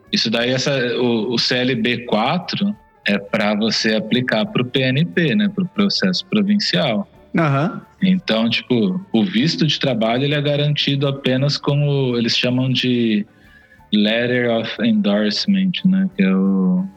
Isso 0.09 0.31
daí, 0.31 0.51
essa, 0.51 0.71
o, 0.97 1.33
o 1.33 1.37
CLB 1.37 2.05
4 2.05 2.73
é 3.05 3.19
para 3.19 3.53
você 3.55 3.95
aplicar 3.95 4.45
para 4.45 4.61
o 4.61 4.65
PNP, 4.65 5.35
né, 5.35 5.49
para 5.53 5.65
o 5.65 5.67
processo 5.67 6.25
provincial. 6.27 7.07
Uhum. 7.35 7.81
Então, 8.01 8.49
tipo, 8.49 9.05
o 9.11 9.23
visto 9.25 9.67
de 9.67 9.77
trabalho 9.77 10.23
ele 10.23 10.33
é 10.33 10.41
garantido 10.41 11.09
apenas 11.09 11.57
com 11.57 11.87
o, 11.87 12.17
eles 12.17 12.37
chamam 12.37 12.71
de 12.71 13.25
Letter 13.93 14.49
of 14.49 14.81
Endorsement, 14.81 15.73
né, 15.83 16.09
que 16.15 16.23
é 16.23 16.33
o 16.33 16.87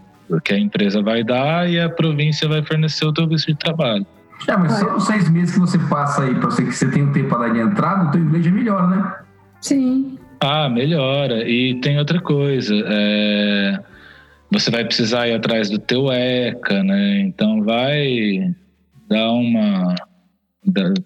que 0.44 0.52
a 0.52 0.58
empresa 0.58 1.02
vai 1.02 1.22
dar 1.22 1.68
e 1.68 1.78
a 1.78 1.88
província 1.88 2.48
vai 2.48 2.62
fornecer 2.62 3.04
o 3.04 3.12
teu 3.12 3.26
visto 3.26 3.46
de 3.46 3.58
trabalho. 3.58 4.06
É, 4.48 4.56
mas 4.56 4.72
só 4.78 4.96
os 4.96 5.06
seis 5.06 5.30
meses 5.30 5.54
que 5.54 5.60
você 5.60 5.78
passa 5.78 6.24
aí, 6.24 6.34
para 6.34 6.50
você 6.50 6.64
que 6.64 6.72
você 6.72 6.90
tem 6.90 7.02
um 7.04 7.12
tempo 7.12 7.28
para 7.28 7.48
dar 7.48 7.52
de 7.52 7.60
entrada, 7.60 8.08
o 8.08 8.10
teu 8.10 8.20
inglês 8.20 8.46
é 8.46 8.50
melhor, 8.50 8.88
né? 8.88 9.14
Sim. 9.60 10.18
Ah, 10.40 10.68
melhora. 10.68 11.48
E 11.48 11.80
tem 11.80 11.98
outra 11.98 12.20
coisa. 12.20 12.74
É... 12.74 13.78
Você 14.50 14.70
vai 14.70 14.84
precisar 14.84 15.28
ir 15.28 15.34
atrás 15.34 15.70
do 15.70 15.78
teu 15.78 16.10
ECA, 16.10 16.82
né? 16.82 17.20
Então 17.20 17.62
vai 17.62 18.52
dar 19.08 19.30
uma 19.32 19.94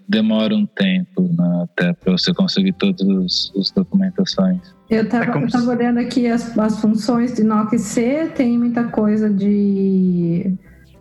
demora 0.08 0.54
um 0.54 0.66
tempo 0.66 1.22
né, 1.22 1.62
até 1.64 1.92
para 1.94 2.12
você 2.12 2.32
conseguir 2.34 2.72
todas 2.72 3.52
as 3.58 3.70
documentações. 3.70 4.75
Eu 4.88 5.02
estava 5.02 5.24
é 5.24 5.68
olhando 5.68 5.98
aqui 5.98 6.28
as, 6.28 6.56
as 6.56 6.80
funções 6.80 7.34
de 7.34 7.42
NOC 7.42 7.78
C, 7.78 8.30
tem 8.34 8.56
muita 8.56 8.84
coisa 8.84 9.28
de 9.28 10.54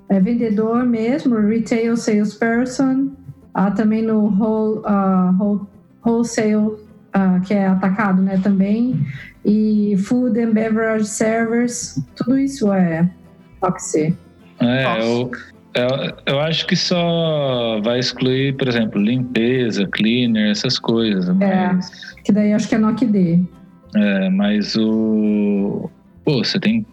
é, 0.10 0.20
vendedor 0.20 0.84
mesmo, 0.86 1.36
retail 1.36 1.96
salesperson, 1.96 3.12
ah, 3.54 3.70
também 3.70 4.02
no 4.02 4.28
whole, 4.28 4.80
uh, 4.80 5.68
wholesale, 6.04 6.58
uh, 6.58 7.42
que 7.46 7.54
é 7.54 7.68
atacado 7.68 8.22
né, 8.22 8.40
também, 8.42 9.06
e 9.46 9.96
food 9.98 10.40
and 10.40 10.52
beverage 10.52 11.06
servers, 11.06 12.02
tudo 12.16 12.40
isso 12.40 12.74
é 12.74 13.08
NOC 13.62 13.80
C. 13.80 14.14
É, 14.62 15.00
eu, 15.00 15.32
eu, 15.76 16.16
eu, 16.26 16.40
acho 16.40 16.66
que 16.66 16.76
só 16.76 17.80
vai 17.84 18.00
excluir, 18.00 18.56
por 18.58 18.68
exemplo, 18.68 19.00
limpeza, 19.00 19.88
cleaner, 19.92 20.50
essas 20.50 20.80
coisas. 20.80 21.30
É, 21.40 21.74
mas... 21.74 22.14
É, 22.18 22.22
que 22.24 22.32
daí 22.32 22.54
acho 22.54 22.68
que 22.68 22.76
é 22.76 22.78
NOC 22.80 23.06
D. 23.06 23.44
É, 23.96 24.30
mas 24.30 24.76
o. 24.76 25.90
Pô, 26.24 26.44
você 26.44 26.60
tem, 26.60 26.86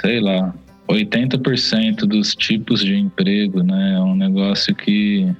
sei 0.00 0.20
lá, 0.20 0.54
80% 0.88 2.00
dos 2.06 2.34
tipos 2.34 2.80
de 2.80 2.96
emprego, 2.96 3.62
né? 3.62 3.94
É 3.96 4.00
um 4.00 4.16
negócio 4.16 4.74
que. 4.74 5.30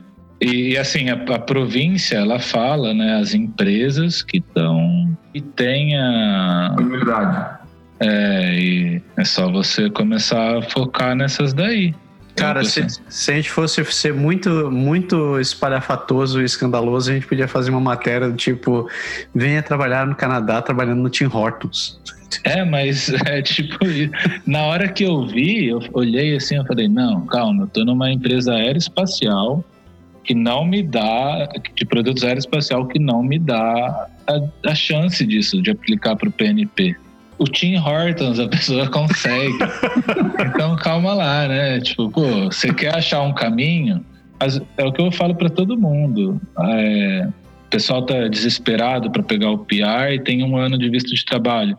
E, 0.40 0.76
assim, 0.76 1.08
a, 1.08 1.14
a 1.14 1.38
província, 1.38 2.16
ela 2.16 2.38
fala, 2.38 2.92
né? 2.92 3.14
As 3.14 3.34
empresas 3.34 4.22
que 4.22 4.38
estão. 4.38 5.16
E 5.34 5.40
tem 5.40 5.96
a. 5.96 6.76
Humildade. 6.78 7.58
É, 8.00 8.54
e 8.54 9.02
é 9.16 9.24
só 9.24 9.50
você 9.50 9.90
começar 9.90 10.58
a 10.58 10.62
focar 10.62 11.16
nessas 11.16 11.52
daí. 11.52 11.94
Cara, 12.38 12.64
se, 12.64 12.86
se, 13.08 13.30
a 13.30 13.34
gente 13.34 13.50
fosse 13.50 13.84
ser 13.86 14.14
muito, 14.14 14.70
muito 14.70 15.38
espalhafatoso 15.38 16.40
e 16.40 16.44
escandaloso, 16.44 17.10
a 17.10 17.14
gente 17.14 17.26
podia 17.26 17.48
fazer 17.48 17.70
uma 17.70 17.80
matéria 17.80 18.28
do 18.28 18.36
tipo: 18.36 18.88
venha 19.34 19.62
trabalhar 19.62 20.06
no 20.06 20.14
Canadá 20.14 20.62
trabalhando 20.62 21.02
no 21.02 21.10
Tim 21.10 21.26
Hortons. 21.26 22.00
É, 22.44 22.64
mas 22.64 23.10
é 23.26 23.42
tipo, 23.42 23.78
na 24.46 24.62
hora 24.62 24.88
que 24.88 25.04
eu 25.04 25.26
vi, 25.26 25.68
eu 25.68 25.80
olhei 25.92 26.36
assim, 26.36 26.56
eu 26.56 26.64
falei: 26.64 26.88
não, 26.88 27.26
calma, 27.26 27.64
eu 27.64 27.66
tô 27.68 27.84
numa 27.84 28.10
empresa 28.10 28.54
aeroespacial 28.54 29.64
que 30.24 30.34
não 30.34 30.66
me 30.66 30.82
dá, 30.82 31.48
de 31.74 31.86
produtos 31.86 32.22
aeroespacial 32.22 32.86
que 32.86 32.98
não 32.98 33.22
me 33.22 33.38
dá 33.38 34.08
a, 34.26 34.70
a 34.70 34.74
chance 34.74 35.24
disso, 35.24 35.62
de 35.62 35.70
aplicar 35.70 36.16
para 36.16 36.28
o 36.28 36.32
PNP 36.32 36.94
o 37.38 37.44
Tim 37.44 37.76
Hortons 37.76 38.38
a 38.38 38.48
pessoa 38.48 38.88
consegue. 38.90 39.56
então 40.40 40.76
calma 40.76 41.14
lá, 41.14 41.48
né? 41.48 41.80
Tipo, 41.80 42.10
pô, 42.10 42.44
você 42.46 42.72
quer 42.72 42.96
achar 42.96 43.22
um 43.22 43.32
caminho? 43.32 44.04
É 44.76 44.84
o 44.84 44.92
que 44.92 45.00
eu 45.00 45.10
falo 45.10 45.34
para 45.34 45.48
todo 45.48 45.78
mundo. 45.78 46.40
É, 46.60 47.28
o 47.66 47.70
pessoal 47.70 48.04
tá 48.04 48.28
desesperado 48.28 49.10
para 49.10 49.22
pegar 49.22 49.50
o 49.50 49.58
PR 49.58 50.12
e 50.12 50.20
tem 50.20 50.42
um 50.42 50.56
ano 50.56 50.78
de 50.78 50.88
visto 50.88 51.14
de 51.14 51.24
trabalho. 51.24 51.76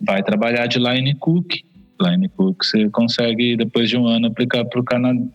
Vai 0.00 0.22
trabalhar 0.22 0.66
de 0.66 0.78
line 0.78 1.14
cook. 1.14 1.64
Line 2.00 2.28
cook 2.28 2.64
você 2.64 2.88
consegue 2.90 3.56
depois 3.56 3.88
de 3.88 3.96
um 3.96 4.06
ano 4.06 4.26
aplicar 4.26 4.64
para 4.64 4.80
o 4.80 4.84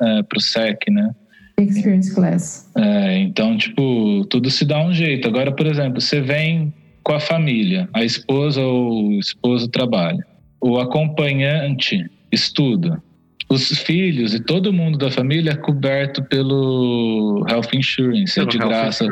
é, 0.01 0.23
pro 0.23 0.39
SEC, 0.39 0.89
né? 0.89 1.13
Experience 1.59 2.13
Class. 2.13 2.71
É, 2.75 3.19
então, 3.19 3.57
tipo, 3.57 4.25
tudo 4.29 4.49
se 4.49 4.65
dá 4.65 4.81
um 4.81 4.93
jeito. 4.93 5.27
Agora, 5.27 5.51
por 5.51 5.67
exemplo, 5.67 6.01
você 6.01 6.21
vem 6.21 6.73
com 7.03 7.13
a 7.13 7.19
família, 7.19 7.89
a 7.93 8.03
esposa 8.03 8.61
ou 8.61 9.09
o 9.09 9.19
esposo 9.19 9.67
trabalha, 9.67 10.25
o 10.59 10.79
acompanhante 10.79 12.09
estuda, 12.31 13.01
os 13.49 13.67
filhos 13.79 14.33
e 14.33 14.39
todo 14.39 14.71
mundo 14.71 14.97
da 14.97 15.11
família 15.11 15.51
é 15.51 15.55
coberto 15.55 16.23
pelo 16.23 17.45
health 17.49 17.73
insurance, 17.73 18.39
é 18.39 18.45
pelo 18.45 18.47
é 18.47 18.51
de 18.51 18.57
graça. 18.57 19.07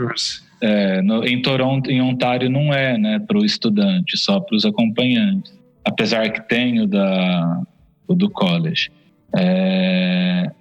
É, 0.61 1.01
no, 1.01 1.25
em 1.25 1.41
Toronto, 1.41 1.89
em 1.89 2.01
Ontário 2.01 2.49
não 2.49 2.73
é, 2.73 2.97
né, 2.97 3.19
para 3.19 3.37
o 3.37 3.45
estudante, 3.45 4.17
só 4.17 4.39
para 4.39 4.55
os 4.55 4.65
acompanhantes, 4.65 5.53
apesar 5.85 6.29
que 6.31 6.47
tem 6.47 6.81
o 6.81 6.87
da 6.87 7.61
o 8.07 8.15
do 8.15 8.29
college. 8.29 8.91
É, 9.37 10.51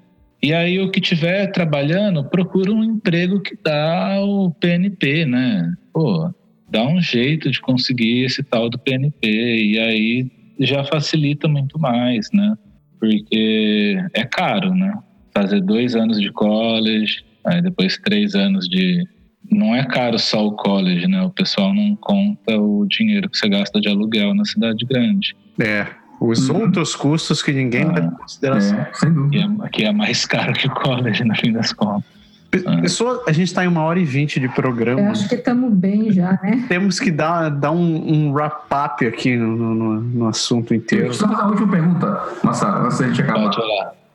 e 0.42 0.52
aí 0.52 0.78
o 0.80 0.90
que 0.90 1.00
tiver 1.00 1.50
trabalhando, 1.50 2.22
procura 2.24 2.70
um 2.70 2.84
emprego 2.84 3.40
que 3.40 3.56
dá 3.62 4.20
o 4.20 4.50
PNP, 4.52 5.24
né? 5.24 5.74
Pô, 5.92 6.32
dá 6.70 6.86
um 6.86 7.00
jeito 7.00 7.50
de 7.50 7.60
conseguir 7.60 8.24
esse 8.24 8.42
tal 8.42 8.68
do 8.68 8.78
PNP 8.78 9.26
e 9.28 9.78
aí 9.78 10.30
já 10.60 10.84
facilita 10.84 11.46
muito 11.48 11.78
mais, 11.78 12.28
né? 12.32 12.56
porque 13.00 13.96
é 14.12 14.24
caro, 14.24 14.74
né? 14.74 14.92
Fazer 15.32 15.60
dois 15.60 15.94
anos 15.94 16.20
de 16.20 16.32
college, 16.32 17.24
aí 17.44 17.62
depois 17.62 17.96
três 17.98 18.34
anos 18.34 18.68
de. 18.68 19.06
Não 19.50 19.74
é 19.74 19.84
caro 19.84 20.18
só 20.18 20.44
o 20.46 20.52
college, 20.52 21.06
né? 21.06 21.22
O 21.22 21.30
pessoal 21.30 21.72
não 21.72 21.94
conta 21.96 22.58
o 22.60 22.84
dinheiro 22.86 23.30
que 23.30 23.38
você 23.38 23.48
gasta 23.48 23.80
de 23.80 23.88
aluguel 23.88 24.34
na 24.34 24.44
cidade 24.44 24.84
grande. 24.84 25.34
É, 25.60 25.86
os 26.20 26.48
Uhum. 26.50 26.62
outros 26.62 26.94
custos 26.96 27.40
que 27.42 27.52
ninguém 27.52 27.82
Ah, 27.84 27.92
leva 27.92 28.06
em 28.08 28.16
consideração. 28.18 28.78
É, 28.78 28.90
sem 28.94 29.08
Que 29.10 29.14
dúvida. 29.14 29.64
é, 29.64 29.68
que 29.68 29.84
é 29.84 29.92
mais 29.92 30.26
caro 30.26 30.52
que 30.52 30.66
o 30.66 30.70
college, 30.74 31.22
no 31.24 31.34
fim 31.36 31.52
das 31.52 31.72
contas. 31.72 32.17
Pe- 32.50 32.62
Pessoa, 32.80 33.24
a 33.26 33.32
gente 33.32 33.48
está 33.48 33.62
em 33.64 33.68
uma 33.68 33.82
hora 33.82 33.98
e 34.00 34.04
vinte 34.04 34.40
de 34.40 34.46
Eu 34.46 34.52
programa. 34.52 35.10
acho 35.10 35.28
que 35.28 35.34
estamos 35.34 35.72
bem 35.74 36.10
já, 36.10 36.38
né? 36.42 36.64
Temos 36.68 36.98
que 36.98 37.10
dar, 37.10 37.50
dar 37.50 37.72
um, 37.72 38.12
um 38.28 38.32
wrap-up 38.32 39.06
aqui 39.06 39.36
no, 39.36 39.54
no- 39.74 40.00
no 40.00 40.28
assunto 40.28 40.72
inteiro. 40.74 41.08
Eu 41.08 41.14
fazer 41.14 41.34
a 41.34 41.46
última 41.46 41.68
pergunta, 41.70 42.22
Massaro, 42.42 42.86
antes 42.86 42.98
da 42.98 43.06
gente 43.08 43.20
acabar. 43.20 43.50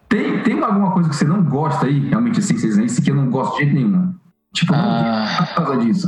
Tem, 0.09 0.39
tem 0.43 0.59
alguma 0.63 0.91
coisa 0.91 1.09
que 1.09 1.15
você 1.15 1.25
não 1.25 1.43
gosta 1.43 1.85
aí, 1.85 1.99
realmente, 2.09 2.39
assim, 2.39 2.55
vocês 2.57 2.71
dizem, 2.71 2.85
isso 2.85 3.01
aqui 3.01 3.11
eu 3.11 3.15
não 3.15 3.29
gosto 3.29 3.53
de 3.57 3.63
jeito 3.65 3.75
nenhum? 3.75 4.13
Tipo, 4.53 4.73
Ah. 4.75 5.47
por 5.55 5.65
causa 5.65 5.85
disso. 5.85 6.07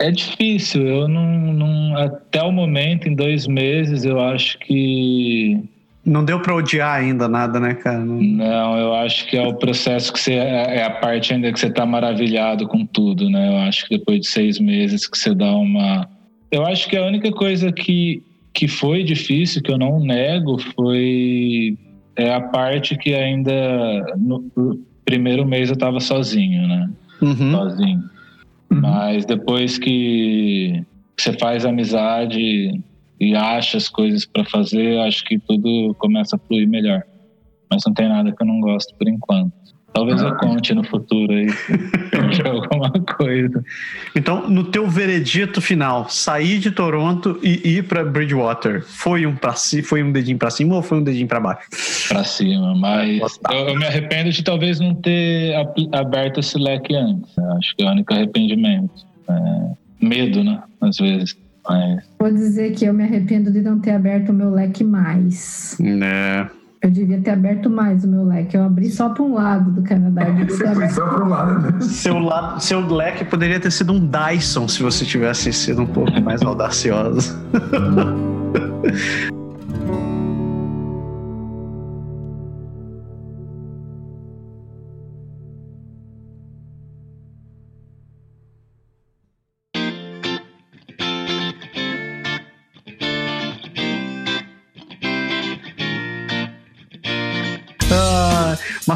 É 0.00 0.10
difícil, 0.10 0.82
eu 0.86 1.06
não, 1.08 1.52
não. 1.52 1.96
Até 1.98 2.42
o 2.42 2.50
momento, 2.50 3.08
em 3.08 3.14
dois 3.14 3.46
meses, 3.46 4.04
eu 4.04 4.18
acho 4.20 4.58
que. 4.58 5.62
Não 6.04 6.24
deu 6.24 6.40
para 6.40 6.54
odiar 6.54 6.98
ainda 7.00 7.28
nada, 7.28 7.60
né, 7.60 7.74
cara? 7.74 7.98
Não- 8.00 8.20
Não, 8.20 8.76
eu 8.76 8.94
acho 8.94 9.26
que 9.28 9.36
é 9.36 9.46
o 9.46 9.54
processo 9.54 10.12
que 10.12 10.18
você. 10.20 10.34
É 10.34 10.82
a 10.84 10.90
parte 10.90 11.32
ainda 11.32 11.52
que 11.52 11.60
você 11.60 11.70
tá 11.70 11.86
maravilhado 11.86 12.66
com 12.66 12.84
tudo, 12.84 13.30
né? 13.30 13.48
Eu 13.48 13.58
acho 13.58 13.86
que 13.86 13.96
depois 13.98 14.20
de 14.20 14.26
seis 14.26 14.58
meses 14.58 15.06
que 15.06 15.16
você 15.16 15.32
dá 15.34 15.54
uma. 15.54 16.08
Eu 16.50 16.66
acho 16.66 16.88
que 16.88 16.96
a 16.96 17.04
única 17.06 17.30
coisa 17.30 17.70
que, 17.70 18.22
que 18.52 18.66
foi 18.66 19.04
difícil, 19.04 19.62
que 19.62 19.70
eu 19.70 19.78
não 19.78 20.00
nego, 20.00 20.58
foi. 20.74 21.78
É 22.16 22.34
a 22.34 22.40
parte 22.40 22.96
que 22.98 23.14
ainda. 23.14 23.52
No 24.18 24.44
no 24.56 24.80
primeiro 25.04 25.44
mês 25.46 25.68
eu 25.70 25.76
tava 25.76 26.00
sozinho, 26.00 26.66
né? 26.66 26.90
Uhum. 27.20 27.52
sozinho. 27.52 28.02
Uhum. 28.70 28.80
Mas 28.80 29.24
depois 29.24 29.78
que 29.78 30.82
você 31.16 31.32
faz 31.34 31.64
amizade 31.64 32.80
e 33.20 33.34
acha 33.34 33.76
as 33.76 33.88
coisas 33.88 34.26
para 34.26 34.44
fazer, 34.44 34.98
acho 35.00 35.24
que 35.24 35.38
tudo 35.38 35.94
começa 35.98 36.36
a 36.36 36.38
fluir 36.38 36.68
melhor. 36.68 37.02
Mas 37.70 37.82
não 37.86 37.94
tem 37.94 38.08
nada 38.08 38.32
que 38.32 38.42
eu 38.42 38.46
não 38.46 38.60
gosto 38.60 38.94
por 38.96 39.08
enquanto. 39.08 39.52
Talvez 39.92 40.22
eu 40.22 40.34
conte 40.36 40.74
no 40.74 40.82
futuro 40.84 41.32
aí 41.32 41.46
de 42.32 42.48
alguma 42.48 42.90
coisa. 42.90 43.62
Então, 44.16 44.48
no 44.48 44.64
teu 44.64 44.88
veredito 44.88 45.60
final, 45.60 46.08
sair 46.08 46.58
de 46.58 46.70
Toronto 46.70 47.38
e 47.42 47.76
ir 47.76 47.86
para 47.86 48.02
Bridgewater, 48.02 48.82
foi 48.82 49.26
um 49.26 49.36
para 49.36 49.52
si, 49.54 49.82
foi 49.82 50.02
um 50.02 50.10
dedinho 50.10 50.38
para 50.38 50.50
cima 50.50 50.76
ou 50.76 50.82
foi 50.82 50.98
um 50.98 51.04
dedinho 51.04 51.28
para 51.28 51.40
baixo? 51.40 51.68
Pra 52.08 52.24
cima, 52.24 52.74
mas 52.74 53.38
eu, 53.50 53.68
eu 53.68 53.76
me 53.76 53.84
arrependo 53.84 54.30
de 54.30 54.42
talvez 54.42 54.80
não 54.80 54.94
ter 54.94 55.54
aberto 55.92 56.40
esse 56.40 56.56
leque 56.56 56.94
antes. 56.94 57.38
Acho 57.38 57.76
que 57.76 57.84
é 57.84 57.86
o 57.86 57.90
único 57.90 58.14
arrependimento. 58.14 59.06
É, 59.28 59.72
medo, 60.00 60.42
né? 60.42 60.62
Às 60.80 60.96
vezes. 60.96 61.41
Mas 61.68 62.04
Vou 62.18 62.30
dizer 62.30 62.72
que 62.72 62.84
eu 62.84 62.94
me 62.94 63.04
arrependo 63.04 63.50
de 63.50 63.60
não 63.60 63.78
ter 63.78 63.92
aberto 63.92 64.30
o 64.30 64.32
meu 64.32 64.50
leque 64.50 64.84
mais. 64.84 65.76
Né? 65.78 66.48
Eu 66.80 66.90
devia 66.90 67.20
ter 67.20 67.30
aberto 67.30 67.70
mais 67.70 68.04
o 68.04 68.08
meu 68.08 68.24
leque. 68.24 68.56
Eu 68.56 68.64
abri 68.64 68.90
só 68.90 69.08
para 69.08 69.22
um 69.22 69.34
lado 69.34 69.70
do 69.70 69.82
Canadá. 69.82 70.26
Só 70.90 71.06
pro 71.06 71.28
lado, 71.28 71.72
né? 71.72 71.80
Seu, 71.80 72.18
lado, 72.18 72.60
seu 72.60 72.80
leque 72.80 73.24
poderia 73.24 73.60
ter 73.60 73.70
sido 73.70 73.92
um 73.92 74.08
Dyson 74.08 74.66
se 74.66 74.82
você 74.82 75.04
tivesse 75.04 75.52
sido 75.52 75.82
um 75.82 75.86
pouco 75.86 76.20
mais 76.20 76.42
audacioso. 76.42 77.38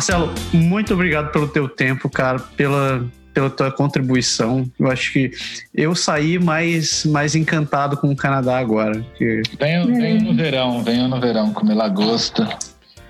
Marcelo, 0.09 0.33
muito 0.53 0.95
obrigado 0.95 1.33
pelo 1.33 1.49
teu 1.49 1.69
tempo, 1.69 2.09
cara, 2.09 2.39
pela, 2.39 3.05
pela 3.35 3.51
tua 3.51 3.73
contribuição. 3.73 4.65
Eu 4.79 4.89
acho 4.89 5.13
que 5.13 5.33
eu 5.75 5.97
saí 5.97 6.39
mais, 6.39 7.05
mais 7.05 7.35
encantado 7.35 7.97
com 7.97 8.13
o 8.13 8.15
Canadá 8.15 8.57
agora. 8.57 9.05
que- 9.19 9.43
venham, 9.59 9.87
venham 9.87 10.21
no 10.21 10.37
verão, 10.37 10.85
venham 10.85 11.09
no 11.09 11.21
verão 11.21 11.53
comer 11.53 11.75
lagosta. 11.75 12.49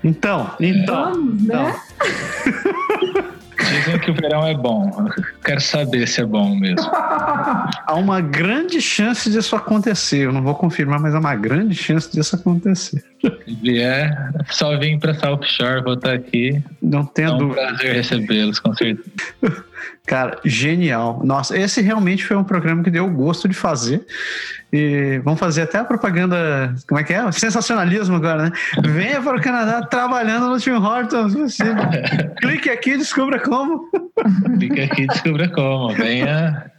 Então, 0.03 0.49
então, 0.59 1.13
Vamos, 1.13 1.43
né? 1.43 1.75
Dizem 3.57 3.99
que 3.99 4.11
o 4.11 4.13
verão 4.13 4.47
é 4.47 4.55
bom. 4.55 4.89
Eu 5.17 5.23
quero 5.43 5.61
saber 5.61 6.07
se 6.07 6.21
é 6.21 6.25
bom 6.25 6.55
mesmo. 6.55 6.89
há 6.89 7.93
uma 7.95 8.21
grande 8.21 8.81
chance 8.81 9.29
disso 9.29 9.55
acontecer. 9.55 10.25
Eu 10.25 10.31
não 10.31 10.41
vou 10.41 10.55
confirmar, 10.55 10.99
mas 10.99 11.13
há 11.13 11.19
uma 11.19 11.35
grande 11.35 11.75
chance 11.75 12.11
disso 12.11 12.35
acontecer. 12.35 13.03
Se 13.21 13.55
vier, 13.61 14.15
só 14.49 14.77
vim 14.77 14.99
pra 14.99 15.13
South 15.13 15.41
Shore, 15.43 15.81
vou 15.83 15.93
estar 15.93 16.13
aqui. 16.13 16.61
Não 16.81 17.05
tenha 17.05 17.29
É 17.29 17.31
um 17.31 17.37
dúvida. 17.37 17.61
prazer 17.67 17.95
recebê-los, 17.95 18.59
com 18.59 18.73
certeza. 18.73 19.09
Cara, 20.05 20.39
genial. 20.45 21.21
Nossa, 21.23 21.57
esse 21.57 21.81
realmente 21.81 22.23
foi 22.25 22.37
um 22.37 22.43
programa 22.43 22.81
que 22.83 22.89
deu 22.89 23.09
gosto 23.09 23.47
de 23.47 23.53
fazer. 23.53 24.05
E 24.71 25.19
vamos 25.23 25.39
fazer 25.39 25.63
até 25.63 25.79
a 25.79 25.83
propaganda. 25.83 26.73
Como 26.87 26.99
é 26.99 27.03
que 27.03 27.13
é? 27.13 27.29
Sensacionalismo 27.31 28.15
agora, 28.15 28.43
né? 28.43 28.51
Venha 28.85 29.21
para 29.21 29.37
o 29.37 29.41
Canadá 29.41 29.81
trabalhando 29.81 30.47
no 30.49 30.59
Tim 30.59 30.71
Hortons. 30.71 31.33
Você- 31.33 31.63
Clique 32.41 32.69
aqui 32.69 32.91
e 32.91 32.97
descubra 32.97 33.39
como 33.39 33.89
Fica 34.59 34.83
aqui 34.85 35.03
e 35.03 35.07
descubra 35.07 35.49
como. 35.49 35.89
Venha 35.93 36.71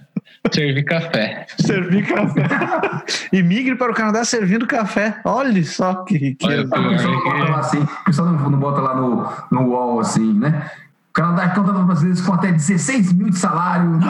servir 0.53 0.85
café. 0.85 1.47
servir 1.59 2.07
café. 2.07 2.49
E 3.33 3.43
migre 3.43 3.75
para 3.75 3.93
o 3.93 3.95
Canadá 3.95 4.25
servindo 4.25 4.67
café. 4.67 5.21
Olha 5.25 5.63
só 5.65 6.05
que. 6.05 6.35
que... 6.35 6.47
Olha, 6.47 6.63
O 6.65 6.69
pessoal 6.69 7.13
não 7.13 7.23
bota 7.25 7.51
lá 7.51 7.59
assim, 7.59 7.79
o 7.79 8.05
pessoal 8.05 8.29
não, 8.29 8.51
não 8.51 8.59
bota 8.59 8.81
lá 8.81 8.95
no, 8.95 9.33
no 9.51 9.71
wall 9.71 10.01
assim, 10.01 10.33
né? 10.35 10.71
O 11.11 11.13
Canadá 11.13 11.49
contrata 11.51 11.81
brasileiros 11.81 12.21
com 12.21 12.33
até 12.33 12.53
16 12.53 13.13
mil 13.13 13.31
de 13.31 13.39
salário. 13.39 13.99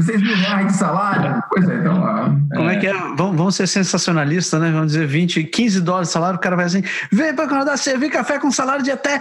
16 0.00 0.22
mil 0.22 0.36
reais 0.36 0.66
de 0.68 0.72
salário. 0.74 1.42
Pois 1.50 1.68
é, 1.68 1.78
então. 1.78 2.48
Como 2.54 2.70
é 2.70 2.76
que 2.76 2.86
é? 2.86 2.92
Vamos, 2.92 3.36
vamos 3.36 3.54
ser 3.54 3.66
sensacionalistas, 3.66 4.60
né? 4.60 4.70
Vamos 4.70 4.92
dizer 4.92 5.06
20, 5.06 5.44
15 5.44 5.80
dólares 5.80 6.08
de 6.08 6.12
salário. 6.12 6.36
O 6.36 6.40
cara 6.40 6.56
vai 6.56 6.64
assim: 6.64 6.82
vem 7.12 7.34
para 7.34 7.46
o 7.46 7.48
Canadá 7.48 7.76
servir 7.76 8.10
café 8.10 8.38
com 8.38 8.50
salário 8.50 8.82
de 8.82 8.90
até 8.90 9.20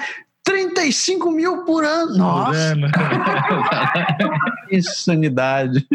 35 0.53 1.31
mil 1.31 1.63
por 1.63 1.83
ano. 1.83 2.17
Nossa, 2.17 2.75
Vendo? 2.75 2.87
que 4.67 4.75
insanidade. 4.77 5.85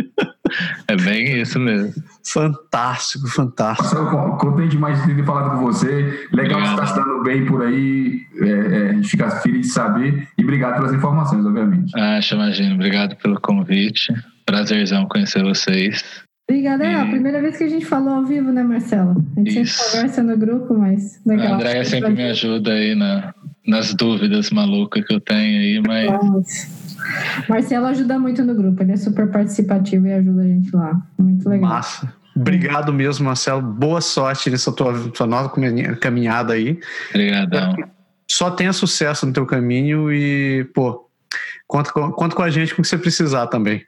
É 0.89 0.97
bem 0.97 1.41
isso 1.41 1.59
mesmo. 1.59 1.93
Fantástico, 2.25 3.27
fantástico. 3.29 3.83
Marcelo, 3.97 4.11
con- 4.11 4.39
contente 4.39 4.71
demais 4.71 5.05
de 5.05 5.15
ter 5.15 5.25
falado 5.25 5.59
com 5.59 5.65
você. 5.65 6.27
Legal 6.33 6.61
que 6.61 6.67
você 6.69 6.75
está 6.75 6.87
se 6.87 6.95
dando 6.95 7.23
bem 7.23 7.45
por 7.47 7.63
aí. 7.63 8.21
É, 8.41 8.49
é, 8.49 8.91
a 8.91 8.93
gente 8.93 9.09
fica 9.09 9.31
feliz 9.41 9.67
de 9.67 9.73
saber. 9.73 10.29
E 10.39 10.43
obrigado 10.43 10.77
pelas 10.77 10.93
informações, 10.93 11.45
obviamente. 11.45 11.99
Acho, 11.99 12.35
imagino. 12.35 12.75
Obrigado 12.75 13.17
pelo 13.17 13.41
convite. 13.41 14.13
Prazerzão 14.47 15.07
conhecer 15.07 15.43
vocês. 15.43 16.05
Obrigada. 16.49 16.85
É 16.85 16.95
a 16.95 17.07
E- 17.07 17.11
primeira 17.11 17.41
vez 17.41 17.57
que 17.57 17.65
a 17.65 17.69
gente 17.69 17.87
falou 17.87 18.15
ao 18.15 18.25
vivo, 18.25 18.53
né, 18.53 18.63
Marcelo? 18.63 19.25
A 19.37 19.41
gente 19.41 19.63
Isso. 19.63 19.79
sempre 19.79 19.93
conversa 19.93 20.23
no 20.23 20.37
grupo, 20.37 20.75
mas 20.79 21.21
A 21.27 21.31
legal. 21.31 21.55
Andréia 21.55 21.85
sempre 21.85 22.11
me 22.13 22.23
ajuda 22.25 22.71
aí 22.73 22.95
na, 22.95 23.35
nas 23.67 23.95
dúvidas 23.95 24.51
malucas 24.51 25.05
que 25.05 25.15
eu 25.15 25.21
tenho 25.21 25.59
aí, 25.59 25.83
mas 25.87 26.11
Vamos. 26.11 26.85
Marcelo 27.49 27.87
ajuda 27.87 28.19
muito 28.19 28.45
no 28.45 28.55
grupo, 28.55 28.83
ele 28.83 28.93
é 28.93 28.97
super 28.97 29.31
participativo 29.31 30.07
e 30.07 30.13
ajuda 30.13 30.43
a 30.43 30.47
gente 30.47 30.75
lá. 30.75 31.01
Muito 31.19 31.49
legal. 31.49 31.71
Massa. 31.71 32.13
Obrigado 32.37 32.93
mesmo, 32.93 33.27
Marcelo. 33.27 33.63
Boa 33.63 34.01
sorte 34.01 34.51
nessa 34.51 34.73
tua, 34.73 35.09
tua 35.11 35.27
nova 35.27 35.49
caminha- 35.51 35.95
caminhada 35.97 36.55
aí. 36.55 36.79
brigadão. 37.13 37.77
Só 38.29 38.51
tenha 38.51 38.73
sucesso 38.73 39.27
no 39.27 39.33
teu 39.33 39.47
caminho 39.47 40.11
e, 40.13 40.65
pô, 40.75 41.09
conta 41.69 41.93
com, 41.93 42.11
conta 42.11 42.35
com 42.35 42.43
a 42.43 42.51
gente 42.51 42.75
com 42.75 42.81
o 42.81 42.83
que 42.83 42.89
você 42.89 42.99
precisar 42.99 43.47
também. 43.47 43.83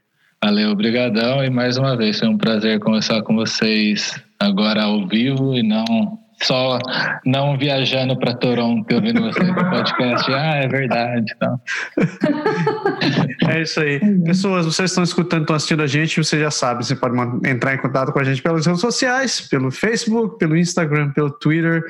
Valeu, 0.44 0.74
brigadão 0.76 1.42
e 1.42 1.50
mais 1.50 1.76
uma 1.78 1.96
vez 1.96 2.18
foi 2.20 2.28
um 2.28 2.36
prazer 2.38 2.78
conversar 2.78 3.22
com 3.22 3.34
vocês 3.34 4.14
agora 4.38 4.84
ao 4.84 5.08
vivo 5.08 5.54
e 5.54 5.62
não 5.62 6.18
só 6.42 6.78
não 7.24 7.56
viajando 7.56 8.18
para 8.18 8.34
Toronto 8.34 8.94
ouvindo 8.94 9.22
vocês 9.22 9.48
no 9.48 9.54
podcast. 9.54 10.32
Ah, 10.32 10.56
é 10.56 10.68
verdade. 10.68 11.32
Então. 11.34 11.60
É 13.48 13.62
isso 13.62 13.80
aí. 13.80 14.00
Pessoas, 14.24 14.66
vocês 14.66 14.90
estão 14.90 15.04
escutando, 15.04 15.42
estão 15.42 15.56
assistindo 15.56 15.82
a 15.82 15.86
gente, 15.86 16.22
você 16.22 16.40
já 16.40 16.50
sabe, 16.50 16.84
você 16.84 16.96
pode 16.96 17.16
entrar 17.48 17.74
em 17.74 17.78
contato 17.78 18.12
com 18.12 18.18
a 18.18 18.24
gente 18.24 18.42
pelas 18.42 18.66
redes 18.66 18.80
sociais, 18.80 19.40
pelo 19.40 19.70
Facebook, 19.70 20.38
pelo 20.38 20.56
Instagram, 20.56 21.10
pelo 21.12 21.30
Twitter. 21.30 21.84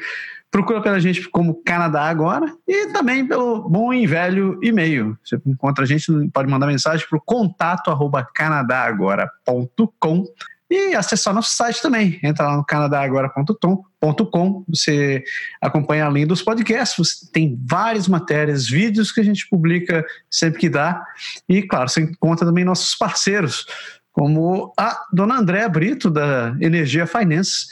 Procura 0.50 0.80
pela 0.80 1.00
gente 1.00 1.28
como 1.28 1.62
Canadá 1.64 2.02
Agora 2.02 2.52
e 2.66 2.88
também 2.88 3.26
pelo 3.26 3.68
bom 3.68 3.92
e 3.92 4.06
velho 4.06 4.58
e-mail. 4.62 5.16
Você 5.24 5.40
encontra 5.46 5.84
a 5.84 5.86
gente, 5.86 6.06
pode 6.32 6.50
mandar 6.50 6.66
mensagem 6.66 7.06
para 7.08 7.18
o 7.18 7.22
contato 7.22 7.90
arroba 7.90 8.26
canadagora.com. 8.34 10.24
e 10.68 10.94
acessar 10.94 11.32
nosso 11.32 11.54
site 11.54 11.80
também. 11.80 12.18
Entra 12.22 12.48
lá 12.48 12.56
no 12.56 12.64
canadagora.com, 12.64 14.64
você 14.68 15.22
acompanha 15.60 16.06
além 16.06 16.26
dos 16.26 16.42
podcasts, 16.42 17.28
tem 17.32 17.58
várias 17.64 18.08
matérias, 18.08 18.68
vídeos 18.68 19.12
que 19.12 19.20
a 19.20 19.24
gente 19.24 19.48
publica 19.48 20.04
sempre 20.30 20.60
que 20.60 20.68
dá. 20.68 21.02
E, 21.48 21.62
claro, 21.62 21.88
você 21.88 22.02
encontra 22.02 22.46
também 22.46 22.64
nossos 22.64 22.94
parceiros, 22.96 23.66
como 24.12 24.72
a 24.78 24.98
dona 25.12 25.38
Andréa 25.38 25.68
Brito, 25.68 26.10
da 26.10 26.56
Energia 26.60 27.06
Finance, 27.06 27.66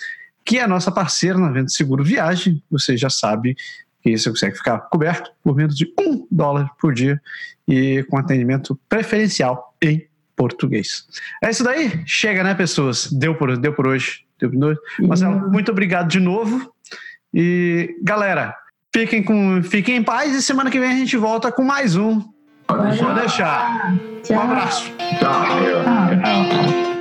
que 0.45 0.59
é 0.59 0.63
a 0.63 0.69
nossa 0.69 0.93
parceira 0.93 1.39
na 1.39 1.49
venda 1.49 1.67
de 1.67 1.75
seguro 1.75 2.05
viagem. 2.05 2.63
Você 2.71 2.97
já 2.97 3.11
sabe 3.11 3.57
que 4.03 4.17
você 4.17 4.29
consegue 4.29 4.57
ficar 4.57 4.79
coberto 4.91 5.31
por 5.43 5.57
menos 5.57 5.75
de 5.75 5.93
um 5.99 6.27
dólar 6.31 6.71
por 6.79 6.93
dia 6.93 7.21
e 7.67 8.05
com 8.11 8.19
atendimento 8.19 8.79
preferencial 8.89 9.75
em 9.83 10.07
português. 10.37 11.07
É 11.43 11.51
isso 11.51 11.65
daí? 11.65 12.03
Chega, 12.07 12.43
né, 12.43 12.55
pessoas? 12.55 13.11
Deu 13.13 13.35
por, 13.35 13.57
deu 13.57 13.73
por 13.73 13.87
hoje. 13.87 14.25
Deu 14.39 14.51
por 14.51 14.65
hoje. 14.65 14.81
Marcelo, 15.01 15.51
muito 15.51 15.71
obrigado 15.71 16.09
de 16.09 16.21
novo. 16.21 16.73
E, 17.33 17.97
galera, 18.03 18.55
fiquem, 18.93 19.23
com, 19.23 19.63
fiquem 19.63 19.97
em 19.97 20.03
paz 20.03 20.35
e 20.35 20.43
semana 20.43 20.71
que 20.71 20.79
vem 20.79 20.91
a 20.91 20.97
gente 20.97 21.17
volta 21.17 21.51
com 21.51 21.63
mais 21.63 21.97
um. 21.97 22.21
Pode 22.67 22.91
deixar. 22.91 23.05
Pode 23.07 23.21
deixar. 23.21 23.95
Um 24.31 24.41
abraço. 24.41 24.93
Tchau. 25.19 25.45
Tchau. 26.23 26.94